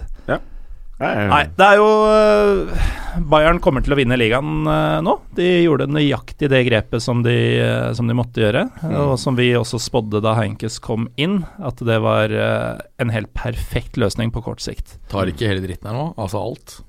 Nei, 0.98 1.14
Nei, 1.30 1.44
det 1.54 1.66
er 1.66 1.78
jo 1.78 1.90
øh, 2.10 2.86
Bayern 3.30 3.60
kommer 3.62 3.84
til 3.86 3.94
å 3.94 3.98
vinne 4.00 4.18
ligaen 4.18 4.66
eh, 4.70 4.98
nå. 5.06 5.14
De 5.38 5.46
gjorde 5.64 5.86
nøyaktig 5.90 6.50
det 6.50 6.64
grepet 6.68 7.04
som 7.04 7.22
de, 7.26 7.36
eh, 7.62 7.90
som 7.98 8.10
de 8.10 8.16
måtte 8.18 8.42
gjøre, 8.42 8.66
og 8.98 9.14
som 9.22 9.38
vi 9.38 9.52
også 9.58 9.80
spådde 9.82 10.22
da 10.26 10.36
Heinkes 10.40 10.80
kom 10.84 11.08
inn, 11.22 11.44
at 11.62 11.82
det 11.86 12.00
var 12.02 12.34
eh, 12.34 12.82
en 13.02 13.14
helt 13.14 13.30
perfekt 13.38 13.98
løsning 14.02 14.34
på 14.34 14.42
kort 14.46 14.64
sikt. 14.64 14.98
Tar 15.12 15.30
ikke 15.30 15.50
hele 15.50 15.62
dritten 15.66 15.90
her 15.90 15.98
nå? 15.98 16.08
Altså 16.18 16.42
alt? 16.42 16.80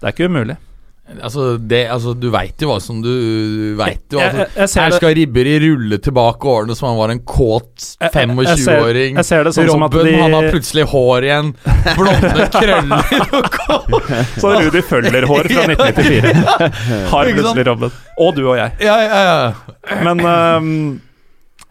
Det 0.00 0.08
er 0.08 0.16
ikke 0.16 0.32
umulig. 0.32 0.58
Altså, 1.20 1.58
det, 1.60 1.82
altså 1.92 2.14
Du 2.16 2.30
veit 2.32 2.56
jo 2.64 2.70
hva 2.70 2.78
som 2.80 3.02
du 3.04 3.10
veit 3.76 4.00
jo. 4.10 4.18
Altså, 4.24 4.38
jeg- 4.38 4.48
jeg 4.56 4.68
ser 4.72 4.80
her 4.86 4.90
skal 4.96 5.12
Ribberi 5.18 5.52
rulle 5.60 5.98
tilbake 6.00 6.48
årene 6.48 6.74
som 6.78 6.88
han 6.88 6.96
var 6.96 7.10
en 7.12 7.20
kåt 7.20 7.96
Jeg- 8.00 8.10
jeg- 8.14 8.36
jeg 8.48 8.58
ser- 8.58 8.80
25-åring. 8.80 9.14
jeg 9.20 9.24
ser 9.28 9.44
det 9.44 9.52
sånn 9.54 9.68
Robben, 9.68 10.04
de- 10.06 10.14
han 10.22 10.32
har 10.32 10.48
plutselig 10.50 10.84
hår 10.88 11.22
igjen. 11.28 11.54
Blonde 11.98 12.48
krøller 12.56 13.04
og. 13.28 14.02
Så 14.40 14.54
Rudi 14.64 14.80
Føller-hår 14.80 15.44
fra 15.52 15.66
1994 15.68 17.08
har 17.12 17.24
plutselig 17.34 17.66
Robben. 17.66 17.90
Og 18.18 18.34
du 18.34 18.48
og 18.48 18.56
jeg. 18.56 18.72
Ja, 18.80 18.96
ja, 19.04 19.24
ja. 19.28 20.00
Men 20.02 20.24
um, 20.24 21.00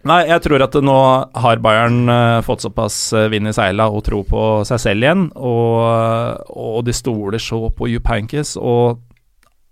Nei, 0.06 0.26
jeg 0.28 0.42
tror 0.44 0.62
at 0.62 0.74
nå 0.84 0.94
har 1.40 1.58
Bayern 1.64 2.10
eh, 2.12 2.42
fått 2.44 2.60
såpass 2.62 3.14
uh, 3.16 3.30
vind 3.32 3.48
i 3.48 3.54
seila 3.56 3.86
og 3.90 4.04
tro 4.04 4.22
på 4.28 4.66
seg 4.68 4.78
selv 4.84 5.02
igjen, 5.06 5.22
og, 5.40 6.44
og 6.52 6.84
de 6.84 6.92
stoler 6.92 7.40
så 7.40 7.70
på 7.74 7.88
Jupp 7.88 8.10
Heynckes 8.12 8.58
og 8.60 9.00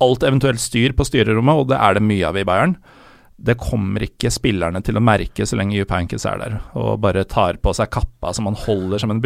alt 0.01 0.25
eventuelt 0.27 0.61
styr 0.61 0.95
på 0.97 1.05
styrerommet, 1.07 1.61
og 1.61 1.69
det 1.71 1.79
er 1.79 1.97
det 1.97 2.05
mye 2.05 2.27
av 2.27 2.39
i 2.39 2.45
Bayern. 2.47 2.75
Det 3.41 3.57
kommer 3.61 4.05
ikke 4.05 4.29
spillerne 4.33 4.83
til 4.85 4.99
å 4.99 5.03
merke 5.03 5.47
så 5.49 5.57
lenge 5.57 5.77
Jupankis 5.79 6.27
er 6.29 6.41
der, 6.41 6.57
og 6.77 6.99
bare 7.01 7.25
tar 7.25 7.57
på 7.61 7.73
seg 7.77 7.89
kappa 7.93 8.33
som 8.37 8.49
han 8.49 8.59
holder 8.67 9.01
som 9.01 9.13
en 9.13 9.23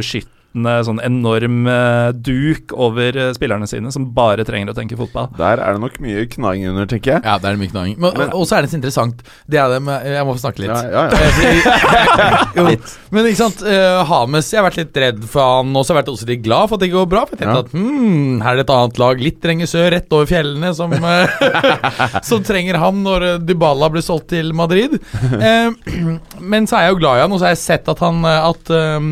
beskyttende 0.55 0.83
sånn 0.85 1.01
enorm 1.03 1.67
eh, 1.67 2.11
duk 2.15 2.73
over 2.73 3.15
eh, 3.15 3.33
spillerne 3.35 3.67
sine, 3.67 3.91
som 3.91 4.13
bare 4.15 4.45
trenger 4.45 4.71
å 4.71 4.75
tenke 4.75 4.97
fotball. 4.97 5.29
Der 5.37 5.59
er 5.59 5.75
det 5.75 5.81
nok 5.81 5.99
mye 5.99 6.25
knaging 6.27 6.69
under, 6.69 6.85
tenker 6.87 7.15
jeg. 7.15 7.23
Ja, 7.25 7.37
det 7.37 7.49
er 7.49 7.55
det 7.55 7.61
mye 7.61 7.73
knaging. 7.73 7.97
Men, 7.99 8.31
og 8.33 8.45
så 8.47 8.57
er 8.57 8.65
det 8.65 8.71
så 8.71 8.79
interessant 8.79 9.21
Det 9.47 9.57
er 9.59 9.69
det 9.71 9.81
med 9.83 10.05
Jeg 10.07 10.25
må 10.25 10.35
få 10.35 10.41
snakke 10.41 10.63
litt. 10.63 10.71
Ja, 10.71 10.81
ja, 10.91 11.03
ja. 11.11 11.17
Eh, 11.25 12.55
jo, 12.57 12.65
men 13.11 13.27
ikke 13.29 13.39
sant 13.39 13.61
uh, 13.65 14.03
Hames 14.07 14.49
Jeg 14.51 14.59
har 14.59 14.67
vært 14.67 14.79
litt 14.79 14.99
redd 15.01 15.23
for 15.29 15.59
han 15.59 15.75
også. 15.75 15.91
Jeg 15.91 15.95
har 15.95 16.01
vært 16.01 16.13
også 16.13 16.29
litt 16.29 16.43
glad 16.45 16.69
for 16.69 16.77
at 16.77 16.85
det 16.85 16.91
går 16.93 17.09
bra. 17.11 17.25
For 17.25 17.35
jeg 17.35 17.43
tenkte 17.43 17.65
at 17.65 17.75
hmm, 17.75 18.41
her 18.45 18.53
er 18.53 18.61
det 18.61 18.65
et 18.65 18.75
annet 18.75 19.01
lag 19.01 19.23
litt 19.25 19.49
lenger 19.49 19.71
sør, 19.71 19.89
rett 19.95 20.15
over 20.15 20.29
fjellene, 20.29 20.71
som, 20.77 20.95
eh, 20.95 21.45
som 22.29 22.45
trenger 22.45 22.79
ham 22.81 23.03
når 23.05 23.27
eh, 23.29 23.37
Dybala 23.45 23.91
blir 23.93 24.05
solgt 24.05 24.31
til 24.33 24.53
Madrid. 24.57 24.97
Uh, 25.35 25.73
men 26.51 26.69
så 26.69 26.79
er 26.79 26.87
jeg 26.87 26.95
jo 26.95 27.01
glad 27.03 27.19
i 27.19 27.25
han, 27.25 27.35
og 27.35 27.41
så 27.41 27.49
har 27.49 27.55
jeg 27.55 27.63
sett 27.65 27.91
at 27.91 28.03
han 28.03 28.23
eh, 28.25 28.49
At, 28.49 28.71
eh, 28.73 29.07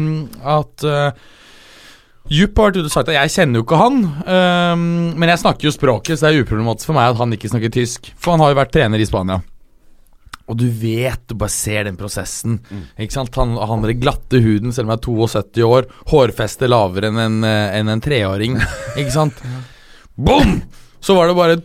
at 0.57 0.87
eh, 0.87 1.31
Jupp 2.31 2.59
har 2.59 2.69
vært 2.69 2.77
ute 2.79 2.87
og 2.87 2.93
sagt 2.93 3.09
at 3.11 3.17
jeg 3.17 3.31
kjenner 3.33 3.59
jo 3.59 3.65
ikke 3.65 3.79
han, 3.81 3.97
um, 4.23 4.83
men 5.19 5.31
jeg 5.33 5.41
snakker 5.41 5.67
jo 5.67 5.73
språket, 5.75 6.15
så 6.15 6.29
det 6.29 6.29
er 6.29 6.45
uproblematisk 6.45 6.87
for 6.87 6.95
meg 6.95 7.11
at 7.11 7.19
han 7.19 7.35
ikke 7.35 7.51
snakker 7.51 7.73
tysk. 7.75 8.07
For 8.15 8.33
han 8.33 8.43
har 8.43 8.53
jo 8.53 8.59
vært 8.61 8.71
trener 8.75 9.03
i 9.03 9.07
Spania. 9.09 9.41
Og 10.51 10.57
du 10.59 10.65
vet, 10.67 11.21
du 11.27 11.35
bare 11.39 11.51
ser 11.51 11.85
den 11.87 11.97
prosessen. 11.99 12.57
Ikke 12.99 13.15
sant? 13.15 13.35
Han, 13.39 13.55
han 13.59 13.79
med 13.79 13.93
den 13.93 14.01
glatte 14.03 14.41
huden, 14.43 14.73
selv 14.75 14.89
om 14.89 14.93
jeg 14.93 14.99
er 14.99 15.05
72 15.35 15.67
år. 15.67 15.87
Hårfeste 16.11 16.67
lavere 16.67 17.11
enn 17.11 17.21
en, 17.23 17.37
en, 17.47 17.91
en 17.93 18.03
treåring. 18.03 18.57
Ikke 18.99 19.13
sant? 19.13 19.39
Boom! 20.19 20.59
Så 21.03 21.15
var 21.15 21.31
det 21.31 21.37
bare 21.39 21.61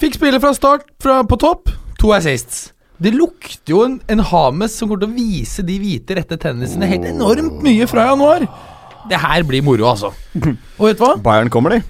Fikk 0.00 0.16
spille 0.16 0.40
fra 0.40 0.52
start 0.56 0.86
fra, 1.02 1.20
på 1.28 1.36
topp. 1.40 1.72
To 2.00 2.12
assists. 2.16 2.70
Det 3.02 3.12
lukter 3.14 3.72
jo 3.74 3.82
en, 3.84 3.96
en 4.12 4.22
Hames 4.28 4.76
som 4.76 4.88
kommer 4.88 5.04
til 5.04 5.12
å 5.12 5.16
vise 5.16 5.64
de 5.66 5.76
hvite, 5.82 6.16
rette 6.16 6.38
tennisene 6.40 6.88
helt 6.90 7.08
enormt 7.10 7.64
mye 7.64 7.88
fra 7.90 8.06
januar. 8.12 8.46
Det 9.10 9.18
her 9.18 9.42
blir 9.48 9.62
moro, 9.66 9.88
altså. 9.90 10.12
Og 10.78 10.86
vet 10.88 10.98
du 10.98 11.04
hva? 11.04 11.14
Bayern 11.22 11.50
kommer, 11.50 11.78
de. 11.78 11.82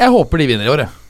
Jeg 0.00 0.10
håper 0.10 0.40
de 0.42 0.46
vinner 0.50 0.66
i 0.68 0.72
år, 0.72 0.84
jeg. 0.86 1.00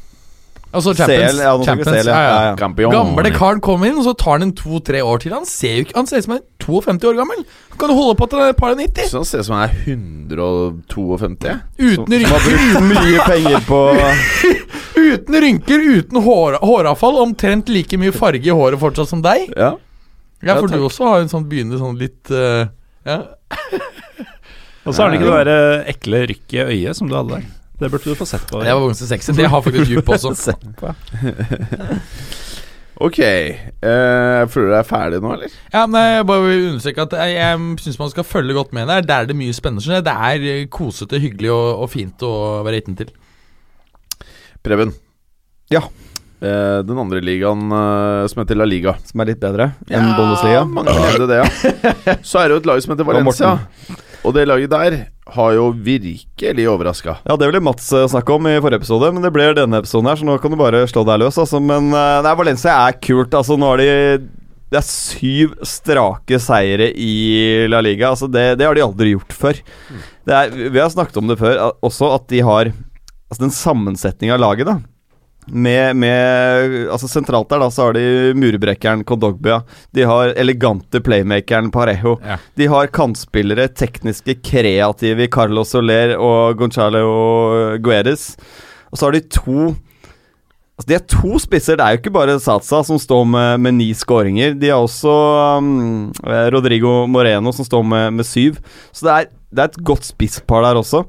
Altså 0.74 0.90
Champions. 0.98 1.36
CL, 1.36 1.38
ja, 1.44 1.50
nå 1.54 1.62
snakker 1.62 1.78
vi 1.78 1.84
Champions 1.86 2.02
CL, 2.02 2.08
ja. 2.10 2.22
ja, 2.26 2.38
ja. 2.50 2.88
Gamle 2.90 3.30
karen 3.30 3.60
kommer 3.62 3.86
inn, 3.86 3.98
og 4.00 4.08
så 4.08 4.14
tar 4.18 4.32
han 4.40 4.48
en 4.48 4.54
to-tre 4.58 5.04
år 5.06 5.20
til. 5.22 5.30
Han 5.36 5.44
ser 5.46 5.76
jo 5.76 5.84
ikke 5.84 5.94
Han 6.00 6.08
ser 6.10 6.18
ut 6.18 6.26
som 6.26 6.32
han 6.34 6.40
er 6.42 6.64
52 6.64 7.06
år 7.12 7.18
gammel. 7.20 7.44
Han 7.70 7.78
kan 7.78 7.92
jo 7.92 7.96
holde 8.00 8.16
på 8.18 8.26
til 8.32 8.40
han 8.42 8.48
er 8.50 8.56
et 8.56 8.58
par 8.58 8.74
og 8.74 8.80
90. 8.82 9.06
Så 9.12 9.20
han 9.20 9.28
ser 9.28 9.44
ut 9.44 9.46
som 9.46 9.54
han 9.54 9.68
er 9.68 9.76
152. 9.94 11.46
jeg. 11.46 11.60
Uten 11.78 11.94
Som 11.94 12.34
har 12.34 12.42
rynker, 12.42 12.48
brukt 12.48 12.88
mye 12.90 13.28
penger 13.28 13.62
på 13.68 13.80
uten 15.14 15.38
rynker, 15.46 15.86
uten 16.00 16.22
hår, 16.26 16.58
håravfall. 16.66 17.20
Omtrent 17.22 17.70
like 17.70 18.00
mye 18.02 18.14
farge 18.18 18.50
i 18.50 18.58
håret 18.58 18.82
fortsatt 18.82 19.12
som 19.14 19.22
deg. 19.22 19.46
Ja. 19.54 19.76
Ja, 20.42 20.50
Ja, 20.50 20.58
for 20.58 20.66
du 20.66 20.74
takk. 20.74 20.88
også 20.90 21.06
har 21.12 21.22
en 21.22 21.30
sånn 21.30 21.46
begynner 21.48 21.78
sånn 21.80 21.94
litt 22.02 22.34
eh, 22.34 22.66
Ja. 23.06 23.20
Og 24.84 24.92
så 24.92 25.02
har 25.02 25.10
han 25.10 25.18
ikke 25.18 25.28
det 25.30 25.46
der 25.46 25.52
eh, 25.54 25.92
ekle 25.94 26.24
rykket 26.30 26.56
i 26.60 26.78
øyet 26.78 26.98
som 26.98 27.08
du 27.08 27.16
hadde 27.16 27.38
der. 27.38 27.52
Det 27.80 27.90
burde 27.90 28.06
du 28.06 28.14
få 28.18 28.26
sett 28.28 28.44
på. 28.46 28.62
Jeg 28.62 28.76
var 28.76 28.86
ganske 28.86 29.06
sexy. 29.10 29.32
Det 29.34 29.48
har 29.50 29.62
faktisk 29.64 29.90
djup 29.90 30.08
også. 30.14 30.54
Ok. 33.02 33.18
Eh, 33.18 33.64
jeg 33.82 34.50
føler 34.52 34.70
du 34.70 34.76
er 34.78 34.86
ferdig 34.86 35.18
nå, 35.22 35.32
eller? 35.34 35.54
Ja, 35.72 35.82
nei, 35.90 36.04
jeg 36.14 36.26
bare 36.28 36.44
vil 36.46 36.66
understreke 36.68 37.06
at 37.08 37.16
jeg, 37.18 37.34
jeg 37.40 37.78
syns 37.82 37.98
man 37.98 38.12
skal 38.12 38.26
følge 38.28 38.54
godt 38.54 38.74
med 38.76 38.86
der. 38.90 39.02
Der 39.02 39.24
er 39.24 39.30
det 39.30 39.36
mye 39.38 39.56
spennende. 39.56 39.82
skjer. 39.82 40.04
Det 40.06 40.14
er 40.14 40.46
eh, 40.52 40.66
kosete, 40.70 41.18
hyggelig 41.22 41.50
og, 41.52 41.82
og 41.84 41.90
fint 41.90 42.22
å 42.26 42.32
være 42.66 42.78
vitne 42.78 42.96
til. 43.02 43.10
Preben. 44.64 44.94
Ja. 45.74 45.82
Eh, 46.44 46.78
den 46.84 46.98
andre 47.00 47.22
ligaen 47.24 47.72
eh, 47.72 48.26
som 48.28 48.42
heter 48.42 48.58
La 48.58 48.66
Liga. 48.68 48.96
Som 49.08 49.22
er 49.24 49.32
litt 49.32 49.40
bedre 49.40 49.70
enn 49.88 50.10
Bundesliga. 50.18 50.64
mange 50.68 50.92
levde 50.92 51.28
det, 51.30 51.40
ja. 51.40 52.16
Så 52.28 52.42
er 52.42 52.50
det 52.50 52.58
jo 52.58 52.62
et 52.62 52.68
lag 52.68 52.82
som 52.84 52.92
heter 52.92 53.08
Valencia. 53.08 53.54
Og 54.24 54.32
det 54.36 54.46
laget 54.48 54.72
der 54.72 54.96
har 55.34 55.56
jo 55.56 55.70
virkelig 55.84 56.66
overraska. 56.68 57.16
Ja, 57.24 57.36
det 57.40 57.48
ville 57.48 57.64
Mats 57.64 57.90
eh, 57.92 58.06
snakke 58.12 58.36
om 58.36 58.48
i 58.48 58.58
forrige 58.60 58.82
episode, 58.82 59.10
men 59.14 59.24
det 59.24 59.32
ble 59.34 59.50
denne 59.56 59.80
episoden 59.80 60.08
her, 60.10 60.20
så 60.20 60.28
nå 60.28 60.36
kan 60.40 60.52
du 60.52 60.60
bare 60.60 60.84
slå 60.90 61.04
deg 61.08 61.22
løs. 61.24 61.40
Altså. 61.40 61.60
Men 61.64 61.88
eh, 61.92 62.20
nei, 62.24 62.34
Valencia 62.40 62.76
er 62.86 62.98
kult. 63.00 63.36
Altså, 63.36 63.56
nå 63.60 63.72
har 63.72 63.80
de 63.82 63.90
Det 64.74 64.80
er 64.80 64.88
syv 64.88 65.52
strake 65.64 66.40
seire 66.42 66.90
i 66.92 67.12
La 67.72 67.80
Liga. 67.84 68.12
Altså, 68.12 68.28
det, 68.28 68.50
det 68.60 68.68
har 68.68 68.76
de 68.76 68.84
aldri 68.84 69.14
gjort 69.14 69.36
før. 69.36 69.60
Det 70.24 70.40
er, 70.40 70.56
vi 70.72 70.80
har 70.80 70.92
snakket 70.92 71.20
om 71.20 71.28
det 71.30 71.40
før 71.40 71.60
også, 71.84 72.14
at 72.18 72.28
de 72.32 72.44
har 72.44 72.74
Altså 73.32 73.40
den 73.40 73.54
sammensetninga 73.56 74.34
av 74.36 74.42
laget, 74.44 74.68
da. 74.68 74.74
Med, 75.46 75.96
med 76.00 76.88
Altså 76.88 77.08
Sentralt 77.10 77.50
der 77.50 77.60
da 77.60 77.70
så 77.72 77.88
har 77.88 77.96
de 77.96 78.32
murbrekkeren 78.38 79.04
Kondogbia. 79.04 79.60
De 79.94 80.06
har 80.08 80.32
elegante 80.40 81.02
playmakeren 81.04 81.70
Parejo. 81.74 82.16
Ja. 82.24 82.38
De 82.56 82.68
har 82.70 82.92
kantspillere, 82.94 83.68
tekniske, 83.76 84.38
kreative 84.44 85.28
Carlos 85.32 85.74
Soler 85.74 86.16
og 86.16 86.56
Gonzalo 86.60 87.04
Guedes. 87.84 88.32
Og 88.90 88.98
så 88.98 89.08
har 89.08 89.18
de 89.18 89.26
to 89.28 89.74
Altså 90.74 90.88
De 90.90 90.94
er 90.96 91.04
to 91.06 91.38
spisser. 91.38 91.78
Det 91.78 91.84
er 91.84 91.94
jo 91.94 92.00
ikke 92.00 92.14
bare 92.16 92.38
Satsa 92.42 92.80
som 92.86 92.98
står 92.98 93.22
med, 93.30 93.60
med 93.62 93.76
ni 93.76 93.92
skåringer. 93.94 94.56
De 94.58 94.72
har 94.72 94.82
også 94.82 95.12
um, 95.62 96.08
eh, 96.26 96.48
Rodrigo 96.50 97.04
Moreno 97.06 97.52
som 97.54 97.66
står 97.66 97.84
med, 97.86 98.16
med 98.18 98.26
syv. 98.26 98.58
Så 98.90 99.06
det 99.06 99.12
er, 99.12 99.28
det 99.54 99.62
er 99.62 99.70
et 99.70 99.84
godt 99.86 100.08
spisspar 100.08 100.66
der 100.66 100.80
også. 100.82 101.04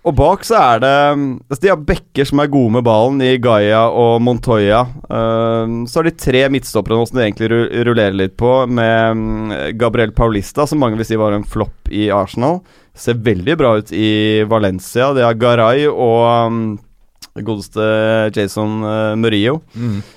Og 0.00 0.14
bak 0.16 0.46
så 0.48 0.56
er 0.56 0.80
det 0.80 0.92
um, 1.12 1.24
altså 1.44 1.60
De 1.60 1.70
har 1.72 1.82
backer 1.84 2.28
som 2.28 2.40
er 2.40 2.52
gode 2.52 2.72
med 2.72 2.84
ballen, 2.86 3.20
i 3.20 3.34
Gaia 3.42 3.82
og 3.92 4.22
Montoya. 4.24 4.86
Um, 5.12 5.82
så 5.84 6.00
har 6.00 6.08
de 6.08 6.14
tre 6.16 6.46
midtstoppere 6.52 7.04
som 7.04 7.20
de 7.20 7.26
egentlig 7.26 7.50
rullerer 7.84 8.16
litt 8.16 8.38
på, 8.40 8.54
med 8.66 9.18
um, 9.18 9.52
Gabriel 9.76 10.14
Paulista, 10.16 10.64
som 10.66 10.80
mange 10.80 10.96
vil 11.00 11.08
si 11.08 11.20
var 11.20 11.36
en 11.36 11.44
flopp 11.44 11.92
i 11.92 12.08
Arsenal. 12.14 12.62
Ser 12.96 13.20
veldig 13.20 13.58
bra 13.60 13.74
ut 13.80 13.92
i 13.92 14.40
Valencia. 14.48 15.12
De 15.16 15.26
har 15.26 15.36
Garay 15.40 15.84
og 15.90 16.80
godeste 17.46 17.84
Jason 18.34 18.80
uh, 18.82 19.14
Murillo. 19.16 19.60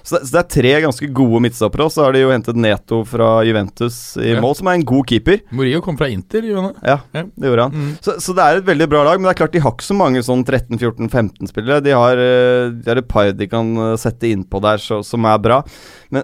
Så, 0.01 0.17
det, 0.17 0.21
så 0.27 0.31
det 0.33 0.39
er 0.41 0.47
tre 0.55 0.71
ganske 0.87 1.09
gode 1.15 1.41
midtstoppere. 1.45 1.85
Så 1.93 2.03
har 2.03 2.15
de 2.15 2.23
jo 2.23 2.31
hentet 2.33 2.57
Neto 2.57 3.03
fra 3.07 3.43
Juventus 3.45 4.17
i 4.17 4.33
Ja. 4.33 4.41
mål, 4.43 4.55
som 4.59 4.67
er 4.71 4.79
en 4.79 4.85
god 4.89 5.05
keeper. 5.11 5.39
Murillo 5.53 5.81
kom 5.85 5.97
fra 5.99 6.09
Inter. 6.11 6.41
Jone. 6.49 6.73
Ja, 6.81 6.97
Ja. 7.13 7.23
det 7.23 7.47
gjorde 7.51 7.67
han. 7.69 7.71
Mm. 7.77 7.93
Så, 8.01 8.17
så 8.19 8.33
det 8.35 8.43
er 8.47 8.57
et 8.63 8.65
veldig 8.65 8.89
bra 8.89 9.03
lag, 9.05 9.19
men 9.21 9.29
det 9.29 9.35
er 9.35 9.41
klart 9.45 9.53
de 9.53 9.61
har 9.63 9.71
ikke 9.77 9.87
så 9.91 9.97
mange 9.97 10.23
sånn 10.25 10.43
13-14-15 10.43 11.51
spillere. 11.53 11.81
De 11.85 11.91
har, 11.95 12.17
eh, 12.17 12.69
de 12.73 12.89
har 12.89 12.97
et 13.03 13.07
par 13.07 13.31
de 13.31 13.47
kan 13.47 13.73
eh, 13.77 13.95
sette 14.01 14.31
innpå 14.33 14.61
der 14.63 14.81
så, 14.81 15.03
som 15.05 15.25
er 15.29 15.37
bra. 15.43 15.61
Men, 16.09 16.23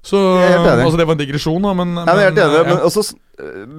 Så. 0.06 0.20
Altså, 0.40 0.96
det 0.98 1.06
var 1.06 1.18
en 1.18 1.20
digresjon, 1.20 1.66
da, 1.66 1.74
men, 1.76 1.98
ja, 2.00 2.14
men 2.16 2.32
enig. 2.32 2.46
Men 2.70 2.86
også, 2.88 3.04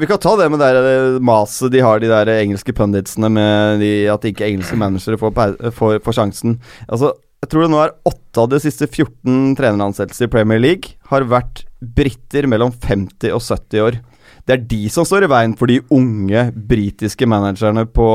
vi 0.01 0.09
kan 0.11 0.21
ta 0.21 0.35
det 0.37 0.51
med 0.53 0.61
det 0.61 0.69
øh, 0.77 1.17
maset 1.25 1.73
de 1.73 1.81
har, 1.85 2.03
de 2.03 2.11
der 2.13 2.33
engelske 2.37 2.75
punditsene 2.77 3.31
med 3.33 3.81
de, 3.81 3.93
at 4.13 4.29
ikke 4.29 4.51
engelske 4.51 4.77
managere 4.81 5.21
får, 5.21 5.35
får, 5.77 5.99
får 6.05 6.19
sjansen. 6.19 6.59
Altså, 6.89 7.15
jeg 7.41 7.53
tror 7.53 7.65
det 7.65 7.73
nå 7.73 7.81
er 7.81 7.97
åtte 8.05 8.43
av 8.43 8.51
de 8.53 8.61
siste 8.61 8.85
14 8.85 9.57
treneransettelser 9.57 10.29
i 10.29 10.33
Premier 10.33 10.61
League 10.61 10.99
har 11.09 11.25
vært 11.29 11.65
briter 11.81 12.45
mellom 12.51 12.75
50 12.85 13.33
og 13.33 13.41
70 13.41 13.85
år. 13.87 14.01
Det 14.45 14.57
er 14.57 14.67
de 14.69 14.81
som 14.93 15.07
står 15.07 15.25
i 15.25 15.31
veien 15.31 15.55
for 15.57 15.71
de 15.71 15.79
unge 15.95 16.45
britiske 16.69 17.27
managerne 17.29 17.87
på 17.89 18.07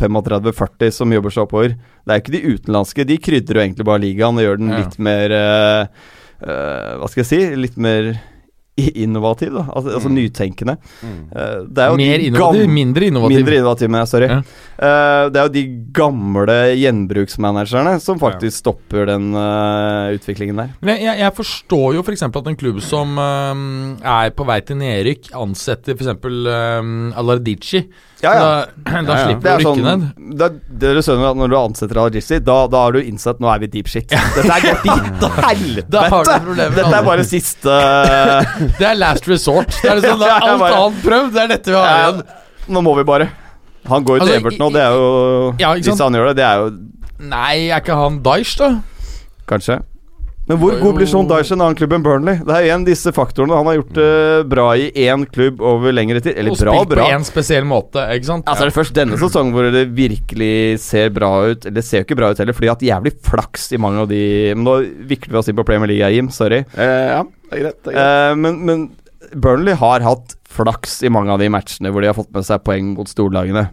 35-40 0.00 0.92
som 0.94 1.12
jobber 1.12 1.34
seg 1.34 1.44
oppover. 1.44 1.76
Det 1.76 2.14
er 2.14 2.22
ikke 2.22 2.34
de 2.36 2.42
utenlandske. 2.54 3.06
De 3.08 3.20
krydrer 3.20 3.58
jo 3.58 3.64
egentlig 3.66 3.86
bare 3.88 4.02
ligaen 4.04 4.38
og 4.38 4.46
gjør 4.46 4.60
den 4.60 4.74
litt 4.76 4.98
mer 5.02 5.36
øh, 5.36 6.10
øh, 6.42 6.92
Hva 7.00 7.08
skal 7.10 7.24
jeg 7.24 7.30
si? 7.30 7.40
Litt 7.58 7.80
mer 7.80 8.14
innovativ, 8.76 9.50
da. 9.52 9.66
Altså, 9.68 9.90
altså 9.98 10.08
nytenkende. 10.08 10.78
Mm. 11.04 11.16
det 11.68 11.82
er 11.82 11.90
jo 11.90 11.96
Mer 12.00 12.22
innovativ, 12.24 12.70
mindre 12.72 13.08
innovativ. 13.10 13.36
Mindre 13.36 13.56
innovativ, 13.58 13.90
men 13.92 14.06
sorry. 14.08 14.28
Ja. 14.30 14.38
Uh, 14.80 15.26
det 15.28 15.40
er 15.40 15.48
jo 15.48 15.52
de 15.52 15.64
gamle 15.94 16.56
gjenbruksmanagerne 16.80 17.98
som 18.00 18.20
faktisk 18.22 18.62
stopper 18.62 19.10
den 19.12 19.28
uh, 19.36 20.08
utviklingen 20.16 20.62
der. 20.62 20.72
Men 20.80 20.96
jeg, 20.96 21.04
jeg, 21.10 21.20
jeg 21.20 21.36
forstår 21.36 21.98
jo 21.98 22.06
f.eks. 22.06 22.24
at 22.30 22.48
en 22.48 22.58
klubb 22.62 22.80
som 22.84 23.20
øhm, 23.20 24.00
er 24.00 24.32
på 24.32 24.48
vei 24.48 24.58
til 24.64 24.80
nedrykk, 24.80 25.34
ansetter 25.44 25.98
f.eks. 25.98 26.16
Um, 26.24 27.12
Alardici. 27.12 27.84
Ja, 28.22 28.32
ja. 28.34 28.42
Da, 28.42 28.66
da 28.92 29.00
Ja, 29.00 29.18
ja. 29.18 29.24
slipper 29.26 29.42
du 29.42 29.50
å 29.52 29.72
rykke 29.74 29.82
ned. 29.82 30.04
sånn 30.06 30.38
det, 30.38 30.88
er 30.88 31.00
sånn 31.00 31.06
skjønner 31.08 31.30
at 31.32 31.38
Når 31.42 31.50
du 31.52 31.56
ansetter 31.58 31.98
Al-Jizzi, 32.04 32.38
da, 32.46 32.56
da 32.70 32.82
har 32.84 32.94
du 32.96 33.00
innsett 33.02 33.40
nå 33.42 33.50
er 33.52 33.58
vi 33.64 33.68
deep 33.72 33.90
shit. 33.90 34.06
Dette 34.08 34.46
er 34.46 34.66
gått 34.68 34.86
til 35.22 35.34
helvete! 35.48 35.90
Da. 35.90 36.38
Dette 36.78 36.86
er 37.00 37.06
bare 37.08 37.24
siste 37.26 37.76
Det 38.78 38.86
er 38.92 38.98
last 39.00 39.26
resort. 39.30 39.74
Det 39.82 39.90
er 39.90 40.00
liksom, 40.00 40.22
alt 40.28 40.62
bare- 40.62 40.80
annet 40.84 41.02
prøvd. 41.04 41.32
Det 41.34 41.42
er 41.46 41.52
dette 41.56 41.74
vi 41.74 41.78
har 41.80 41.98
igjen. 41.98 42.22
Nå 42.72 42.84
må 42.86 42.94
vi 43.00 43.04
bare 43.08 43.26
Han 43.90 44.04
går 44.06 44.20
jo 44.20 44.24
til 44.24 44.28
Altså, 44.30 44.40
Everton, 44.40 44.66
og 44.68 44.76
det 44.76 44.82
er 44.86 44.92
jo 44.94 45.06
Ja, 45.58 45.72
ikke 45.74 45.88
sant? 45.88 45.96
Hvis 45.96 46.04
han 46.06 46.18
gjør 46.20 46.28
det, 46.30 46.36
det 46.38 46.46
er 46.46 46.60
jo 46.62 46.70
Nei, 47.32 47.56
er 47.70 47.82
ikke 47.82 47.96
han 47.98 48.20
Daish, 48.22 48.54
da? 48.58 48.68
Kanskje. 49.50 49.80
Men 50.50 50.58
hvor 50.58 50.74
god 50.80 50.96
blir 50.98 51.06
Sean 51.06 51.28
Dyche 51.30 51.52
i 51.52 51.54
en 51.54 51.62
annen 51.62 51.76
klubb 51.78 51.92
enn 51.94 52.02
Burnley? 52.02 52.40
Det 52.42 52.54
er 52.56 52.64
igjen 52.66 52.82
disse 52.86 53.12
faktorene. 53.14 53.54
Han 53.60 53.68
har 53.70 53.76
gjort 53.78 53.92
det 53.94 54.08
bra 54.50 54.64
i 54.74 54.88
én 55.04 55.22
klubb 55.30 55.60
over 55.62 55.94
lengre 55.94 56.18
tid. 56.18 56.34
Eller 56.34 56.50
Og 56.50 56.58
bra, 56.58 56.72
spilt 56.74 56.90
bra. 56.90 57.04
på 57.06 57.14
én 57.14 57.26
spesiell 57.28 57.68
måte, 57.68 58.02
ikke 58.16 58.28
sant? 58.28 58.50
Altså 58.50 58.66
er 58.66 58.72
det 58.72 58.76
først 58.76 58.96
denne 58.96 59.18
sesongen 59.20 59.54
hvor 59.54 59.68
det 59.70 59.84
virkelig 59.94 60.80
ser 60.82 61.12
bra 61.14 61.30
ut. 61.46 61.62
Eller 61.62 61.78
det 61.78 61.86
ser 61.86 62.02
jo 62.02 62.08
ikke 62.08 62.18
bra 62.18 62.32
ut 62.32 62.42
heller, 62.42 62.56
fordi 62.58 62.66
de 62.66 62.72
har 62.72 62.78
hatt 62.80 62.88
jævlig 62.90 63.14
flaks 63.28 63.68
i 63.70 63.80
mange 63.82 64.02
av 64.02 64.10
de 64.10 64.24
Men 64.56 64.66
nå 64.66 64.74
vikler 65.12 65.36
vi 65.36 65.40
oss 65.42 65.52
inn 65.52 65.60
på 65.60 65.66
Premier 65.68 65.92
League, 65.92 66.10
Jim. 66.16 66.32
Sorry. 66.34 66.64
Uh, 66.74 66.82
ja, 66.82 67.22
det 67.22 67.60
er 67.60 67.62
greit. 67.62 67.78
Det 67.86 67.94
er 67.94 68.00
greit. 68.00 68.32
Uh, 68.32 68.40
men, 68.42 68.58
men 68.66 68.84
Burnley 69.38 69.78
har 69.78 70.02
hatt 70.02 70.34
flaks 70.52 70.98
i 71.06 71.12
mange 71.12 71.32
av 71.32 71.38
de 71.40 71.48
matchene 71.52 71.94
hvor 71.94 72.02
de 72.02 72.10
har 72.10 72.18
fått 72.18 72.32
med 72.34 72.44
seg 72.44 72.66
poeng 72.66 72.92
mot 72.96 73.08
storlagene. 73.08 73.68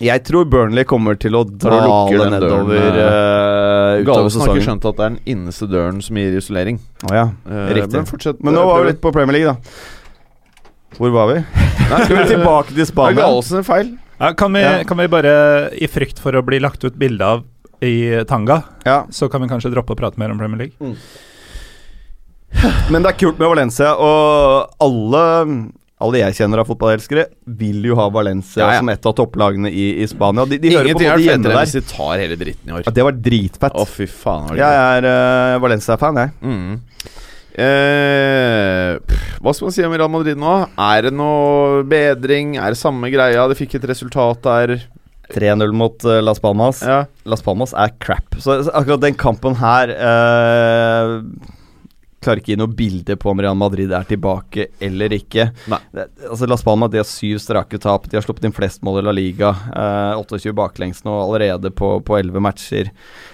Jeg 0.00 0.22
tror 0.24 0.46
Burnley 0.50 0.84
kommer 0.88 1.18
til 1.20 1.36
å 1.36 1.42
dale 1.44 2.28
nedover 2.32 2.96
eh, 2.96 4.00
utover 4.02 4.30
sesongen. 4.32 4.48
har 4.48 4.56
ikke 4.56 4.64
skjønt 4.66 4.86
at 4.88 4.96
det 4.98 5.04
er 5.04 5.10
den 5.12 5.18
innerste 5.34 5.68
døren 5.70 6.00
som 6.02 6.16
gir 6.18 6.38
isolering. 6.38 6.80
Oh, 7.06 7.12
ja. 7.14 7.26
uh, 7.46 7.66
Riktig. 7.76 7.98
Men 8.00 8.08
fortsett. 8.08 8.40
Men 8.42 8.56
nå 8.56 8.64
var 8.66 8.82
vi 8.82 8.88
litt 8.92 9.02
på 9.04 9.12
Premier 9.14 9.36
League, 9.36 9.52
da. 9.52 10.96
Hvor 10.96 11.12
var 11.14 11.30
vi? 11.32 11.38
Skal 12.06 12.16
vi 12.16 12.24
tilbake 12.32 12.74
til 12.74 12.88
Spania? 12.88 13.20
Gallosen 13.20 13.66
feil. 13.68 13.92
Ja, 14.18 14.32
kan, 14.38 14.52
vi, 14.54 14.62
Ja. 14.64 14.72
kan 14.86 14.98
vi 14.98 15.08
bare, 15.12 15.34
i 15.74 15.88
frykt 15.90 16.18
for 16.22 16.34
å 16.38 16.42
bli 16.46 16.58
lagt 16.62 16.82
ut 16.86 16.96
bilde 16.98 17.26
av 17.36 17.44
i 17.82 18.24
Tanga, 18.30 18.60
Ja, 18.86 19.04
så 19.10 19.26
kan 19.28 19.42
vi 19.42 19.48
kanskje 19.50 19.72
droppe 19.74 19.96
å 19.96 19.98
prate 19.98 20.18
mer 20.22 20.30
om 20.30 20.38
Premier 20.38 20.66
League? 20.68 20.92
Men 22.92 23.02
det 23.02 23.10
er 23.10 23.18
kult 23.18 23.40
med 23.40 23.48
Valencia, 23.50 23.94
og 23.98 24.70
alle 24.82 25.22
alle 26.02 26.20
jeg 26.22 26.36
kjenner 26.40 26.62
av 26.62 26.68
fotballelskere, 26.68 27.26
vil 27.58 27.86
jo 27.88 27.96
ha 27.98 28.08
Valencia 28.12 28.62
Ja, 28.64 28.74
ja. 28.76 28.82
som 28.82 28.90
et 28.92 29.08
av 29.08 29.16
topplagene 29.18 29.70
i, 29.70 29.86
i 30.02 30.08
Spania. 30.10 30.44
De, 30.50 30.58
de 30.62 30.72
Ingenting 30.72 31.08
er 31.08 31.24
hjemme 31.24 31.52
enn 31.52 31.58
hvis 31.60 31.76
de 31.78 31.84
tar 31.88 32.22
hele 32.22 32.38
dritten 32.40 32.70
i 32.70 32.76
år. 32.76 32.84
Ja, 32.86 32.94
det 32.94 33.06
var 33.08 33.18
dritfett. 33.28 33.78
Å, 33.78 33.88
fy 33.88 34.08
faen. 34.10 34.50
var 34.50 34.58
det 34.58 34.62
Jeg 34.64 34.80
er 34.84 35.08
uh, 35.08 35.60
Valencia-fan, 35.64 36.22
jeg. 36.22 36.34
Mm. 36.42 36.80
Eh, 37.52 38.96
pff, 39.04 39.32
hva 39.44 39.52
skal 39.52 39.68
man 39.68 39.74
si 39.76 39.84
om 39.84 39.92
Real 39.92 40.10
Madrid 40.12 40.38
nå? 40.40 40.54
Er 40.80 41.08
det 41.08 41.12
noe 41.16 41.82
bedring? 41.88 42.56
Er 42.56 42.72
det 42.72 42.80
samme 42.80 43.10
greia? 43.12 43.44
Det 43.50 43.58
fikk 43.58 43.76
et 43.78 43.88
resultat 43.90 44.40
der. 44.46 44.76
3-0 45.32 45.72
mot 45.76 46.04
uh, 46.04 46.20
Las 46.24 46.40
Palmas. 46.40 46.82
Ja. 46.84 47.04
Las 47.28 47.44
Palmas 47.44 47.72
er 47.76 47.92
crap. 48.00 48.36
Så, 48.38 48.62
så 48.66 48.72
akkurat 48.76 49.04
den 49.04 49.16
kampen 49.16 49.56
her 49.60 49.92
eh, 49.96 51.14
Klarer 52.22 52.42
ikke 52.42 52.54
gi 52.54 52.58
noe 52.60 52.70
bilde 52.70 53.16
på 53.18 53.32
om 53.32 53.42
Real 53.42 53.58
Madrid 53.58 53.92
er 53.92 54.06
tilbake 54.08 54.68
eller 54.82 55.14
ikke. 55.16 55.48
Det, 55.66 56.06
altså 56.28 56.48
Las 56.50 56.64
Palmas 56.66 56.92
de 56.92 57.02
har 57.02 57.08
syv 57.08 57.42
strake 57.42 57.80
tap. 57.82 58.08
De 58.08 58.18
har 58.18 58.24
sluppet 58.24 58.46
inn 58.48 58.56
flest 58.56 58.84
mål 58.86 59.02
i 59.02 59.04
La 59.08 59.16
Liga. 59.16 59.52
Eh, 59.72 60.22
28 60.22 60.54
baklengs 60.56 61.04
nå 61.06 61.18
allerede 61.24 61.74
på, 61.74 61.98
elleve 62.18 62.38
11 62.38 62.46
matcher. 62.46 62.90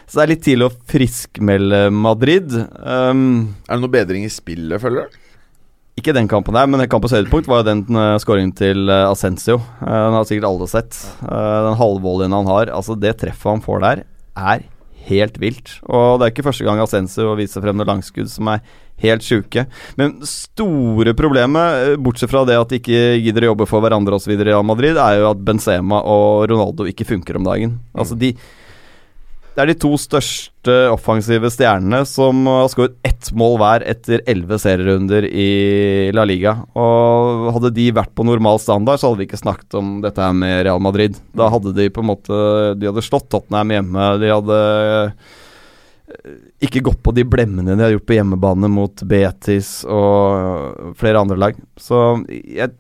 Så 0.07 0.19
det 0.19 0.25
er 0.25 0.35
litt 0.35 0.45
tidlig 0.47 0.69
å 0.69 0.75
friskmelde 0.89 1.87
Madrid. 1.95 2.53
Um, 2.81 3.55
Er 3.69 3.77
det 3.77 3.83
noe 3.85 3.93
bedring 3.93 4.25
i 4.27 4.33
spillet, 4.33 4.81
føler 4.83 5.07
du? 5.07 5.25
ikke 5.99 6.15
den 6.15 6.29
kampen 6.31 6.57
der, 6.57 6.69
men 6.71 6.85
kampens 6.91 7.15
høydepunkt 7.17 7.49
var 7.51 7.63
jo 7.63 7.69
den 7.73 7.85
uh, 7.97 8.17
skåringen 8.23 8.55
til 8.57 8.87
uh, 8.91 9.11
Ascencio. 9.11 9.59
Eh, 9.83 9.99
den 10.07 10.17
har 10.17 10.27
sikkert 10.29 10.49
alle 10.49 10.69
sett. 10.71 10.99
Eh, 11.25 11.59
den 11.69 11.79
halvvolleyen 11.81 12.37
han 12.37 12.51
har, 12.51 12.73
altså 12.75 12.97
det 12.99 13.17
treffet 13.23 13.51
han 13.51 13.65
får 13.65 13.83
der, 13.85 14.05
er 14.39 14.67
helt 15.09 15.41
vilt. 15.43 15.79
Og 15.89 16.19
det 16.19 16.29
er 16.29 16.35
ikke 16.35 16.47
første 16.47 16.67
gang 16.67 16.83
Ascencio 16.83 17.35
viser 17.39 17.65
frem 17.65 17.79
noen 17.79 17.97
langskudd 17.97 18.31
som 18.33 18.51
er 18.53 18.63
helt 19.03 19.23
sjuke. 19.23 19.67
Men 19.99 20.17
store 20.27 21.15
problemet, 21.19 21.93
eh, 21.93 21.97
bortsett 21.97 22.31
fra 22.31 22.45
det 22.45 22.59
at 22.59 22.71
de 22.71 22.81
ikke 22.81 23.03
gidder 23.23 23.47
å 23.47 23.53
jobbe 23.53 23.69
for 23.71 23.85
hverandre 23.85 24.19
osv. 24.19 24.33
i 24.35 24.45
Real 24.51 24.67
Madrid, 24.67 24.97
er 24.97 25.21
jo 25.21 25.31
at 25.31 25.45
Benzema 25.45 26.03
og 26.03 26.49
Ronaldo 26.51 26.87
ikke 26.89 27.07
funker 27.07 27.39
om 27.39 27.47
dagen. 27.47 27.79
Altså 27.95 28.19
de 28.19 28.35
det 29.59 29.65
er 29.65 29.73
de 29.73 29.81
to 29.83 29.97
største 29.99 30.75
offensive 30.93 31.49
stjernene 31.51 32.05
som 32.07 32.45
har 32.47 32.69
skåret 32.71 32.93
ett 33.03 33.33
mål 33.35 33.57
hver 33.59 33.83
etter 33.91 34.23
elleve 34.31 34.55
serierunder 34.63 35.27
i 35.27 35.49
La 36.15 36.23
Liga. 36.29 36.53
Og 36.79 37.49
hadde 37.57 37.73
de 37.75 37.89
vært 37.97 38.13
på 38.15 38.23
normal 38.29 38.61
standard, 38.63 39.03
så 39.03 39.11
hadde 39.11 39.25
vi 39.25 39.27
ikke 39.27 39.41
snakket 39.41 39.75
om 39.81 39.97
dette 40.05 40.23
her 40.23 40.37
med 40.39 40.63
Real 40.63 40.79
Madrid. 40.79 41.19
Da 41.35 41.51
hadde 41.51 41.75
de 41.75 41.89
på 41.91 42.05
en 42.05 42.11
måte 42.13 42.39
De 42.79 42.87
hadde 42.87 43.03
slått 43.03 43.27
Tottenham 43.35 43.75
hjemme. 43.75 44.07
De 44.23 44.31
hadde 44.31 44.61
eh, 44.63 45.35
ikke 46.71 46.85
gått 46.93 47.03
på 47.03 47.17
de 47.19 47.27
blemmene 47.27 47.75
de 47.75 47.83
har 47.83 47.97
gjort 47.97 48.07
på 48.13 48.21
hjemmebane 48.21 48.71
mot 48.71 49.03
Betis 49.11 49.81
og 49.91 50.95
flere 51.03 51.27
andre 51.27 51.43
lag. 51.49 51.59
Så 51.83 52.21
jeg 52.31 52.79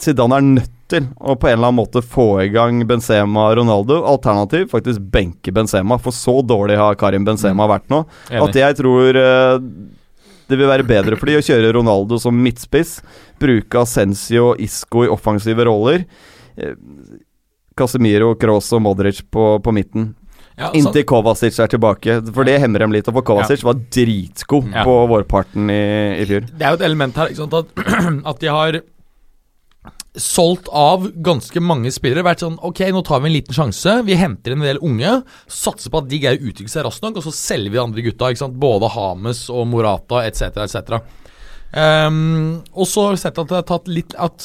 Zidane 0.00 0.38
er 0.40 0.46
nødt 0.46 0.70
til 0.90 1.04
å 1.22 1.36
på 1.38 1.46
en 1.48 1.54
eller 1.56 1.68
annen 1.70 1.78
måte 1.78 2.02
få 2.02 2.26
i 2.42 2.48
gang 2.52 2.80
Benzema 2.88 3.48
og 3.50 3.58
Ronaldo. 3.60 4.00
Alternativ 4.10 4.66
faktisk 4.72 5.04
benke 5.14 5.52
Benzema, 5.54 5.98
for 6.02 6.14
så 6.14 6.40
dårlig 6.44 6.76
har 6.80 6.98
Karim 7.00 7.24
Benzema 7.26 7.68
vært 7.70 7.86
nå. 7.92 8.02
At 8.34 8.58
jeg 8.58 8.76
tror 8.80 9.16
eh, 9.20 9.54
det 10.50 10.58
vil 10.60 10.68
være 10.68 10.84
bedre 10.88 11.16
for 11.16 11.30
de 11.30 11.38
å 11.38 11.44
kjøre 11.46 11.70
Ronaldo 11.78 12.18
som 12.20 12.36
midtspiss. 12.36 12.98
Bruke 13.40 13.80
Ascencio 13.84 14.50
og 14.52 14.60
Isco 14.66 15.06
i 15.06 15.12
offensive 15.14 15.64
roller. 15.70 16.04
Eh, 16.58 16.74
Casemiro, 17.78 18.34
Kroos 18.38 18.68
og 18.76 18.84
Modric 18.84 19.22
på, 19.34 19.46
på 19.64 19.72
midten. 19.74 20.12
Ja, 20.54 20.68
sant. 20.68 20.76
Inntil 20.78 21.02
Kovacic 21.10 21.56
er 21.58 21.70
tilbake. 21.72 22.20
For 22.34 22.46
det 22.46 22.60
hemmer 22.62 22.84
dem 22.84 22.92
litt. 22.94 23.08
Og 23.10 23.16
for 23.18 23.26
Kovacic 23.26 23.64
var 23.66 23.80
dritgod 23.94 24.68
Ja. 24.70 24.84
på 24.86 24.94
vårparten 25.10 25.70
i, 25.74 25.80
i 26.22 26.26
fjor. 26.28 26.46
Det 26.52 26.62
er 26.66 26.74
jo 26.76 26.78
et 26.82 26.84
element 26.86 27.16
her, 27.18 27.32
at, 27.34 27.72
at 28.34 28.44
de 28.44 28.52
har 28.54 28.78
solgt 30.20 30.68
av 30.70 31.08
ganske 31.26 31.60
mange 31.62 31.90
spillere. 31.94 32.24
Vært 32.26 32.44
sånn 32.44 32.58
Ok, 32.66 32.84
nå 32.94 33.02
tar 33.06 33.22
vi 33.22 33.30
en 33.30 33.36
liten 33.36 33.56
sjanse. 33.56 33.96
Vi 34.06 34.18
henter 34.18 34.54
en 34.54 34.64
del 34.64 34.80
unge. 34.84 35.16
Satser 35.50 35.90
på 35.90 36.02
at 36.02 36.10
de 36.10 36.20
greier 36.22 36.38
å 36.38 36.50
utvikle 36.50 36.70
seg 36.70 36.86
raskt 36.86 37.04
nok, 37.04 37.18
og 37.18 37.26
så 37.26 37.34
selger 37.34 37.72
vi 37.72 37.78
de 37.78 37.82
andre 37.82 38.04
gutta. 38.06 38.30
ikke 38.30 38.44
sant? 38.44 38.60
Både 38.60 38.92
Hames 38.94 39.46
og 39.50 39.66
Morata 39.72 40.22
etc. 40.28 40.62
etc. 40.66 41.00
Um, 41.74 42.62
og 42.70 42.86
så 42.86 43.08
har 43.08 43.16
vi 43.16 43.24
sett 43.24 43.40
at 43.42 43.50
det 43.50 43.56
har 43.58 43.64
tatt 43.66 43.88
litt 43.90 44.12
At 44.14 44.44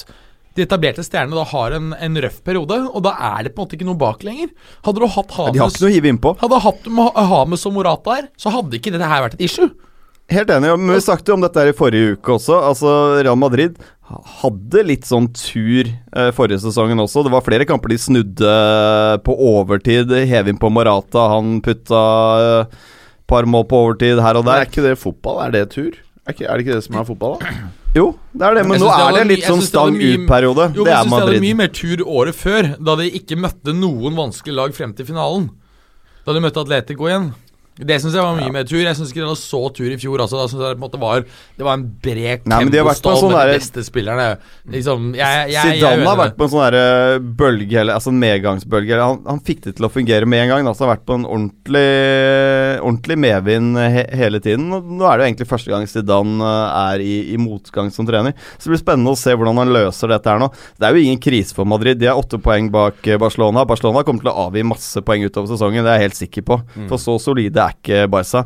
de 0.58 0.64
etablerte 0.66 1.04
stjernene 1.06 1.38
da 1.38 1.44
har 1.52 1.76
en, 1.78 1.92
en 1.94 2.18
røff 2.26 2.40
periode, 2.44 2.80
og 2.90 3.04
da 3.06 3.14
er 3.30 3.46
det 3.46 3.52
på 3.54 3.62
en 3.62 3.68
måte 3.68 3.78
ikke 3.78 3.88
noe 3.88 4.00
bak 4.02 4.26
lenger. 4.28 4.50
Hadde 4.84 5.04
du 5.04 5.06
hatt 5.06 5.30
De 5.30 5.38
har 5.38 5.54
Hames 5.54 5.78
ikke 5.78 5.86
noe 5.86 5.92
å 5.92 5.94
hive 5.94 6.10
innpå. 6.12 6.34
Hadde 6.42 6.58
du 6.58 6.66
hatt 6.66 6.90
Hames 7.30 7.68
og 7.70 7.76
Morata 7.78 8.18
her, 8.18 8.28
så 8.36 8.52
hadde 8.58 8.80
ikke 8.80 8.92
dette 8.96 9.08
her 9.08 9.24
vært 9.24 9.38
et 9.38 9.46
issue. 9.46 9.70
Helt 10.30 10.52
enig. 10.54 10.70
Men 10.78 10.94
vi 10.94 11.02
snakket 11.02 11.32
jo 11.32 11.38
om 11.40 11.42
dette 11.46 11.62
her 11.64 11.72
i 11.72 11.78
forrige 11.78 12.18
uke 12.18 12.36
også. 12.36 12.60
Altså, 12.70 12.92
Real 13.26 13.38
Madrid 13.40 13.80
hadde 14.40 14.84
litt 14.86 15.06
sånn 15.06 15.28
tur 15.38 15.90
eh, 15.90 16.30
forrige 16.38 16.62
sesongen 16.64 17.02
også. 17.02 17.24
Det 17.26 17.34
var 17.34 17.46
flere 17.46 17.66
kamper 17.70 17.94
de 17.94 17.98
snudde 18.02 18.54
på 19.26 19.36
overtid. 19.50 20.14
Hev 20.30 20.50
inn 20.52 20.62
på 20.62 20.70
Morata. 20.74 21.28
Han 21.36 21.60
putta 21.66 22.04
et 22.62 22.78
par 23.30 23.46
mål 23.50 23.66
på 23.70 23.82
overtid 23.88 24.22
her 24.22 24.38
og 24.40 24.46
Men 24.46 24.54
er 24.56 24.64
der. 24.64 24.72
ikke 24.72 24.86
det 24.86 24.96
fotball? 25.02 25.42
Er 25.48 25.54
det 25.58 25.66
tur? 25.74 25.98
Er 26.26 26.34
ikke, 26.38 26.46
er 26.46 26.58
det 26.58 26.66
ikke 26.66 26.78
det 26.78 26.86
som 26.86 26.98
er 27.02 27.06
fotball, 27.10 27.38
da? 27.42 27.54
Jo, 27.98 28.06
det 28.38 28.46
er 28.46 28.58
det. 28.60 28.64
Men 28.70 28.82
nå 28.84 28.90
det 28.90 29.02
er 29.02 29.16
det 29.18 29.28
litt 29.32 29.46
sånn 29.50 29.62
det 29.64 29.68
stang 29.70 29.96
ut-periode. 29.98 30.66
Jo, 30.78 30.84
er 30.86 30.90
Madrid. 30.90 30.94
jeg 30.94 31.06
syns 31.06 31.14
det 31.14 31.22
hadde 31.26 31.46
mye 31.46 31.58
mer 31.58 31.72
tur 31.74 32.04
året 32.06 32.38
før, 32.38 32.68
da 32.86 32.96
de 33.00 33.08
ikke 33.18 33.38
møtte 33.42 33.74
noen 33.74 34.18
vanskelige 34.18 34.58
lag 34.62 34.76
frem 34.78 34.94
til 34.98 35.08
finalen. 35.10 35.48
Da 36.28 36.36
de 36.38 36.44
møtte 36.44 36.62
Atletico 36.62 37.10
igjen. 37.10 37.32
Det 37.80 37.96
syns 38.02 38.16
jeg 38.18 38.24
var 38.26 38.36
mye 38.36 38.52
mer 38.52 38.66
tur. 38.68 38.82
Jeg 38.82 38.98
syns 38.98 39.14
ikke 39.14 39.22
det 39.22 39.30
var 39.30 39.38
så 39.40 39.60
tur 39.72 39.88
i 39.88 39.98
fjor. 40.00 40.20
også. 40.26 40.36
da 40.36 40.48
synes 40.52 40.64
jeg 40.66 40.80
det 40.80 41.00
var 41.00 41.24
Det 41.24 41.64
var 41.64 41.78
en 41.78 41.86
bred 42.04 42.44
tempostall 42.44 43.20
sånn 43.22 43.32
med 43.32 43.52
de 43.52 43.56
beste 43.56 43.84
spillerne. 43.88 44.26
Liksom, 44.74 45.06
jeg, 45.16 45.46
jeg, 45.54 45.78
Zidane 45.80 46.08
har 46.10 46.20
vært 46.20 46.36
på 46.36 46.46
en 46.46 46.52
sånn 46.52 46.66
derre 46.66 47.22
bølge, 47.40 47.86
altså 47.86 48.12
en 48.12 48.20
medgangsbølge. 48.20 49.00
Han, 49.00 49.22
han 49.30 49.40
fikk 49.48 49.64
det 49.68 49.78
til 49.78 49.88
å 49.88 49.92
fungere 49.94 50.28
med 50.28 50.44
en 50.44 50.52
gang. 50.52 50.68
Han 50.68 50.76
har 50.76 50.92
vært 50.92 51.06
på 51.08 51.16
en 51.22 51.24
ordentlig, 51.30 51.86
ordentlig 52.84 53.20
medvind 53.24 53.80
he, 53.80 54.04
hele 54.20 54.44
tiden. 54.44 54.68
Nå 54.68 55.08
er 55.08 55.16
det 55.16 55.24
jo 55.24 55.30
egentlig 55.30 55.50
første 55.54 55.72
gang 55.72 55.88
Zidane 55.88 56.52
eh, 56.52 56.84
er 56.84 57.06
i, 57.06 57.16
i 57.36 57.40
motgang 57.40 57.94
som 57.96 58.08
trener. 58.10 58.36
Så 58.58 58.68
det 58.68 58.76
blir 58.76 58.84
spennende 58.84 59.16
å 59.16 59.20
se 59.20 59.38
hvordan 59.38 59.64
han 59.64 59.74
løser 59.78 60.12
dette 60.12 60.34
her 60.34 60.44
nå. 60.44 60.52
Det 60.76 60.90
er 60.90 61.00
jo 61.00 61.08
ingen 61.08 61.24
krise 61.24 61.56
for 61.56 61.70
Madrid. 61.70 62.02
De 62.02 62.12
har 62.12 62.20
åtte 62.20 62.42
poeng 62.44 62.68
bak 62.76 63.08
eh, 63.08 63.20
Barcelona. 63.22 63.64
Barcelona 63.70 64.04
kommer 64.04 64.28
til 64.28 64.34
å 64.34 64.38
avgi 64.50 64.68
masse 64.68 65.08
poeng 65.08 65.24
utover 65.24 65.54
sesongen, 65.54 65.86
det 65.86 65.96
er 65.96 66.02
jeg 66.02 66.10
helt 66.10 66.22
sikker 66.26 66.48
på. 66.52 66.62
For 66.90 67.00
så 67.00 67.16
solide 67.24 67.64
er 67.64 67.69
ikke 67.76 68.08
Barca. 68.12 68.46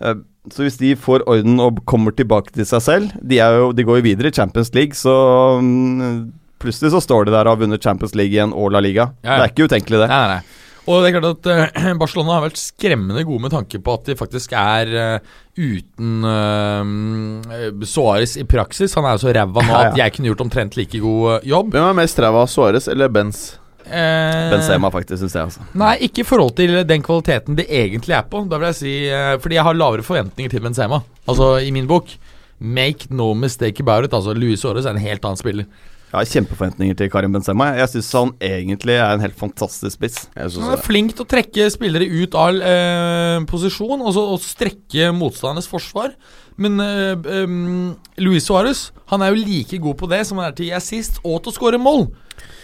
Eh, 0.00 0.14
Så 0.50 0.62
hvis 0.62 0.76
de 0.78 0.92
får 0.94 1.24
orden 1.26 1.58
og 1.58 1.80
kommer 1.90 2.14
tilbake 2.14 2.52
til 2.54 2.62
seg 2.68 2.82
selv 2.84 3.14
De, 3.18 3.40
er 3.42 3.56
jo, 3.58 3.72
de 3.74 3.82
går 3.82 3.96
jo 3.98 4.04
videre 4.04 4.30
i 4.30 4.36
Champions 4.36 4.70
League, 4.76 4.94
så 4.94 5.14
mm, 5.58 6.30
plutselig 6.62 6.92
så 6.94 7.00
står 7.02 7.26
de 7.26 7.32
der 7.34 7.48
og 7.48 7.56
har 7.56 7.64
vunnet 7.64 7.82
Champions 7.82 8.14
League 8.14 8.30
igjen 8.30 8.52
og 8.54 8.70
La 8.70 8.78
Liga. 8.80 9.08
Ja, 9.24 9.32
ja. 9.32 9.40
Det 9.40 9.42
er 9.48 9.52
ikke 9.56 9.66
utenkelig, 9.72 9.98
det. 10.04 10.08
Nei, 10.12 10.20
nei, 10.22 10.36
nei. 10.36 10.62
Og 10.86 11.02
det 11.02 11.08
er 11.10 11.16
klart 11.18 11.40
at 11.42 11.48
eh, 11.50 11.90
Barcelona 12.02 12.36
har 12.36 12.44
vært 12.46 12.60
skremmende 12.62 13.24
gode 13.26 13.42
med 13.42 13.50
tanke 13.56 13.80
på 13.82 13.96
at 13.98 14.06
de 14.06 14.14
faktisk 14.20 14.52
er 14.54 14.92
eh, 14.94 15.34
uten 15.58 16.22
uh, 16.22 17.82
Suárez 17.82 18.36
i 18.38 18.44
praksis. 18.46 18.94
Han 18.94 19.04
er 19.08 19.16
jo 19.16 19.24
så 19.26 19.34
ræva 19.34 19.64
nå 19.66 19.72
Ja, 19.72 19.80
ja. 19.82 19.90
at 19.90 19.98
jeg 19.98 20.14
kunne 20.14 20.30
gjort 20.30 20.44
omtrent 20.46 20.78
like 20.78 21.00
god 21.02 21.40
eh, 21.40 21.48
jobb. 21.50 21.74
Hvem 21.74 21.88
er 21.90 21.98
mest 22.04 22.22
ræva, 22.22 22.46
Suárez 22.46 22.86
eller 22.92 23.10
Benz? 23.10 23.56
Eh, 23.86 24.50
Benzema, 24.50 24.90
faktisk, 24.90 25.20
syns 25.22 25.36
jeg. 25.36 25.48
altså 25.48 25.66
Nei, 25.78 25.94
ikke 26.08 26.24
i 26.24 26.26
forhold 26.26 26.56
til 26.58 26.80
den 26.88 27.04
kvaliteten 27.06 27.58
det 27.58 27.68
egentlig 27.70 28.16
er 28.18 28.24
på. 28.30 28.42
Da 28.50 28.58
vil 28.58 28.70
jeg 28.72 28.80
si 28.80 28.94
eh, 29.06 29.34
Fordi 29.42 29.58
jeg 29.58 29.66
har 29.68 29.78
lavere 29.78 30.06
forventninger 30.06 30.56
til 30.56 30.64
Benzema. 30.64 31.02
Altså, 31.26 31.56
i 31.62 31.70
min 31.74 31.88
bok. 31.90 32.10
Make 32.58 33.10
no 33.12 33.34
mistake 33.34 33.84
about 33.84 34.08
it. 34.08 34.16
Altså, 34.16 34.34
Luis 34.34 34.64
Aarhus 34.64 34.86
er 34.88 34.96
en 34.96 35.04
helt 35.04 35.24
annen 35.24 35.40
spiller. 35.40 35.68
Jeg 36.06 36.20
har 36.20 36.28
kjempeforventninger 36.30 36.96
til 36.96 37.08
Karim 37.10 37.34
Benzema. 37.34 37.72
Jeg 37.76 37.90
syns 37.92 38.12
han 38.14 38.30
egentlig 38.40 38.94
er 38.94 39.10
en 39.16 39.24
helt 39.24 39.36
fantastisk 39.36 39.98
spiss. 39.98 40.20
Han 40.38 40.70
er 40.70 40.80
flink 40.80 41.16
til 41.16 41.26
å 41.26 41.28
trekke 41.28 41.66
spillere 41.74 42.06
ut 42.06 42.36
av 42.38 42.60
eh, 42.62 43.38
posisjon 43.50 44.00
og, 44.00 44.12
så, 44.14 44.22
og 44.36 44.44
strekke 44.44 45.10
motstandernes 45.12 45.68
forsvar. 45.68 46.14
Men 46.56 46.80
eh, 46.80 47.44
um, 47.44 47.96
Luis 48.16 48.46
Suárez 48.48 48.90
han 49.10 49.22
er 49.22 49.32
jo 49.32 49.44
like 49.44 49.78
god 49.82 49.98
på 50.00 50.08
det 50.10 50.24
som 50.26 50.40
han 50.40 50.50
er 50.50 50.56
til 50.56 50.72
assist 50.74 51.20
og 51.22 51.42
til 51.42 51.52
å 51.52 51.56
skåre 51.56 51.78
mål. 51.80 52.08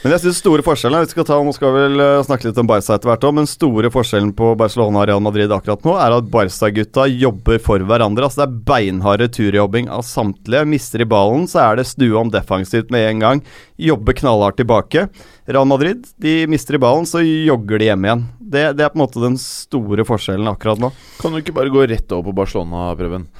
Men 0.02 0.16
jeg 0.16 0.24
synes 0.24 0.40
store 0.42 0.64
forskjellen 0.66 1.04
vi 1.04 1.12
skal 1.12 1.26
ta, 1.28 1.36
Nå 1.38 1.52
skal 1.54 1.70
vi 1.70 1.82
vel 1.84 2.02
eh, 2.02 2.24
snakke 2.26 2.48
litt 2.48 2.58
om 2.58 2.66
Barca 2.66 2.96
etter 2.96 3.08
hvert 3.08 3.26
òg, 3.28 3.36
men 3.38 3.46
store 3.48 3.90
forskjellen 3.94 4.32
på 4.36 4.48
Barcelona 4.58 5.04
og 5.04 5.06
Real 5.08 5.22
Madrid 5.22 5.54
akkurat 5.54 5.86
nå 5.86 5.94
er 6.02 6.16
at 6.16 6.32
Barca-gutta 6.32 7.06
jobber 7.06 7.60
for 7.62 7.84
hverandre. 7.86 8.26
Altså 8.26 8.42
Det 8.42 8.48
er 8.48 8.64
beinhard 8.72 9.22
returjobbing 9.22 9.86
av 9.94 10.02
samtlige. 10.08 10.66
Mister 10.72 11.04
de 11.04 11.06
ballen, 11.12 11.46
så 11.50 11.62
er 11.68 11.78
det 11.78 11.86
stue 11.92 12.18
om 12.18 12.32
defensivt 12.34 12.90
med 12.92 13.06
en 13.12 13.22
gang. 13.22 13.44
Jobber 13.78 14.18
knallhardt 14.18 14.58
tilbake. 14.58 15.06
Real 15.46 15.70
Madrid 15.70 16.10
de 16.22 16.34
mister 16.50 16.76
de 16.76 16.82
ballen, 16.82 17.06
så 17.06 17.22
jogger 17.22 17.78
de 17.78 17.92
hjem 17.92 18.10
igjen. 18.10 18.26
Det, 18.42 18.66
det 18.76 18.84
er 18.84 18.90
på 18.92 18.98
en 18.98 19.04
måte 19.06 19.22
den 19.22 19.38
store 19.40 20.04
forskjellen 20.08 20.50
akkurat 20.50 20.82
nå. 20.82 20.90
Kan 21.22 21.32
du 21.32 21.40
ikke 21.40 21.54
bare 21.56 21.72
gå 21.72 21.86
rett 21.86 22.10
over 22.10 22.32
på 22.32 22.40
Barcelona-prøven? 22.42 23.30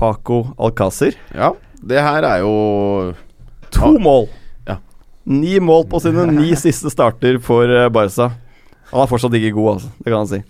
Paco 0.00 0.46
Alcázar. 0.56 1.16
Ja, 1.36 1.52
det 1.84 2.00
her 2.00 2.24
er 2.24 2.40
jo 2.40 2.54
To 3.76 3.94
mål! 4.00 4.30
Ja. 4.66 4.78
Ni 5.28 5.58
mål 5.60 5.84
på 5.90 6.00
sine 6.00 6.24
ni 6.32 6.54
siste 6.64 6.88
starter 6.92 7.36
for 7.44 7.68
eh, 7.68 7.90
Barca. 7.92 8.30
Han 8.90 9.04
er 9.04 9.10
fortsatt 9.10 9.36
ikke 9.38 9.52
god, 9.54 9.68
altså. 9.76 9.90
Det 10.00 10.08
kan 10.08 10.24
han 10.24 10.30
si. 10.30 10.40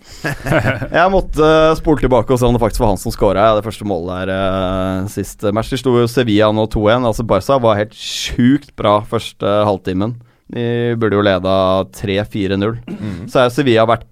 Jeg 1.00 1.12
måtte 1.12 1.44
uh, 1.44 1.74
spole 1.76 2.00
tilbake 2.00 2.32
og 2.32 2.40
se 2.40 2.46
om 2.48 2.54
det 2.56 2.62
faktisk 2.62 2.80
var 2.80 2.94
han 2.94 3.02
som 3.02 3.12
scora 3.12 3.50
det 3.58 3.66
første 3.66 3.84
målet 3.84 4.30
der 4.30 4.32
uh, 4.32 5.10
sist 5.12 5.44
match. 5.52 5.74
De 5.74 5.92
jo 5.98 6.06
Sevilla 6.08 6.48
nå 6.54 6.64
2-1. 6.72 7.10
Altså 7.10 7.26
Barca 7.26 7.58
var 7.60 7.82
helt 7.82 7.98
sjukt 7.98 8.72
bra 8.80 9.00
første 9.10 9.58
halvtimen. 9.68 10.14
De 10.50 10.64
burde 10.98 11.18
jo 11.18 11.26
leda 11.26 11.58
3-4-0. 11.98 12.80
Så 13.28 13.42
har 13.42 13.52
Sevilla 13.52 13.84
vært 13.90 14.08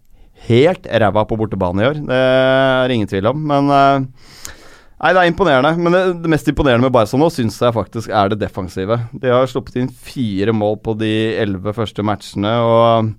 helt 0.48 0.86
ræva 0.86 1.24
på 1.28 1.38
bortebane 1.38 1.82
i 1.82 1.88
år. 1.88 2.02
Det 2.08 2.18
er 2.18 2.94
ingen 2.94 3.10
tvil 3.10 3.30
om. 3.32 3.40
Men 3.50 3.72
eh, 3.74 4.34
Nei, 4.98 5.12
det 5.14 5.20
er 5.22 5.30
imponerende. 5.30 5.74
Men 5.78 5.94
det, 5.94 6.02
det 6.24 6.30
mest 6.32 6.48
imponerende 6.50 6.88
med 6.88 6.94
Barca 6.94 7.18
nå 7.20 7.28
syns 7.30 7.58
jeg 7.62 7.74
faktisk 7.76 8.10
er 8.10 8.32
det 8.32 8.40
defensive. 8.40 8.98
De 9.14 9.30
har 9.30 9.46
sluppet 9.50 9.78
inn 9.78 9.90
fire 9.90 10.54
mål 10.56 10.80
på 10.82 10.96
de 10.98 11.12
elleve 11.38 11.74
første 11.76 12.02
matchene, 12.06 12.54
og 12.66 13.12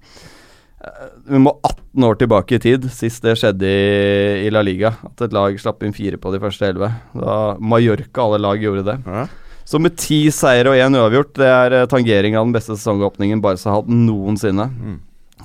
eh, 0.83 1.05
vi 1.31 1.39
må 1.39 1.53
18 1.63 2.07
år 2.09 2.19
tilbake 2.19 2.57
i 2.57 2.63
tid, 2.63 2.89
sist 2.93 3.23
det 3.23 3.37
skjedde 3.39 3.69
i, 3.69 4.47
i 4.47 4.51
La 4.51 4.63
Liga. 4.65 4.91
At 5.07 5.23
et 5.23 5.35
lag 5.35 5.55
slapp 5.61 5.85
inn 5.87 5.95
fire 5.95 6.19
på 6.19 6.33
de 6.35 6.41
første 6.43 6.67
elleve. 6.67 6.91
Da 7.15 7.37
Mallorca, 7.63 8.25
alle 8.25 8.41
lag, 8.43 8.59
gjorde 8.63 8.83
det. 8.91 8.97
Ja. 9.07 9.27
Så 9.69 9.79
med 9.79 9.95
ti 10.01 10.23
seire 10.33 10.71
og 10.71 10.81
én 10.81 10.97
uavgjort, 10.97 11.31
det 11.39 11.47
er 11.47 11.77
eh, 11.77 11.87
tangering 11.91 12.35
av 12.35 12.47
den 12.47 12.55
beste 12.57 12.75
sesongåpningen 12.75 13.39
Barca 13.45 13.69
har 13.69 13.83
hatt 13.83 13.93
noensinne. 13.93 14.67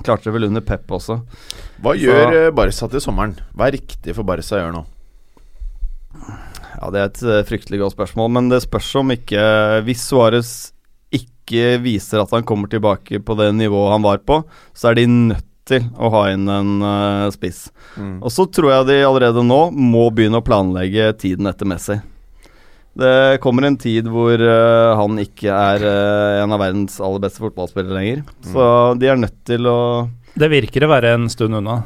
Klarte 0.03 0.27
det 0.27 0.35
vel 0.35 0.49
under 0.49 0.65
Pep 0.65 0.91
også. 0.91 1.21
Hva 1.79 1.93
gjør 1.95 2.25
Så, 2.33 2.43
Barca 2.57 2.91
til 2.91 3.03
sommeren? 3.07 3.37
Hva 3.55 3.69
er 3.69 3.77
riktig 3.77 4.17
for 4.17 4.27
Barca 4.27 4.57
å 4.57 4.59
gjøre 4.59 4.75
nå? 4.75 4.83
Ja, 6.85 6.91
Det 6.93 7.01
er 7.01 7.09
et 7.09 7.23
eh, 7.25 7.45
fryktelig 7.47 7.81
godt 7.81 7.95
spørsmål, 7.95 8.31
men 8.37 8.49
det 8.51 8.61
spørs 8.65 8.91
om 9.01 9.09
ikke 9.15 9.41
Hvis 9.87 10.05
Suárez 10.05 10.53
ikke 11.15 11.79
viser 11.81 12.21
at 12.21 12.31
han 12.33 12.45
kommer 12.45 12.69
tilbake 12.69 13.21
på 13.21 13.35
det 13.37 13.51
nivået 13.55 13.93
han 13.93 14.03
var 14.05 14.21
på, 14.25 14.39
så 14.73 14.89
er 14.89 14.97
de 14.97 15.05
nødt 15.07 15.45
til 15.65 15.85
å 15.97 16.09
ha 16.13 16.23
inn 16.33 16.49
en 16.49 16.71
uh, 16.81 17.29
spiss. 17.33 17.67
Mm. 17.97 18.17
Og 18.25 18.33
så 18.33 18.47
tror 18.49 18.71
jeg 18.71 18.87
de 18.89 18.97
allerede 19.05 19.43
nå 19.45 19.59
må 19.71 20.07
begynne 20.13 20.41
å 20.41 20.45
planlegge 20.45 21.11
tiden 21.21 21.49
etter 21.49 21.69
Messi. 21.69 21.99
Det 22.97 23.37
kommer 23.45 23.69
en 23.69 23.77
tid 23.77 24.09
hvor 24.09 24.41
uh, 24.41 24.97
han 24.97 25.21
ikke 25.21 25.53
er 25.53 25.85
uh, 25.85 26.41
en 26.43 26.57
av 26.57 26.61
verdens 26.65 26.97
aller 26.97 27.23
beste 27.27 27.45
fotballspillere 27.45 27.97
lenger. 27.97 28.25
Så 28.49 28.67
de 29.01 29.13
er 29.13 29.21
nødt 29.21 29.37
til 29.47 29.69
å 29.69 29.79
Det 30.33 30.49
virker 30.51 30.85
å 30.85 30.93
være 30.97 31.13
en 31.19 31.29
stund 31.33 31.61
unna. 31.61 31.83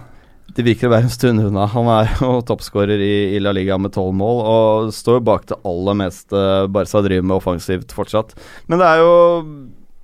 Det 0.60 0.66
virker 0.68 0.90
å 0.90 0.92
være 0.92 1.08
en 1.08 1.14
stund 1.14 1.40
unna. 1.40 1.66
Han 1.72 1.88
er 1.94 2.10
jo 2.20 2.34
toppskårer 2.50 3.00
i, 3.00 3.14
i 3.38 3.40
La 3.40 3.54
Liga 3.56 3.78
med 3.80 3.94
tolv 3.96 4.12
mål 4.20 4.42
og 4.44 4.94
står 4.96 5.22
bak 5.24 5.48
det 5.48 5.60
aller 5.68 5.96
meste 6.02 6.42
Barca 6.74 7.04
driver 7.06 7.30
med 7.30 7.38
offensivt 7.38 7.96
fortsatt. 7.96 8.36
Men 8.68 8.82
det 8.82 8.90
er 8.90 9.04
jo 9.04 9.14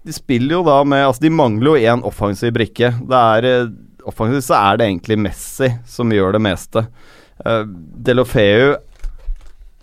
De 0.05 0.15
spiller 0.15 0.59
jo 0.59 0.63
da 0.67 0.77
med 0.87 1.03
Altså, 1.09 1.25
de 1.25 1.33
mangler 1.33 1.73
jo 1.73 1.91
én 1.91 2.05
offensiv 2.07 2.55
brikke. 2.55 2.93
Det 3.03 3.25
er 3.35 3.49
eh, 3.51 3.73
Offensivt 4.05 4.45
så 4.45 4.59
er 4.61 4.77
det 4.77 4.87
egentlig 4.87 5.17
Messi 5.17 5.71
som 5.89 6.11
gjør 6.13 6.35
det 6.35 6.43
meste. 6.45 6.83
Uh, 7.41 7.63
Delofeu 8.05 8.75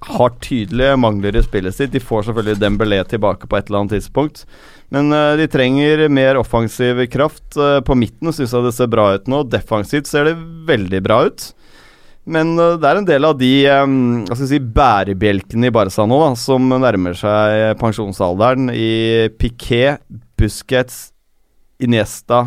har 0.03 0.35
tydelige 0.43 0.97
mangler 0.99 1.37
i 1.39 1.43
spillet 1.45 1.77
sitt. 1.77 1.93
De 1.95 2.03
får 2.03 2.27
selvfølgelig 2.29 2.61
Dembélé 2.61 3.01
tilbake 3.09 3.49
på 3.49 3.59
et 3.59 3.69
eller 3.69 3.83
annet 3.83 3.97
tidspunkt. 3.97 4.45
Men 4.93 5.13
uh, 5.15 5.35
de 5.39 5.49
trenger 5.51 6.09
mer 6.13 6.41
offensiv 6.41 7.05
kraft. 7.13 7.45
Uh, 7.57 7.81
på 7.85 7.97
midten 7.99 8.33
syns 8.35 8.55
jeg 8.55 8.67
det 8.67 8.75
ser 8.77 8.91
bra 8.93 9.13
ut 9.17 9.31
nå. 9.31 9.45
Defensivt 9.53 10.11
ser 10.11 10.31
det 10.31 10.37
veldig 10.69 11.03
bra 11.07 11.23
ut. 11.31 11.49
Men 12.27 12.55
uh, 12.59 12.75
det 12.81 12.91
er 12.91 13.01
en 13.01 13.09
del 13.09 13.29
av 13.29 13.39
de 13.39 13.53
um, 13.83 13.97
si, 14.39 14.61
bærebjelkene 14.61 15.71
i 15.71 15.75
Barca 15.75 16.07
nå 16.07 16.21
da, 16.25 16.33
som 16.39 16.67
nærmer 16.75 17.19
seg 17.19 17.79
pensjonsalderen. 17.83 18.73
I 18.75 19.31
Piquet, 19.39 20.03
Busquets, 20.39 21.05
Iniesta, 21.83 22.45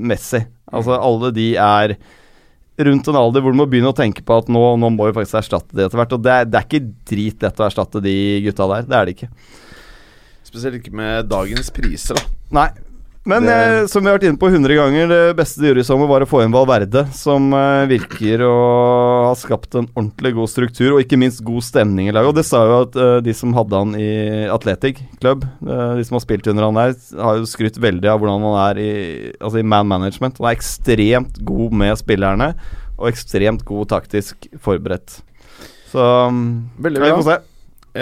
Messi. 0.00 0.44
Altså 0.72 0.96
alle 0.96 1.32
de 1.36 1.54
er 1.60 1.96
rundt 2.80 3.08
en 3.08 3.18
alder 3.18 3.44
hvor 3.44 3.52
du 3.52 3.58
må 3.58 3.66
begynne 3.68 3.90
å 3.92 3.96
tenke 3.96 4.24
på 4.24 4.38
at 4.40 4.48
nå, 4.52 4.62
nå 4.80 4.92
må 4.94 5.08
vi 5.08 5.16
faktisk 5.18 5.42
erstatte 5.42 5.76
de 5.76 5.84
etter 5.84 6.00
hvert. 6.00 6.14
Og 6.16 6.22
det 6.24 6.32
er, 6.32 6.48
det 6.48 6.60
er 6.60 6.68
ikke 6.68 6.86
drit 7.10 7.44
lett 7.44 7.60
å 7.60 7.66
erstatte 7.66 8.02
de 8.04 8.14
gutta 8.46 8.68
der. 8.70 8.88
Det 8.88 8.96
er 8.98 9.08
det 9.08 9.16
ikke. 9.16 9.30
Spesielt 10.48 10.80
ikke 10.80 10.96
med 10.96 11.28
dagens 11.30 11.70
priser, 11.74 12.18
da. 12.18 12.40
Nei. 12.62 12.70
Men 13.24 13.44
Det- 13.46 13.54
eh, 13.82 13.86
som 13.86 14.02
vi 14.02 14.10
har 14.10 14.18
vært 14.18 14.24
inne 14.26 14.38
på 14.38 14.48
100 14.50 14.74
ganger, 14.74 15.06
det 15.06 15.36
beste 15.36 15.60
de 15.62 15.68
gjorde 15.70 15.78
i 15.84 15.86
sommer, 15.86 16.08
var 16.10 16.24
å 16.24 16.26
få 16.26 16.40
inn 16.42 16.50
Valverde, 16.50 17.04
som 17.14 17.52
eh, 17.54 17.86
virker 17.86 18.40
å 18.42 19.28
ha 19.28 19.34
skapt 19.38 19.76
en 19.78 19.86
ordentlig 19.94 20.32
god 20.34 20.48
struktur, 20.50 20.94
og 20.96 21.04
ikke 21.04 21.18
minst 21.22 21.42
god 21.46 21.62
stemning 21.62 22.08
i 22.08 22.12
laget. 22.12 22.32
Og 22.32 22.34
det 22.34 22.44
sa 22.48 22.64
jo 22.66 22.80
at 22.82 22.96
eh, 22.98 23.20
de 23.22 23.32
som 23.38 23.54
hadde 23.54 23.78
han 23.78 23.94
i 23.94 24.48
Athletic 24.50 24.98
Club, 25.20 25.44
eh, 25.62 25.94
de 26.00 26.02
som 26.08 26.16
har 26.18 26.24
spilt 26.24 26.48
under 26.50 26.64
han 26.66 26.74
der, 26.80 26.96
har 27.22 27.38
jo 27.38 27.46
skrytt 27.46 27.78
veldig 27.78 28.10
av 28.10 28.18
hvordan 28.24 28.42
han 28.42 28.58
er 28.76 28.80
i, 28.82 29.32
altså 29.38 29.60
i 29.62 29.62
man 29.70 29.86
management. 29.86 30.38
Han 30.42 30.50
er 30.50 30.56
ekstremt 30.58 31.38
god 31.46 31.72
med 31.78 31.96
spillerne, 32.02 32.54
og 32.98 33.06
ekstremt 33.12 33.62
god 33.64 33.86
taktisk 33.94 34.48
forberedt. 34.58 35.20
Så 35.92 36.02
Veldig 36.02 36.98
Veldig 36.98 37.02
vi 37.06 37.22
får 37.22 37.24
bra. 37.28 37.38
se. 37.38 37.48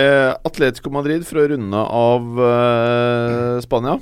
Eh, 0.00 0.32
Atletico 0.46 0.88
Madrid 0.94 1.24
for 1.26 1.42
å 1.42 1.48
runde 1.50 1.74
av 1.76 2.40
eh, 2.46 3.60
Spania. 3.66 3.98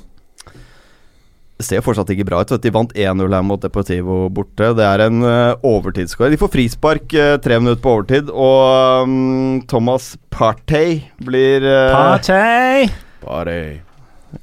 Ser 1.59 1.83
fortsatt 1.83 2.07
ikke 2.13 2.23
bra 2.29 2.39
ut. 2.39 2.53
De 2.63 2.71
vant 2.71 2.93
1-0 2.95 3.35
her 3.35 3.43
mot 3.43 3.59
Deportivo 3.59 4.21
borte. 4.31 4.71
Det 4.77 4.85
er 4.85 5.03
en 5.09 5.25
uh, 5.25 5.59
overtidsskåring. 5.67 6.37
De 6.37 6.39
får 6.39 6.53
frispark 6.53 7.15
eh, 7.19 7.35
tre 7.43 7.57
minutter 7.59 7.81
på 7.83 7.97
overtid, 7.97 8.31
og 8.31 9.09
mm, 9.11 9.67
Thomas 9.67 10.13
Partey 10.31 11.01
blir 11.19 11.67
uh, 11.67 11.91
Partey! 11.91 12.87
Bare 13.25 13.59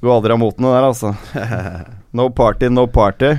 Går 0.02 0.12
aldri 0.12 0.34
av 0.34 0.40
moten, 0.42 0.66
det 0.66 0.74
der, 0.74 0.88
altså. 0.90 1.14
No 2.16 2.28
party, 2.32 2.68
no 2.72 2.86
party. 2.90 3.36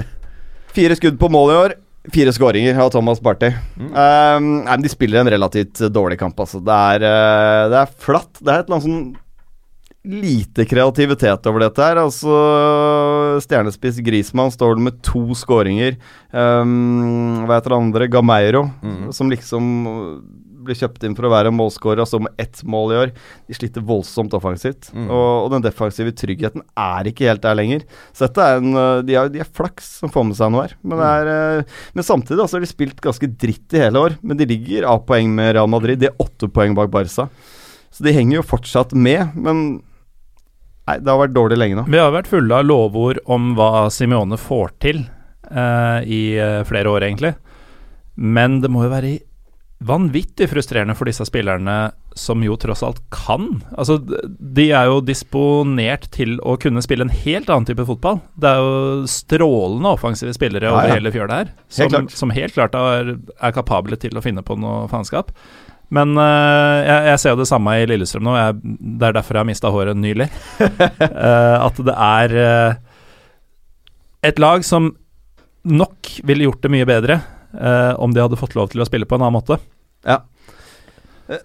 Fire 0.76 0.96
skudd 0.98 1.18
på 1.20 1.30
mål 1.32 1.52
i 1.52 1.58
år. 1.62 1.74
Fire 2.12 2.32
skåringer 2.32 2.78
av 2.80 2.90
Thomas 2.94 3.20
Partey. 3.20 3.52
Um, 3.76 4.62
nei, 4.64 4.72
men 4.72 4.84
de 4.84 4.90
spiller 4.92 5.20
en 5.20 5.30
relativt 5.32 5.82
dårlig 5.92 6.18
kamp, 6.20 6.38
altså. 6.40 6.60
Det 6.64 6.76
er, 6.92 7.04
eh, 7.08 7.64
det 7.72 7.80
er 7.82 7.96
flatt. 8.04 8.30
Det 8.40 8.52
er 8.52 8.62
et 8.62 8.68
eller 8.68 8.78
annet 8.78 8.86
sånn 8.86 9.02
lite 10.06 10.64
kreativitet 10.64 11.46
over 11.50 11.64
dette 11.66 11.84
her. 11.84 12.00
Altså 12.00 12.34
Stjernespiss 13.44 14.00
Grismann 14.04 14.52
står 14.54 14.78
med 14.80 15.00
to 15.04 15.24
skåringer. 15.36 15.98
Um, 16.30 17.44
hva 17.44 17.58
heter 17.58 17.74
det 17.74 17.80
andre? 17.82 18.10
Gameiro, 18.12 18.68
som 19.14 19.32
liksom 19.32 19.72
blir 20.68 20.76
kjøpt 20.76 21.04
inn 21.06 21.16
for 21.16 21.24
å 21.24 21.32
være 21.32 21.52
målskårer, 21.54 22.02
altså 22.02 22.20
med 22.20 22.40
ett 22.40 22.60
mål 22.68 22.92
i 22.92 22.98
år. 23.02 23.12
De 23.48 23.56
sliter 23.56 23.84
voldsomt 23.88 24.34
offensivt. 24.36 24.90
Og, 24.92 25.28
og 25.46 25.50
den 25.54 25.64
defensive 25.64 26.12
tryggheten 26.16 26.64
er 26.76 27.08
ikke 27.08 27.28
helt 27.30 27.44
der 27.44 27.58
lenger. 27.58 27.84
Så 28.12 28.26
dette 28.26 28.44
er 28.44 28.60
en 28.60 28.76
uh, 28.76 29.00
De 29.06 29.16
er, 29.16 29.32
de 29.32 29.42
er 29.44 29.48
flaks 29.58 29.94
som 30.02 30.12
får 30.12 30.28
med 30.28 30.38
seg 30.38 30.52
noe 30.54 30.66
her. 30.66 30.76
Men, 30.82 31.00
det 31.00 31.12
er, 31.12 31.62
mm. 31.62 31.76
men 31.98 32.08
samtidig 32.10 32.42
altså, 32.44 32.58
har 32.58 32.66
de 32.66 32.72
spilt 32.72 33.04
ganske 33.04 33.32
dritt 33.40 33.76
i 33.76 33.84
hele 33.86 34.08
år. 34.08 34.18
Men 34.22 34.40
de 34.40 34.48
ligger 34.48 34.88
av 34.88 35.04
poeng 35.08 35.32
med 35.34 35.54
Real 35.56 35.70
Madrid. 35.70 36.00
De 36.02 36.10
er 36.10 36.20
åtte 36.22 36.50
poeng 36.52 36.76
bak 36.78 36.92
Barca. 36.92 37.28
Så 37.94 38.04
de 38.04 38.12
henger 38.12 38.38
jo 38.38 38.48
fortsatt 38.50 38.92
med, 38.92 39.32
men 39.38 39.80
Nei, 40.88 40.96
det 41.04 41.12
har 41.12 41.20
vært 41.20 41.36
dårlig 41.36 41.58
lenge 41.60 41.78
nå. 41.82 41.86
Vi 41.92 42.00
har 42.00 42.14
vært 42.14 42.30
fulle 42.30 42.58
av 42.62 42.64
lovord 42.66 43.20
om 43.28 43.50
hva 43.58 43.86
Simione 43.92 44.38
får 44.40 44.72
til 44.80 45.02
eh, 45.52 46.00
i 46.08 46.22
eh, 46.40 46.62
flere 46.68 46.88
år, 46.94 47.04
egentlig. 47.10 47.34
Men 48.16 48.62
det 48.64 48.70
må 48.72 48.86
jo 48.86 48.92
være 48.96 49.18
vanvittig 49.86 50.48
frustrerende 50.50 50.96
for 50.98 51.06
disse 51.06 51.22
spillerne 51.28 51.74
som 52.18 52.40
jo 52.42 52.56
tross 52.58 52.80
alt 52.82 52.98
kan. 53.14 53.60
Altså, 53.78 54.00
de 54.02 54.64
er 54.74 54.88
jo 54.90 54.96
disponert 55.06 56.08
til 56.16 56.34
å 56.42 56.56
kunne 56.58 56.82
spille 56.82 57.06
en 57.06 57.12
helt 57.14 57.46
annen 57.52 57.68
type 57.68 57.84
fotball. 57.86 58.18
Det 58.34 58.50
er 58.50 58.58
jo 58.64 59.06
strålende 59.12 59.92
offensive 59.94 60.34
spillere 60.34 60.66
Ja, 60.66 60.74
over 60.74 60.90
ja. 60.90 60.96
hele 60.98 61.12
fjøla 61.14 61.42
her, 61.44 61.52
Helt 61.54 61.76
som, 61.78 61.92
klart. 61.94 62.16
som 62.24 62.34
helt 62.34 62.56
klart 62.58 62.74
er, 62.80 63.14
er 63.38 63.54
kapable 63.54 64.00
til 64.02 64.18
å 64.18 64.24
finne 64.24 64.42
på 64.42 64.58
noe 64.58 64.88
faenskap. 64.90 65.30
Men 65.94 66.12
uh, 66.20 66.84
jeg, 66.84 67.04
jeg 67.08 67.20
ser 67.22 67.34
jo 67.34 67.40
det 67.40 67.48
samme 67.48 67.74
i 67.80 67.86
Lillestrøm 67.88 68.26
nå. 68.26 68.36
Jeg, 68.36 68.56
det 69.00 69.08
er 69.08 69.16
derfor 69.16 69.38
jeg 69.38 69.44
har 69.44 69.48
mista 69.48 69.72
håret 69.72 69.98
nylig. 69.98 70.28
uh, 70.60 71.56
at 71.68 71.82
det 71.84 71.94
er 71.94 72.36
uh, 72.36 73.04
et 74.28 74.40
lag 74.42 74.64
som 74.66 74.92
nok 75.68 76.12
ville 76.28 76.48
gjort 76.48 76.62
det 76.64 76.72
mye 76.72 76.88
bedre 76.88 77.20
om 77.98 78.12
de 78.12 78.20
hadde 78.20 78.36
fått 78.36 78.52
lov 78.58 78.68
til 78.68 78.82
å 78.82 78.84
spille 78.84 79.06
på 79.08 79.16
en 79.16 79.22
annen 79.24 79.38
måte. 79.38 79.56
Ja. 80.04 80.18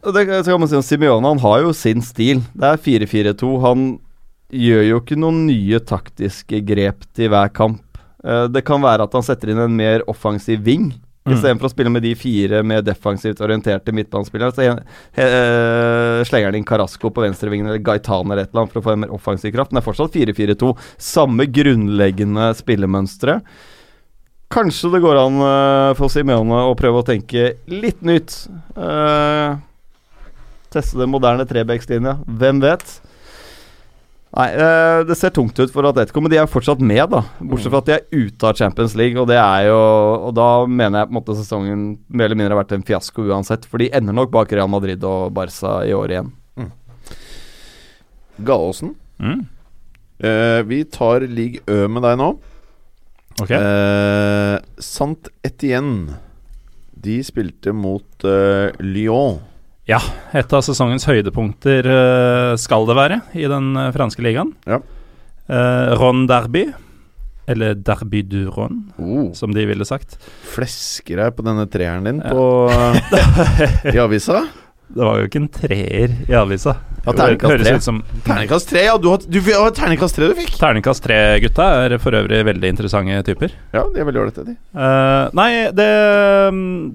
Og 0.04 0.10
det 0.12 0.26
så 0.44 0.52
kan 0.52 0.60
man 0.60 0.68
si 0.68 0.76
om 0.76 0.84
Simione, 0.84 1.30
han 1.32 1.40
har 1.40 1.62
jo 1.64 1.72
sin 1.76 2.04
stil. 2.04 2.42
Det 2.52 2.74
er 2.74 2.82
4-4-2. 2.84 3.52
Han 3.64 3.86
gjør 4.52 4.84
jo 4.84 5.00
ikke 5.00 5.18
noen 5.24 5.46
nye 5.48 5.80
taktiske 5.80 6.60
grep 6.68 7.08
til 7.16 7.32
hver 7.32 7.54
kamp. 7.56 8.02
Det 8.52 8.66
kan 8.68 8.84
være 8.84 9.08
at 9.08 9.16
han 9.16 9.24
setter 9.26 9.54
inn 9.54 9.64
en 9.64 9.80
mer 9.80 10.04
offensiv 10.12 10.60
ving. 10.68 10.92
Mm. 11.24 11.38
Istedenfor 11.38 11.70
å 11.70 11.72
spille 11.72 11.92
med 11.94 12.04
de 12.04 12.12
fire 12.20 12.60
med 12.68 12.84
defensivt 12.84 13.40
orienterte 13.44 13.94
midtbanespillere, 13.96 14.52
så 14.52 14.66
he, 14.66 14.72
eh, 15.24 16.24
slenger 16.28 16.50
han 16.50 16.58
inn 16.60 16.66
Carasco 16.68 17.14
på 17.16 17.24
venstrevingen 17.24 17.70
eller 17.70 17.80
Gaitan 17.80 18.28
eller 18.28 18.44
et 18.44 18.52
eller 18.52 18.66
annet 18.66 18.74
for 18.74 18.82
å 18.82 18.88
få 18.90 18.96
en 18.98 19.06
mer 19.06 19.14
offensiv 19.16 19.54
kraft. 19.56 19.72
Men 19.72 19.80
det 19.80 19.86
er 19.86 19.88
fortsatt 19.88 20.18
4-4-2. 20.18 20.74
Samme 21.00 21.48
grunnleggende 21.48 22.50
spillemønstre. 22.60 23.40
Kanskje 24.54 24.92
det 24.94 25.02
går 25.02 25.18
an 25.18 25.40
uh, 25.42 25.94
for 25.98 26.12
Simeone 26.14 26.60
å 26.68 26.76
prøve 26.78 27.00
å 27.02 27.08
tenke 27.08 27.54
litt 27.72 28.04
nytt. 28.06 28.36
Uh, 28.76 29.56
teste 30.76 31.00
den 31.00 31.10
moderne 31.14 31.48
trebekslinja. 31.48 32.20
Hvem 32.28 32.60
vet? 32.62 33.00
Nei, 34.34 34.48
eh, 34.58 35.00
det 35.06 35.16
ser 35.20 35.30
tungt 35.30 35.60
ut 35.60 35.70
for 35.70 35.86
Atletico, 35.86 36.22
men 36.24 36.32
de 36.34 36.40
er 36.42 36.50
fortsatt 36.50 36.80
med, 36.82 37.04
da. 37.12 37.20
Bortsett 37.38 37.70
fra 37.70 37.84
at 37.84 37.90
de 37.90 37.96
er 38.00 38.24
ute 38.26 38.48
av 38.50 38.58
Champions 38.58 38.96
League, 38.98 39.20
og 39.22 39.28
det 39.30 39.38
er 39.38 39.68
jo 39.68 39.78
Og 39.78 40.32
da 40.34 40.48
mener 40.66 41.04
jeg 41.04 41.10
på 41.10 41.14
en 41.14 41.20
måte 41.20 41.36
sesongen 41.38 41.84
mer 42.10 42.26
eller 42.32 42.40
mindre 42.40 42.56
har 42.56 42.64
vært 42.64 42.74
en 42.80 42.88
fiasko 42.88 43.28
uansett, 43.30 43.68
for 43.70 43.84
de 43.84 43.92
ender 43.94 44.18
nok 44.18 44.34
bak 44.34 44.52
Real 44.52 44.72
Madrid 44.72 45.06
og 45.06 45.36
Barca 45.38 45.84
i 45.86 45.94
år 45.94 46.16
igjen. 46.16 46.34
Gallosen. 48.42 48.96
Mm. 49.22 49.46
Eh, 50.24 50.64
vi 50.66 50.84
tar 50.90 51.28
league 51.28 51.62
Ø 51.70 51.88
med 51.88 52.02
deg 52.06 52.18
nå. 52.18 52.30
Ok. 53.42 53.52
Eh, 53.54 54.58
Sant 54.82 55.30
Etienne. 55.46 56.18
De 57.04 57.20
spilte 57.26 57.74
mot 57.76 58.26
eh, 58.26 58.72
Lyon. 58.82 59.42
Ja, 59.90 59.98
et 60.32 60.54
av 60.56 60.62
sesongens 60.64 61.04
høydepunkter 61.10 61.88
eh, 61.92 62.54
skal 62.62 62.86
det 62.88 62.96
være 62.96 63.18
i 63.36 63.44
den 63.52 63.74
eh, 63.76 63.90
franske 63.96 64.24
ligaen. 64.24 64.54
Ja. 64.70 64.78
Eh, 65.52 65.90
Ron 66.00 66.22
Derby, 66.30 66.70
eller 67.52 67.76
Derby 67.76 68.22
du 68.24 68.46
Ron, 68.48 68.78
Oh, 68.96 69.26
som 69.36 69.52
de 69.52 69.66
ville 69.68 69.84
sagt. 69.84 70.16
flesker 70.54 71.20
deg 71.20 71.36
på 71.36 71.44
denne 71.44 71.66
treeren 71.68 72.08
din 72.08 72.22
Ja. 72.24 72.32
på 72.32 72.72
i 73.94 74.00
avisa. 74.00 74.46
Det 74.94 75.02
var 75.02 75.20
jo 75.20 75.30
ikke 75.30 75.40
en 75.42 75.54
treer 75.54 76.18
i 76.28 76.36
avisa. 76.38 76.76
Ja, 77.04 77.12
terningkast 77.18 77.64
tre. 77.66 77.74
som 77.84 78.02
Terningkast 78.24 78.70
tre, 78.70 78.84
ja. 78.86 78.98
Du 79.02 79.10
har, 79.12 79.24
du, 79.28 79.40
ja, 79.44 79.64
terningkast 79.76 80.16
tre 80.16 80.30
du 80.32 80.36
fikk. 80.38 80.54
Terningkast 80.60 81.04
tre-gutta 81.04 81.66
er 81.84 81.96
for 82.00 82.16
øvrig 82.16 82.40
veldig 82.48 82.72
interessante 82.76 83.18
typer. 83.28 83.56
Ja, 83.76 83.84
de 83.92 84.00
er 84.00 84.08
veldig 84.08 84.22
ålreite, 84.22 84.46
de. 84.48 84.56
Uh, 84.72 85.34
nei, 85.36 85.50
det, 85.76 85.90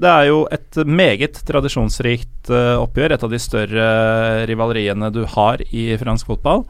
det 0.00 0.12
er 0.14 0.28
jo 0.30 0.42
et 0.54 0.80
meget 0.88 1.42
tradisjonsrikt 1.48 2.52
uh, 2.52 2.78
oppgjør. 2.80 3.16
Et 3.18 3.26
av 3.28 3.34
de 3.34 3.42
større 3.42 3.88
rivaleriene 4.48 5.12
du 5.12 5.24
har 5.36 5.64
i 5.68 5.90
fransk 6.00 6.32
fotball. 6.32 6.64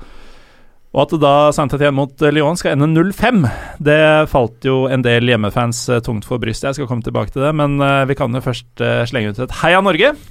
Og 0.96 1.02
at 1.04 1.12
da 1.20 1.32
Saint-Étienne 1.52 1.96
mot 1.96 2.22
eh, 2.24 2.32
Lyon 2.32 2.56
skal 2.56 2.74
ende 2.74 2.88
0-5, 2.88 3.42
det 3.84 4.00
falt 4.32 4.64
jo 4.64 4.86
en 4.88 5.04
del 5.04 5.28
hjemmefans 5.28 5.82
eh, 5.92 6.00
tungt 6.04 6.24
for 6.28 6.40
brystet. 6.40 6.70
Jeg 6.70 6.78
skal 6.78 6.88
komme 6.88 7.04
tilbake 7.04 7.34
til 7.34 7.44
det, 7.44 7.52
men 7.60 7.76
eh, 7.84 8.06
vi 8.08 8.16
kan 8.16 8.32
jo 8.32 8.44
først 8.44 8.84
slenge 9.10 9.34
ut 9.34 9.42
et 9.44 9.58
heia 9.60 9.82
Norge. 9.84 10.14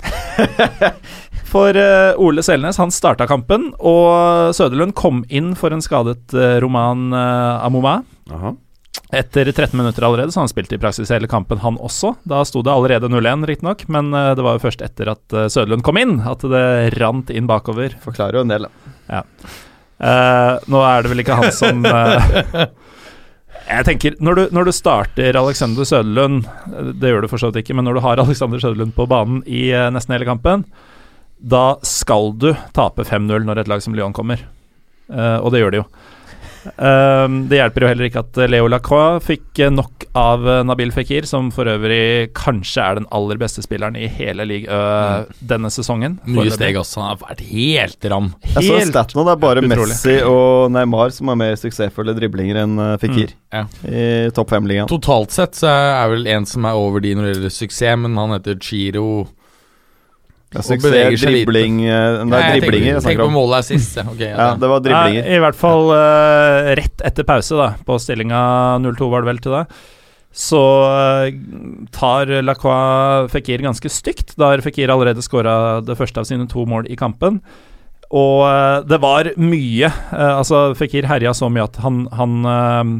For 1.47 1.71
Ole 2.19 2.43
Selnes 2.43 2.75
han 2.75 2.91
starta 2.91 3.23
kampen, 3.29 3.69
og 3.79 4.51
Søderlund 4.51 4.91
kom 4.99 5.21
inn 5.31 5.53
for 5.55 5.71
en 5.71 5.79
skadet 5.79 6.35
Roman 6.59 7.13
Amoma. 7.15 8.01
Aha. 8.35 8.51
Etter 9.15 9.47
13 9.47 9.71
minutter 9.79 10.03
allerede, 10.03 10.33
så 10.35 10.41
han 10.43 10.51
spilte 10.51 10.75
i 10.75 10.81
praksis 10.83 11.13
hele 11.15 11.29
kampen, 11.31 11.61
han 11.63 11.79
også. 11.79 12.17
Da 12.27 12.41
sto 12.45 12.65
det 12.67 12.73
allerede 12.73 13.07
0-1, 13.07 13.47
riktignok, 13.47 13.87
men 13.95 14.11
det 14.11 14.43
var 14.43 14.57
jo 14.57 14.65
først 14.65 14.83
etter 14.83 15.13
at 15.13 15.37
Søderlund 15.47 15.87
kom 15.87 16.01
inn, 16.03 16.17
at 16.27 16.43
det 16.43 16.65
rant 16.99 17.31
inn 17.31 17.47
bakover. 17.47 17.95
Forklarer 18.03 18.41
jo 18.41 18.43
en 18.43 18.51
del, 18.51 18.67
da. 18.67 19.23
Eh, 19.97 20.53
nå 20.69 20.81
er 20.85 21.01
det 21.01 21.09
vel 21.09 21.23
ikke 21.23 21.37
han 21.39 21.53
som 21.55 21.79
uh, 21.81 22.27
Jeg 23.67 23.85
tenker, 23.87 24.17
når 24.21 24.37
du, 24.37 24.41
når 24.53 24.67
du 24.67 24.71
starter 24.75 25.39
Alexander 25.39 25.87
Søderlund 25.89 26.43
eh, 26.45 26.91
Det 27.01 27.09
gjør 27.09 27.25
du 27.25 27.29
for 27.31 27.41
så 27.41 27.49
vidt 27.49 27.63
ikke, 27.63 27.73
men 27.79 27.87
når 27.89 27.97
du 27.97 28.03
har 28.05 28.21
Alexander 28.21 28.61
Søderlund 28.61 28.93
på 28.93 29.07
banen 29.09 29.41
i 29.49 29.71
uh, 29.73 29.87
nesten 29.93 30.13
hele 30.13 30.27
kampen, 30.29 30.67
da 31.37 31.79
skal 31.85 32.29
du 32.37 32.51
tape 32.77 33.07
5-0 33.09 33.45
når 33.45 33.63
et 33.63 33.71
lag 33.73 33.81
som 33.85 33.97
Lyon 33.97 34.13
kommer. 34.13 34.41
Og 35.07 35.51
det 35.53 35.59
gjør 35.61 35.69
de 35.71 35.79
jo. 35.83 35.83
Eh, 36.65 37.27
det 37.49 37.59
hjelper 37.59 37.83
jo 37.83 37.89
heller 37.91 38.07
ikke 38.09 38.23
at 38.23 38.39
Leo 38.49 38.67
Lacroix 38.71 39.23
fikk 39.25 39.61
eh, 39.63 39.71
nok 39.73 40.07
av 40.17 40.47
eh, 40.47 40.63
Nabil 40.67 40.91
Fikir, 40.95 41.27
som 41.29 41.49
for 41.53 41.69
øvrig 41.69 42.33
kanskje 42.37 42.83
er 42.83 42.99
den 42.99 43.07
aller 43.15 43.39
beste 43.41 43.63
spilleren 43.65 43.97
i 43.99 44.09
hele 44.11 44.47
liga 44.47 44.77
mm. 44.77 45.37
denne 45.53 45.71
sesongen. 45.73 46.19
Mye 46.25 46.53
steg, 46.53 46.79
også. 46.79 47.01
Han 47.03 47.13
har 47.13 47.21
vært 47.21 47.43
helt 47.49 48.09
ram. 48.11 48.31
Jeg 48.53 48.69
så 48.69 48.81
Helt 48.81 48.93
staten, 48.93 49.23
det 49.23 49.33
er 49.33 49.41
bare 49.41 49.63
utrolig. 49.63 49.93
Messi 49.93 50.17
og 50.27 50.73
Neymar 50.73 51.13
som 51.15 51.31
har 51.31 51.39
mer 51.39 51.55
suksessfulle 51.59 52.15
driblinger 52.17 52.61
enn 52.63 52.83
Fekir 53.01 53.33
mm. 53.33 53.39
ja. 53.55 53.63
i 53.87 54.35
topp 54.35 54.53
fem-ligaen. 54.55 54.89
Totalt 54.91 55.35
sett 55.35 55.57
så 55.57 55.71
er 55.71 56.13
vel 56.13 56.29
en 56.31 56.47
som 56.49 56.67
er 56.67 56.77
over 56.77 57.03
de 57.03 57.15
når 57.15 57.27
det 57.27 57.33
gjelder 57.35 57.57
suksess, 57.57 57.99
men 58.03 58.17
han 58.19 58.35
heter 58.35 58.59
Chiro 58.63 59.07
Det 60.47 60.61
er 60.61 60.63
suksess, 60.63 61.23
dribling 61.25 61.81
eh, 61.83 62.21
Det 62.23 62.37
er 62.37 62.45
jeg 62.45 62.61
driblinger 62.61 62.93
jeg 62.93 63.03
Tenk 63.03 63.19
på 63.19 63.27
målet 63.33 63.57
er 63.59 63.65
sist. 63.67 63.97
Okay, 63.99 64.29
ja, 64.29 64.37
Ja, 64.37 64.47
det 64.55 64.71
var 64.71 64.83
driblinger. 64.85 65.27
Nei, 65.27 65.35
I 65.35 65.43
hvert 65.43 65.59
fall 65.59 65.91
uh, 65.91 66.71
rett 66.79 67.03
etter 67.09 67.27
pause, 67.27 67.59
da, 67.59 67.69
på 67.83 67.99
stillinga 67.99 68.41
0-2 68.85 69.11
var 69.11 69.25
det 69.25 69.31
vel 69.33 69.41
til 69.43 69.57
det, 69.57 69.63
så 70.37 70.63
uh, 70.87 71.27
tar 71.91 72.31
Lacroix 72.45 73.31
Fikir 73.33 73.65
ganske 73.65 73.91
stygt. 73.91 74.37
Da 74.39 74.53
har 74.53 74.63
Fikir 74.63 74.93
allerede 74.93 75.25
skåra 75.25 75.81
det 75.83 75.97
første 75.99 76.23
av 76.23 76.29
sine 76.29 76.47
to 76.47 76.63
mål 76.69 76.87
i 76.87 76.99
kampen. 76.99 77.41
Og 78.15 78.45
uh, 78.47 78.79
det 78.87 78.99
var 79.03 79.33
mye 79.35 79.89
eh, 79.89 80.33
Altså, 80.37 80.71
Fikir 80.79 81.07
herja 81.09 81.33
så 81.35 81.49
mye 81.51 81.65
at 81.67 81.79
han, 81.83 82.05
han 82.15 82.35
eh, 82.47 82.91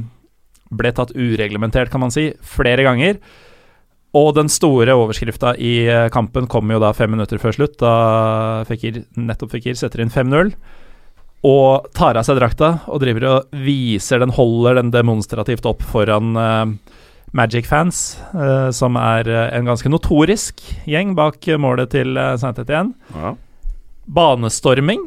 ble 0.78 0.91
tatt 0.91 1.14
ureglementert, 1.15 1.91
kan 1.94 2.03
man 2.03 2.11
si, 2.11 2.30
flere 2.44 2.84
ganger. 2.84 3.22
Og 4.16 4.32
den 4.38 4.48
store 4.52 4.96
overskrifta 4.96 5.54
i 5.60 5.74
eh, 5.92 6.08
kampen 6.14 6.48
kom 6.48 6.72
jo 6.72 6.80
da 6.80 6.94
fem 6.96 7.12
minutter 7.12 7.42
før 7.42 7.56
slutt, 7.58 7.76
da 7.82 8.64
Fikir, 8.70 9.02
nettopp 9.20 9.58
Fikir 9.58 9.76
setter 9.80 10.04
inn 10.04 10.14
5-0. 10.14 10.54
Og 11.48 11.90
tar 11.96 12.18
av 12.18 12.26
seg 12.26 12.40
drakta 12.40 12.78
og 12.90 13.02
driver 13.04 13.28
og 13.30 13.58
viser 13.66 14.24
den, 14.24 14.34
holder 14.34 14.80
den 14.80 14.94
demonstrativt 14.96 15.68
opp 15.70 15.84
foran 15.86 16.34
uh, 16.40 16.66
Magic-fans, 17.38 18.18
uh, 18.34 18.70
som 18.74 18.98
er 18.98 19.30
uh, 19.30 19.44
en 19.54 19.68
ganske 19.70 19.92
notorisk 19.92 20.64
gjeng 20.90 21.14
bak 21.18 21.44
eh, 21.46 21.60
målet 21.62 21.92
til 21.94 22.18
uh, 22.18 22.34
Saint-Étienne. 22.40 22.96
Ja. 23.14 23.36
Banestorming. 24.08 25.06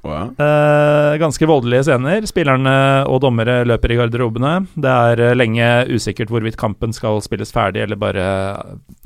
Å, 0.00 0.12
ja. 0.14 0.20
Eh, 0.32 1.14
ganske 1.20 1.48
voldelige 1.48 1.84
scener. 1.90 2.24
Spillerne 2.28 2.74
og 3.10 3.20
dommere 3.24 3.60
løper 3.68 3.92
i 3.92 3.98
garderobene. 3.98 4.54
Det 4.72 4.92
er 5.10 5.24
eh, 5.26 5.36
lenge 5.36 5.66
usikkert 5.92 6.32
hvorvidt 6.32 6.56
kampen 6.60 6.94
skal 6.96 7.20
spilles 7.24 7.52
ferdig 7.52 7.84
eller 7.84 8.00
bare 8.00 8.24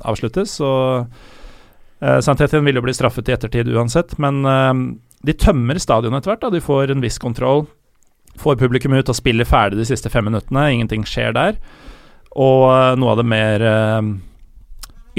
avsluttes. 0.07 0.55
Og 0.63 1.03
uh, 1.03 2.19
Saint-Étienne 2.23 2.63
vil 2.67 2.79
jo 2.79 2.85
bli 2.85 2.95
straffet 2.95 3.27
i 3.27 3.35
ettertid 3.35 3.71
uansett, 3.75 4.15
men 4.23 4.39
eh, 4.47 4.71
de 5.27 5.35
tømmer 5.35 5.81
stadionet 5.83 6.23
etter 6.23 6.31
hvert. 6.35 6.45
da. 6.45 6.53
De 6.55 6.63
får 6.63 6.95
en 6.95 7.03
viss 7.03 7.19
kontroll. 7.19 7.65
Får 8.39 8.59
publikum 8.59 8.95
ut 8.95 9.11
og 9.11 9.19
spiller 9.19 9.47
ferdig 9.47 9.81
de 9.81 9.89
siste 9.91 10.11
fem 10.11 10.27
minuttene. 10.27 10.69
Ingenting 10.77 11.03
skjer 11.07 11.35
der. 11.35 11.59
Og 12.39 12.69
eh, 12.71 12.95
noe 13.01 13.17
av 13.17 13.19
det 13.19 13.27
mer 13.35 13.67
eh, 13.67 14.11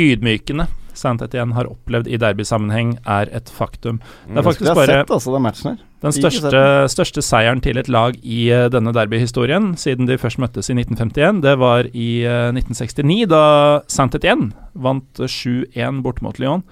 ydmykende 0.09 0.71
Saint-Étienne 0.99 1.57
har 1.57 1.69
opplevd 1.71 2.09
i 2.11 2.19
derbysammenheng, 2.21 2.97
er 3.07 3.31
et 3.37 3.53
faktum. 3.53 4.01
Det 4.27 4.41
er 4.41 4.47
faktisk 4.47 4.75
bare 4.77 5.03
altså, 5.05 5.35
den 5.37 5.79
den 6.05 6.13
største, 6.13 6.61
største 6.93 7.23
seieren 7.25 7.63
til 7.65 7.81
et 7.81 7.89
lag 7.89 8.19
i 8.21 8.47
eh, 8.53 8.67
denne 8.73 8.93
derbyhistorien, 8.95 9.73
siden 9.81 10.09
de 10.09 10.19
først 10.21 10.41
møttes 10.43 10.69
i 10.69 10.77
1951, 10.77 11.41
det 11.47 11.57
var 11.63 11.89
i 11.93 12.11
eh, 12.23 12.51
1969, 12.53 13.25
da 13.33 13.47
Saint-Étienne 13.91 14.53
vant 14.75 15.25
eh, 15.25 15.33
7-1 15.33 16.05
bort 16.05 16.23
mot 16.25 16.39
Lyon. 16.43 16.67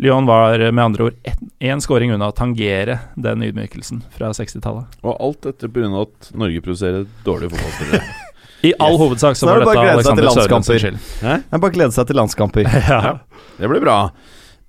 Lyon 0.00 0.26
var 0.26 0.60
eh, 0.60 0.72
med 0.72 0.84
andre 0.84 1.10
ord 1.10 1.30
én 1.60 1.82
scoring 1.84 2.14
unna 2.14 2.30
å 2.30 2.36
tangere 2.36 2.96
den 3.20 3.44
ydmykelsen 3.44 4.00
fra 4.14 4.32
60-tallet. 4.36 5.00
Og 5.04 5.20
alt 5.20 5.44
dette 5.44 5.68
pga. 5.68 5.90
at 6.00 6.32
Norge 6.32 6.64
produserer 6.64 7.06
dårlige 7.26 7.52
fotballspillere. 7.52 8.02
I 8.66 8.74
all 8.78 8.98
hovedsak 9.00 9.36
så 9.36 9.46
Så 9.46 9.48
var 9.48 9.62
det 9.62 9.70
dette 9.70 9.92
Alexander 9.94 10.28
Sørensens 10.34 10.82
skyld. 10.82 11.00
Det 11.22 11.36
er 11.56 11.62
bare 11.62 11.72
å 11.72 11.76
glede 11.78 11.96
seg 11.96 12.10
til 12.10 12.20
landskamper. 12.20 12.68
Ja. 12.90 13.18
Det 13.60 13.68
blir 13.68 13.82
bra. 13.84 13.98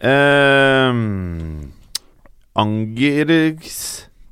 Uh, 0.01 0.91
Angers 2.59 3.77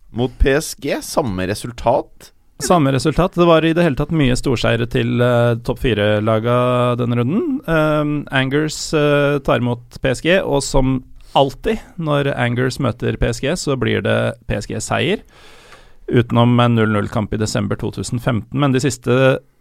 mot 0.10 0.34
PSG, 0.42 1.00
samme 1.06 1.48
resultat. 1.48 2.32
Samme 2.60 2.92
resultat. 2.92 3.36
Det 3.40 3.46
var 3.48 3.64
i 3.64 3.72
det 3.76 3.86
hele 3.86 3.96
tatt 4.00 4.12
mye 4.12 4.36
storseire 4.36 4.88
til 4.92 5.22
uh, 5.24 5.56
topp 5.64 5.80
fire-laga 5.86 6.56
denne 7.00 7.20
runden. 7.22 7.62
Uh, 7.64 8.26
Angers 8.36 8.90
uh, 8.92 9.40
tar 9.46 9.64
imot 9.64 10.00
PSG, 10.04 10.42
og 10.44 10.64
som 10.66 11.00
alltid 11.40 11.80
når 12.02 12.34
Angers 12.36 12.80
møter 12.84 13.16
PSG, 13.22 13.54
så 13.62 13.78
blir 13.80 14.04
det 14.04 14.20
PSG-seier. 14.50 15.24
Utenom 16.10 16.60
en 16.60 16.80
0-0-kamp 16.80 17.34
i 17.34 17.40
desember 17.42 17.78
2015. 17.80 18.50
Men 18.52 18.74
de 18.74 18.82
siste 18.82 19.14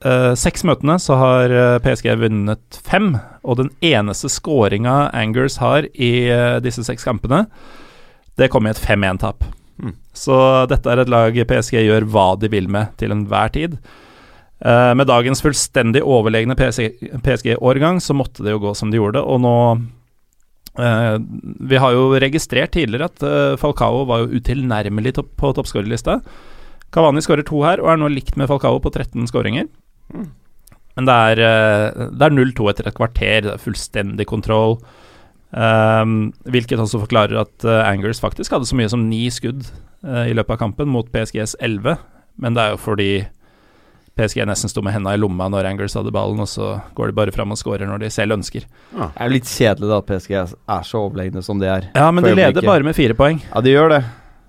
eh, 0.04 0.32
seks 0.38 0.64
møtene 0.64 0.96
så 1.02 1.18
har 1.20 1.52
eh, 1.52 1.76
PSG 1.84 2.14
vunnet 2.22 2.80
fem. 2.84 3.12
Og 3.44 3.60
den 3.60 3.70
eneste 3.84 4.30
skåringa 4.32 5.10
Angers 5.16 5.58
har 5.62 5.88
i 5.94 6.12
eh, 6.32 6.56
disse 6.64 6.84
seks 6.86 7.04
kampene, 7.04 7.44
det 8.38 8.50
kom 8.52 8.68
i 8.68 8.72
et 8.72 8.80
5-1-tap. 8.80 9.44
Mm. 9.82 9.94
Så 10.16 10.36
dette 10.70 10.90
er 10.90 11.02
et 11.02 11.10
lag 11.12 11.36
PSG 11.50 11.80
gjør 11.82 12.06
hva 12.10 12.28
de 12.40 12.50
vil 12.52 12.70
med 12.70 12.94
til 13.00 13.14
enhver 13.14 13.52
tid. 13.54 13.78
Eh, 14.58 14.94
med 14.98 15.06
dagens 15.06 15.42
fullstendig 15.42 16.02
overlegne 16.02 16.56
PSG-årgang 16.58 18.00
så 18.02 18.16
måtte 18.16 18.42
det 18.42 18.56
jo 18.56 18.62
gå 18.66 18.74
som 18.74 18.90
de 18.90 18.98
gjorde, 18.98 19.22
og 19.22 19.42
nå 19.44 19.54
eh, 20.78 21.16
Vi 21.70 21.80
har 21.82 21.94
jo 21.94 22.10
registrert 22.20 22.74
tidligere 22.76 23.08
at 23.10 23.24
uh, 23.24 23.56
Falcao 23.60 24.04
var 24.08 24.24
jo 24.24 24.38
utilnærmelig 24.38 25.14
topp, 25.18 25.32
på 25.40 25.52
toppskårerlista. 25.56 26.20
Cavani 26.94 27.22
skårer 27.24 27.46
to 27.46 27.62
her, 27.66 27.82
og 27.82 27.92
er 27.92 28.00
nå 28.00 28.10
likt 28.12 28.38
med 28.40 28.48
Falcao 28.50 28.80
på 28.82 28.92
13 28.94 29.28
skåringer. 29.30 29.68
Mm. 30.14 30.30
Men 30.98 31.08
det 31.10 31.18
er, 31.32 31.42
uh, 31.44 32.06
det 32.14 32.28
er 32.28 32.36
0-2 32.36 32.70
etter 32.72 32.90
et 32.90 32.98
kvarter, 32.98 33.42
det 33.46 33.54
er 33.54 33.62
fullstendig 33.62 34.28
kontroll. 34.30 34.78
Um, 35.48 36.34
hvilket 36.44 36.80
også 36.82 37.00
forklarer 37.06 37.38
at 37.40 37.64
Angers 37.64 38.20
faktisk 38.20 38.52
hadde 38.52 38.68
så 38.68 38.76
mye 38.76 38.90
som 38.92 39.06
ni 39.08 39.22
skudd 39.32 39.62
i 40.04 40.34
løpet 40.36 40.52
av 40.54 40.58
kampen 40.60 40.90
mot 40.92 41.08
PSGs 41.08 41.56
11. 41.64 41.96
Men 42.38 42.54
det 42.54 42.62
er 42.62 42.74
jo 42.74 42.80
fordi 42.82 43.12
PSG 44.18 44.42
nesten 44.48 44.70
sto 44.72 44.82
med 44.84 44.96
henda 44.96 45.14
i 45.14 45.20
lomma 45.20 45.46
når 45.52 45.70
Angers 45.70 45.94
hadde 45.98 46.12
ballen, 46.14 46.40
og 46.42 46.50
så 46.50 46.74
går 46.98 47.12
de 47.12 47.16
bare 47.20 47.34
fram 47.34 47.54
og 47.54 47.60
skårer 47.60 47.86
når 47.88 48.02
de 48.04 48.10
selv 48.12 48.34
ønsker. 48.36 48.66
Det 48.92 49.08
er 49.14 49.28
jo 49.30 49.36
litt 49.36 49.48
kjedelig 49.50 49.90
da 49.92 50.00
at 50.02 50.08
PSG 50.10 50.34
er 50.42 50.86
så 50.88 51.04
overlegne 51.06 51.42
som 51.46 51.60
de 51.62 51.70
er. 51.70 51.88
Ja, 51.94 52.10
men 52.12 52.26
de 52.26 52.34
leder 52.36 52.66
bare 52.66 52.86
med 52.86 52.98
fire 52.98 53.16
poeng. 53.18 53.40
Ja, 53.52 53.62
de 53.64 53.74
gjør 53.76 53.94
det. 53.96 54.02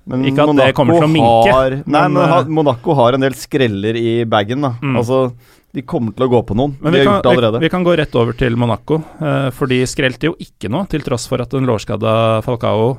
Men 0.09 0.25
Ikke 0.25 0.41
at 0.41 0.57
det 0.57 0.73
kommer 0.73 0.97
til 0.97 1.05
å 1.05 1.11
minke, 1.11 1.53
Har, 1.53 1.75
nei, 1.85 2.03
men, 2.09 2.15
men 2.17 2.33
eh, 2.39 2.51
Monaco 2.59 2.95
har 2.97 3.13
en 3.13 3.21
del 3.21 3.35
skreller 3.37 3.97
i 3.99 4.23
bagen, 4.25 4.63
da. 4.65 4.71
Mm. 4.81 4.95
Altså, 4.97 5.19
de 5.75 5.83
kommer 5.85 6.15
til 6.17 6.25
å 6.25 6.29
gå 6.31 6.39
på 6.49 6.55
noen. 6.57 6.73
Men 6.81 6.95
de 6.95 6.97
vi 6.97 7.05
har 7.05 7.09
kan, 7.11 7.17
gjort 7.19 7.27
det 7.27 7.29
vi, 7.29 7.37
allerede. 7.37 7.61
vi 7.61 7.69
kan 7.75 7.85
gå 7.85 7.93
rett 7.99 8.15
over 8.17 8.37
til 8.39 8.57
Monaco, 8.57 8.97
eh, 9.21 9.49
for 9.53 9.69
de 9.69 9.83
skrelte 9.89 10.31
jo 10.31 10.37
ikke 10.41 10.71
nå, 10.73 10.81
til 10.89 11.05
tross 11.05 11.27
for 11.29 11.43
at 11.45 11.53
den 11.53 11.69
lårskadda 11.69 12.13
Falcao 12.47 12.95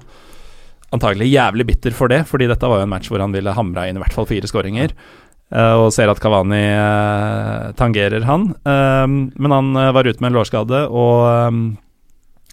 antagelig 0.94 1.30
jævlig 1.30 1.66
bitter 1.68 1.94
for 1.94 2.10
det, 2.10 2.24
fordi 2.26 2.48
dette 2.50 2.66
var 2.70 2.80
jo 2.80 2.86
en 2.86 2.90
match 2.94 3.10
hvor 3.10 3.22
han 3.22 3.34
ville 3.34 3.52
hamra 3.54 3.88
inn 3.88 3.98
i 3.98 4.02
hvert 4.02 4.14
fall 4.14 4.26
fire 4.30 4.48
skåringer. 4.50 4.94
eh, 4.94 5.29
og 5.80 5.88
ser 5.92 6.10
at 6.12 6.20
Kavani 6.22 6.60
eh, 6.62 7.70
tangerer 7.78 8.22
han. 8.28 8.48
Eh, 8.62 9.06
men 9.10 9.50
han 9.56 9.72
eh, 9.76 9.90
var 9.96 10.06
ute 10.06 10.20
med 10.22 10.30
en 10.30 10.36
lårskade 10.38 10.84
og 10.86 11.26
eh, 11.26 11.60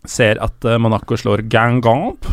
ser 0.08 0.40
at 0.42 0.66
eh, 0.66 0.80
Monaco 0.82 1.18
slår 1.20 1.46
Gangamp 1.52 2.26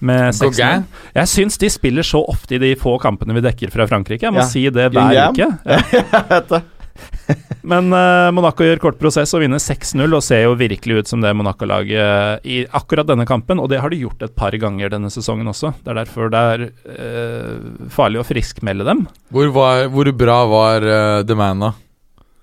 med 0.00 0.32
6-0. 0.34 0.82
Jeg 1.14 1.28
syns 1.30 1.60
de 1.62 1.68
spiller 1.70 2.02
så 2.06 2.24
ofte 2.26 2.56
i 2.56 2.58
de 2.62 2.72
få 2.80 2.96
kampene 3.02 3.36
vi 3.36 3.44
dekker 3.44 3.70
fra 3.70 3.86
Frankrike. 3.86 4.26
Jeg 4.26 4.34
må 4.34 4.40
Ja. 4.42 4.48
si 4.50 4.64
det 4.70 4.88
hver 4.92 5.30
uke. 5.30 5.46
Ja. 5.68 6.60
Men 7.72 7.90
uh, 7.92 8.28
Monaco 8.34 8.64
gjør 8.64 8.80
kort 8.82 9.00
prosess 9.00 9.34
og 9.36 9.42
vinner 9.44 9.60
6-0 9.62 10.04
og 10.06 10.24
ser 10.24 10.44
jo 10.46 10.54
virkelig 10.58 11.02
ut 11.02 11.10
som 11.10 11.24
det 11.24 11.34
Monaco-laget 11.36 12.46
i 12.48 12.62
akkurat 12.76 13.08
denne 13.08 13.26
kampen, 13.28 13.60
og 13.60 13.68
det 13.72 13.82
har 13.82 13.92
de 13.92 14.00
gjort 14.00 14.22
et 14.24 14.36
par 14.38 14.54
ganger 14.60 14.94
denne 14.94 15.10
sesongen 15.12 15.50
også. 15.50 15.74
Det 15.82 15.92
er 15.92 16.00
derfor 16.02 16.32
det 16.32 16.44
er 16.54 16.64
uh, 16.68 17.90
farlig 17.92 18.22
å 18.22 18.28
friskmelde 18.28 18.88
dem. 18.88 19.04
Hvor, 19.34 19.52
var, 19.54 19.88
hvor 19.92 20.12
bra 20.16 20.40
var 20.48 20.88
uh, 20.88 21.26
The 21.26 21.36
Man, 21.38 21.68
da? 21.68 21.74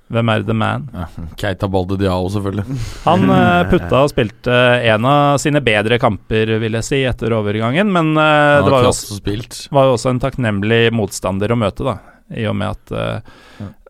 Hvem 0.06 0.30
er 0.30 0.44
the 0.46 0.54
man? 0.54 0.86
Keita 1.40 1.68
Balde 1.72 1.98
Diao, 1.98 2.28
selvfølgelig. 2.30 2.78
Han 3.08 3.26
uh, 3.32 3.66
putta 3.72 4.04
og 4.04 4.12
spilte 4.14 4.58
en 4.92 5.08
av 5.10 5.40
sine 5.42 5.62
bedre 5.66 5.98
kamper, 6.02 6.56
vil 6.62 6.78
jeg 6.80 6.86
si, 6.86 7.00
etter 7.10 7.34
overgangen, 7.34 7.90
men 7.94 8.14
uh, 8.14 8.62
det 8.66 8.74
var 8.74 8.86
jo, 8.86 8.94
også, 8.94 9.18
var 9.74 9.90
jo 9.90 9.96
også 9.98 10.14
en 10.14 10.22
takknemlig 10.22 10.84
motstander 10.94 11.56
å 11.56 11.58
møte, 11.60 11.88
da, 11.88 11.98
i 12.38 12.46
og 12.50 12.56
med 12.58 12.74
at 12.74 12.94
eh, 12.96 13.34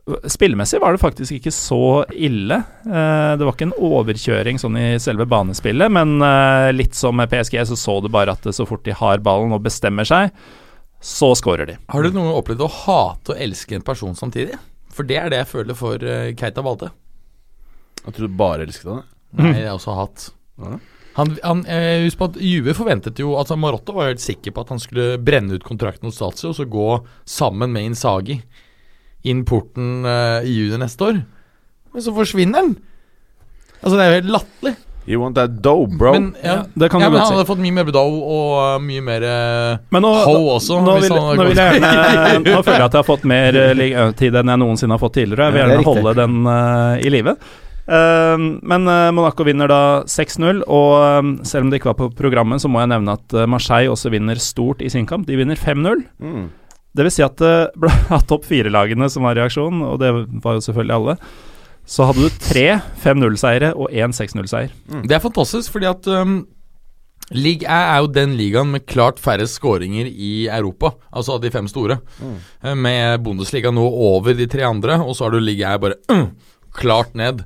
Spillemessig 0.06 0.78
var 0.82 0.94
det 0.94 1.02
faktisk 1.02 1.34
ikke 1.40 1.52
så 1.54 2.04
ille. 2.14 2.60
Eh, 2.86 3.32
det 3.40 3.42
var 3.42 3.56
ikke 3.56 3.72
en 3.72 3.80
overkjøring 3.88 4.60
sånn 4.62 4.78
i 4.78 4.86
selve 5.02 5.26
banespillet, 5.30 5.90
men 5.90 6.20
eh, 6.22 6.70
litt 6.76 6.94
som 6.94 7.18
med 7.18 7.32
PSG 7.32 7.58
så 7.72 7.78
så 7.80 7.98
du 8.04 8.12
bare 8.14 8.36
at 8.38 8.46
så 8.54 8.68
fort 8.70 8.86
de 8.86 8.94
har 8.94 9.24
ballen 9.26 9.56
og 9.56 9.64
bestemmer 9.66 10.06
seg, 10.06 10.30
så 11.02 11.32
skårer 11.38 11.72
de. 11.72 11.80
Har 11.90 12.06
du 12.06 12.12
noen 12.12 12.30
gang 12.30 12.38
opplevd 12.38 12.62
å 12.68 12.72
hate 12.84 13.34
og 13.34 13.42
elske 13.48 13.80
en 13.80 13.86
person 13.86 14.14
samtidig? 14.18 14.60
For 14.94 15.10
det 15.10 15.18
er 15.20 15.34
det 15.34 15.42
jeg 15.42 15.52
føler 15.52 15.78
for 15.78 16.02
uh, 16.02 16.32
Keita 16.38 16.64
Balde. 16.66 16.92
Jeg 18.06 18.14
tror 18.16 18.30
du 18.30 18.38
bare 18.38 18.66
elsket 18.68 18.92
han. 18.92 19.02
Nei, 19.36 19.56
jeg 19.58 19.68
har 19.68 19.80
også 19.80 19.98
hatt. 19.98 20.30
Ja. 20.62 20.78
Han, 21.16 21.34
han, 21.42 21.66
eh, 21.72 22.04
husk 22.06 22.20
på 22.20 22.28
at 22.28 22.38
Juve 22.44 22.74
forventet 22.76 23.20
jo 23.22 23.38
Altså 23.40 23.56
Marotta 23.56 23.94
var 23.96 24.10
helt 24.10 24.24
sikker 24.24 24.52
på 24.52 24.66
at 24.66 24.72
han 24.74 24.82
skulle 24.84 25.16
brenne 25.24 25.56
ut 25.56 25.64
kontrakten 25.64 26.10
hos 26.10 26.20
Lazio 26.20 26.50
og 26.50 26.58
så 26.58 26.66
gå 26.68 26.88
sammen 27.24 27.72
med 27.72 27.88
Insagi 27.88 28.36
inn 29.26 29.46
porten 29.48 30.06
eh, 30.08 30.48
i 30.48 30.58
juni 30.60 30.82
neste 30.82 31.10
år. 31.10 31.22
Men 31.94 32.06
så 32.06 32.14
forsvinner 32.16 32.66
den! 32.66 32.76
Altså, 33.82 33.96
det 33.96 34.04
er 34.04 34.10
jo 34.10 34.20
helt 34.20 34.34
latterlig. 34.40 34.76
You 35.06 35.22
want 35.22 35.36
that 35.36 35.62
dough, 35.62 35.86
bro? 35.98 36.14
Men, 36.14 36.36
ja, 36.44 36.64
det 36.74 36.90
kan 36.90 37.02
ja, 37.02 37.08
du 37.08 37.12
men 37.12 37.20
godt 37.20 37.22
han 37.22 37.28
si. 37.28 37.36
hadde 37.38 37.48
fått 37.48 37.62
mye 37.62 37.76
mer 37.76 37.92
dough 37.94 38.16
og 38.26 38.54
uh, 38.58 38.78
mye 38.82 39.04
mer 39.06 39.26
uh, 39.30 39.84
Men 39.94 40.02
nå, 40.02 40.14
Ho 40.26 40.40
også, 40.56 40.80
nå, 40.82 40.96
hvis 40.98 41.12
vil, 41.12 41.20
han 41.20 41.38
nå, 41.38 41.46
vil 41.52 41.62
jeg 41.62 42.40
nå 42.48 42.64
føler 42.66 42.82
jeg 42.82 42.88
at 42.88 42.98
jeg 42.98 43.04
har 43.04 43.06
fått 43.06 43.28
mer 43.30 43.60
uh, 43.60 44.10
tid 44.18 44.40
enn 44.42 44.50
jeg 44.50 44.62
noensinne 44.64 44.98
har 44.98 45.04
fått 45.04 45.18
tidligere. 45.20 45.52
Jeg 45.52 45.54
vil 45.54 45.62
er 45.62 45.76
gjerne 45.76 45.92
holde 45.92 46.16
den 46.18 46.42
uh, 46.50 46.98
i 46.98 47.14
live. 47.14 47.38
Men 47.86 48.90
Monaco 49.14 49.46
vinner 49.46 49.70
da 49.70 49.80
6-0, 50.10 50.64
og 50.74 51.44
selv 51.46 51.68
om 51.68 51.70
det 51.70 51.78
ikke 51.78 51.92
var 51.92 52.00
på 52.00 52.08
programmet, 52.18 52.58
så 52.64 52.72
må 52.72 52.82
jeg 52.82 52.90
nevne 52.96 53.14
at 53.14 53.36
Marseille 53.46 53.92
også 53.94 54.10
vinner 54.10 54.42
stort 54.42 54.82
i 54.82 54.90
sin 54.90 55.06
kamp. 55.06 55.28
De 55.30 55.38
vinner 55.38 55.60
5-0. 55.62 56.02
Mm. 56.18 56.48
Det 56.96 57.06
vil 57.06 57.14
si 57.14 57.26
at 57.26 57.42
av 57.44 58.24
topp 58.30 58.48
fire-lagene 58.48 59.10
som 59.12 59.28
var 59.28 59.38
reaksjonen, 59.40 59.84
og 59.84 60.00
det 60.02 60.12
var 60.44 60.58
jo 60.58 60.66
selvfølgelig 60.66 60.96
alle, 60.96 61.18
så 61.86 62.08
hadde 62.10 62.26
du 62.26 62.38
tre 62.42 62.66
5-0-seiere 63.04 63.74
og 63.78 63.94
én 63.94 64.16
6-0-seier. 64.16 64.72
Det 65.06 65.18
er 65.18 65.22
fantastisk, 65.22 65.70
fordi 65.76 65.90
at 65.92 66.08
um, 66.10 66.40
League 67.34 67.66
A 67.70 67.96
er 67.96 68.02
jo 68.04 68.10
den 68.14 68.34
ligaen 68.38 68.72
med 68.74 68.86
klart 68.90 69.22
færre 69.22 69.46
skåringer 69.50 70.10
i 70.10 70.48
Europa. 70.50 70.96
Altså 71.14 71.36
av 71.36 71.44
de 71.44 71.52
fem 71.54 71.68
store. 71.70 72.00
Mm. 72.22 72.36
Med 72.82 73.24
Bundesliga 73.26 73.72
nå 73.74 73.86
over 73.86 74.38
de 74.38 74.48
tre 74.50 74.66
andre, 74.68 75.00
og 75.02 75.18
så 75.18 75.28
har 75.28 75.36
du 75.36 75.42
League 75.42 75.66
A 75.66 75.78
bare 75.82 75.98
uh, 76.14 76.28
klart 76.76 77.14
ned. 77.18 77.46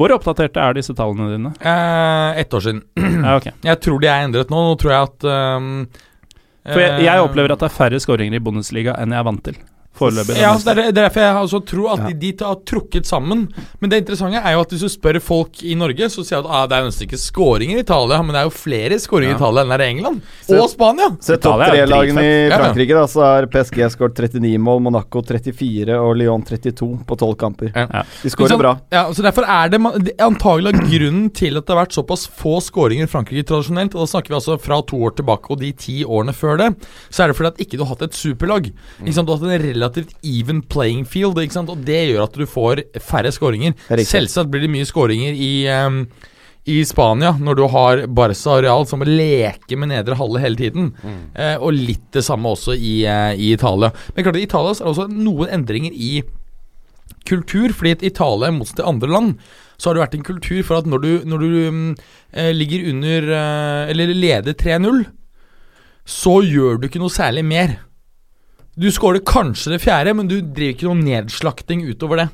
Hvor 0.00 0.14
oppdaterte 0.14 0.62
er 0.62 0.76
disse 0.78 0.94
tallene 0.96 1.26
dine? 1.34 1.50
Eh, 1.60 2.40
Ett 2.40 2.54
år 2.56 2.62
siden. 2.64 2.84
Ja, 2.96 3.34
okay. 3.36 3.52
Jeg 3.66 3.80
tror 3.84 4.00
de 4.00 4.08
er 4.08 4.24
endret 4.24 4.52
nå. 4.52 4.62
Nå 4.70 4.76
tror 4.80 4.94
jeg 4.94 5.08
at 5.10 5.26
um, 5.60 5.74
For 6.72 6.82
jeg, 6.82 7.04
jeg 7.06 7.16
eh, 7.16 7.24
opplever 7.24 7.54
at 7.54 7.62
det 7.62 7.68
er 7.70 7.76
færre 7.76 8.00
skåringer 8.02 8.38
i 8.38 8.42
Bundesliga 8.42 8.96
enn 9.00 9.14
jeg 9.14 9.22
er 9.22 9.28
vant 9.28 9.44
til. 9.46 9.60
Foreløpig. 10.00 10.36
Ja, 10.40 10.54
det 10.56 10.72
er, 10.72 10.80
det 10.80 10.88
er 10.88 10.96
derfor 11.02 11.24
jeg 11.24 11.36
altså 11.42 11.60
tror 11.70 11.92
at 11.94 12.04
de, 12.08 12.14
de 12.20 12.32
har 12.40 12.58
trukket 12.68 13.08
sammen. 13.08 13.46
Men 13.80 13.92
det 13.92 14.02
interessante 14.02 14.40
er 14.40 14.56
jo 14.56 14.62
at 14.64 14.72
hvis 14.74 14.84
du 14.86 14.90
spør 14.92 15.18
folk 15.22 15.62
i 15.66 15.76
Norge, 15.78 16.08
så 16.12 16.24
sier 16.24 16.40
de 16.40 16.48
at 16.48 16.56
ah, 16.56 16.66
det 16.70 16.78
er 16.78 16.88
nesten 16.88 17.06
ikke 17.06 17.20
skåringer 17.20 17.80
i 17.80 17.84
Italia, 17.84 18.20
men 18.24 18.34
det 18.34 18.42
er 18.42 18.48
jo 18.48 18.54
flere 18.54 18.98
skåringer 19.02 19.34
i 19.34 19.38
Italia 19.38 19.64
enn 19.64 19.74
det 19.74 19.78
er 19.78 19.84
i 19.84 19.88
England. 19.94 20.22
Og 20.56 20.64
Spania! 20.72 21.10
Se 21.24 21.36
topp 21.42 21.64
er 21.66 21.74
tre-lagene 21.74 22.24
i. 22.24 22.30
Ja, 22.30 22.54
ja. 22.54 22.60
Frankrike, 22.64 22.96
da, 22.96 23.04
så 23.10 23.24
har 23.26 23.48
PSG 23.52 23.82
skåret 23.94 24.22
39 24.30 24.54
mål, 24.64 24.82
Monaco 24.88 25.22
34 25.26 25.98
og 26.00 26.14
Lyon 26.18 26.46
32 26.48 26.90
på 27.06 27.18
12 27.20 27.36
kamper. 27.40 27.72
Ja. 27.74 27.86
Ja. 27.90 28.04
De 28.22 28.32
skårer 28.32 28.54
sant? 28.54 28.62
bra. 28.64 28.74
Ja, 28.94 29.04
så 29.14 29.26
Derfor 29.26 29.46
er 29.46 29.70
det, 29.70 29.80
er 30.16 30.26
antagelig 30.26 30.74
grunnen 30.80 31.28
til 31.36 31.60
at 31.60 31.68
det 31.68 31.74
har 31.74 31.82
vært 31.82 31.98
såpass 31.98 32.24
få 32.40 32.56
skåringer 32.64 33.06
i 33.06 33.10
Frankrike 33.10 33.46
tradisjonelt, 33.46 33.94
og 33.94 34.06
da 34.06 34.10
snakker 34.14 34.32
vi 34.32 34.40
altså 34.40 34.56
fra 34.62 34.80
to 34.86 34.98
år 35.06 35.14
tilbake 35.20 35.52
og 35.52 35.60
de 35.60 35.70
ti 35.76 36.00
årene 36.06 36.34
før 36.36 36.58
det, 36.60 36.70
så 37.12 37.24
er 37.24 37.30
det 37.30 37.38
fordi 37.38 37.52
at 37.52 37.62
ikke 37.66 37.78
du 37.78 37.84
har 37.84 37.92
hatt 37.92 38.08
et 38.08 38.16
superlag. 38.16 38.70
Ikke 39.02 39.14
sant? 39.16 39.28
Du 39.28 39.34
har 39.34 39.40
hatt 39.40 39.50
en 39.50 39.66
relativt 39.68 39.89
even 40.22 40.62
playing 40.62 41.06
field, 41.08 41.38
og 41.38 41.86
det 41.86 42.02
gjør 42.10 42.26
at 42.26 42.36
du 42.36 42.46
får 42.46 42.84
færre 43.00 43.32
skåringer. 43.32 43.74
Er. 43.88 44.04
Selvsagt 44.06 44.50
blir 44.50 44.62
det 44.64 44.70
mye 44.72 44.88
skåringer 44.88 45.34
i 45.34 45.52
um, 45.74 46.04
i 46.68 46.82
Spania, 46.84 47.32
når 47.40 47.56
du 47.56 47.62
har 47.72 48.02
Barca 48.12 48.52
og 48.52 48.64
Real 48.64 48.84
som 48.86 49.02
leker 49.06 49.78
med 49.80 49.90
nedre 49.94 50.18
halve 50.18 50.42
hele 50.42 50.58
tiden. 50.60 50.90
Eh, 51.34 51.56
og 51.56 51.72
litt 51.72 52.04
det 52.12 52.22
samme 52.26 52.52
også 52.52 52.76
i, 52.76 53.00
uh, 53.08 53.32
i 53.32 53.54
Italia. 53.54 53.90
Men 54.14 54.26
klart 54.26 54.38
i 54.38 54.44
Italia 54.44 54.74
er 54.74 54.82
det 54.84 54.92
også 54.92 55.08
noen 55.10 55.54
endringer 55.56 55.96
i 55.96 56.20
kultur. 57.28 57.72
Fordi 57.76 57.96
et 57.96 58.06
Italia, 58.12 58.50
i 58.50 58.56
motsetning 58.56 58.82
til 58.82 58.90
andre 58.92 59.12
land, 59.14 59.32
så 59.80 59.88
har 59.88 59.96
det 59.96 60.04
vært 60.04 60.18
en 60.18 60.26
kultur 60.28 60.60
for 60.66 60.80
at 60.80 60.90
når 60.90 61.04
du, 61.04 61.10
når 61.32 61.42
du 61.42 61.48
mm, 61.72 61.92
eh, 62.36 62.52
ligger 62.52 62.90
under 62.92 63.30
eh, 63.38 63.92
Eller 63.94 64.12
leder 64.12 64.52
3-0, 64.52 65.06
så 66.04 66.40
gjør 66.44 66.80
du 66.80 66.88
ikke 66.88 67.00
noe 67.00 67.12
særlig 67.12 67.44
mer. 67.46 67.78
Du 68.80 68.86
skårer 68.88 69.20
kanskje 69.26 69.74
det 69.74 69.82
fjerde, 69.82 70.14
men 70.16 70.28
du 70.30 70.38
driver 70.40 70.72
ikke 70.72 70.86
noen 70.88 71.02
nedslakting 71.04 71.82
utover 71.84 72.22
det. 72.22 72.28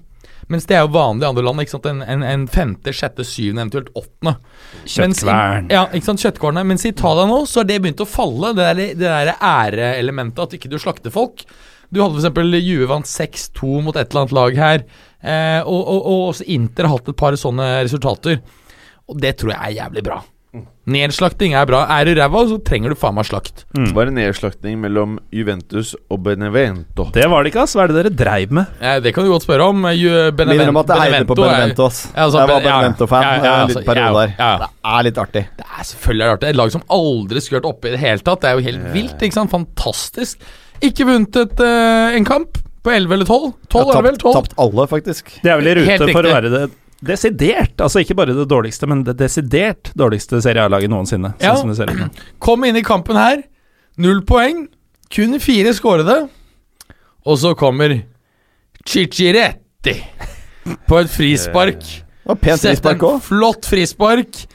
Mens 0.52 0.68
det 0.70 0.76
er 0.78 0.84
jo 0.84 0.92
vanlig 0.94 1.24
i 1.24 1.28
andre 1.32 1.42
land. 1.42 1.62
En, 1.90 2.02
en, 2.06 2.22
en 2.22 2.44
femte, 2.46 2.92
sjette, 2.94 3.24
syvende, 3.26 3.64
eventuelt 3.64 3.88
åttende. 3.98 4.36
Kjøttkvern. 4.84 5.72
Ja, 5.74 5.88
ikke 5.90 6.06
sant, 6.06 6.22
kjøttkvernet. 6.22 6.68
Mens 6.70 6.86
i 6.86 6.92
Italia 6.92 7.24
nå 7.26 7.40
så 7.50 7.64
har 7.64 7.66
det 7.66 7.80
begynt 7.82 8.04
å 8.04 8.06
falle, 8.06 8.52
det 8.54 8.68
der, 8.68 8.82
det 8.94 9.08
der 9.08 9.32
æreelementet 9.34 10.44
at 10.44 10.54
ikke 10.54 10.70
du 10.70 10.78
slakter 10.78 11.14
folk. 11.14 11.42
Du 11.90 11.98
hadde 12.04 12.22
f.eks. 12.22 12.60
Juve 12.62 12.90
vant 12.92 13.10
6-2 13.10 13.82
mot 13.88 13.98
et 13.98 14.06
eller 14.06 14.22
annet 14.22 14.38
lag 14.38 14.62
her. 14.62 14.86
Eh, 15.26 15.60
og, 15.66 15.82
og, 15.82 15.98
og 15.98 16.24
også 16.28 16.46
Inter 16.54 16.86
har 16.86 17.00
hatt 17.00 17.10
et 17.10 17.18
par 17.18 17.34
sånne 17.42 17.72
resultater. 17.80 18.38
Og 19.10 19.18
det 19.22 19.34
tror 19.40 19.56
jeg 19.56 19.62
er 19.64 19.78
jævlig 19.80 20.06
bra. 20.06 20.22
Nedslakting 20.86 21.54
er 21.58 21.66
bra. 21.66 21.80
Er 21.90 22.06
du 22.06 22.12
ræva, 22.14 22.40
så 22.46 22.56
trenger 22.62 22.92
du 22.92 22.96
faen 22.98 23.16
meg 23.16 23.26
slakt. 23.26 23.64
Var 23.74 24.06
det 24.06 24.12
nedslakting 24.14 24.76
mellom 24.78 25.16
Juventus 25.34 25.96
og 26.14 26.20
Benevento. 26.22 27.08
Det 27.14 27.26
var 27.32 27.42
det 27.42 27.50
ikke, 27.50 27.64
ass. 27.64 27.74
Hva 27.74 27.86
er 27.86 27.90
det 27.90 27.96
dere 28.04 28.12
dreiv 28.20 28.52
med? 28.54 28.70
Ja, 28.80 29.00
det 29.02 29.12
kan 29.16 29.26
du 29.26 29.32
godt 29.32 29.42
spørre 29.48 29.66
om. 29.72 29.82
Ju- 29.98 30.30
Beneven- 30.38 30.60
Minner 30.62 30.70
om 30.70 30.78
at 30.84 30.92
jeg 30.94 31.10
eide 31.16 31.26
på 31.26 31.34
Benevento 31.40 31.82
er- 31.82 31.90
ass. 31.90 31.98
Ja, 32.14 32.22
altså, 32.28 32.38
jeg 32.38 32.48
var 32.52 32.60
Benevento-fan 32.68 33.22
ja, 33.26 33.32
ja, 33.32 33.40
en 33.40 33.64
altså, 33.66 33.80
liten 33.80 33.88
periode 33.90 34.22
der. 34.22 34.34
ja. 34.38 34.52
Det 34.62 34.70
er 34.94 35.02
litt 35.08 35.18
artig. 35.18 35.44
Det 35.58 35.66
er 35.66 35.84
selvfølgelig 35.90 36.24
er 36.28 36.36
artig. 36.36 36.48
Et 36.54 36.56
lag 36.62 36.70
som 36.76 36.82
aldri 36.88 37.40
skulle 37.42 37.60
vært 37.60 37.70
oppe 37.74 37.88
i 37.88 37.90
det 37.96 38.00
hele 38.06 38.18
tatt. 38.22 38.40
Det 38.40 38.50
er 38.50 38.54
jo 38.54 38.66
helt 38.70 38.86
vilt. 38.94 39.18
ikke 39.26 39.34
sant? 39.40 39.50
Fantastisk. 39.50 40.38
Ikke 40.80 41.04
vunnet 41.08 41.36
et, 41.42 41.60
uh, 41.60 42.14
en 42.14 42.24
kamp 42.24 42.58
på 42.84 42.94
11 42.94 43.12
eller 43.12 43.26
12. 43.26 43.54
12 43.74 43.90
er 43.90 44.02
det 44.02 44.10
vel? 44.12 44.18
12? 44.22 44.34
Tapt 44.38 44.54
alle, 44.62 44.86
faktisk. 44.86 45.42
De 45.42 45.50
er 45.50 45.58
vel 45.58 45.66
i 45.66 45.74
rute 45.82 46.12
for 46.12 46.22
å 46.22 46.34
være 46.36 46.50
det 46.52 46.70
desidert, 47.06 47.76
altså 47.80 48.00
ikke 48.02 48.16
bare 48.18 48.34
det 48.36 48.48
dårligste, 48.50 48.86
men 48.90 49.02
det 49.06 49.16
desidert 49.20 49.92
dårligste 49.98 50.40
Serie 50.44 50.64
A-laget 50.66 50.90
noensinne. 50.92 51.34
Sånn 51.38 51.42
Ja. 51.46 51.54
som 51.56 51.68
det 51.72 51.76
ser 51.78 51.90
ut. 51.92 52.22
Kom 52.40 52.64
inn 52.64 52.76
i 52.76 52.82
kampen 52.82 53.16
her. 53.16 53.42
Null 53.98 54.22
poeng. 54.22 54.66
Kun 55.10 55.38
fire 55.40 55.72
skårede. 55.72 56.28
Og 57.26 57.38
så 57.38 57.54
kommer 57.56 58.02
Cicciretti 58.86 59.96
på 60.88 60.98
et 61.00 61.10
frispark. 61.10 61.82
Og 62.26 62.40
pent 62.42 62.60
frispark 62.62 63.02
òg. 63.06 63.20
flott 63.22 63.66
frispark. 63.66 64.46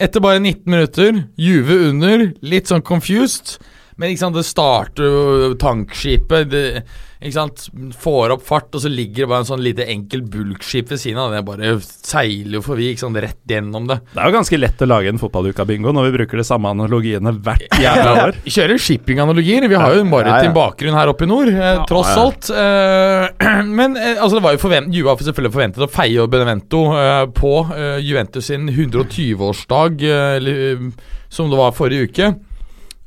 Etter 0.00 0.20
bare 0.20 0.40
19 0.40 0.66
minutter. 0.70 1.24
Juve 1.38 1.76
under. 1.90 2.32
Litt 2.42 2.66
sånn 2.68 2.82
confused. 2.84 3.58
Men 3.96 4.10
ikke 4.10 4.24
sant, 4.24 4.34
det 4.34 4.44
starter 4.44 5.04
jo 5.06 5.54
tankskipet. 5.60 6.48
Det, 6.50 6.82
ikke 7.24 7.34
sant, 7.36 7.64
Får 8.00 8.34
opp 8.34 8.42
fart, 8.44 8.68
og 8.76 8.82
så 8.84 8.90
ligger 8.92 9.24
det 9.24 9.28
bare 9.30 9.42
en 9.44 9.48
sånn 9.48 9.62
lite 9.64 9.86
enkel 9.90 10.22
bulkskip 10.28 10.90
ved 10.92 11.00
siden 11.00 11.20
av. 11.22 11.32
Det 11.32 11.40
bare 11.46 11.72
seiler 11.82 12.58
jo 12.58 12.62
forbi 12.64 12.90
ikke 12.92 13.02
sant, 13.04 13.18
rett 13.24 13.40
gjennom 13.48 13.88
det. 13.88 13.98
Det 14.12 14.20
er 14.20 14.28
jo 14.30 14.36
ganske 14.36 14.58
lett 14.60 14.84
å 14.84 14.88
lage 14.90 15.12
en 15.12 15.20
fotballuka-bingo 15.22 15.94
når 15.96 16.08
vi 16.08 16.14
bruker 16.18 16.40
de 16.42 16.46
samme 16.46 16.72
analogiene 16.74 17.32
hvert 17.44 17.64
jævla 17.84 18.14
år. 18.26 18.38
Vi 18.44 18.54
kjører 18.54 18.82
shippinganalogier. 18.86 19.68
Vi 19.70 19.78
har 19.80 19.96
jo 19.96 20.04
en 20.04 20.10
maritim 20.12 20.50
Ja, 20.50 20.50
ja. 20.50 20.56
bakgrunn 20.56 20.98
her 20.98 21.12
oppe 21.14 21.26
i 21.26 21.30
nord, 21.30 21.52
eh, 21.52 21.80
tross 21.88 22.10
ja. 22.12 22.24
alt. 22.26 22.50
Eh, 22.50 23.62
men 23.78 23.96
eh, 24.00 24.18
altså, 24.18 24.38
det 24.38 24.44
var 24.44 24.56
jo 24.58 24.62
forvent 24.64 24.92
Juve 24.94 25.12
har 25.14 25.24
selvfølgelig 25.24 25.54
forventet 25.56 25.86
å 25.86 25.90
feie 25.92 26.26
Benevento 26.34 26.82
eh, 26.98 27.22
på 27.34 27.54
eh, 27.76 27.96
Juventus 28.04 28.50
sin 28.50 28.68
120-årsdag, 28.68 30.04
eh, 30.10 30.50
eh, 30.52 30.84
som 31.32 31.48
det 31.50 31.58
var 31.60 31.72
forrige 31.76 32.10
uke. 32.10 32.30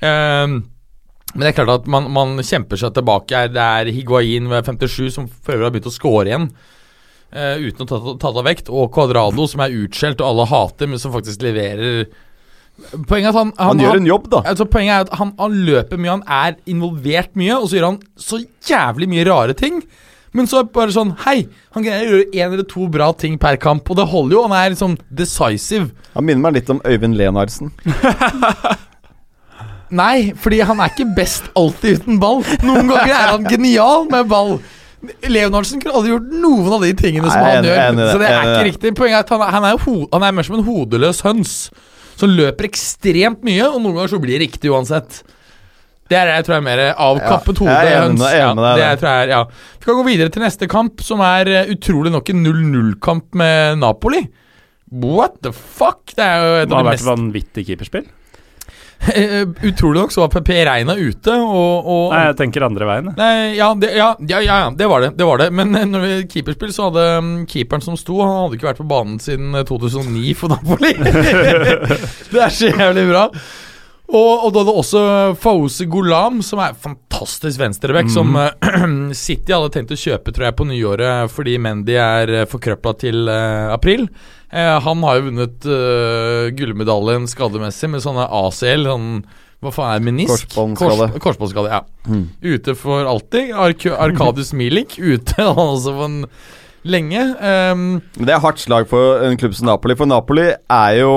Eh, 0.02 0.57
men 1.34 1.44
det 1.44 1.52
er 1.52 1.58
klart 1.60 1.84
at 1.84 1.90
man, 1.91 2.08
man 2.14 2.38
kjemper 2.45 2.80
seg 2.80 2.94
tilbake. 2.95 3.48
Det 3.54 3.64
er 3.64 3.91
Higuain 3.94 4.48
ved 4.52 4.70
57 4.70 5.18
som 5.18 5.28
for 5.28 5.56
øvrig 5.56 5.68
har 5.68 5.76
begynt 5.76 5.90
å 5.91 5.95
score 5.95 6.30
igjen. 6.30 6.48
Uh, 7.28 7.60
uten 7.60 7.84
å 7.84 7.88
ta, 7.90 7.99
ta 8.22 8.32
av 8.32 8.48
vekt. 8.48 8.72
Og 8.72 8.88
Cuadrado, 8.95 9.49
som 9.52 9.66
er 9.66 9.76
utskjelt 9.76 10.24
og 10.24 10.30
alle 10.32 10.48
hater, 10.49 10.90
men 10.90 11.02
som 11.02 11.14
faktisk 11.16 11.44
leverer 11.45 12.08
Poenget 12.78 13.32
er 13.32 13.32
at 13.32 13.38
han, 13.40 13.52
Han 13.58 13.80
gjør 13.82 13.95
en 13.98 14.06
jobb, 14.06 14.26
da. 14.30 14.44
Altså 14.52 14.68
Poenget 14.70 14.94
er 14.94 15.06
at 15.08 15.16
han, 15.18 15.32
han 15.40 15.56
løper 15.66 15.98
mye, 15.98 16.20
han 16.20 16.28
er 16.30 16.60
involvert 16.70 17.32
mye, 17.34 17.56
og 17.58 17.66
så 17.66 17.80
gjør 17.80 17.88
han 17.88 17.98
så 18.22 18.38
jævlig 18.70 19.08
mye 19.10 19.26
rare 19.26 19.56
ting. 19.58 19.80
Men 20.38 20.45
så 20.45 20.60
er 20.60 20.68
det 20.68 20.76
bare 20.76 20.94
sånn 20.94 21.16
Hei, 21.24 21.48
han 21.74 21.86
greier 21.86 22.06
å 22.06 22.12
gjøre 22.12 22.28
én 22.36 22.52
eller 22.52 22.68
to 22.70 22.86
bra 22.94 23.10
ting 23.18 23.40
per 23.41 23.58
kamp, 23.62 23.90
og 23.90 23.98
det 23.98 24.06
holder 24.12 24.38
jo. 24.38 24.44
Han 24.45 24.54
er 24.60 24.76
liksom 24.76 24.98
decisive. 25.10 25.90
Han 26.14 26.28
minner 26.28 26.45
meg 26.45 26.60
litt 26.60 26.70
om 26.74 26.84
Øyvind 26.86 27.18
Lenardsen. 27.18 27.74
Nei, 29.95 30.31
fordi 30.35 30.59
han 30.68 30.81
er 30.84 30.91
ikke 30.91 31.05
best 31.15 31.45
alltid 31.55 32.01
uten 32.01 32.18
ball. 32.19 32.41
Noen 32.68 32.89
ganger 32.91 33.14
er 33.14 33.30
han 33.35 33.45
genial 33.47 34.07
med 34.11 34.27
ball. 34.31 34.57
Leonardsen 35.30 35.80
kunne 35.80 35.93
aldri 35.95 36.11
gjort 36.15 36.31
noen 36.41 36.73
av 36.73 36.84
de 36.84 36.89
tingene 36.97 37.30
som 37.30 37.39
Nei, 37.39 37.51
han 37.53 37.59
en, 37.61 37.69
gjør. 37.69 37.77
En, 37.84 37.99
en, 38.01 38.09
så 38.11 38.19
det 38.19 38.27
er 38.31 38.38
ikke 38.41 38.57
det. 38.57 38.65
riktig. 38.72 38.91
Poenget 38.97 39.18
er 39.19 39.23
at 39.23 39.31
han, 39.35 39.43
er- 39.45 39.53
han, 39.55 39.68
er, 39.69 39.81
ho 39.85 39.95
han 40.11 40.26
er 40.27 40.35
mer 40.35 40.47
som 40.47 40.57
en 40.57 40.65
hodeløs 40.68 41.22
høns. 41.27 41.55
Som 42.18 42.34
løper 42.34 42.65
ekstremt 42.65 43.43
mye, 43.45 43.68
og 43.69 43.77
noen 43.84 43.93
ganger 43.99 44.15
så 44.15 44.19
blir 44.23 44.35
det 44.39 44.47
riktig 44.47 44.72
uansett. 44.73 45.22
Det 46.09 46.15
er 46.18 46.31
jeg 46.31 46.45
tror 46.47 46.55
jeg 46.55 46.64
er 46.64 46.65
mer 46.65 46.81
avkappet 47.03 47.59
Ja, 47.68 47.77
jeg 47.84 47.93
jeg 47.93 48.11
med 48.55 48.64
deg 48.64 48.77
det 48.80 48.91
tror 49.01 49.09
jeg 49.11 49.23
er, 49.27 49.31
ja. 49.35 49.39
Vi 49.77 49.85
kan 49.89 49.97
gå 49.99 50.05
videre 50.07 50.31
til 50.34 50.41
neste 50.45 50.69
kamp, 50.72 51.03
som 51.03 51.19
er 51.22 51.49
eh, 51.51 51.72
utrolig 51.76 52.14
nok 52.14 52.31
en 52.31 52.45
0-0-kamp 52.47 53.35
med 53.38 53.81
Napoli. 53.84 54.23
What 54.88 55.41
the 55.43 55.51
fuck? 55.51 56.14
Det 56.15 56.23
er 56.23 56.39
jo 56.41 56.53
et 56.55 56.64
av 56.64 56.64
de 56.64 56.72
Det 56.72 56.77
av 56.77 56.80
har 56.80 56.89
vært 56.93 57.09
vanvittig 57.11 57.65
keeperspill. 57.68 58.07
Eh, 58.99 59.48
Utrolig 59.69 60.02
nok 60.02 60.11
så 60.11 60.24
var 60.24 60.32
PP 60.34 60.49
Reina 60.65 60.95
ute, 60.95 61.36
og, 61.36 61.86
og 61.88 62.15
Nei, 62.15 62.24
jeg 62.30 62.38
tenker 62.41 62.65
andre 62.68 62.90
veien. 62.90 63.11
Nei, 63.18 63.36
ja, 63.57 63.69
det, 63.78 63.94
ja, 63.98 64.10
ja, 64.30 64.41
ja, 64.44 64.57
det 64.74 64.90
var 64.90 65.06
det. 65.06 65.14
det 65.19 65.28
var 65.28 65.41
det 65.41 65.52
Men 65.56 65.76
eh, 65.78 65.88
når 65.90 66.06
vi 66.06 66.18
keeperspill, 66.34 66.74
så 66.76 66.90
hadde 66.90 67.06
mm, 67.24 67.38
keeperen 67.52 67.86
som 67.86 67.99
sto, 67.99 68.19
Han 68.24 68.44
hadde 68.44 68.60
ikke 68.60 68.72
vært 68.72 68.82
på 68.84 68.90
banen 68.90 69.22
siden 69.24 69.56
eh, 69.56 69.65
2009 69.68 70.36
for 70.40 70.53
Napoli. 70.56 70.94
det 72.34 72.44
er 72.44 72.53
så 72.53 72.74
jævlig 72.74 73.07
bra. 73.11 73.28
Og, 74.07 74.45
og 74.48 74.53
da 74.56 74.61
hadde 74.61 74.76
også 74.80 74.99
Fause 75.41 75.86
Golam, 75.91 76.40
som 76.45 76.61
er 76.64 76.78
fantastisk 76.80 77.60
venstreback, 77.60 78.07
som 78.11 78.38
uh, 78.40 78.53
City 79.26 79.52
hadde 79.52 79.74
tenkt 79.74 79.91
å 79.91 79.99
kjøpe, 79.99 80.32
tror 80.32 80.48
jeg, 80.48 80.56
på 80.56 80.68
nyåret 80.69 81.34
fordi 81.34 81.57
Mendy 81.60 81.98
er 81.99 82.32
uh, 82.32 82.45
forkrøpla 82.48 82.94
til 83.03 83.28
uh, 83.28 83.74
april. 83.76 84.07
Eh, 84.49 84.80
han 84.80 85.03
har 85.03 85.18
jo 85.18 85.26
vunnet 85.26 85.65
uh, 85.68 86.48
gullmedaljen 86.56 87.28
skademessig 87.28 87.90
med 87.91 88.03
sånne 88.03 88.30
ACL, 88.32 88.86
sånn 88.88 89.10
Hva 89.64 89.74
faen 89.76 89.98
er 89.98 90.06
menisk? 90.06 90.48
Korsbåndskade. 90.53 91.10
Kors, 91.11 91.24
korsbåndskade, 91.26 91.74
ja. 91.74 91.82
Mm. 92.07 92.24
Ute 92.45 92.78
for 92.80 93.10
alltid. 93.10 93.52
Ark 93.52 93.84
Arkadius 93.91 94.53
Milik 94.56 94.95
ute, 95.11 95.36
han 95.41 95.60
også 95.65 95.95
for 95.98 96.07
en 96.07 96.22
lenge. 96.88 97.26
Um, 97.41 97.88
det 98.15 98.32
er 98.32 98.44
hardt 98.44 98.64
slag 98.64 98.88
for 98.88 99.26
en 99.28 99.36
klubb 99.40 99.57
som 99.57 99.68
Napoli. 99.68 99.98
For 99.99 100.07
Napoli 100.07 100.53
er 100.53 100.99
jo 101.02 101.11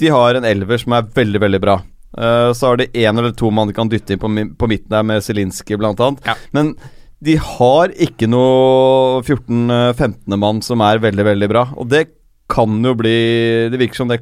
De 0.00 0.08
har 0.10 0.38
en 0.38 0.46
elver 0.48 0.80
som 0.80 0.96
er 0.96 1.10
veldig, 1.18 1.44
veldig 1.44 1.62
bra. 1.62 1.78
Uh, 2.16 2.54
så 2.54 2.70
har 2.70 2.80
de 2.80 2.88
én 2.94 3.18
eller 3.18 3.34
to 3.36 3.50
man 3.52 3.72
kan 3.74 3.90
dytte 3.90 4.14
inn 4.14 4.22
på, 4.22 4.30
på 4.30 4.70
midten 4.70 4.94
der, 4.94 5.04
med 5.04 5.22
Zelinskyj 5.26 5.76
annet. 5.76 6.24
Ja. 6.24 6.38
Men 6.56 6.76
de 7.24 7.36
har 7.40 7.92
ikke 7.92 8.28
noe 8.30 9.20
14-15. 9.22 10.36
mann 10.40 10.60
som 10.64 10.82
er 10.84 11.02
veldig, 11.02 11.24
veldig 11.34 11.48
bra. 11.50 11.68
Og 11.76 11.88
det 11.92 12.06
kan 12.48 12.82
jo 12.84 12.94
bli 12.94 13.14
Det 13.72 13.78
virker 13.80 13.96
som 14.02 14.08
det 14.08 14.20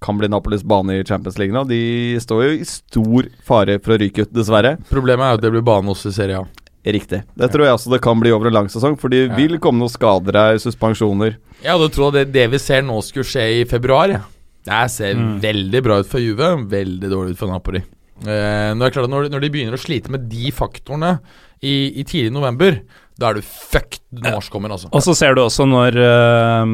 kan 0.00 0.16
bli 0.18 0.28
Napolis 0.30 0.62
bane 0.62 0.94
i 1.00 1.04
Champions 1.04 1.38
League 1.38 1.52
nå. 1.52 1.64
De 1.68 2.16
står 2.22 2.44
jo 2.44 2.50
i 2.60 2.64
stor 2.64 3.26
fare 3.44 3.78
for 3.82 3.96
å 3.96 3.98
ryke 3.98 4.22
ut, 4.22 4.32
dessverre. 4.32 4.76
problemet 4.88 5.24
er 5.26 5.32
jo 5.34 5.38
at 5.40 5.42
det 5.42 5.50
blir 5.56 5.64
bane 5.66 5.90
også 5.90 6.12
i 6.12 6.14
Serie 6.14 6.38
A. 6.38 6.44
Riktig. 6.86 7.24
Det 7.36 7.48
tror 7.52 7.64
jeg 7.66 7.74
også 7.74 7.90
det 7.90 8.00
kan 8.00 8.20
bli 8.22 8.30
over 8.32 8.46
en 8.46 8.54
lang 8.54 8.68
sesong, 8.70 8.94
for 8.96 9.08
det 9.10 9.26
Ja. 9.28 9.34
vil 9.36 9.58
komme 9.58 9.80
noen 9.82 9.90
skader 9.90 10.32
her, 10.38 10.54
suspensjoner. 10.62 11.34
Jeg 11.62 11.72
hadde 11.74 11.90
trodd 11.92 12.14
at 12.16 12.30
det, 12.30 12.32
det 12.32 12.50
vi 12.52 12.58
ser 12.62 12.82
nå 12.86 13.02
skulle 13.02 13.26
skje 13.26 13.60
i 13.60 13.64
februar. 13.64 14.08
Ja. 14.08 14.20
Det 14.64 14.90
ser 14.90 15.14
Mm. 15.16 15.40
veldig 15.42 15.82
bra 15.82 15.98
ut 15.98 16.06
for 16.06 16.18
Juve, 16.20 16.54
veldig 16.70 17.10
dårlig 17.10 17.30
ut 17.34 17.38
for 17.38 17.48
Napoli. 17.48 17.82
Eh, 18.24 18.72
når, 18.74 18.94
når, 19.08 19.28
når 19.30 19.40
de 19.40 19.50
begynner 19.50 19.74
å 19.74 19.82
slite 19.82 20.08
med 20.10 20.28
de 20.30 20.50
faktorene 20.50 21.18
i, 21.62 21.98
i 22.00 22.04
tidlig 22.04 22.32
november, 22.32 22.80
da 23.18 23.30
er 23.30 23.34
du 23.34 23.40
fucked 23.42 24.00
når 24.12 24.32
mars 24.38 24.48
kommer, 24.48 24.70
altså. 24.70 24.88
Og 24.92 25.02
så 25.02 25.14
ser 25.16 25.34
du 25.34 25.42
også 25.42 25.66
når 25.68 25.98
eh, 25.98 26.64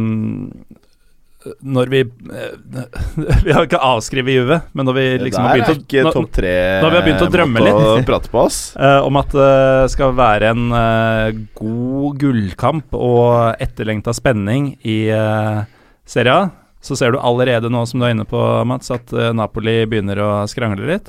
Når 1.61 1.91
vi 1.93 2.01
eh, 2.01 2.89
Vi 3.47 3.53
har 3.53 3.67
ikke 3.67 3.81
avskrevet 3.85 4.39
Juve, 4.39 4.61
men 4.73 4.89
når 4.89 4.97
vi 4.97 5.05
liksom 5.27 5.45
har 5.45 5.61
begynt 5.61 6.09
å 6.09 6.09
når, 6.09 6.49
når 6.83 6.89
vi 6.89 6.99
har 6.99 7.07
begynt 7.07 7.25
å 7.27 7.31
drømme 7.33 7.65
litt. 7.67 7.79
å 7.79 7.95
prate 8.09 8.33
på 8.33 8.43
oss. 8.47 8.61
Eh, 8.85 9.01
om 9.07 9.17
at 9.17 9.31
det 9.33 9.93
skal 9.93 10.13
være 10.17 10.51
en 10.53 10.65
eh, 10.77 11.39
god 11.57 12.19
gullkamp 12.21 12.97
og 12.99 13.63
etterlengta 13.63 14.13
spenning 14.17 14.75
i 14.85 14.99
uh, 15.15 15.63
Serie 16.09 16.35
A, 16.35 16.49
så 16.85 16.97
ser 16.97 17.15
du 17.15 17.19
allerede 17.19 17.71
nå, 17.73 17.81
som 17.89 18.01
du 18.01 18.07
er 18.07 18.13
inne 18.13 18.27
på, 18.29 18.41
Mats, 18.69 18.91
at 18.93 19.13
eh, 19.17 19.33
Napoli 19.33 19.79
begynner 19.89 20.21
å 20.21 20.31
skrangle 20.51 20.85
litt. 20.91 21.09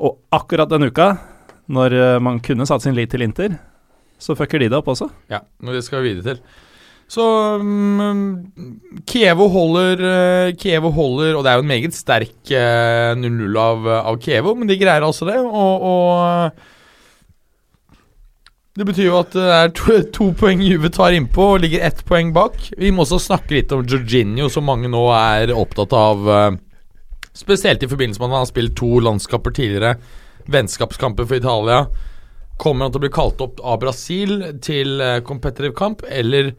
Og 0.00 0.16
akkurat 0.32 0.70
denne 0.70 0.88
uka, 0.88 1.10
når 1.68 1.96
eh, 1.98 2.20
man 2.24 2.40
kunne 2.44 2.66
satt 2.68 2.86
sin 2.86 2.96
lit 2.96 3.12
til 3.12 3.26
Inter, 3.26 3.58
så 4.18 4.36
fucker 4.38 4.62
de 4.62 4.70
det 4.72 4.78
opp 4.78 4.88
også. 4.88 5.10
Ja, 5.28 5.42
men 5.60 5.76
det 5.76 5.84
skal 5.84 6.00
vi 6.00 6.14
videre 6.14 6.38
til. 6.38 6.64
Så 7.08 7.24
um, 7.56 8.52
Kievo 9.08 9.46
holder 9.48 10.02
eh, 10.04 10.50
Kievo 10.60 10.90
holder, 10.92 11.38
og 11.38 11.44
det 11.44 11.50
er 11.50 11.56
jo 11.56 11.64
en 11.64 11.70
meget 11.70 11.94
sterk 11.96 12.50
eh, 12.52 13.14
0-0 13.16 13.56
av, 13.62 13.86
av 14.12 14.18
Kievo, 14.20 14.52
men 14.58 14.68
de 14.68 14.76
greier 14.76 15.06
altså 15.06 15.24
det. 15.30 15.38
Og, 15.40 15.86
og 15.88 16.52
det 18.78 18.86
betyr 18.86 19.08
jo 19.08 19.16
at 19.22 19.32
det 19.34 19.46
er 19.56 19.72
to, 19.74 19.96
to 20.14 20.28
poeng 20.38 20.60
Juve 20.62 20.92
tar 20.94 21.16
innpå 21.16 21.48
og 21.54 21.62
ligger 21.64 21.86
ett 21.88 22.04
poeng 22.06 22.28
bak. 22.36 22.60
Vi 22.78 22.92
må 22.94 23.02
også 23.06 23.18
snakke 23.30 23.56
litt 23.56 23.72
om 23.74 23.86
Jorginho, 23.88 24.46
som 24.52 24.68
mange 24.68 24.92
nå 24.92 25.06
er 25.16 25.54
opptatt 25.56 25.96
av. 25.96 26.28
eh, 26.28 26.52
Spesielt 27.38 27.82
i 27.82 27.88
forbindelse 27.88 28.20
med 28.20 28.28
at 28.28 28.34
han 28.34 28.42
har 28.44 28.52
spilt 28.52 28.76
to 28.78 28.98
landskamper 29.00 29.52
tidligere. 29.54 29.96
Vennskapskamper 30.50 31.24
for 31.24 31.40
Italia. 31.40 31.80
Kommer 32.58 32.84
han 32.84 32.92
til 32.92 33.00
å 33.00 33.04
bli 33.06 33.14
kalt 33.14 33.40
opp 33.44 33.60
av 33.62 33.80
Brasil 33.82 34.40
til 34.64 35.00
eh, 35.00 35.20
competitive 35.24 35.72
kamp, 35.78 36.02
eller 36.10 36.52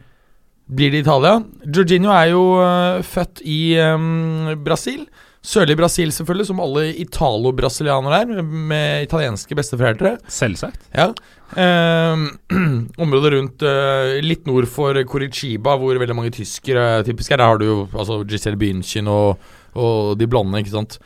blir 0.70 0.92
det 0.92 1.02
Italia? 1.04 1.40
Jorginho 1.66 2.12
er 2.14 2.30
jo 2.30 2.44
uh, 2.60 3.02
født 3.06 3.42
i 3.48 3.60
um, 3.82 4.52
Brasil. 4.64 5.04
Sørlig 5.40 5.76
Brasil, 5.80 6.10
selvfølgelig, 6.12 6.50
som 6.50 6.60
alle 6.60 6.90
italo-brasilianere 7.00 8.18
er, 8.20 8.42
med 8.44 9.06
italienske 9.06 9.56
besteforeldre. 9.56 10.18
Selvsagt. 10.28 10.82
Ja. 10.92 11.08
Um, 11.56 12.26
området 13.04 13.32
rundt 13.34 13.64
uh, 13.64 14.18
litt 14.22 14.44
nord 14.46 14.68
for 14.70 15.00
Coriciba, 15.08 15.78
hvor 15.80 15.96
veldig 15.98 16.18
mange 16.18 16.34
tyskere 16.36 17.00
typisk 17.08 17.32
er. 17.32 17.40
Der 17.40 17.50
har 17.50 17.62
du 17.62 17.66
jo 17.66 17.78
altså, 17.94 18.20
Giselle 18.28 18.60
Bündchen 18.60 19.08
og, 19.10 19.40
og 19.74 20.12
de 20.20 20.28
blonde, 20.30 20.60
ikke 20.60 20.76
sant. 20.76 21.00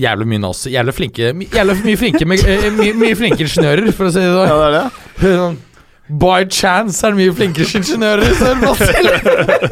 Jævlig 0.00 0.30
mye 0.32 0.40
nazi. 0.40 0.70
Jævlig 0.72 0.94
flinke 0.96 1.34
Jævlig 1.52 1.76
mye 1.84 2.00
flinke, 2.00 2.24
med, 2.24 2.46
uh, 2.48 2.70
mye, 2.80 2.96
mye 3.04 3.18
flinke 3.20 3.44
ingeniører, 3.44 3.92
for 3.92 4.08
å 4.08 4.14
si 4.16 4.24
det 4.24 4.32
Ja, 4.32 4.48
sånn. 4.48 4.64
det 5.20 5.36
er 5.36 5.44
det. 5.52 5.68
By 6.10 6.44
chance 6.50 6.98
er 7.06 7.14
det 7.14 7.20
mye 7.20 7.34
flinkere 7.36 7.78
ingeniører 7.78 8.24
i 8.26 8.32
Sør-Brasil! 8.34 9.08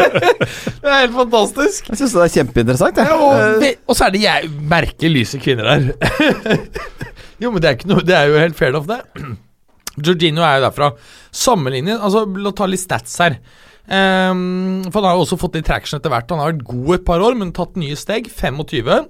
det 0.81 0.87
er 0.87 1.01
helt 1.03 1.17
fantastisk. 1.17 1.89
Jeg 1.91 1.99
syns 1.99 2.15
det 2.15 2.23
er 2.23 2.35
kjempeinteressant. 2.37 3.01
Ja, 3.03 3.17
og, 3.19 3.65
Eh, 3.67 3.81
og 3.85 3.99
så 3.99 4.07
er 4.07 4.15
det 4.15 4.23
jeg 4.23 4.51
merkelig 4.71 5.11
lyse 5.11 5.41
kvinner 5.43 5.73
her. 5.73 5.89
jo, 7.43 7.51
men 7.51 7.59
det 7.61 7.73
er, 7.73 7.83
noe, 7.91 8.05
det 8.07 8.15
er 8.17 8.31
jo 8.31 8.39
helt 8.41 8.57
fair 8.59 8.71
enough, 8.71 8.87
det. 8.89 9.01
Georgino 9.99 10.47
er 10.47 10.61
jo 10.61 10.69
derfra. 10.69 10.93
Sammenlignet 11.35 11.99
altså, 11.99 12.23
La 12.31 12.53
oss 12.53 12.59
ta 12.61 12.71
litt 12.71 12.85
stats 12.85 13.19
her. 13.25 13.37
Um, 13.91 14.85
for 14.87 15.01
Han 15.01 15.09
har 15.09 15.19
jo 15.19 15.27
også 15.27 15.41
fått 15.41 15.59
litt 15.59 15.67
traction 15.67 15.99
etter 15.99 16.15
hvert. 16.15 16.31
Han 16.31 16.41
har 16.45 16.53
vært 16.53 16.67
god 16.71 16.95
et 16.95 17.07
par 17.11 17.27
år, 17.27 17.37
men 17.43 17.51
tatt 17.57 17.75
nye 17.81 17.99
steg. 17.99 18.31
25. 18.31 19.03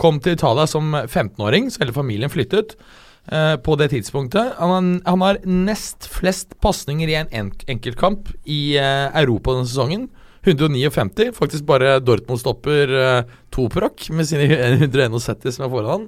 Kom 0.00 0.22
til 0.22 0.38
Italia 0.38 0.70
som 0.70 0.94
15-åring, 1.02 1.68
så 1.68 1.82
hele 1.82 1.96
familien 1.98 2.30
flyttet 2.32 2.78
eh, 3.26 3.56
på 3.56 3.76
det 3.76 3.90
tidspunktet. 3.92 4.56
Han 4.58 5.00
han 5.04 5.20
har 5.20 5.40
nest 5.44 6.08
flest 6.08 6.56
pasninger 6.60 7.08
i 7.08 7.18
en 7.20 7.30
enk 7.32 7.64
enkeltkamp 7.68 8.32
i 8.44 8.76
eh, 8.78 9.08
Europa 9.22 9.56
denne 9.56 9.68
sesongen. 9.68 10.08
159. 10.42 11.32
Faktisk 11.36 11.66
bare 11.68 11.98
Dortmund 12.00 12.40
stopper 12.40 12.88
uh, 12.88 13.32
Toprak 13.52 14.06
med 14.08 14.24
sine 14.24 14.46
171 14.72 15.52
som 15.52 15.66
er 15.66 15.72
foran 15.72 15.90
han. 15.90 16.06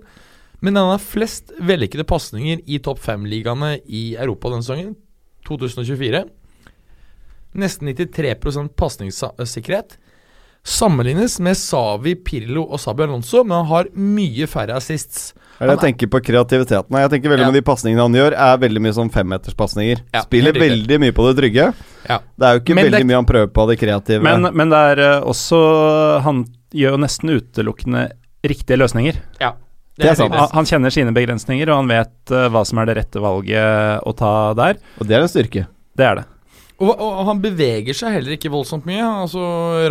Men 0.65 0.79
han 0.79 0.93
har 0.95 1.03
flest 1.03 1.53
vellykkede 1.61 2.07
pasninger 2.09 2.63
i 2.65 2.79
topp 2.81 3.03
fem-ligaene 3.03 3.75
i 3.85 4.15
Europa 4.15 4.53
denne 4.53 4.65
sesongen. 4.65 4.95
2024. 5.49 6.23
Nesten 7.59 7.91
93% 7.91 8.73
pasningssikkerhet. 8.79 9.99
Sammenlignes 10.63 11.41
med 11.43 11.59
Savi, 11.59 12.15
Pirlo 12.15 12.63
og 12.71 12.81
Sabi 12.81 13.03
Alonso, 13.03 13.43
men 13.43 13.59
han 13.59 13.67
har 13.73 13.91
mye 13.99 14.47
færre 14.47 14.79
assists. 14.79 15.33
Det 15.69 15.75
jeg 15.77 15.83
tenker 15.87 16.11
på 16.13 16.21
kreativiteten. 16.27 16.99
Jeg 17.03 17.11
tenker 17.11 17.31
veldig 17.33 17.47
Ja. 17.47 17.51
med 17.53 17.55
de 17.55 17.63
pasningene 17.63 18.03
han 18.03 18.13
gjør, 18.19 18.33
er 18.35 18.59
veldig 18.59 18.81
mye 18.83 18.93
sånn 18.97 19.11
femmeterspasninger. 19.13 20.03
Ja, 20.15 20.23
Spiller 20.27 20.53
veldig 20.53 20.99
mye 21.01 21.13
på 21.13 21.27
det 21.29 21.37
trygge. 21.43 21.67
Ja. 22.09 22.19
Det 22.39 22.47
er 22.49 22.55
jo 22.57 22.61
ikke 22.61 22.75
Men 22.75 22.85
det- 22.85 22.93
veldig 22.93 23.07
mye 23.07 23.15
han 23.21 23.27
prøver 23.27 23.47
på 23.53 23.63
av 23.63 23.69
det 23.69 23.79
kreative. 23.79 24.23
Men, 24.23 24.49
men 24.55 24.69
det 24.71 24.79
er 24.79 24.99
eh, 25.01 25.21
også 25.23 26.23
Han 26.23 26.45
gjør 26.75 26.91
jo 26.97 27.03
nesten 27.05 27.31
utelukkende 27.31 28.11
riktige 28.45 28.79
løsninger. 28.79 29.17
Ja. 29.41 29.53
Det 29.99 30.09
er 30.09 30.15
sant. 30.17 30.33
Han, 30.35 30.49
han 30.53 30.65
kjenner 30.65 30.91
sine 30.91 31.13
begrensninger, 31.13 31.69
og 31.69 31.77
han 31.83 31.89
vet 31.89 32.31
eh, 32.33 32.49
hva 32.49 32.65
som 32.67 32.79
er 32.79 32.87
det 32.87 32.97
rette 32.97 33.21
valget 33.21 34.01
å 34.09 34.17
ta 34.17 34.55
der. 34.55 34.79
og 34.99 35.07
det 35.07 35.17
er 35.17 35.21
en 35.21 35.29
styrke. 35.29 35.67
Det 35.95 36.07
er 36.07 36.15
det. 36.17 36.25
Og, 36.81 36.91
og 36.91 37.21
han 37.29 37.41
beveger 37.43 37.95
seg 37.95 38.17
heller 38.17 38.35
ikke 38.35 38.51
voldsomt 38.53 38.87
mye. 38.89 39.05
Altså, 39.05 39.43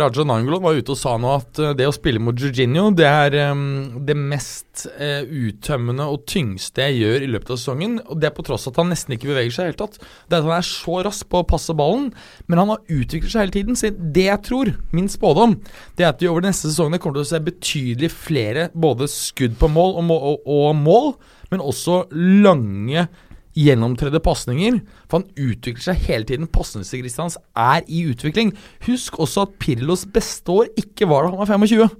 Raja 0.02 0.24
Nangolo 0.26 0.58
var 0.64 0.76
ute 0.76 0.92
og 0.92 0.98
sa 0.98 1.14
nå 1.20 1.30
at 1.38 1.60
eh, 1.62 1.74
det 1.78 1.86
å 1.88 1.94
spille 1.94 2.20
mot 2.20 2.36
Jorginho, 2.36 2.90
det 2.96 3.06
er 3.08 3.36
um, 3.52 4.02
det 4.04 4.16
mest 4.18 4.84
uh, 4.98 5.22
uttømmende 5.22 6.08
og 6.10 6.26
tyngste 6.28 6.84
jeg 6.88 6.98
gjør 7.00 7.24
i 7.24 7.30
løpet 7.32 7.54
av 7.54 7.60
sesongen. 7.60 7.96
Og 8.08 8.20
det 8.20 8.28
er 8.28 8.36
på 8.36 8.44
tross 8.46 8.66
av 8.68 8.74
at 8.74 8.82
han 8.82 8.92
nesten 8.92 9.16
ikke 9.16 9.30
beveger 9.30 9.54
seg 9.54 9.62
i 9.62 9.70
det 9.70 9.72
hele 9.72 9.80
tatt. 9.84 9.98
Det 10.02 10.36
er 10.36 10.42
at 10.42 10.50
han 10.50 10.58
er 10.58 10.68
så 10.68 10.98
rask 11.08 11.30
på 11.32 11.40
å 11.40 11.48
passe 11.54 11.78
ballen, 11.78 12.10
men 12.50 12.62
han 12.62 12.74
har 12.74 12.84
utviklet 12.84 13.32
seg 13.32 13.46
hele 13.46 13.56
tiden. 13.56 13.78
Så 13.78 13.92
det 13.92 14.28
jeg 14.28 14.46
tror, 14.50 14.74
min 14.92 15.10
spådom, 15.12 15.58
det 15.96 16.06
er 16.06 16.12
at 16.12 16.22
vi 16.22 16.30
over 16.32 16.44
de 16.44 16.52
neste 16.52 16.68
sesongene 16.68 17.00
kommer 17.02 17.20
til 17.20 17.28
å 17.28 17.32
se 17.32 17.44
betydelig 17.46 18.12
flere 18.12 18.68
både 18.74 19.08
skudd 19.10 19.56
på 19.60 19.70
mål 19.72 19.96
og, 19.96 20.08
må 20.10 20.22
og, 20.32 20.48
og 20.50 20.72
mål, 20.76 21.12
men 21.52 21.64
også 21.64 22.02
lange 22.12 23.08
gjennomtredde 23.58 24.20
pasninger. 24.24 24.80
For 25.08 25.20
han 25.20 25.48
utvikler 25.50 25.84
seg 25.90 26.06
hele 26.08 26.28
tiden. 26.28 26.50
Pasningsregisteret 26.52 27.26
hans 27.26 27.40
er 27.58 27.84
i 27.88 28.04
utvikling. 28.12 28.54
Husk 28.86 29.18
også 29.22 29.46
at 29.46 29.58
Pirlos 29.62 30.06
beste 30.12 30.52
år 30.52 30.72
ikke 30.80 31.08
var 31.10 31.26
da 31.26 31.34
han 31.34 31.42
var 31.42 31.52
25. 31.52 31.90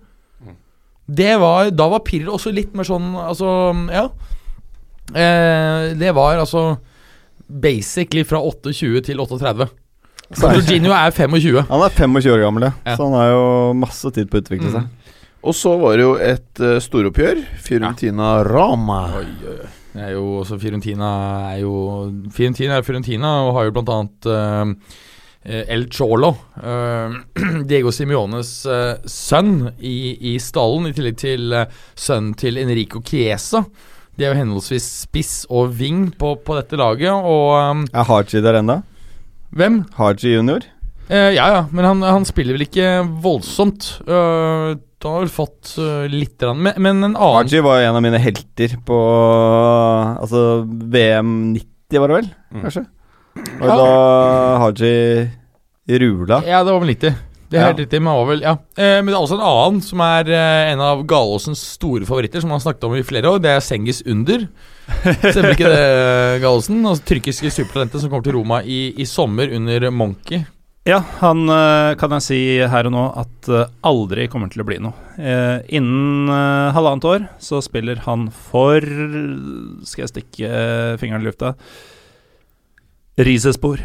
Det 1.13 1.35
var, 1.43 1.73
da 1.75 1.89
var 1.93 2.05
Pirlo 2.07 2.37
også 2.37 2.53
litt 2.55 2.77
mer 2.79 2.87
sånn 2.87 3.11
Altså, 3.19 3.49
ja. 3.91 4.07
Eh, 5.13 5.93
det 5.99 6.13
var 6.15 6.39
altså 6.41 6.77
basically 7.53 8.23
fra 8.25 8.41
28 8.41 9.03
til 9.11 9.21
38. 9.21 9.67
Så 10.33 10.49
Jorginho 10.55 10.95
er 10.97 11.11
25. 11.13 11.67
Han 11.69 11.85
er 11.85 11.93
25 11.93 12.33
år 12.33 12.45
gammel, 12.47 12.69
ja. 12.71 12.73
Ja. 12.87 12.97
så 12.97 13.09
han 13.11 13.19
har 13.19 13.33
jo 13.35 13.45
masse 13.77 14.13
tid 14.17 14.31
på 14.31 14.39
å 14.39 14.45
utvikle 14.45 14.73
seg. 14.73 14.89
Og 15.43 15.57
så 15.59 15.75
var 15.77 15.99
det 15.99 16.07
jo 16.07 16.15
et 16.23 16.63
uh, 16.63 16.79
storoppgjør. 16.81 17.43
Fiorentina 17.61 18.39
Rama. 18.47 19.03
Oi, 19.19 19.27
oi, 19.43 19.57
oi. 19.59 19.71
Er 19.93 20.15
jo 20.15 20.39
også 20.41 20.57
Fiorentina 20.61 21.09
er 21.53 21.63
jo 21.65 21.73
Fiorentina 22.33 22.79
er 22.79 22.87
Fiorentina 22.87 23.33
og 23.45 23.57
har 23.59 23.67
jo 23.69 23.75
blant 23.77 23.93
annet 23.93 24.29
eh, 24.29 25.65
El 25.75 25.89
Cholo. 25.93 26.31
Uh, 26.55 27.19
Diego 27.69 27.91
Simiones 27.93 28.51
uh, 28.71 28.95
sønn 29.05 29.73
i, 29.83 30.15
i 30.33 30.37
stallen, 30.41 30.87
i 30.87 30.95
tillegg 30.95 31.19
til 31.19 31.57
sønnen 31.99 32.37
til 32.39 32.61
Enrico 32.63 33.03
Chiesa. 33.05 33.65
De 34.15 34.25
er 34.25 34.33
jo 34.33 34.39
henholdsvis 34.39 34.87
spiss 35.03 35.35
og 35.51 35.75
wing 35.81 36.13
på, 36.21 36.37
på 36.47 36.57
dette 36.61 36.79
laget, 36.79 37.11
og 37.11 37.57
um, 37.59 37.83
Er 37.91 38.07
Haji 38.07 38.45
der 38.45 38.61
ennå? 38.61 38.79
Hvem? 39.57 39.83
Haji 39.99 40.37
junior? 40.37 40.69
Ja, 41.11 41.33
ja, 41.35 41.65
men 41.75 41.85
han, 41.85 42.05
han 42.07 42.25
spiller 42.25 42.55
vel 42.55 42.69
ikke 42.69 43.03
voldsomt. 43.25 43.89
Uh, 44.07 44.79
da 45.03 45.11
har 45.17 45.25
vel 45.25 45.33
fått 45.35 45.75
uh, 45.83 46.07
litt. 46.11 46.43
Men, 46.55 46.77
men 46.79 47.03
en 47.03 47.11
annen 47.11 47.19
Haji 47.19 47.63
var 47.65 47.83
en 47.83 47.99
av 47.99 48.05
mine 48.05 48.21
helter 48.23 48.77
på 48.87 48.99
Altså 50.23 50.63
VM 50.67 51.53
90, 51.57 51.99
var 51.99 52.13
det 52.13 52.19
vel? 52.21 52.31
Mm. 52.55 52.63
Kanskje? 52.67 52.87
Og 53.59 53.67
Ja. 53.67 53.77
da 53.77 53.93
Haji 54.63 54.95
Rula. 55.99 56.43
Ja, 56.47 56.63
det 56.63 56.73
var 56.73 56.81
vel 56.85 56.95
90. 56.95 57.21
Det 57.53 57.59
er 57.61 57.67
helt 57.69 57.83
riktig, 57.83 57.99
men, 58.01 58.15
var 58.17 58.29
vel, 58.31 58.41
ja. 58.47 58.53
eh, 58.81 58.95
men 59.03 59.11
det 59.11 59.17
er 59.19 59.25
også 59.27 59.37
en 59.37 59.45
annen 59.45 59.83
som 59.85 60.01
er 60.01 60.29
eh, 60.33 60.71
en 60.73 60.81
av 60.81 61.03
Galåsens 61.05 61.61
store 61.75 62.07
favoritter, 62.09 62.41
som 62.41 62.49
han 62.49 62.57
har 62.57 62.65
snakket 62.65 62.87
om 62.89 62.95
i 62.97 63.03
flere 63.05 63.29
år. 63.29 63.43
Det 63.45 63.51
er 63.53 63.61
Sengis 63.61 64.01
Under. 64.09 64.47
Stemmer 65.21 65.53
ikke 65.53 65.69
det, 65.69 65.83
Galåsen? 66.41 66.81
Altså, 66.81 67.05
tyrkiske 67.11 67.53
supertalentet 67.53 68.01
som 68.01 68.09
kommer 68.09 68.25
til 68.25 68.39
Roma 68.39 68.63
i, 68.65 68.81
i 68.97 69.05
sommer 69.09 69.53
under 69.53 69.91
Monkey. 69.93 70.47
Ja, 70.83 70.99
han 71.21 71.47
eh, 71.47 71.93
kan 71.95 72.11
jeg 72.17 72.25
si 72.27 72.39
her 72.67 72.89
og 72.89 72.95
nå 72.97 73.03
at 73.21 73.49
eh, 73.55 73.69
aldri 73.87 74.25
kommer 74.31 74.51
til 74.51 74.65
å 74.65 74.67
bli 74.67 74.81
noe. 74.83 74.97
Eh, 75.15 75.61
innen 75.79 76.27
eh, 76.27 76.75
halvannet 76.75 77.07
år 77.07 77.29
så 77.39 77.61
spiller 77.63 78.03
han 78.09 78.27
for 78.35 78.83
Skal 79.87 80.03
jeg 80.03 80.11
stikke 80.11 80.51
eh, 80.51 80.97
fingeren 80.99 81.23
i 81.23 81.29
lufta? 81.31 81.55
Risespor. 83.23 83.85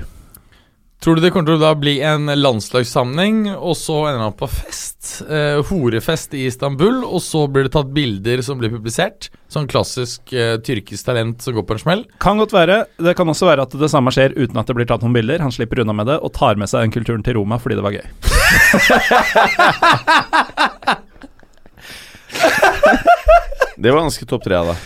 Tror 0.97 1.15
du 1.15 1.21
det 1.21 1.29
kommer 1.29 1.45
til 1.51 1.59
å 1.59 1.61
da 1.61 1.75
bli 1.77 1.99
en 2.01 2.25
landslagssamling, 2.25 3.43
og 3.53 3.75
så 3.77 3.99
ender 4.09 4.23
han 4.25 4.33
på 4.37 4.47
fest? 4.49 5.21
Eh, 5.29 5.59
horefest 5.69 6.33
i 6.33 6.47
Istanbul, 6.49 7.03
og 7.05 7.21
så 7.21 7.43
blir 7.53 7.67
det 7.67 7.73
tatt 7.75 7.91
bilder 7.93 8.41
som 8.43 8.57
blir 8.57 8.71
publisert? 8.73 9.29
Sånn 9.53 9.69
klassisk 9.69 10.33
eh, 10.33 10.55
tyrkisk 10.65 11.05
talent 11.07 11.45
som 11.45 11.53
går 11.53 11.67
på 11.69 11.77
en 11.77 11.83
smell? 11.83 12.01
Kan 12.23 12.41
godt 12.41 12.55
være. 12.55 12.79
Det 12.97 13.13
kan 13.19 13.29
også 13.29 13.45
være 13.47 13.67
at 13.69 13.77
det 13.77 13.91
samme 13.93 14.11
skjer 14.15 14.33
uten 14.39 14.57
at 14.57 14.67
det 14.67 14.77
blir 14.79 14.89
tatt 14.89 15.05
noen 15.05 15.13
bilder. 15.19 15.45
Han 15.45 15.53
slipper 15.53 15.83
unna 15.85 15.93
med 15.95 16.09
det 16.09 16.17
og 16.17 16.33
tar 16.35 16.57
med 16.57 16.67
seg 16.71 16.87
den 16.87 16.95
kulturen 16.97 17.23
til 17.25 17.37
Roma 17.37 17.61
fordi 17.61 17.77
det 17.77 17.85
var 17.85 17.93
gøy. 17.93 18.05
Det 23.77 23.91
var 23.91 24.01
ganske 24.01 24.25
topp 24.25 24.41
tre 24.43 24.55
av 24.57 24.71
deg. 24.71 24.77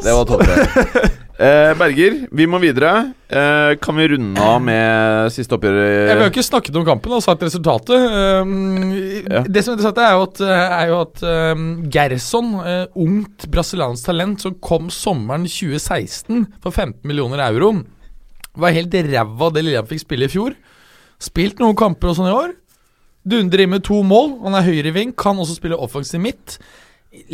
Det 0.00 0.12
var 0.16 0.24
topp 0.24 0.40
tre. 0.48 1.10
Eh, 1.34 1.72
Berger, 1.74 2.14
vi 2.30 2.44
må 2.46 2.60
videre. 2.62 2.90
Eh, 3.26 3.74
kan 3.82 3.96
vi 3.98 4.06
runde 4.12 4.38
av 4.38 4.60
med 4.62 5.32
siste 5.34 5.56
oppgjør? 5.56 5.78
Jeg 5.82 6.12
har 6.12 6.20
jo 6.22 6.30
ikke 6.30 6.44
snakket 6.46 6.76
om 6.78 6.84
kampen 6.86 7.16
og 7.16 7.24
sagt 7.24 7.42
resultatet. 7.42 8.06
Um, 8.44 8.92
Ja. 9.24 9.42
Det 9.42 9.64
som 9.64 9.72
er 9.72 9.78
interessant, 9.78 9.98
er 9.98 10.12
jo 10.14 10.22
at, 10.28 10.40
er 10.44 10.86
jo 10.92 11.00
at 11.00 11.22
um, 11.56 11.64
Gerson, 11.90 12.54
uh, 12.60 12.86
ungt 12.94 13.48
brasiliansk 13.50 14.06
talent 14.06 14.44
som 14.44 14.54
kom 14.62 14.90
sommeren 14.90 15.48
2016 15.48 16.46
for 16.62 16.70
15 16.70 17.02
millioner 17.02 17.42
euro, 17.48 17.82
var 18.54 18.76
helt 18.76 18.94
ræva 18.94 19.50
det 19.50 19.64
lille 19.64 19.80
han 19.80 19.90
fikk 19.90 20.04
spille 20.04 20.28
i 20.28 20.30
fjor. 20.30 20.54
Spilt 21.18 21.58
noen 21.58 21.74
kamper 21.74 22.12
og 22.12 22.18
sånn 22.20 22.30
i 22.30 22.36
år. 22.36 22.54
Dundrer 23.26 23.64
inn 23.64 23.74
med 23.74 23.82
to 23.82 24.02
mål. 24.06 24.36
Han 24.44 24.54
er 24.54 24.66
høyreving, 24.68 25.16
kan 25.16 25.38
også 25.40 25.58
spille 25.58 25.78
offensiv 25.80 26.22
midt. 26.22 26.60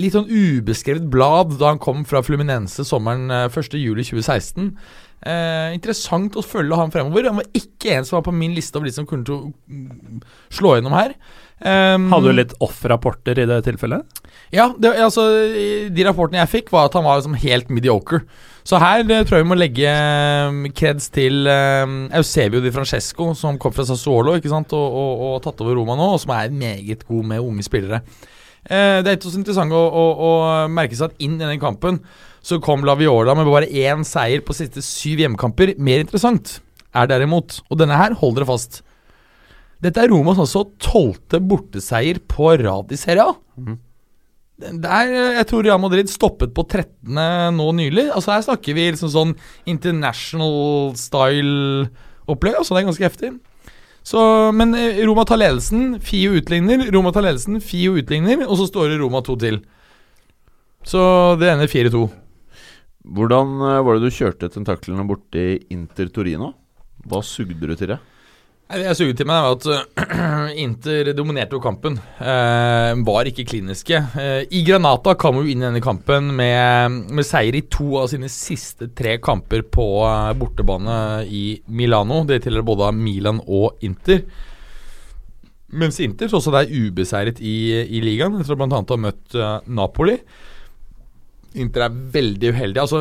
Litt 0.00 0.14
sånn 0.16 0.28
ubeskrevet 0.28 1.06
blad 1.12 1.56
da 1.60 1.72
han 1.72 1.80
kom 1.82 2.04
fra 2.08 2.22
Fluminense 2.24 2.84
sommeren 2.86 3.30
eh, 3.32 3.46
1.7.2016. 3.48 4.74
Eh, 5.20 5.74
interessant 5.76 6.36
å 6.40 6.44
følge 6.44 6.78
han 6.80 6.92
fremover. 6.92 7.28
Han 7.28 7.40
var 7.42 7.48
ikke 7.56 7.96
en 7.96 8.08
som 8.08 8.18
var 8.18 8.26
på 8.28 8.34
min 8.36 8.54
liste 8.56 8.78
over 8.78 8.88
de 8.88 8.94
som 8.96 9.08
kunne 9.08 9.42
mm, 9.68 10.20
slå 10.52 10.78
gjennom 10.78 10.96
her. 10.96 11.16
Um, 11.60 12.06
Hadde 12.08 12.30
du 12.30 12.36
litt 12.38 12.54
off-rapporter 12.64 13.36
i 13.42 13.44
det 13.44 13.58
tilfellet? 13.66 14.20
Ja, 14.48 14.70
det, 14.80 14.94
altså 14.96 15.26
de 15.92 16.06
rapportene 16.06 16.40
jeg 16.40 16.52
fikk, 16.54 16.70
var 16.72 16.88
at 16.88 16.96
han 16.96 17.04
var 17.04 17.20
liksom 17.20 17.36
helt 17.42 17.68
mediocre. 17.68 18.22
Så 18.64 18.80
her 18.80 19.04
det, 19.04 19.18
tror 19.28 19.38
jeg 19.38 19.44
vi 19.44 19.50
må 19.50 19.58
legge 19.60 19.92
kreds 20.76 21.10
til 21.12 21.44
um, 21.44 22.06
Eusebio 22.16 22.64
Di 22.64 22.72
Francesco, 22.72 23.34
som 23.36 23.60
kom 23.60 23.76
fra 23.76 23.84
Sassuolo 23.88 24.38
ikke 24.38 24.52
sant? 24.52 24.72
Og, 24.76 24.98
og, 25.02 25.24
og 25.28 25.38
tatt 25.44 25.60
over 25.60 25.76
Roma 25.76 25.98
nå, 26.00 26.14
og 26.14 26.22
som 26.24 26.32
er 26.38 26.54
meget 26.54 27.04
god 27.08 27.28
med 27.34 27.44
unge 27.44 27.68
spillere. 27.68 28.00
Eh, 28.68 29.00
det 29.00 29.08
er 29.08 29.16
ikke 29.16 29.30
så 29.32 29.40
interessant 29.40 29.72
å, 29.72 29.80
å, 29.80 30.04
å 30.20 30.30
merke 30.72 30.96
seg 30.98 31.10
at 31.10 31.22
inn 31.24 31.38
i 31.38 31.46
den 31.46 31.62
kampen 31.62 32.02
så 32.44 32.58
kom 32.62 32.84
Laviola 32.86 33.34
med 33.36 33.48
bare 33.48 33.68
én 33.68 34.04
seier 34.06 34.42
på 34.44 34.56
siste 34.56 34.82
syv 34.84 35.22
hjemmekamper. 35.24 35.74
Mer 35.80 36.04
interessant 36.04 36.58
er 36.96 37.08
derimot, 37.10 37.60
og 37.70 37.80
denne 37.80 37.98
her, 38.00 38.16
hold 38.18 38.36
dere 38.38 38.48
fast 38.48 38.80
Dette 39.80 40.02
er 40.02 40.10
Romas 40.12 40.40
altså 40.42 40.66
tolvte 40.82 41.38
borteseier 41.40 42.18
på 42.28 42.50
rad 42.60 42.90
i 42.92 42.98
Serie 43.00 43.24
A. 43.30 43.36
Der, 44.60 45.08
eh, 45.08 45.36
jeg 45.38 45.46
tror 45.48 45.64
Real 45.64 45.80
Madrid 45.80 46.10
stoppet 46.12 46.52
på 46.52 46.66
13. 46.68 47.54
nå 47.56 47.68
nylig. 47.78 48.10
Altså 48.12 48.34
Her 48.34 48.44
snakker 48.44 48.76
vi 48.76 48.90
liksom 48.90 49.08
sånn 49.08 49.32
international 49.64 50.92
style-opplegg. 51.00 52.58
Altså 52.60 52.76
Det 52.76 52.82
er 52.82 52.90
ganske 52.90 53.08
heftig. 53.08 53.30
Så, 54.02 54.20
men 54.56 54.74
eh, 54.74 55.02
Roma 55.06 55.24
tar 55.28 55.40
ledelsen, 55.40 56.00
Fio 56.00 56.32
utligner. 56.38 56.86
Roma 56.92 57.12
tar 57.12 57.26
ledelsen, 57.26 57.60
Fio 57.60 57.96
utligner, 58.00 58.46
og 58.48 58.56
så 58.60 58.68
står 58.70 58.92
det 58.92 59.00
Roma 59.02 59.20
to 59.24 59.36
til. 59.40 59.60
Så 60.86 61.00
det 61.40 61.50
ender 61.52 61.70
4-2. 61.70 62.06
Hvordan 63.16 63.56
eh, 63.68 63.82
var 63.84 63.96
det 63.96 64.08
du 64.08 64.16
kjørte 64.16 64.50
tentaklene 64.52 65.06
borti 65.08 65.44
Inter 65.74 66.08
Torino? 66.12 66.54
Hva 67.08 67.22
sugde 67.24 67.68
du 67.68 67.76
til 67.76 67.94
det? 67.94 68.00
Det 68.70 68.84
jeg 68.84 68.98
suget 69.00 69.16
til 69.18 69.26
meg, 69.26 69.42
var 69.42 69.56
at 69.56 69.64
øh, 69.66 70.50
Inter 70.64 71.08
dominerte 71.18 71.56
jo 71.56 71.62
kampen. 71.62 71.96
Eh, 72.22 73.00
var 73.02 73.26
ikke 73.26 73.42
kliniske. 73.48 73.98
Eh, 74.14 74.44
I 74.46 74.60
Granata 74.66 75.16
kom 75.18 75.40
jo 75.40 75.48
inn 75.50 75.64
i 75.64 75.66
denne 75.66 75.82
kampen 75.82 76.28
med, 76.38 77.00
med 77.10 77.26
seier 77.26 77.58
i 77.58 77.64
to 77.66 77.96
av 77.98 78.06
sine 78.12 78.30
siste 78.30 78.92
tre 78.94 79.16
kamper 79.18 79.64
på 79.66 79.88
eh, 80.06 80.30
bortebane 80.38 81.00
i 81.26 81.42
Milano. 81.66 82.22
Det 82.28 82.44
tilhører 82.44 82.68
både 82.68 82.92
Milan 82.94 83.42
og 83.42 83.82
Inter. 83.82 84.22
Mens 85.74 85.98
Inter 86.02 86.30
også 86.30 86.54
er 86.60 86.70
ubeseiret 86.70 87.42
i, 87.42 87.56
i 87.74 88.04
ligaen, 88.06 88.38
etter 88.38 88.54
å 88.54 88.70
ha 88.70 89.02
møtt 89.02 89.34
eh, 89.34 89.56
Napoli. 89.66 90.14
Inter 91.58 91.82
er 91.88 91.94
veldig 92.14 92.50
uheldig. 92.54 92.78
Altså, 92.78 93.00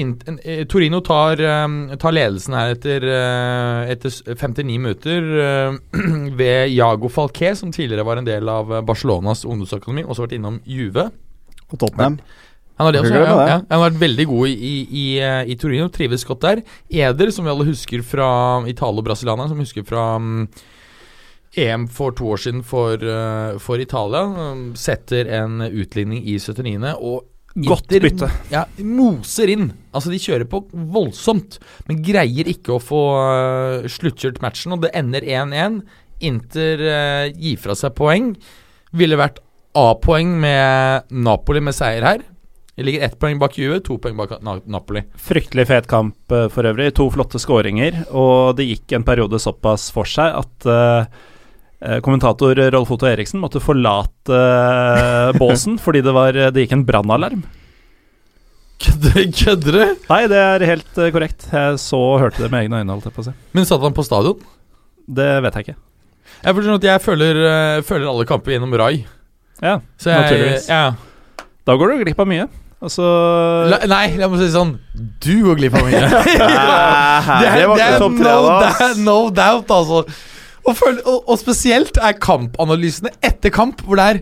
in, 0.00 0.14
eh, 0.40 0.62
Torino 0.64 1.02
tar, 1.04 1.40
eh, 1.40 1.96
tar 2.00 2.14
ledelsen 2.16 2.54
her 2.56 2.72
etter, 2.72 3.04
eh, 3.04 3.90
etter 3.92 4.14
59 4.40 4.78
minutter 4.80 5.26
eh, 5.44 5.76
ved 6.40 6.72
Jago 6.72 7.10
Falqué, 7.12 7.54
som 7.54 7.72
tidligere 7.72 8.06
var 8.06 8.16
en 8.16 8.24
del 8.24 8.48
av 8.48 8.72
Barcelonas 8.88 9.44
ungdomsøkonomi, 9.44 10.06
også 10.06 10.24
vært 10.24 10.38
innom 10.38 10.60
Juve. 10.64 11.10
Og 11.70 11.78
Tottenham. 11.78 12.16
Han 12.80 12.86
har, 12.86 12.94
det 12.94 13.02
også, 13.02 13.12
glem 13.12 13.26
ja, 13.28 13.40
ja. 13.44 13.56
han 13.60 13.76
har 13.76 13.90
vært 13.90 14.00
veldig 14.00 14.24
god 14.30 14.48
i, 14.48 14.70
i, 14.88 15.04
i, 15.52 15.56
Torino, 15.60 15.90
trives 15.92 16.24
godt 16.24 16.46
der. 16.46 16.62
Eder, 16.88 17.28
som 17.28 17.44
vi 17.44 17.52
alle 17.52 17.66
husker 17.68 18.00
fra 18.00 18.28
Italo-brasilianeren, 18.72 19.50
som 19.52 19.60
husker 19.60 19.84
fra 19.84 20.14
mm, 20.16 20.46
EM 21.60 21.84
for 21.92 22.16
to 22.16 22.30
år 22.32 22.40
siden 22.40 22.64
for, 22.64 23.04
for 23.60 23.84
Italia, 23.84 24.24
um, 24.24 24.70
setter 24.80 25.28
en 25.42 25.60
utligning 25.68 26.24
i 26.24 26.38
79. 26.40 26.94
og 26.96 27.28
Godt 27.54 27.90
Inter- 27.90 28.04
bytte. 28.04 28.30
Ja, 28.52 28.64
moser 28.86 29.50
inn. 29.50 29.70
Altså, 29.90 30.12
de 30.12 30.20
kjører 30.22 30.46
på 30.50 30.62
voldsomt, 30.70 31.58
men 31.88 32.02
greier 32.06 32.48
ikke 32.50 32.76
å 32.76 32.82
få 32.82 33.02
uh, 33.18 33.88
sluttkjørt 33.90 34.38
matchen, 34.44 34.76
og 34.76 34.84
det 34.84 34.92
ender 34.98 35.26
1-1. 35.26 35.80
Inter 36.30 36.84
uh, 36.86 37.26
gir 37.34 37.58
fra 37.58 37.74
seg 37.78 37.96
poeng. 37.98 38.34
Ville 38.94 39.18
vært 39.18 39.42
A-poeng 39.78 40.32
med 40.42 41.10
Napoli 41.14 41.62
med 41.62 41.76
seier 41.76 42.06
her. 42.06 42.22
Det 42.80 42.86
ligger 42.86 43.02
ett 43.04 43.18
poeng 43.20 43.36
bak 43.38 43.58
Juve, 43.58 43.82
to 43.84 43.98
poeng 44.00 44.16
bak 44.16 44.38
Na 44.40 44.54
Napoli. 44.64 45.02
Fryktelig 45.20 45.66
fet 45.68 45.88
kamp 45.90 46.32
eh, 46.32 46.46
for 46.48 46.64
øvrig. 46.64 46.94
To 46.96 47.10
flotte 47.12 47.36
skåringer. 47.42 48.06
Og 48.16 48.56
det 48.56 48.70
gikk 48.70 48.94
en 48.96 49.04
periode 49.04 49.36
såpass 49.42 49.90
for 49.92 50.08
seg 50.08 50.32
at 50.38 50.64
eh, 50.64 51.02
eh, 51.02 51.28
kommentator 52.04 52.58
Rolf 52.74 52.90
Otto 52.92 53.08
Eriksen 53.08 53.40
måtte 53.40 53.62
forlate 53.64 54.36
eh, 54.36 55.38
båsen 55.40 55.78
fordi 55.80 56.02
det, 56.04 56.12
var, 56.16 56.36
det 56.36 56.66
gikk 56.66 56.76
en 56.76 56.86
brannalarm. 56.88 57.44
Kødder 58.80 59.74
du? 59.76 59.82
Nei, 60.08 60.22
det 60.30 60.40
er 60.40 60.64
helt 60.68 60.98
eh, 61.00 61.12
korrekt. 61.12 61.44
Jeg 61.52 61.80
så 61.82 62.00
og 62.14 62.22
hørte 62.22 62.44
det 62.44 62.50
med 62.52 62.64
egne 62.64 62.80
øyne. 62.80 62.94
holdt 62.94 63.10
jeg 63.10 63.16
på 63.16 63.24
å 63.24 63.28
si. 63.28 63.34
Men 63.56 63.68
satt 63.68 63.84
han 63.84 63.96
på 63.96 64.04
stadion? 64.06 64.40
Det 65.10 65.28
vet 65.44 65.58
jeg 65.58 65.68
ikke. 65.68 65.76
Jeg, 66.40 66.80
jeg 66.86 67.04
føler, 67.04 67.42
eh, 67.50 67.82
følger 67.84 68.08
alle 68.08 68.26
kamper 68.28 68.56
gjennom 68.56 68.72
Rai. 68.80 69.04
Ja, 69.60 69.78
Så 70.00 70.08
jeg, 70.14 70.24
Naturligvis. 70.24 70.68
Ja. 70.72 71.46
Da 71.68 71.76
går 71.76 71.92
du 71.92 72.04
glipp 72.06 72.22
av 72.24 72.28
mye. 72.30 72.48
Altså 72.80 73.04
La, 73.68 73.82
nei, 73.84 74.06
la 74.16 74.24
meg 74.32 74.38
si 74.40 74.46
det 74.46 74.54
sånn 74.54 74.70
Du 75.20 75.34
går 75.44 75.58
glipp 75.58 75.74
av 75.76 75.82
mye. 75.84 75.98
det 77.44 77.66
var 77.68 77.74
ikke 77.76 77.98
topp 78.00 78.14
tre, 78.16 78.30
no, 78.32 78.46
da. 78.46 78.70
doubt, 78.70 79.02
no 79.04 79.16
doubt, 79.36 79.74
altså. 79.76 79.98
Og, 80.70 80.76
føl- 80.78 81.00
og, 81.04 81.24
og 81.30 81.38
spesielt 81.40 81.98
er 81.98 82.14
kampanalysene 82.22 83.10
etter 83.26 83.52
kamp, 83.54 83.82
hvor 83.86 83.98
det 84.00 84.06
er 84.14 84.20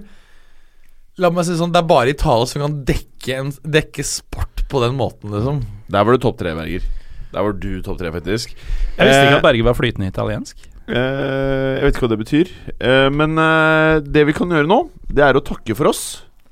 La 1.19 1.33
meg 1.35 1.43
si 1.49 1.57
sånn, 1.59 1.73
det 1.75 1.81
er 1.81 1.87
bare 1.91 2.13
Italia 2.13 2.47
som 2.47 2.63
kan 2.63 2.75
dekke, 2.87 3.33
en, 3.41 3.49
dekke 3.75 4.05
sport 4.07 4.61
på 4.71 4.79
den 4.85 4.93
måten, 4.95 5.33
liksom. 5.35 5.57
Der 5.91 6.05
var 6.07 6.15
du 6.15 6.23
topp 6.23 6.37
tre, 6.39 6.53
Berger. 6.55 6.85
Der 7.33 7.43
var 7.43 7.57
du 7.59 7.67
topp 7.83 7.99
tre, 7.99 8.13
faktisk. 8.15 8.53
Jeg 8.55 9.09
visste 9.09 9.25
ikke 9.25 9.33
Eh, 9.33 9.39
at 9.41 9.43
Berger 9.49 9.67
var 9.67 9.75
flytende 9.75 10.13
italiensk. 10.13 10.63
Eh, 10.87 10.95
jeg 10.95 11.83
vet 11.89 11.97
ikke 11.99 12.05
hva 12.07 12.11
det 12.13 12.21
betyr. 12.23 12.53
Eh, 12.79 13.09
men 13.19 13.35
eh, 13.43 13.99
det 14.07 14.23
vi 14.31 14.37
kan 14.39 14.55
gjøre 14.55 14.71
nå, 14.71 14.79
det 15.11 15.27
er 15.27 15.35
å 15.35 15.43
takke 15.51 15.75
for 15.75 15.91
oss. 15.91 16.05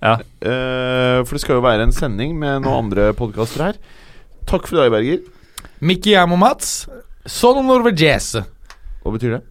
Ja. 0.03 0.17
Eh, 0.43 1.23
for 1.23 1.39
det 1.39 1.45
skal 1.47 1.61
jo 1.61 1.65
være 1.69 1.87
en 1.87 1.95
sending 1.95 2.35
med 2.43 2.67
noen 2.67 2.89
andre 2.91 3.13
podkaster 3.17 3.69
her. 3.69 3.79
Takk 4.51 4.67
for 4.67 4.81
i 4.81 4.83
dag, 4.83 4.91
Berger. 4.99 5.23
Mikki 5.87 6.17
Jam 6.19 6.35
og 6.35 6.43
Mats. 6.43 6.75
Sono 7.23 7.63
norvegese. 7.71 8.43
Hva 9.07 9.15
betyr 9.15 9.39
det? 9.39 9.45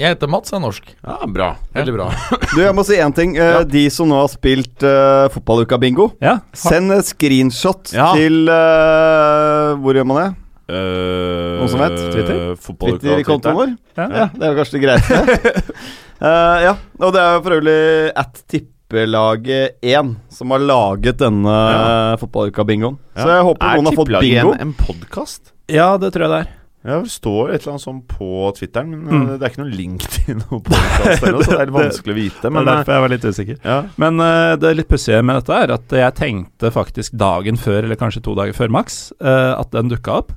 Jeg 0.00 0.14
heter 0.14 0.30
Mats, 0.32 0.48
jeg 0.48 0.56
er 0.56 0.62
norsk. 0.64 0.86
Ja, 1.04 1.16
bra. 1.28 1.48
Veldig 1.76 1.92
bra. 1.98 2.06
Du, 2.54 2.60
jeg 2.62 2.72
må 2.78 2.84
si 2.88 2.96
én 2.96 3.12
ting. 3.16 3.34
Eh, 3.36 3.50
Ja. 3.58 3.64
De 3.68 3.82
som 3.92 4.08
nå 4.08 4.16
har 4.22 4.30
spilt 4.32 4.80
uh, 4.86 5.26
fotballuka-bingo, 5.34 6.06
Ja. 6.24 6.38
send 6.56 6.92
et 6.96 7.04
screenshot 7.10 7.92
Ja. 7.92 8.14
til 8.16 8.48
eh, 8.48 9.74
Hvor 9.76 9.98
gjør 9.98 10.06
man 10.08 10.16
det? 10.22 10.28
Uh, 10.70 11.58
Noen 11.60 11.68
som 11.72 11.80
vet? 11.82 11.96
Twitter? 12.14 12.40
Twitter 12.56 12.98
Twitter-kontoen 13.02 13.56
vår. 13.58 13.72
Ja. 13.98 14.06
Ja, 14.08 14.26
det 14.32 14.46
er 14.46 14.52
jo 14.54 14.58
kanskje 14.62 14.78
det 14.78 14.84
greieste. 14.86 15.74
Eh, 16.20 16.56
ja, 16.66 16.74
og 17.00 17.14
det 17.16 17.20
er 17.24 17.30
jo 17.32 17.40
for 17.46 17.54
øvrig 17.56 17.76
at 18.20 18.40
tippelaget 18.52 19.78
1 19.80 20.10
som 20.36 20.50
har 20.52 20.60
laget 20.60 21.16
denne 21.22 21.48
Ja. 21.54 22.16
fotballuka-bingoen. 22.20 22.98
Ja. 23.16 23.22
Så 23.22 23.28
jeg 23.32 23.46
håper 23.48 23.64
Er 23.70 23.78
noen 23.80 23.88
har 23.88 23.96
fått 23.96 24.10
Tippelaget 24.10 24.42
bingo. 24.42 24.52
En, 24.52 24.60
en 24.60 24.74
podkast? 24.76 25.54
Ja, 25.72 25.86
det 25.96 26.10
tror 26.12 26.26
jeg 26.26 26.30
det 26.34 26.40
er. 26.42 26.50
Ja, 26.80 26.96
det 27.04 27.10
står 27.12 27.50
et 27.52 27.60
eller 27.60 27.74
annet 27.74 27.82
sånn 27.84 27.98
på 28.08 28.28
Twitteren, 28.56 28.88
men 28.94 29.10
Mm. 29.12 29.24
uh, 29.28 29.32
det 29.36 29.44
er 29.44 29.50
ikke 29.52 29.60
noen 29.64 29.76
link 29.76 30.04
til 30.14 30.38
noe 30.38 30.60
podkast, 30.64 31.20
så 31.20 31.32
det 31.36 31.48
er 31.58 31.66
litt 31.68 31.74
vanskelig 31.82 32.14
å 32.14 32.16
vite. 32.16 32.40
Det 32.40 32.48
er 32.48 32.54
Men 32.56 32.68
uh, 32.68 32.70
derfor 32.72 32.94
jeg 32.94 33.04
var 33.04 33.12
litt 33.12 33.26
usikker. 33.28 33.58
ja. 33.68 33.78
Men 34.00 34.20
uh, 34.24 34.56
det 34.56 34.70
litt 34.78 34.88
pussige 34.88 35.20
med 35.22 35.36
dette 35.42 35.58
er 35.66 35.74
at 35.76 35.96
jeg 36.00 36.14
tenkte 36.16 36.70
faktisk 36.72 37.12
dagen 37.20 37.60
før, 37.60 37.82
eller 37.84 38.00
kanskje 38.00 38.22
to 38.24 38.34
dager 38.38 38.56
før 38.56 38.72
maks, 38.72 39.00
uh, 39.20 39.60
at 39.60 39.70
den 39.76 39.92
dukka 39.92 40.14
opp. 40.22 40.32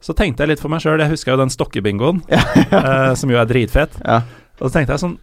Så 0.00 0.14
tenkte 0.14 0.44
jeg 0.46 0.52
litt 0.54 0.60
for 0.62 0.70
meg 0.70 0.78
sjøl, 0.84 1.00
jeg 1.02 1.10
huska 1.10 1.32
jo 1.34 1.40
den 1.42 1.50
stokkebingoen, 1.50 2.22
uh, 2.30 3.14
som 3.18 3.30
jo 3.34 3.40
er 3.42 3.50
dritfet. 3.50 3.98
Ja. 4.06 4.20
Og 4.60 4.68
så 4.70 4.76
tenkte 4.78 4.94
jeg 4.94 5.02
sånn 5.08 5.18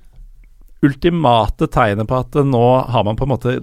Ultimate 0.86 1.68
tegnet 1.72 2.08
på 2.12 2.18
at 2.20 2.36
eh, 2.36 2.44
nå 2.46 2.62
har 2.92 3.04
man 3.08 3.16
på 3.18 3.24
en 3.26 3.32
måte 3.32 3.54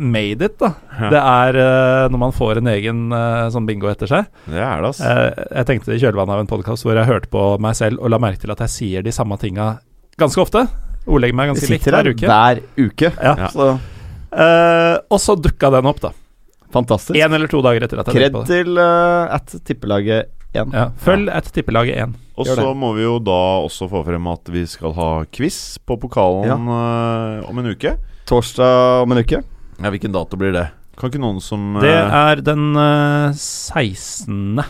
made 0.00 0.48
it, 0.48 0.56
da. 0.60 0.72
Ja. 0.96 1.12
Det 1.12 1.20
er 1.20 1.60
uh, 1.60 2.08
når 2.12 2.22
man 2.24 2.34
får 2.36 2.60
en 2.60 2.72
egen 2.72 3.06
uh, 3.12 3.46
sånn 3.52 3.68
bingo 3.68 3.90
etter 3.92 4.10
seg. 4.10 4.28
Det 4.46 4.58
er 4.58 4.80
det, 4.80 4.90
altså. 4.90 5.06
Uh, 5.06 5.44
jeg 5.60 5.70
tenkte 5.70 5.94
i 5.94 6.00
kjølvannet 6.02 6.36
av 6.36 6.44
en 6.44 6.50
podkast 6.50 6.86
hvor 6.86 6.98
jeg 6.98 7.08
hørte 7.08 7.30
på 7.32 7.44
meg 7.62 7.78
selv 7.78 8.02
og 8.02 8.12
la 8.14 8.20
merke 8.22 8.42
til 8.42 8.52
at 8.54 8.64
jeg 8.66 8.74
sier 8.74 9.06
de 9.06 9.14
samme 9.14 9.38
tinga 9.40 9.74
ganske 10.20 10.42
ofte. 10.42 10.66
Ordlegger 11.06 11.36
meg 11.38 11.54
ganske 11.54 11.72
likt 11.72 11.88
hver 11.88 12.12
uke. 12.12 12.28
hver 12.28 12.64
uke. 12.80 13.14
Ja. 13.16 13.38
Ja. 13.46 13.54
Så 13.54 13.74
Eh, 14.30 14.96
og 15.10 15.18
så 15.18 15.34
dukka 15.34 15.72
den 15.74 15.88
opp, 15.90 16.00
da. 16.02 16.12
fantastisk. 16.70 17.16
Én 17.18 17.34
eller 17.34 17.50
to 17.50 17.58
dager 17.66 17.82
etter 17.82 17.98
at 17.98 18.06
jeg 18.06 18.14
Kred 18.14 18.34
på 18.34 18.44
det. 18.46 18.60
til 18.60 18.78
at 18.78 19.54
tippelaget 19.66 20.28
1. 20.54 20.74
Ja, 20.74 20.84
følg 21.02 21.30
et 21.34 21.48
tippelaget 21.54 21.98
1. 21.98 22.14
Og 22.38 22.46
så 22.46 22.70
må 22.78 22.92
vi 22.94 23.02
jo 23.02 23.18
da 23.22 23.38
også 23.66 23.88
få 23.90 24.04
frem 24.06 24.28
at 24.30 24.50
vi 24.50 24.62
skal 24.70 24.94
ha 24.94 25.08
quiz 25.34 25.78
på 25.86 25.98
pokalen 26.00 26.70
uh, 26.70 27.42
om 27.50 27.58
en 27.58 27.72
uke. 27.74 27.96
Torsdag 28.30 29.02
om 29.02 29.12
en 29.12 29.22
uke. 29.24 29.42
Ja, 29.80 29.90
Hvilken 29.90 30.12
dato 30.12 30.36
blir 30.40 30.52
det? 30.54 30.66
Kan 31.00 31.08
ikke 31.10 31.22
noen 31.22 31.40
som 31.40 31.78
Det 31.80 31.92
er 31.94 32.42
den 32.44 32.74
eh, 32.76 33.32
16. 33.32 34.60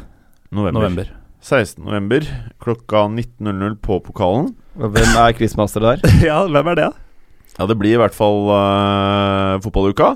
november. 0.54 0.76
november. 0.78 1.10
16. 1.42 1.82
november 1.84 2.26
klokka 2.62 3.06
19.00 3.10 3.78
på 3.82 3.98
pokalen. 4.04 4.52
Og 4.78 4.92
Hvem 4.94 5.16
er 5.18 5.34
quizmaster 5.34 5.82
der? 5.82 6.04
ja, 6.28 6.42
hvem 6.46 6.70
er 6.74 6.78
det? 6.78 6.88
Ja, 7.58 7.66
det 7.66 7.76
blir 7.80 7.96
i 7.96 8.00
hvert 8.00 8.14
fall 8.14 8.44
uh, 8.52 9.58
fotballuka. 9.64 10.12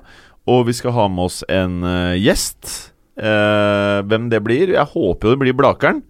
Og 0.47 0.67
vi 0.69 0.75
skal 0.77 0.93
ha 0.95 1.07
med 1.09 1.25
oss 1.25 1.41
en 1.49 1.79
eh, 1.89 2.19
gjest. 2.21 2.69
Eh, 3.17 4.01
hvem 4.05 4.27
det 4.29 4.43
blir? 4.45 4.75
Jeg 4.75 4.91
håper 4.93 5.31
jo 5.31 5.33
det 5.33 5.41
blir 5.41 5.57
Blakeren. 5.57 6.03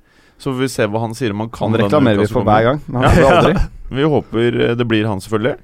Så 0.42 0.50
får 0.50 0.58
vi 0.64 0.68
se 0.72 0.86
hva 0.90 1.02
han 1.04 1.14
sier 1.14 1.30
om 1.30 1.44
han 1.44 1.52
kan 1.54 1.70
Han 1.70 1.78
reklamerer 1.78 2.18
uka 2.18 2.24
vi 2.24 2.26
som 2.26 2.34
for 2.34 2.42
kommer. 2.42 2.56
hver 2.58 2.66
gang, 2.66 2.80
men 2.90 3.06
han 3.06 3.14
får 3.14 3.34
aldri. 3.38 3.54
Vi 3.94 4.08
håper 4.16 4.58
eh, 4.66 4.74
det 4.80 4.86
blir 4.90 5.06
han, 5.06 5.22
selvfølgelig. 5.22 5.54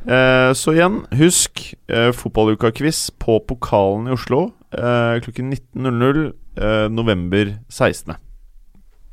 Eh, 0.00 0.52
så 0.56 0.72
igjen, 0.72 1.02
husk 1.18 1.60
eh, 1.92 2.08
fotballuka-quiz 2.16 3.10
på 3.20 3.36
Pokalen 3.44 4.08
i 4.08 4.14
Oslo 4.14 4.46
eh, 4.72 5.18
klokken 5.20 5.52
19.00 5.52 6.22
eh, 6.56 6.86
november 6.88 7.58
16. 7.68 8.14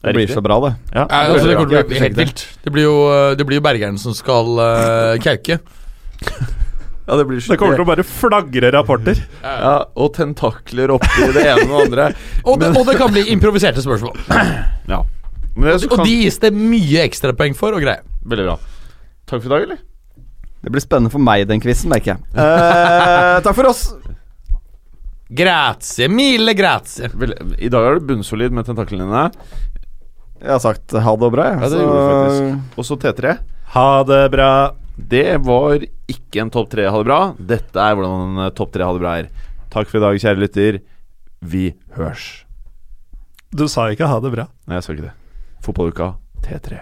Det 0.06 0.14
blir 0.14 0.32
så 0.32 0.42
bra, 0.46 0.60
det. 0.64 0.76
Ja. 0.94 1.04
Ja, 1.10 1.20
altså, 1.34 1.50
det 1.50 1.58
kommer 1.58 1.74
til 1.74 1.82
å 1.82 1.90
bli 1.90 2.00
helt 2.00 2.20
vilt. 2.22 2.44
Det 2.64 2.72
blir 2.72 2.86
jo, 2.86 2.96
det 3.36 3.48
blir 3.50 3.60
jo 3.60 3.64
Bergeren 3.66 3.98
som 4.00 4.14
skal 4.16 4.54
uh, 4.56 5.18
kauke. 5.20 5.58
ja, 5.58 7.18
det 7.18 7.26
blir 7.28 7.42
så 7.44 7.56
Det 7.56 7.58
kommer 7.60 7.76
til 7.76 7.84
å 7.84 7.90
bare 7.90 8.06
flagre 8.08 8.72
rapporter. 8.78 9.20
ja, 9.42 9.74
Og 9.98 10.14
tentakler 10.16 10.94
oppi 10.96 11.28
det 11.36 11.44
ene 11.50 11.66
og 11.66 11.74
det 11.74 11.82
andre. 11.82 12.08
Og 12.46 12.62
det, 12.62 12.72
og 12.78 12.88
det 12.88 12.96
kan 13.02 13.12
bli 13.12 13.26
improviserte 13.34 13.84
spørsmål. 13.84 14.16
Ja. 14.88 15.02
Men 15.58 15.72
det, 15.74 15.80
så 15.82 15.90
Og 15.90 15.98
kan, 15.98 16.08
de 16.08 16.16
gis 16.22 16.38
det 16.46 16.54
mye 16.56 17.04
ekstrapoeng 17.10 17.58
for 17.58 17.76
og 17.76 17.84
greier. 17.84 18.06
Veldig 18.24 18.46
bra. 18.52 18.60
Takk 19.28 19.42
for 19.42 19.50
i 19.50 19.56
dag, 19.58 19.66
eller? 19.66 19.82
Det 20.64 20.74
blir 20.74 20.84
spennende 20.84 21.14
for 21.14 21.22
meg, 21.24 21.46
den 21.50 21.62
quizen, 21.64 21.92
merker 21.92 22.16
jeg. 22.16 22.24
Eh, 22.34 23.38
takk 23.46 23.56
for 23.58 23.70
oss. 23.70 23.84
Grazie, 25.28 26.08
mille 26.08 26.54
grazie. 26.58 27.10
Vel, 27.14 27.36
I 27.60 27.70
dag 27.72 27.86
er 27.86 28.00
du 28.00 28.08
bunnsolid 28.10 28.56
med 28.56 28.68
tentaklene 28.68 29.06
dine. 29.08 29.26
Jeg 30.42 30.54
har 30.54 30.62
sagt 30.64 30.94
ha 30.94 31.14
det 31.18 31.30
bra, 31.34 31.48
jeg. 31.52 31.62
Ja, 31.62 31.70
det 31.74 31.82
gjorde 31.82 32.02
du 32.02 32.10
faktisk. 32.14 32.78
Og 32.78 32.88
så 32.88 32.98
T3. 33.04 33.38
Ha 33.76 33.88
det 34.08 34.22
bra. 34.34 34.52
Det 34.98 35.28
var 35.46 35.84
ikke 36.10 36.42
en 36.42 36.52
topp 36.54 36.72
tre 36.72 36.88
ha 36.90 36.98
det 37.02 37.10
bra. 37.10 37.20
Dette 37.38 37.84
er 37.84 37.98
hvordan 37.98 38.40
en 38.48 38.56
topp 38.58 38.74
tre 38.74 38.88
ha 38.88 38.94
det 38.96 39.04
bra 39.04 39.16
er. 39.22 39.30
Takk 39.74 39.92
for 39.92 40.00
i 40.00 40.06
dag, 40.06 40.20
kjære 40.24 40.42
lytter. 40.46 40.80
Vi 41.46 41.68
hørs. 41.98 42.30
Du 43.54 43.68
sa 43.72 43.90
ikke 43.94 44.10
ha 44.10 44.22
det 44.24 44.34
bra. 44.34 44.48
Nei, 44.66 44.80
jeg 44.80 44.88
sa 44.88 44.96
ikke 44.96 45.10
det. 45.10 45.16
Fotballuka 45.66 46.14
T3. 46.46 46.82